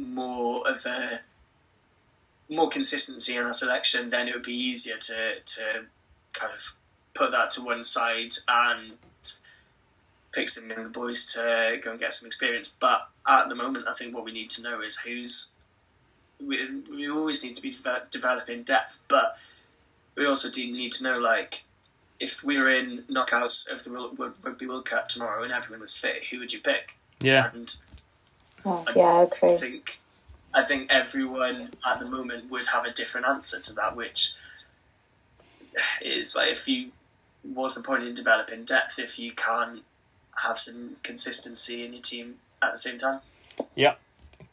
more 0.07 0.67
of 0.67 0.85
a 0.85 1.21
more 2.49 2.69
consistency 2.69 3.35
in 3.35 3.43
our 3.43 3.53
selection, 3.53 4.09
then 4.09 4.27
it 4.27 4.33
would 4.33 4.43
be 4.43 4.55
easier 4.55 4.97
to 4.97 5.39
to 5.45 5.85
kind 6.33 6.53
of 6.53 6.61
put 7.13 7.31
that 7.31 7.49
to 7.51 7.63
one 7.63 7.83
side 7.83 8.33
and 8.47 8.93
pick 10.31 10.47
some 10.47 10.69
younger 10.69 10.89
boys 10.89 11.33
to 11.33 11.79
go 11.83 11.91
and 11.91 11.99
get 11.99 12.13
some 12.13 12.27
experience. 12.27 12.77
But 12.79 13.07
at 13.27 13.49
the 13.49 13.55
moment, 13.55 13.87
I 13.87 13.93
think 13.93 14.15
what 14.15 14.25
we 14.25 14.31
need 14.31 14.49
to 14.51 14.63
know 14.63 14.81
is 14.81 14.97
who's. 14.99 15.51
We, 16.41 16.81
we 16.89 17.09
always 17.09 17.43
need 17.43 17.55
to 17.55 17.61
be 17.61 17.71
develop, 17.71 18.11
developing 18.11 18.63
depth, 18.63 18.97
but 19.09 19.35
we 20.15 20.25
also 20.25 20.49
do 20.49 20.71
need 20.71 20.93
to 20.93 21.03
know 21.03 21.19
like 21.19 21.63
if 22.21 22.43
we 22.43 22.57
were 22.57 22.69
in 22.69 23.03
knockouts 23.09 23.69
of 23.69 23.83
the 23.83 23.91
Rugby 24.41 24.65
World 24.65 24.85
Cup 24.85 25.09
tomorrow 25.09 25.43
and 25.43 25.51
everyone 25.51 25.81
was 25.81 25.97
fit, 25.97 26.23
who 26.25 26.39
would 26.39 26.53
you 26.53 26.61
pick? 26.61 26.95
yeah, 27.21 27.49
And 27.53 27.75
Oh, 28.69 28.85
yeah, 28.95 29.25
I 29.43 29.47
I 29.47 29.57
think 29.57 29.99
I 30.53 30.63
think 30.63 30.91
everyone 30.91 31.71
at 31.85 31.99
the 31.99 32.05
moment 32.05 32.49
would 32.51 32.67
have 32.67 32.85
a 32.85 32.91
different 32.91 33.27
answer 33.27 33.59
to 33.59 33.73
that, 33.73 33.95
which 33.95 34.33
is 36.01 36.35
like 36.35 36.51
if 36.51 36.67
you 36.67 36.91
what's 37.43 37.75
the 37.75 37.81
point 37.81 38.03
in 38.03 38.13
developing 38.13 38.63
depth 38.65 38.99
if 38.99 39.17
you 39.17 39.31
can't 39.31 39.81
have 40.43 40.59
some 40.59 40.95
consistency 41.03 41.85
in 41.85 41.93
your 41.93 42.01
team 42.01 42.35
at 42.61 42.71
the 42.71 42.77
same 42.77 42.97
time? 42.97 43.19
yeah, 43.75 43.95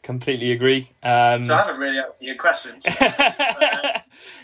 completely 0.03 0.51
agree. 0.51 0.89
Um, 1.03 1.43
So 1.43 1.53
I 1.53 1.65
haven't 1.65 1.79
really 1.79 1.99
answered 1.99 2.25
your 2.25 2.35
questions. 2.35 2.87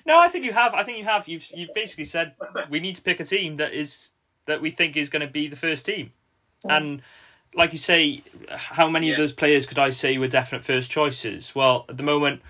no, 0.05 0.19
I 0.19 0.27
think 0.27 0.45
you 0.45 0.53
have. 0.53 0.73
I 0.73 0.83
think 0.83 0.97
you 0.97 1.05
have. 1.05 1.27
You've 1.27 1.49
you've 1.55 1.73
basically 1.73 2.05
said 2.05 2.33
we 2.69 2.79
need 2.79 2.95
to 2.95 3.01
pick 3.01 3.19
a 3.19 3.25
team 3.25 3.57
that 3.57 3.73
is 3.73 4.11
that 4.45 4.61
we 4.61 4.71
think 4.71 4.97
is 4.97 5.09
going 5.09 5.25
to 5.25 5.31
be 5.31 5.47
the 5.47 5.55
first 5.55 5.85
team, 5.85 6.11
and 6.65 7.01
like 7.55 7.71
you 7.71 7.77
say, 7.77 8.23
how 8.49 8.89
many 8.89 9.11
of 9.11 9.17
those 9.17 9.31
players 9.31 9.65
could 9.65 9.79
I 9.79 9.89
say 9.89 10.17
were 10.17 10.27
definite 10.27 10.63
first 10.63 10.89
choices? 10.89 11.53
Well, 11.53 11.85
at 11.89 11.97
the 11.97 12.03
moment, 12.03 12.41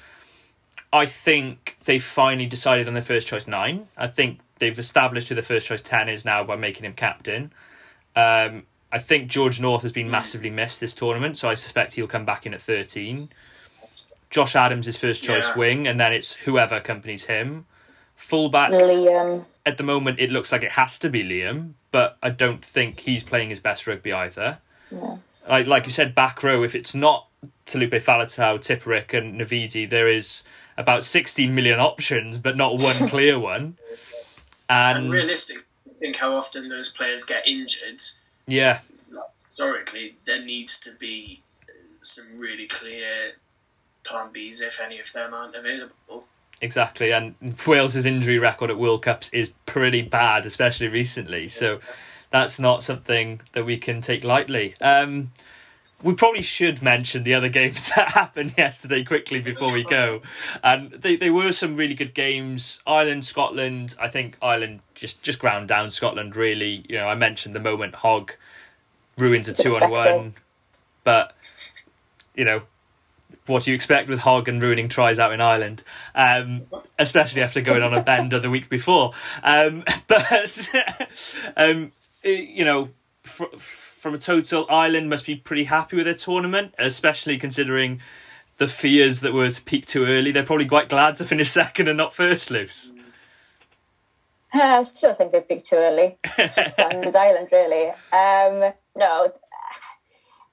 I 0.91 1.05
think 1.05 1.77
they've 1.85 2.03
finally 2.03 2.45
decided 2.45 2.87
on 2.87 2.93
their 2.93 3.03
first 3.03 3.27
choice 3.27 3.47
nine. 3.47 3.87
I 3.97 4.07
think 4.07 4.39
they've 4.59 4.77
established 4.77 5.29
who 5.29 5.35
the 5.35 5.41
first 5.41 5.67
choice 5.67 5.81
ten 5.81 6.07
is 6.09 6.23
now 6.23 6.43
by 6.43 6.55
making 6.55 6.85
him 6.85 6.93
captain. 6.93 7.51
Um, 8.15 8.63
I 8.91 8.99
think 8.99 9.27
George 9.27 9.59
North 9.59 9.81
has 9.81 9.91
been 9.91 10.09
massively 10.09 10.51
missed 10.51 10.79
this 10.79 10.93
tournament, 10.93 11.37
so 11.37 11.49
I 11.49 11.55
suspect 11.55 11.93
he'll 11.93 12.07
come 12.07 12.25
back 12.25 12.45
in 12.45 12.53
at 12.53 12.61
thirteen. 12.61 13.29
Josh 14.29 14.55
Adams 14.55 14.87
is 14.87 14.97
first 14.97 15.23
choice 15.23 15.47
Yeah. 15.49 15.57
wing, 15.57 15.87
and 15.87 15.99
then 15.99 16.13
it's 16.13 16.33
whoever 16.33 16.75
accompanies 16.75 17.25
him. 17.25 17.65
Fullback 18.15 18.71
Liam, 18.71 19.45
at 19.65 19.77
the 19.77 19.83
moment, 19.83 20.19
it 20.19 20.29
looks 20.29 20.51
like 20.51 20.63
it 20.63 20.71
has 20.71 20.97
to 20.99 21.09
be 21.09 21.23
Liam, 21.23 21.73
but 21.91 22.17
I 22.21 22.29
don't 22.29 22.63
think 22.63 23.01
he's 23.01 23.23
playing 23.23 23.49
his 23.49 23.59
best 23.59 23.85
rugby 23.87 24.13
either. 24.13 24.59
No. 24.91 25.21
Like 25.47 25.67
like 25.67 25.85
you 25.85 25.91
said, 25.91 26.15
back 26.15 26.41
row. 26.43 26.63
If 26.63 26.75
it's 26.75 26.95
not 26.95 27.27
Taulupe 27.65 27.91
Faletau, 28.01 28.57
Tipuric, 28.59 29.13
and 29.17 29.39
Navidi, 29.39 29.89
there 29.89 30.07
is 30.07 30.43
about 30.77 31.03
sixteen 31.03 31.53
million 31.53 31.79
options, 31.79 32.39
but 32.39 32.55
not 32.55 32.79
one 32.79 33.07
clear 33.09 33.37
one. 33.39 33.77
and 34.69 35.05
And 35.05 35.13
realistically, 35.13 35.63
think 35.99 36.15
how 36.17 36.33
often 36.33 36.69
those 36.69 36.89
players 36.93 37.23
get 37.25 37.47
injured. 37.47 38.01
yeah, 38.47 38.79
Historically, 39.45 40.15
there 40.25 40.43
needs 40.43 40.79
to 40.79 40.91
be 40.99 41.41
some 42.01 42.25
really 42.37 42.67
clear 42.67 43.33
plan 44.03 44.29
Bs 44.33 44.61
if 44.61 44.81
any 44.81 44.99
of 44.99 45.11
them 45.13 45.33
aren't 45.33 45.55
available. 45.55 46.25
Exactly, 46.61 47.11
and 47.11 47.35
Wales's 47.67 48.05
injury 48.05 48.39
record 48.39 48.69
at 48.69 48.77
World 48.77 49.01
Cups 49.03 49.29
is 49.33 49.51
pretty 49.65 50.01
bad, 50.01 50.45
especially 50.45 50.87
recently. 50.87 51.47
So 51.49 51.79
that's 52.33 52.59
not 52.59 52.81
something 52.81 53.41
that 53.51 53.63
we 53.63 53.77
can 53.77 54.01
take 54.01 54.23
lightly. 54.23 54.73
Um, 54.81 55.29
we 56.01 56.15
probably 56.15 56.41
should 56.41 56.81
mention 56.81 57.23
the 57.23 57.35
other 57.35 57.47
games 57.61 57.91
that 57.95 58.13
happened 58.13 58.55
yesterday 58.57 59.03
quickly 59.03 59.39
before 59.39 59.71
we 59.71 59.83
go, 59.83 60.21
and 60.63 60.89
they 60.91 61.15
they 61.15 61.29
were 61.29 61.51
some 61.51 61.77
really 61.77 61.93
good 61.93 62.15
games. 62.15 62.81
Ireland, 62.87 63.23
Scotland. 63.23 63.95
I 64.01 64.07
think 64.07 64.35
Ireland 64.41 64.79
just 64.95 65.21
just 65.21 65.37
ground 65.37 65.67
down 65.67 65.91
Scotland. 65.91 66.35
Really, 66.35 66.83
you 66.89 66.95
know, 66.95 67.07
I 67.07 67.13
mentioned 67.13 67.53
the 67.53 67.59
moment 67.59 67.93
Hogg 67.95 68.33
ruins 69.15 69.47
a 69.47 69.53
two 69.53 69.69
on 69.69 69.91
one, 69.91 70.33
but 71.03 71.35
you 72.33 72.45
know 72.45 72.63
what 73.45 73.63
do 73.63 73.71
you 73.71 73.75
expect 73.75 74.09
with 74.09 74.21
Hogg 74.21 74.47
and 74.47 74.61
ruining 74.61 74.87
tries 74.87 75.19
out 75.19 75.33
in 75.33 75.41
Ireland, 75.41 75.83
um, 76.15 76.63
especially 76.97 77.43
after 77.43 77.61
going 77.61 77.83
on 77.83 77.93
a 77.93 78.01
bender 78.01 78.39
the 78.39 78.49
week 78.49 78.69
before. 78.69 79.11
Um, 79.43 79.83
but 80.07 80.69
um, 81.57 81.91
you 82.23 82.65
know, 82.65 82.89
fr- 83.23 83.55
from 83.57 84.13
a 84.13 84.17
total, 84.17 84.65
Ireland 84.69 85.09
must 85.09 85.25
be 85.25 85.35
pretty 85.35 85.65
happy 85.65 85.95
with 85.95 86.05
their 86.05 86.15
tournament, 86.15 86.73
especially 86.77 87.37
considering 87.37 88.01
the 88.57 88.67
fears 88.67 89.21
that 89.21 89.33
were 89.33 89.49
to 89.49 89.61
peak 89.61 89.85
too 89.85 90.05
early. 90.05 90.31
They're 90.31 90.43
probably 90.43 90.65
quite 90.65 90.89
glad 90.89 91.15
to 91.15 91.25
finish 91.25 91.49
second 91.51 91.87
and 91.87 91.97
not 91.97 92.13
first, 92.13 92.51
loose. 92.51 92.91
I 94.53 94.83
still 94.83 95.15
think 95.15 95.31
they 95.31 95.41
picked 95.41 95.65
too 95.65 95.77
early. 95.77 96.17
Standard 96.67 97.15
Ireland, 97.15 97.47
really. 97.51 97.89
Um, 97.89 98.73
no, 98.95 99.31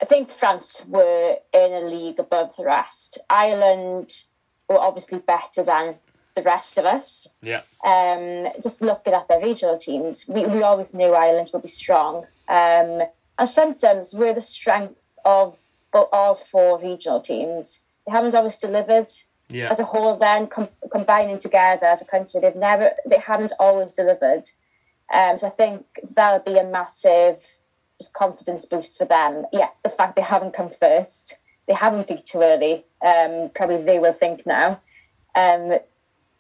I 0.01 0.05
think 0.07 0.31
France 0.31 0.87
were 0.89 1.37
in 1.53 1.73
a 1.73 1.81
league 1.81 2.19
above 2.19 2.57
the 2.57 2.65
rest. 2.65 3.19
Ireland 3.29 4.25
were 4.69 4.79
obviously 4.79 5.19
better 5.19 5.63
than 5.63 5.97
the 6.35 6.43
rest 6.43 6.79
of 6.79 6.85
us. 6.85 7.35
Yeah. 7.43 7.63
Um, 7.85 8.49
just 8.63 8.83
looking 8.83 9.15
at 9.15 9.29
their 9.29 9.41
regional 9.41 9.79
teams, 9.79 10.27
we, 10.29 10.47
we 10.47 10.63
always 10.63 10.95
knew 10.95 11.13
Ireland 11.13 11.51
would 11.53 11.63
be 11.63 11.69
strong. 11.69 12.27
Um, 12.49 13.03
and 13.39 13.49
sometimes 13.49 14.15
we're 14.15 14.35
the 14.35 14.41
strength 14.41 15.19
of 15.25 15.59
all 15.93 16.35
four 16.35 16.79
regional 16.81 17.21
teams. 17.21 17.87
They 18.07 18.13
haven't 18.13 18.35
always 18.35 18.59
delivered 18.59 19.13
Yeah. 19.49 19.71
as 19.71 19.81
a 19.81 19.85
whole. 19.85 20.17
Then 20.17 20.47
com- 20.47 20.69
combining 20.91 21.39
together 21.39 21.87
as 21.87 22.03
a 22.03 22.05
country, 22.05 22.41
they've 22.41 22.55
never, 22.57 22.93
they 23.07 23.19
haven't 23.19 23.53
always 23.59 23.95
delivered. 23.95 24.51
Um, 25.13 25.37
so 25.39 25.49
I 25.49 25.51
think 25.51 25.87
that'll 26.15 26.41
be 26.53 26.59
a 26.59 26.65
massive 26.65 27.39
just 28.01 28.15
confidence 28.15 28.65
boost 28.65 28.97
for 28.99 29.05
them. 29.05 29.47
Yeah, 29.53 29.69
the 29.83 29.91
fact 29.91 30.17
they 30.17 30.23
haven't 30.23 30.55
come 30.55 30.71
first, 30.71 31.41
they 31.67 31.75
haven't 31.75 32.09
peaked 32.09 32.27
too 32.27 32.41
early. 32.41 32.85
Um, 33.05 33.51
probably 33.55 33.83
they 33.83 33.99
will 33.99 34.13
think 34.13 34.47
now. 34.47 34.81
Um, 35.35 35.79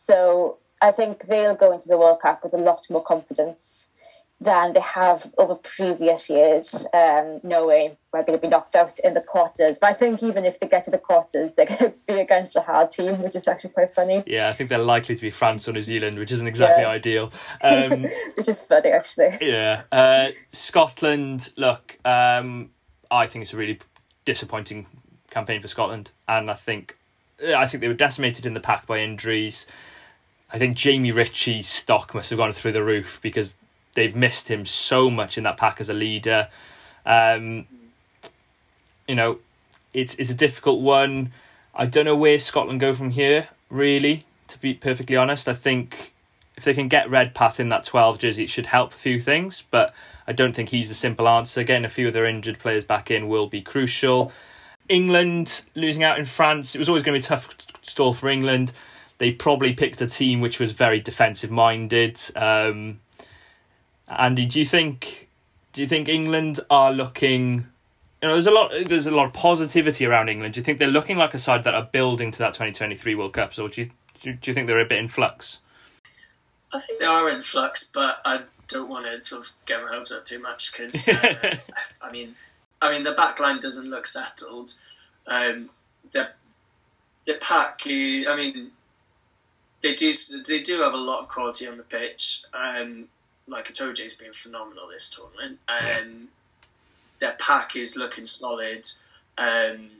so 0.04 0.56
I 0.80 0.92
think 0.92 1.24
they'll 1.26 1.54
go 1.54 1.72
into 1.72 1.88
the 1.88 1.98
World 1.98 2.20
Cup 2.20 2.42
with 2.42 2.54
a 2.54 2.58
lot 2.58 2.86
more 2.90 3.02
confidence 3.02 3.92
than 4.40 4.72
they 4.72 4.80
have 4.80 5.30
over 5.36 5.54
previous 5.56 6.30
years, 6.30 6.86
um, 6.94 7.40
knowing 7.42 7.98
we're 8.10 8.22
going 8.22 8.38
to 8.38 8.40
be 8.40 8.48
knocked 8.48 8.74
out 8.74 8.98
in 9.04 9.12
the 9.12 9.20
quarters. 9.20 9.78
But 9.78 9.88
I 9.88 9.92
think 9.92 10.22
even 10.22 10.46
if 10.46 10.58
they 10.58 10.66
get 10.66 10.84
to 10.84 10.90
the 10.90 10.96
quarters, 10.96 11.54
they're 11.54 11.66
going 11.66 11.78
to 11.92 11.94
be 12.06 12.14
against 12.14 12.56
a 12.56 12.60
hard 12.62 12.90
team, 12.90 13.20
which 13.20 13.34
is 13.34 13.46
actually 13.46 13.70
quite 13.70 13.94
funny, 13.94 14.22
Yeah, 14.26 14.48
I 14.48 14.54
think 14.54 14.70
they're 14.70 14.78
likely 14.78 15.14
to 15.14 15.20
be 15.20 15.28
France 15.28 15.68
or 15.68 15.72
New 15.74 15.82
Zealand, 15.82 16.18
which 16.18 16.32
isn't 16.32 16.46
exactly 16.48 16.84
Yeah. 16.84 16.88
ideal. 16.88 17.30
Um, 17.62 18.06
which 18.36 18.48
is 18.48 18.62
funny 18.62 18.88
actually. 18.88 19.32
yeah. 19.42 19.82
Uh, 19.92 20.28
Scotland, 20.50 21.50
look, 21.58 21.98
um, 22.06 22.70
I 23.10 23.26
think 23.26 23.42
it's 23.42 23.52
a 23.52 23.58
really 23.58 23.78
disappointing 24.24 24.86
campaign 25.30 25.60
for 25.60 25.68
Scotland. 25.68 26.12
And 26.26 26.50
I 26.50 26.54
think 26.54 26.96
I 27.42 27.66
think 27.66 27.80
they 27.80 27.88
were 27.88 27.94
decimated 27.94 28.46
in 28.46 28.54
the 28.54 28.60
pack 28.60 28.86
by 28.86 28.98
injuries. 28.98 29.66
I 30.52 30.58
think 30.58 30.76
Jamie 30.76 31.12
Ritchie's 31.12 31.68
stock 31.68 32.14
must 32.14 32.30
have 32.30 32.38
gone 32.38 32.52
through 32.52 32.72
the 32.72 32.82
roof 32.82 33.20
because 33.22 33.54
they've 33.94 34.14
missed 34.14 34.48
him 34.48 34.66
so 34.66 35.10
much 35.10 35.38
in 35.38 35.44
that 35.44 35.56
pack 35.56 35.80
as 35.80 35.88
a 35.88 35.94
leader. 35.94 36.48
Um, 37.06 37.66
you 39.06 39.14
know, 39.14 39.38
it's 39.94 40.14
it's 40.16 40.30
a 40.30 40.34
difficult 40.34 40.80
one. 40.80 41.32
I 41.74 41.86
don't 41.86 42.04
know 42.04 42.16
where 42.16 42.38
Scotland 42.38 42.80
go 42.80 42.92
from 42.92 43.10
here, 43.10 43.48
really, 43.70 44.24
to 44.48 44.58
be 44.58 44.74
perfectly 44.74 45.16
honest. 45.16 45.48
I 45.48 45.54
think 45.54 46.12
if 46.56 46.64
they 46.64 46.74
can 46.74 46.88
get 46.88 47.08
Redpath 47.08 47.58
in 47.58 47.68
that 47.70 47.84
12 47.84 48.18
jersey, 48.18 48.44
it 48.44 48.50
should 48.50 48.66
help 48.66 48.92
a 48.92 48.96
few 48.96 49.18
things, 49.18 49.62
but 49.70 49.94
I 50.26 50.32
don't 50.32 50.54
think 50.54 50.68
he's 50.68 50.88
the 50.88 50.94
simple 50.94 51.26
answer. 51.26 51.62
Getting 51.62 51.84
a 51.84 51.88
few 51.88 52.08
of 52.08 52.12
their 52.12 52.26
injured 52.26 52.58
players 52.58 52.84
back 52.84 53.10
in 53.10 53.28
will 53.28 53.46
be 53.46 53.62
crucial. 53.62 54.32
England 54.90 55.62
losing 55.74 56.02
out 56.02 56.18
in 56.18 56.24
France, 56.24 56.74
it 56.74 56.78
was 56.78 56.88
always 56.88 57.02
going 57.02 57.20
to 57.20 57.20
be 57.20 57.34
a 57.34 57.36
tough 57.36 57.54
stall 57.82 58.12
for 58.12 58.28
England. 58.28 58.72
They 59.18 59.32
probably 59.32 59.72
picked 59.72 60.00
a 60.00 60.06
team 60.06 60.40
which 60.40 60.58
was 60.58 60.72
very 60.72 61.00
defensive 61.00 61.50
minded. 61.50 62.20
Um, 62.34 63.00
Andy, 64.08 64.46
do 64.46 64.58
you 64.58 64.66
think 64.66 65.28
do 65.72 65.80
you 65.80 65.88
think 65.88 66.08
England 66.08 66.60
are 66.68 66.92
looking 66.92 67.66
you 68.20 68.28
know, 68.28 68.34
there's 68.34 68.46
a 68.46 68.50
lot 68.50 68.72
there's 68.86 69.06
a 69.06 69.10
lot 69.10 69.26
of 69.26 69.32
positivity 69.32 70.04
around 70.04 70.28
England. 70.28 70.54
Do 70.54 70.60
you 70.60 70.64
think 70.64 70.78
they're 70.78 70.88
looking 70.88 71.16
like 71.16 71.32
a 71.32 71.38
side 71.38 71.64
that 71.64 71.74
are 71.74 71.88
building 71.90 72.30
to 72.32 72.38
that 72.40 72.52
2023 72.52 73.14
World 73.14 73.32
Cup, 73.32 73.58
or 73.58 73.68
do 73.68 73.82
you 73.82 73.90
do, 74.20 74.32
do 74.34 74.50
you 74.50 74.54
think 74.54 74.66
they're 74.66 74.78
a 74.78 74.84
bit 74.84 74.98
in 74.98 75.08
flux? 75.08 75.58
I 76.72 76.80
think 76.80 77.00
they 77.00 77.06
are 77.06 77.30
in 77.30 77.40
flux, 77.40 77.90
but 77.92 78.20
I 78.24 78.42
don't 78.68 78.88
want 78.88 79.06
to 79.06 79.24
sort 79.24 79.46
of 79.46 79.52
get 79.66 79.82
my 79.82 79.88
hopes 79.88 80.12
up 80.12 80.24
too 80.24 80.38
much 80.38 80.72
because 80.72 81.08
uh, 81.08 81.56
I 82.02 82.12
mean, 82.12 82.34
I 82.80 82.92
mean 82.92 83.02
the 83.02 83.12
back 83.12 83.40
line 83.40 83.58
doesn't 83.58 83.88
look 83.88 84.06
settled. 84.06 84.70
Um, 85.26 85.70
the 86.12 86.30
the 87.26 87.34
pack, 87.40 87.80
I 87.86 88.34
mean, 88.36 88.72
they 89.82 89.94
do 89.94 90.12
they 90.46 90.60
do 90.60 90.80
have 90.80 90.94
a 90.94 90.98
lot 90.98 91.20
of 91.20 91.28
quality 91.28 91.68
on 91.68 91.76
the 91.76 91.82
pitch. 91.82 92.42
Um, 92.52 93.08
like 93.46 93.66
Itoje's 93.66 94.14
been 94.14 94.32
phenomenal 94.32 94.88
this 94.88 95.10
tournament. 95.10 95.58
Um, 95.68 96.28
Their 97.18 97.36
pack 97.38 97.76
is 97.76 97.96
looking 97.96 98.24
solid. 98.24 98.86
Um, 99.36 99.90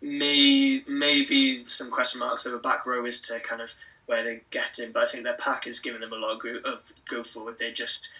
may, 0.00 0.82
maybe 0.86 1.64
some 1.66 1.90
question 1.90 2.20
marks 2.20 2.46
over 2.46 2.58
back 2.58 2.86
row 2.86 3.04
as 3.06 3.20
to 3.22 3.40
kind 3.40 3.62
of 3.62 3.72
where 4.06 4.24
they 4.24 4.40
get 4.50 4.78
in, 4.78 4.92
but 4.92 5.04
I 5.04 5.06
think 5.06 5.24
their 5.24 5.34
pack 5.34 5.66
is 5.66 5.80
giving 5.80 6.00
them 6.00 6.12
a 6.12 6.16
lot 6.16 6.34
of 6.34 6.40
go, 6.40 6.58
of 6.64 6.82
go 7.08 7.22
forward. 7.22 7.58
They 7.58 7.72
just 7.72 8.12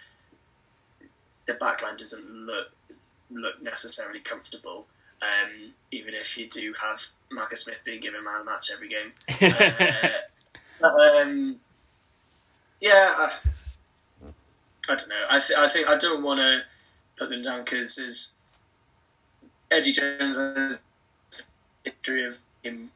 the 1.46 1.54
backline 1.54 1.96
doesn't 1.98 2.30
look 2.30 2.70
look 3.30 3.62
necessarily 3.62 4.20
comfortable. 4.20 4.86
Um, 5.22 5.72
even 5.92 6.14
if 6.14 6.38
you 6.38 6.48
do 6.48 6.72
have 6.80 7.02
Marcus 7.30 7.64
Smith 7.64 7.82
being 7.84 8.00
given 8.00 8.24
man 8.24 8.40
of 8.40 8.44
the 8.46 8.50
match 8.50 8.70
every 8.72 8.88
game. 8.88 9.12
Uh, 10.82 11.20
um, 11.22 11.60
yeah, 12.80 12.90
I, 12.90 13.30
I 14.88 14.96
don't 14.96 15.08
know. 15.10 15.26
I, 15.28 15.38
th- 15.38 15.58
I 15.58 15.68
think 15.68 15.88
I 15.88 15.98
don't 15.98 16.22
want 16.22 16.38
to 16.38 16.62
put 17.18 17.28
them 17.28 17.42
down 17.42 17.64
because 17.64 18.34
Eddie 19.70 19.92
Jones 19.92 20.36
has 20.36 20.82
history 21.84 22.24
of 22.24 22.38
him 22.62 22.90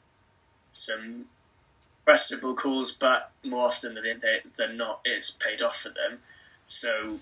some 0.72 1.26
questionable 2.04 2.54
calls, 2.54 2.92
but 2.92 3.30
more 3.44 3.66
often 3.66 3.94
than 3.94 4.04
they, 4.20 4.40
than 4.56 4.76
not, 4.76 5.00
it's 5.04 5.30
paid 5.30 5.62
off 5.62 5.76
for 5.76 5.90
them. 5.90 6.18
So 6.64 7.18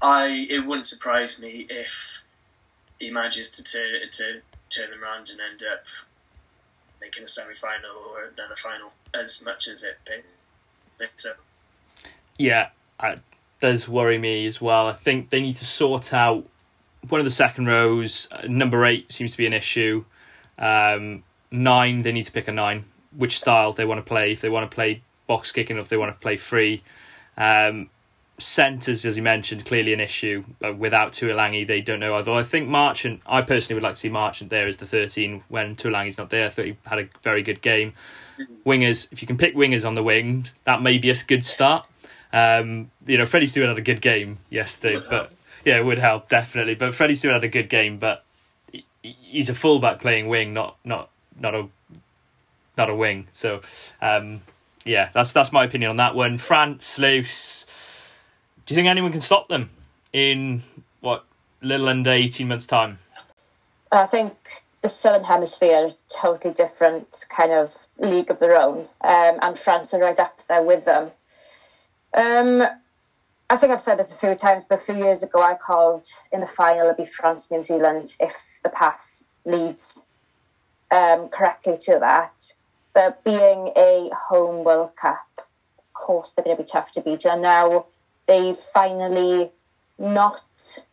I 0.00 0.46
it 0.48 0.66
wouldn't 0.66 0.86
surprise 0.86 1.40
me 1.40 1.66
if 1.68 2.22
he 2.98 3.10
manages 3.10 3.50
to 3.50 3.64
turn 3.64 4.10
to 4.10 4.40
turn 4.70 4.90
them 4.90 5.02
around 5.02 5.30
and 5.30 5.40
end 5.40 5.62
up 5.70 5.84
making 7.00 7.24
a 7.24 7.28
semi 7.28 7.54
final 7.54 7.90
or 8.10 8.24
another 8.24 8.56
final 8.56 8.92
as 9.14 9.42
much 9.44 9.68
as 9.68 9.82
it 9.82 9.98
paid. 10.04 10.24
So 11.16 11.30
Yeah, 12.38 12.68
it 13.02 13.20
does 13.60 13.88
worry 13.88 14.18
me 14.18 14.46
as 14.46 14.60
well. 14.60 14.88
I 14.88 14.92
think 14.92 15.30
they 15.30 15.40
need 15.40 15.56
to 15.56 15.64
sort 15.64 16.14
out 16.14 16.46
one 17.08 17.20
of 17.20 17.24
the 17.24 17.30
second 17.30 17.66
rows. 17.66 18.28
Uh, 18.30 18.46
Number 18.48 18.84
eight 18.84 19.12
seems 19.12 19.32
to 19.32 19.38
be 19.38 19.46
an 19.46 19.52
issue. 19.52 20.04
Um, 20.58 21.24
nine, 21.50 22.02
they 22.02 22.12
need 22.12 22.24
to 22.24 22.32
pick 22.32 22.46
a 22.48 22.52
nine. 22.52 22.84
Which 23.16 23.38
style 23.38 23.72
they 23.72 23.84
want 23.84 23.98
to 23.98 24.08
play? 24.08 24.32
If 24.32 24.40
they 24.40 24.48
want 24.48 24.70
to 24.70 24.74
play 24.74 25.02
box 25.26 25.50
kicking, 25.52 25.76
or 25.76 25.80
if 25.80 25.88
they 25.88 25.96
want 25.96 26.12
to 26.12 26.18
play 26.18 26.36
free. 26.36 26.82
Um, 27.36 27.90
centres, 28.42 29.04
as 29.04 29.16
you 29.16 29.22
mentioned, 29.22 29.64
clearly 29.64 29.92
an 29.92 30.00
issue. 30.00 30.44
But 30.58 30.76
without 30.76 31.12
Tuilagi, 31.12 31.66
they 31.66 31.80
don't 31.80 32.00
know. 32.00 32.14
Although 32.14 32.36
I 32.36 32.42
think 32.42 32.68
Marchant, 32.68 33.20
I 33.26 33.42
personally 33.42 33.74
would 33.74 33.82
like 33.82 33.94
to 33.94 33.98
see 33.98 34.08
Marchant 34.08 34.50
there 34.50 34.66
as 34.66 34.76
the 34.78 34.86
13 34.86 35.44
when 35.48 35.76
Tuilagi's 35.76 36.18
not 36.18 36.30
there. 36.30 36.46
I 36.46 36.48
thought 36.48 36.64
he 36.66 36.76
had 36.86 36.98
a 36.98 37.08
very 37.22 37.42
good 37.42 37.62
game. 37.62 37.92
Wingers, 38.66 39.12
if 39.12 39.22
you 39.22 39.26
can 39.26 39.38
pick 39.38 39.54
wingers 39.54 39.86
on 39.86 39.94
the 39.94 40.02
wing, 40.02 40.46
that 40.64 40.82
may 40.82 40.98
be 40.98 41.10
a 41.10 41.14
good 41.26 41.46
start. 41.46 41.86
Um, 42.32 42.90
you 43.06 43.18
know, 43.18 43.26
Freddie 43.26 43.46
Steward 43.46 43.68
had 43.68 43.78
a 43.78 43.82
good 43.82 44.00
game 44.00 44.38
yesterday, 44.50 44.94
Would 44.96 45.04
but 45.04 45.12
help. 45.12 45.30
yeah, 45.64 45.78
it 45.78 45.84
would 45.84 45.98
help 45.98 46.28
definitely. 46.28 46.74
But 46.74 46.94
Freddie 46.94 47.14
Steward 47.14 47.34
had 47.34 47.44
a 47.44 47.48
good 47.48 47.68
game, 47.68 47.98
but 47.98 48.24
he's 49.02 49.50
a 49.50 49.54
fullback 49.54 50.00
playing 50.00 50.28
wing, 50.28 50.52
not 50.54 50.76
not 50.84 51.10
not 51.38 51.54
a 51.54 51.68
not 52.78 52.88
a 52.88 52.94
wing. 52.94 53.28
So 53.32 53.60
um, 54.00 54.40
yeah, 54.84 55.10
that's 55.12 55.32
that's 55.32 55.52
my 55.52 55.64
opinion 55.64 55.90
on 55.90 55.96
that 55.96 56.14
one. 56.14 56.38
France 56.38 56.98
loose. 56.98 57.66
Do 58.64 58.74
you 58.74 58.76
think 58.76 58.88
anyone 58.88 59.12
can 59.12 59.20
stop 59.20 59.48
them 59.48 59.70
in 60.12 60.62
what 61.00 61.24
little 61.60 61.88
under 61.88 62.10
eighteen 62.10 62.48
months' 62.48 62.66
time? 62.66 62.98
I 63.90 64.06
think 64.06 64.34
the 64.82 64.88
Southern 64.88 65.24
Hemisphere, 65.24 65.90
totally 66.08 66.54
different 66.54 67.26
kind 67.36 67.52
of 67.52 67.86
league 67.98 68.30
of 68.30 68.38
their 68.38 68.60
own, 68.60 68.88
um, 69.00 69.38
and 69.42 69.58
France 69.58 69.92
are 69.94 70.00
right 70.00 70.18
up 70.18 70.40
there 70.48 70.62
with 70.62 70.84
them. 70.84 71.10
Um, 72.14 72.62
I 73.50 73.56
think 73.56 73.72
I've 73.72 73.80
said 73.80 73.98
this 73.98 74.14
a 74.14 74.18
few 74.18 74.34
times, 74.34 74.64
but 74.64 74.76
a 74.76 74.82
few 74.82 74.96
years 74.96 75.22
ago 75.22 75.42
I 75.42 75.54
called 75.54 76.06
in 76.32 76.40
the 76.40 76.46
final 76.46 76.84
it'd 76.84 76.96
be 76.96 77.04
France 77.04 77.50
New 77.50 77.62
Zealand 77.62 78.16
if 78.20 78.60
the 78.62 78.70
path 78.70 79.28
leads 79.44 80.06
um, 80.90 81.28
correctly 81.28 81.76
to 81.82 81.98
that. 81.98 82.54
But 82.94 83.24
being 83.24 83.72
a 83.76 84.10
home 84.14 84.64
World 84.64 84.94
Cup, 84.96 85.26
of 85.78 85.92
course 85.94 86.32
they're 86.32 86.44
going 86.44 86.56
to 86.56 86.62
be 86.62 86.66
tough 86.66 86.92
to 86.92 87.00
beat, 87.00 87.26
and 87.26 87.42
now 87.42 87.86
they 88.26 88.54
finally 88.54 89.50
not 89.98 90.86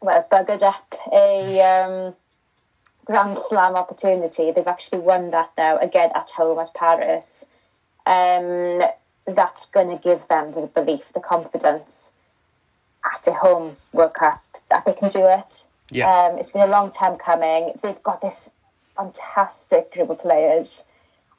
well 0.00 0.26
buggered 0.30 0.62
up 0.62 0.94
a 1.12 1.60
um, 1.60 2.14
Grand 3.04 3.36
Slam 3.36 3.74
opportunity. 3.76 4.50
They've 4.50 4.66
actually 4.66 5.00
won 5.00 5.30
that 5.30 5.50
now 5.56 5.76
again 5.78 6.10
at 6.14 6.30
home 6.30 6.58
at 6.58 6.74
Paris. 6.74 7.50
Um, 8.06 8.82
that's 9.26 9.70
going 9.70 9.88
to 9.88 10.02
give 10.02 10.28
them 10.28 10.52
the 10.52 10.66
belief, 10.66 11.12
the 11.12 11.20
confidence 11.20 12.14
at 13.04 13.26
a 13.26 13.32
home 13.32 13.76
World 13.92 14.14
Cup 14.14 14.42
that 14.70 14.84
they 14.84 14.92
can 14.92 15.10
do 15.10 15.26
it. 15.26 15.66
Yeah. 15.90 16.10
Um, 16.10 16.38
it's 16.38 16.50
been 16.50 16.62
a 16.62 16.66
long 16.66 16.90
time 16.90 17.16
coming. 17.16 17.72
They've 17.82 18.02
got 18.02 18.20
this 18.20 18.56
fantastic 18.96 19.92
group 19.92 20.10
of 20.10 20.18
players. 20.20 20.86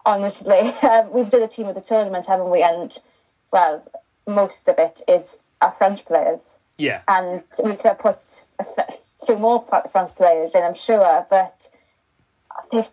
Honestly, 0.05 0.59
um, 0.83 1.11
we've 1.11 1.29
done 1.29 1.43
a 1.43 1.47
team 1.47 1.67
of 1.67 1.75
the 1.75 1.81
tournament, 1.81 2.27
haven't 2.27 2.49
we? 2.49 2.63
And 2.63 2.97
well, 3.51 3.83
most 4.27 4.67
of 4.67 4.77
it 4.79 5.01
is 5.07 5.37
our 5.61 5.71
French 5.71 6.05
players 6.05 6.59
Yeah, 6.77 7.01
and 7.07 7.43
we 7.63 7.71
could 7.71 7.83
have 7.83 7.99
put 7.99 8.45
a 8.59 8.65
few 9.25 9.37
more 9.37 9.63
France 9.91 10.13
players 10.13 10.55
in, 10.55 10.63
I'm 10.63 10.73
sure, 10.73 11.25
but 11.29 11.69
they've 12.71 12.89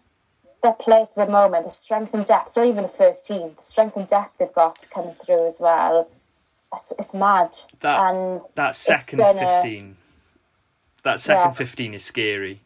their 0.62 0.72
players 0.74 1.12
at 1.16 1.26
the 1.26 1.32
moment, 1.32 1.64
the 1.64 1.70
strength 1.70 2.14
and 2.14 2.24
depth, 2.24 2.46
it's 2.46 2.56
not 2.56 2.66
even 2.66 2.82
the 2.84 2.88
first 2.88 3.26
team, 3.26 3.52
the 3.56 3.62
strength 3.62 3.96
and 3.96 4.06
depth 4.06 4.38
they've 4.38 4.52
got 4.52 4.88
coming 4.94 5.14
through 5.14 5.44
as 5.44 5.58
well. 5.60 6.08
It's, 6.72 6.92
it's 6.98 7.12
mad. 7.12 7.56
That 7.80 7.98
and 8.14 8.42
that 8.54 8.76
second 8.76 9.18
gonna, 9.18 9.38
fifteen, 9.38 9.96
that 11.02 11.18
second 11.20 11.48
Yeah. 11.48 11.50
fifteen 11.50 11.94
is 11.94 12.04
scary. 12.04 12.60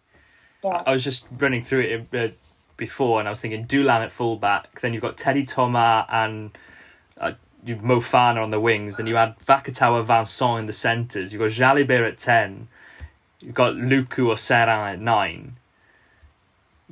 Yeah. 0.62 0.82
I 0.86 0.92
was 0.92 1.04
just 1.04 1.26
running 1.38 1.62
through 1.64 1.80
it 1.80 2.14
uh, 2.14 2.34
before, 2.76 3.18
and 3.18 3.28
I 3.28 3.30
was 3.30 3.40
thinking 3.40 3.66
Dulin 3.66 4.02
at 4.04 4.12
fullback. 4.12 4.80
Then 4.80 4.92
you've 4.92 5.02
got 5.02 5.16
Teddy 5.16 5.46
Thomas 5.46 6.06
and 6.10 6.50
you 7.66 7.76
Moefana 7.76 8.42
on 8.42 8.50
the 8.50 8.60
wings. 8.60 8.96
Then 8.96 9.06
you 9.06 9.16
had 9.16 9.38
Vakatawa 9.40 10.02
Vincent 10.04 10.60
in 10.60 10.64
the 10.66 10.72
centres. 10.72 11.32
You've 11.32 11.40
got 11.40 11.50
Jalibert 11.50 12.06
at 12.08 12.18
ten. 12.18 12.68
You've 13.40 13.54
got 13.54 13.74
Lucu 13.74 14.28
or 14.28 14.34
Serin 14.36 14.88
at 14.94 15.00
nine. 15.00 15.56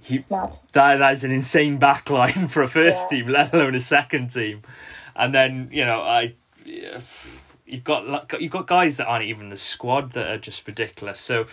You, 0.06 0.18
mad. 0.30 0.58
that 0.72 0.96
that 0.96 1.12
is 1.12 1.24
an 1.24 1.30
insane 1.30 1.78
backline 1.78 2.50
for 2.50 2.62
a 2.62 2.68
first 2.68 3.10
Yeah. 3.12 3.18
team, 3.20 3.28
let 3.28 3.54
alone 3.54 3.74
a 3.74 3.80
second 3.80 4.28
team. 4.30 4.62
And 5.16 5.32
then 5.34 5.68
you 5.72 5.84
know, 5.86 6.02
I 6.02 6.34
you've 7.66 7.84
got 7.84 8.32
you've 8.40 8.52
got 8.52 8.66
guys 8.66 8.96
that 8.96 9.06
aren't 9.06 9.24
even 9.24 9.48
the 9.50 9.56
squad 9.56 10.12
that 10.12 10.26
are 10.26 10.38
just 10.38 10.66
ridiculous. 10.66 11.20
So, 11.20 11.46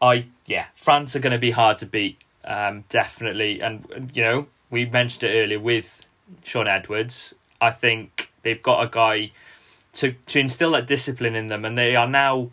I 0.00 0.26
yeah, 0.46 0.66
France 0.74 1.16
are 1.16 1.20
going 1.20 1.32
to 1.32 1.38
be 1.38 1.52
hard 1.52 1.78
to 1.78 1.86
beat, 1.86 2.18
um, 2.44 2.84
definitely. 2.90 3.60
And 3.60 4.10
you 4.14 4.22
know, 4.22 4.46
we 4.70 4.84
mentioned 4.84 5.24
it 5.24 5.34
earlier 5.34 5.58
with 5.60 6.06
Shaun 6.44 6.68
Edwards. 6.68 7.34
I 7.62 7.70
think 7.70 8.19
they've 8.42 8.62
got 8.62 8.82
a 8.82 8.88
guy 8.88 9.32
to 9.94 10.14
to 10.26 10.40
instill 10.40 10.72
that 10.72 10.86
discipline 10.86 11.34
in 11.34 11.48
them, 11.48 11.64
and 11.64 11.76
they 11.76 11.96
are 11.96 12.08
now 12.08 12.50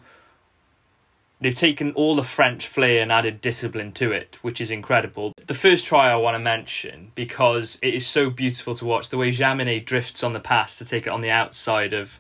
they've 1.40 1.56
taken 1.56 1.92
all 1.94 2.16
the 2.16 2.24
French 2.24 2.68
flair 2.68 3.02
and 3.02 3.12
added 3.12 3.42
discipline 3.42 3.92
to 3.94 4.12
it, 4.12 4.40
which 4.42 4.60
is 4.60 4.72
incredible. 4.72 5.34
The 5.46 5.54
first 5.54 5.86
try 5.86 6.10
I 6.10 6.16
want 6.16 6.36
to 6.36 6.40
mention 6.40 7.12
because 7.16 7.78
it 7.82 7.94
is 7.94 8.08
so 8.08 8.30
beautiful 8.30 8.76
to 8.76 8.86
watch 8.86 9.10
the 9.10 9.18
way 9.18 9.32
Jaminet 9.32 9.86
drifts 9.86 10.24
on 10.24 10.34
the 10.34 10.40
pass 10.40 10.78
to 10.80 10.86
take 10.86 11.06
it 11.08 11.12
on 11.12 11.22
the 11.22 11.32
outside 11.32 11.94
of 11.94 12.20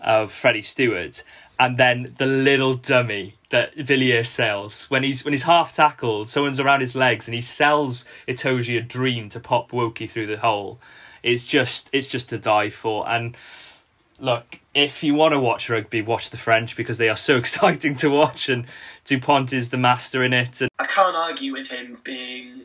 of 0.00 0.30
Freddie 0.30 0.62
Steward, 0.62 1.20
and 1.58 1.76
then 1.76 2.06
the 2.18 2.26
little 2.26 2.74
dummy 2.74 3.34
that 3.50 3.76
Villière 3.76 4.26
sells 4.26 4.90
when 4.90 5.02
he's 5.02 5.24
when 5.24 5.32
he's 5.32 5.44
half 5.44 5.72
tackled, 5.72 6.28
someone's 6.28 6.60
around 6.60 6.80
his 6.80 6.94
legs, 6.94 7.28
and 7.28 7.34
he 7.34 7.40
sells 7.40 8.04
Itoje 8.26 8.76
a 8.76 8.80
dream 8.80 9.28
to 9.28 9.40
pop 9.40 9.70
Woki 9.70 10.08
through 10.08 10.26
the 10.26 10.38
hole. 10.38 10.80
It's 11.24 11.46
just 11.46 11.90
it's 11.92 12.08
just 12.08 12.28
to 12.28 12.38
die 12.38 12.68
for 12.68 13.08
and 13.08 13.36
look, 14.20 14.60
if 14.74 15.02
you 15.02 15.14
want 15.14 15.32
to 15.32 15.40
watch 15.40 15.68
rugby, 15.68 16.02
watch 16.02 16.30
the 16.30 16.36
French 16.36 16.76
because 16.76 16.98
they 16.98 17.08
are 17.08 17.16
so 17.16 17.36
exciting 17.38 17.94
to 17.96 18.08
watch, 18.08 18.48
and 18.48 18.66
Dupont 19.04 19.52
is 19.52 19.70
the 19.70 19.76
master 19.76 20.22
in 20.22 20.32
it. 20.32 20.60
And 20.60 20.70
I 20.78 20.86
can't 20.86 21.16
argue 21.16 21.52
with 21.52 21.70
him 21.70 21.98
being 22.04 22.62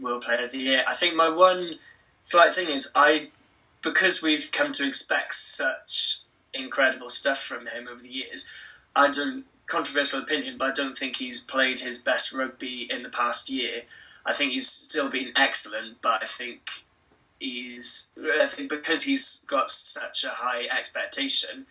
World 0.00 0.22
Player 0.22 0.44
of 0.44 0.52
the 0.52 0.58
Year. 0.58 0.84
I 0.86 0.94
think 0.94 1.14
my 1.14 1.28
one 1.28 1.78
slight 2.22 2.54
thing 2.54 2.68
is 2.68 2.92
I, 2.94 3.28
because 3.82 4.22
we've 4.22 4.50
come 4.52 4.72
to 4.72 4.86
expect 4.86 5.34
such 5.34 6.18
incredible 6.52 7.08
stuff 7.08 7.42
from 7.42 7.66
him 7.66 7.88
over 7.88 8.02
the 8.02 8.10
years. 8.10 8.48
I 8.96 9.10
don't 9.10 9.44
controversial 9.66 10.20
opinion, 10.20 10.58
but 10.58 10.68
I 10.68 10.72
don't 10.72 10.98
think 10.98 11.16
he's 11.16 11.40
played 11.44 11.78
his 11.78 11.98
best 11.98 12.32
rugby 12.32 12.88
in 12.90 13.04
the 13.04 13.08
past 13.08 13.48
year. 13.48 13.82
I 14.26 14.32
think 14.32 14.52
he's 14.52 14.68
still 14.68 15.08
been 15.08 15.32
excellent, 15.36 16.02
but 16.02 16.22
I 16.22 16.26
think 16.26 16.68
he's 17.40 18.12
I 18.40 18.46
think 18.46 18.70
because 18.70 19.02
he's 19.02 19.44
got 19.48 19.68
such 19.68 20.22
a 20.24 20.28
high 20.28 20.66
expectation, 20.66 21.66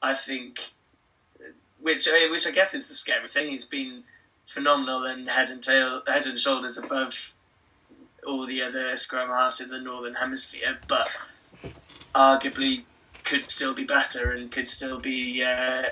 I 0.00 0.14
think 0.14 0.70
which 1.80 2.08
which 2.30 2.46
I 2.46 2.52
guess 2.52 2.72
is 2.72 2.88
the 2.88 2.94
scary 2.94 3.28
thing. 3.28 3.48
He's 3.48 3.66
been 3.66 4.04
phenomenal 4.46 5.04
and 5.04 5.28
head 5.28 5.50
and 5.50 5.62
tail, 5.62 6.02
head 6.06 6.26
and 6.26 6.38
shoulders 6.38 6.78
above 6.78 7.32
all 8.26 8.46
the 8.46 8.62
other 8.62 8.96
scrum 8.96 9.28
halves 9.28 9.60
in 9.60 9.68
the 9.68 9.80
northern 9.80 10.14
hemisphere, 10.14 10.78
but 10.88 11.08
arguably 12.14 12.82
could 13.24 13.50
still 13.50 13.74
be 13.74 13.84
better 13.84 14.32
and 14.32 14.50
could 14.50 14.68
still 14.68 15.00
be 15.00 15.42
uh, 15.42 15.84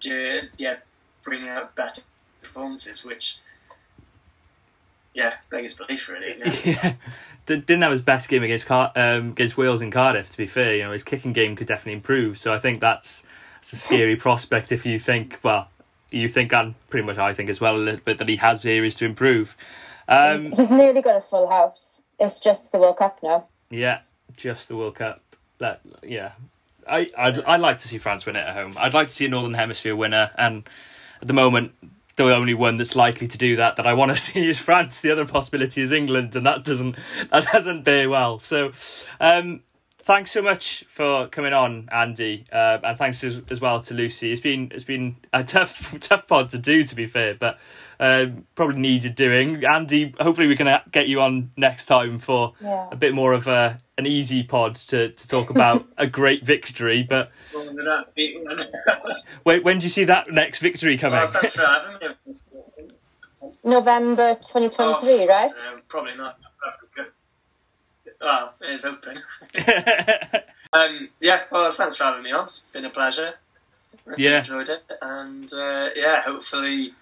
do, 0.00 0.40
yeah 0.56 0.76
bring 1.22 1.48
out 1.48 1.74
better 1.74 2.02
performances, 2.42 3.04
which 3.04 3.36
yeah 5.14 5.34
beggars 5.50 5.76
belief 5.76 6.08
really. 6.08 6.36
yes. 6.38 6.66
yeah, 6.66 6.94
didn't 7.46 7.82
have 7.82 7.92
his 7.92 8.02
best 8.02 8.28
game 8.28 8.42
against 8.42 8.66
Car- 8.66 8.92
um, 8.96 9.30
against 9.30 9.56
Wales 9.56 9.82
in 9.82 9.90
Cardiff. 9.90 10.30
To 10.30 10.36
be 10.36 10.46
fair, 10.46 10.76
you 10.76 10.82
know 10.84 10.92
his 10.92 11.04
kicking 11.04 11.32
game 11.32 11.56
could 11.56 11.66
definitely 11.66 11.94
improve. 11.94 12.38
So 12.38 12.52
I 12.52 12.58
think 12.58 12.80
that's 12.80 13.22
that's 13.56 13.72
a 13.72 13.76
scary 13.76 14.16
prospect 14.26 14.72
if 14.72 14.84
you 14.84 14.98
think 14.98 15.38
well. 15.42 15.68
You 16.10 16.28
think, 16.28 16.52
and 16.52 16.74
pretty 16.90 17.06
much 17.06 17.18
I 17.18 17.32
think 17.32 17.50
as 17.50 17.60
well, 17.60 17.76
a 17.76 17.78
little 17.78 18.00
bit 18.04 18.18
that 18.18 18.28
he 18.28 18.36
has 18.36 18.64
areas 18.64 18.94
to 18.96 19.04
improve. 19.04 19.56
Um, 20.06 20.34
he's, 20.34 20.56
he's 20.56 20.70
nearly 20.70 21.02
got 21.02 21.16
a 21.16 21.20
full 21.20 21.50
house. 21.50 22.02
It's 22.20 22.38
just 22.38 22.70
the 22.70 22.78
World 22.78 22.98
Cup 22.98 23.20
now. 23.22 23.46
Yeah, 23.70 24.00
just 24.36 24.68
the 24.68 24.76
World 24.76 24.94
Cup. 24.94 25.20
That 25.58 25.80
yeah, 26.02 26.32
I 26.88 27.10
I'd, 27.16 27.40
I'd 27.40 27.60
like 27.60 27.78
to 27.78 27.88
see 27.88 27.98
France 27.98 28.26
win 28.26 28.36
it 28.36 28.46
at 28.46 28.54
home. 28.54 28.74
I'd 28.78 28.94
like 28.94 29.08
to 29.08 29.12
see 29.12 29.26
a 29.26 29.28
Northern 29.28 29.54
Hemisphere 29.54 29.96
winner, 29.96 30.30
and 30.36 30.68
at 31.20 31.26
the 31.26 31.34
moment, 31.34 31.72
the 32.16 32.32
only 32.34 32.54
one 32.54 32.76
that's 32.76 32.94
likely 32.96 33.26
to 33.28 33.38
do 33.38 33.56
that 33.56 33.76
that 33.76 33.86
I 33.86 33.94
want 33.94 34.10
to 34.12 34.16
see 34.26 34.48
is 34.48 34.58
France. 34.60 35.00
The 35.00 35.10
other 35.10 35.26
possibility 35.26 35.80
is 35.82 35.92
England, 35.92 36.34
and 36.36 36.46
that 36.46 36.64
doesn't 36.64 36.96
that 37.30 37.46
doesn't 37.52 37.82
bear 37.84 38.08
well. 38.08 38.38
So, 38.38 38.72
um, 39.20 39.62
thanks 39.98 40.30
so 40.32 40.42
much 40.42 40.84
for 40.86 41.26
coming 41.28 41.52
on, 41.54 41.88
Andy, 41.90 42.44
uh, 42.52 42.78
and 42.84 42.96
thanks 42.98 43.24
as, 43.24 43.40
as 43.50 43.60
well 43.60 43.80
to 43.80 43.94
Lucy. 43.94 44.30
It's 44.32 44.40
been 44.40 44.70
it's 44.72 44.84
been 44.84 45.16
a 45.32 45.42
tough 45.42 45.98
tough 46.00 46.26
pod 46.28 46.50
to 46.50 46.58
do, 46.58 46.82
to 46.84 46.94
be 46.94 47.06
fair, 47.06 47.34
but 47.34 47.58
um, 48.00 48.46
probably 48.54 48.78
needed 48.80 49.14
doing. 49.14 49.64
Andy, 49.64 50.14
hopefully 50.20 50.46
we 50.46 50.56
can 50.56 50.68
uh, 50.68 50.80
get 50.92 51.08
you 51.08 51.20
on 51.20 51.50
next 51.56 51.86
time 51.86 52.18
for 52.18 52.52
Yeah. 52.60 52.88
a 52.92 52.96
bit 52.96 53.14
more 53.14 53.32
of 53.32 53.46
a 53.46 53.78
an 53.96 54.06
easy 54.06 54.42
pod 54.42 54.74
to, 54.76 55.10
to 55.10 55.28
talk 55.28 55.50
about 55.50 55.86
a 55.98 56.06
great 56.06 56.44
victory. 56.44 57.02
But 57.08 57.30
Well, 57.54 57.64
they're 57.74 57.84
not 57.84 58.14
beating 58.14 58.44
them. 58.44 58.60
wait, 59.44 59.62
when 59.64 59.78
do 59.78 59.84
you 59.84 59.90
see 59.90 60.04
that 60.04 60.30
next 60.30 60.58
victory 60.58 60.96
coming? 60.98 61.20
well, 61.20 61.30
thanks 61.30 61.54
for 61.54 61.62
having 61.66 62.08
me. 62.26 62.34
November 63.62 64.34
2023, 64.34 65.24
Oh, 65.24 65.26
right? 65.26 65.50
uh, 65.50 65.76
probably 65.88 66.14
not 66.16 66.38
Well, 68.20 68.54
it 68.60 68.70
is 68.70 68.84
open. 68.84 69.16
Um, 70.72 71.08
yeah, 71.20 71.42
well, 71.52 71.70
thanks 71.70 71.98
for 71.98 72.02
having 72.02 72.24
me 72.24 72.32
on. 72.32 72.46
It's 72.48 72.72
been 72.72 72.84
a 72.84 72.90
pleasure. 72.90 73.34
Really 74.06 74.24
Yeah. 74.24 74.38
enjoyed 74.40 74.68
it, 74.68 74.82
and 75.00 75.48
uh, 75.54 75.90
yeah, 75.94 76.20
hopefully, 76.22 76.92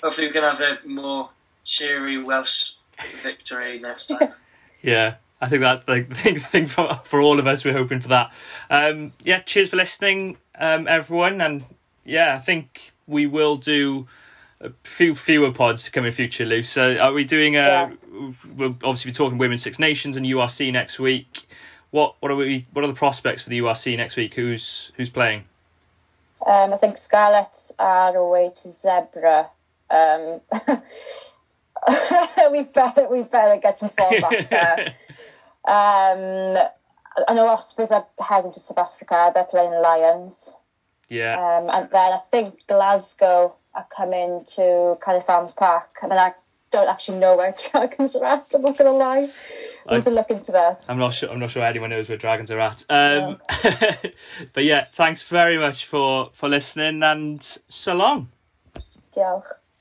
hopefully 0.00 0.28
we 0.28 0.32
can 0.32 0.44
have 0.44 0.60
a 0.60 0.78
more 0.86 1.30
cheery 1.64 2.22
Welsh 2.22 2.74
victory 3.20 3.80
next 3.80 4.06
time. 4.16 4.32
yeah, 4.82 5.16
I 5.40 5.48
think 5.48 5.62
that 5.62 5.88
like 5.88 6.10
thing 6.14 6.38
thing 6.38 6.66
for 6.66 6.94
for 7.04 7.20
all 7.20 7.38
of 7.38 7.46
us. 7.46 7.64
We're 7.64 7.72
hoping 7.72 8.00
for 8.00 8.08
that. 8.08 8.32
Um, 8.68 9.12
yeah, 9.22 9.40
cheers 9.40 9.70
for 9.70 9.76
listening, 9.76 10.36
um, 10.58 10.86
everyone, 10.86 11.40
and 11.40 11.64
yeah, 12.04 12.34
I 12.34 12.38
think 12.38 12.92
we 13.06 13.26
will 13.26 13.56
do. 13.56 14.06
A 14.62 14.72
few 14.84 15.14
fewer 15.14 15.50
pods 15.50 15.84
to 15.84 15.90
come 15.90 16.04
in 16.04 16.12
future, 16.12 16.44
Lou. 16.44 16.62
So, 16.62 16.98
are 16.98 17.14
we 17.14 17.24
doing 17.24 17.56
a? 17.56 17.60
Yes. 17.60 18.10
We'll 18.54 18.76
obviously 18.84 19.10
be 19.10 19.14
talking 19.14 19.38
Women's 19.38 19.62
Six 19.62 19.78
Nations 19.78 20.18
and 20.18 20.26
URC 20.26 20.70
next 20.70 20.98
week. 20.98 21.48
What 21.92 22.16
what 22.20 22.30
are 22.30 22.36
we? 22.36 22.66
What 22.74 22.84
are 22.84 22.88
the 22.88 22.92
prospects 22.92 23.40
for 23.40 23.48
the 23.48 23.58
URC 23.58 23.96
next 23.96 24.16
week? 24.16 24.34
Who's 24.34 24.92
who's 24.98 25.08
playing? 25.08 25.44
Um, 26.46 26.74
I 26.74 26.76
think 26.76 26.98
Scarlets 26.98 27.72
are 27.78 28.14
away 28.14 28.50
to 28.54 28.68
Zebre. 28.68 29.48
Um, 29.90 30.40
we 32.52 32.62
better 32.62 33.08
we 33.08 33.22
better 33.22 33.60
get 33.60 33.78
some 33.78 33.90
form 33.90 34.20
back 34.20 34.48
there. 34.50 34.94
Um, 35.66 36.56
I 37.28 37.34
know 37.34 37.46
Ospreys 37.48 37.92
are 37.92 38.06
heading 38.18 38.52
to 38.52 38.60
South 38.60 38.78
Africa. 38.78 39.32
They're 39.34 39.44
playing 39.44 39.72
Lions, 39.72 40.58
Yeah, 41.08 41.34
um, 41.34 41.70
and 41.72 41.90
then 41.90 42.12
I 42.12 42.18
think 42.30 42.66
Glasgow 42.66 43.54
are 43.74 43.86
coming 43.94 44.44
to 44.54 44.96
Cardiff 45.00 45.28
Arms 45.28 45.52
Park. 45.52 45.98
And 46.02 46.10
then 46.10 46.18
I 46.18 46.34
don't 46.70 46.88
actually 46.88 47.18
know 47.18 47.36
where 47.36 47.52
Dragons 47.70 48.16
are 48.16 48.24
at. 48.24 48.46
I'm 48.54 48.62
not 48.62 48.78
going 48.78 48.90
to 48.90 48.96
lie. 48.96 49.30
We 49.88 49.96
need 49.96 50.04
to 50.04 50.10
look 50.10 50.30
into 50.30 50.52
that. 50.52 50.86
I'm 50.88 50.98
not 50.98 51.14
sure. 51.14 51.30
I'm 51.30 51.38
not 51.38 51.50
sure 51.50 51.64
anyone 51.64 51.90
knows 51.90 52.08
where 52.08 52.18
dragons 52.18 52.50
are 52.50 52.60
at. 52.60 52.84
Um, 52.90 53.38
but 54.52 54.64
yeah, 54.64 54.84
thanks 54.84 55.22
very 55.22 55.58
much 55.58 55.86
for 55.86 56.30
for 56.32 56.48
listening 56.48 57.02
and 57.02 57.42
so 57.42 57.94
long. 57.94 58.28
Diolch. 59.12 59.46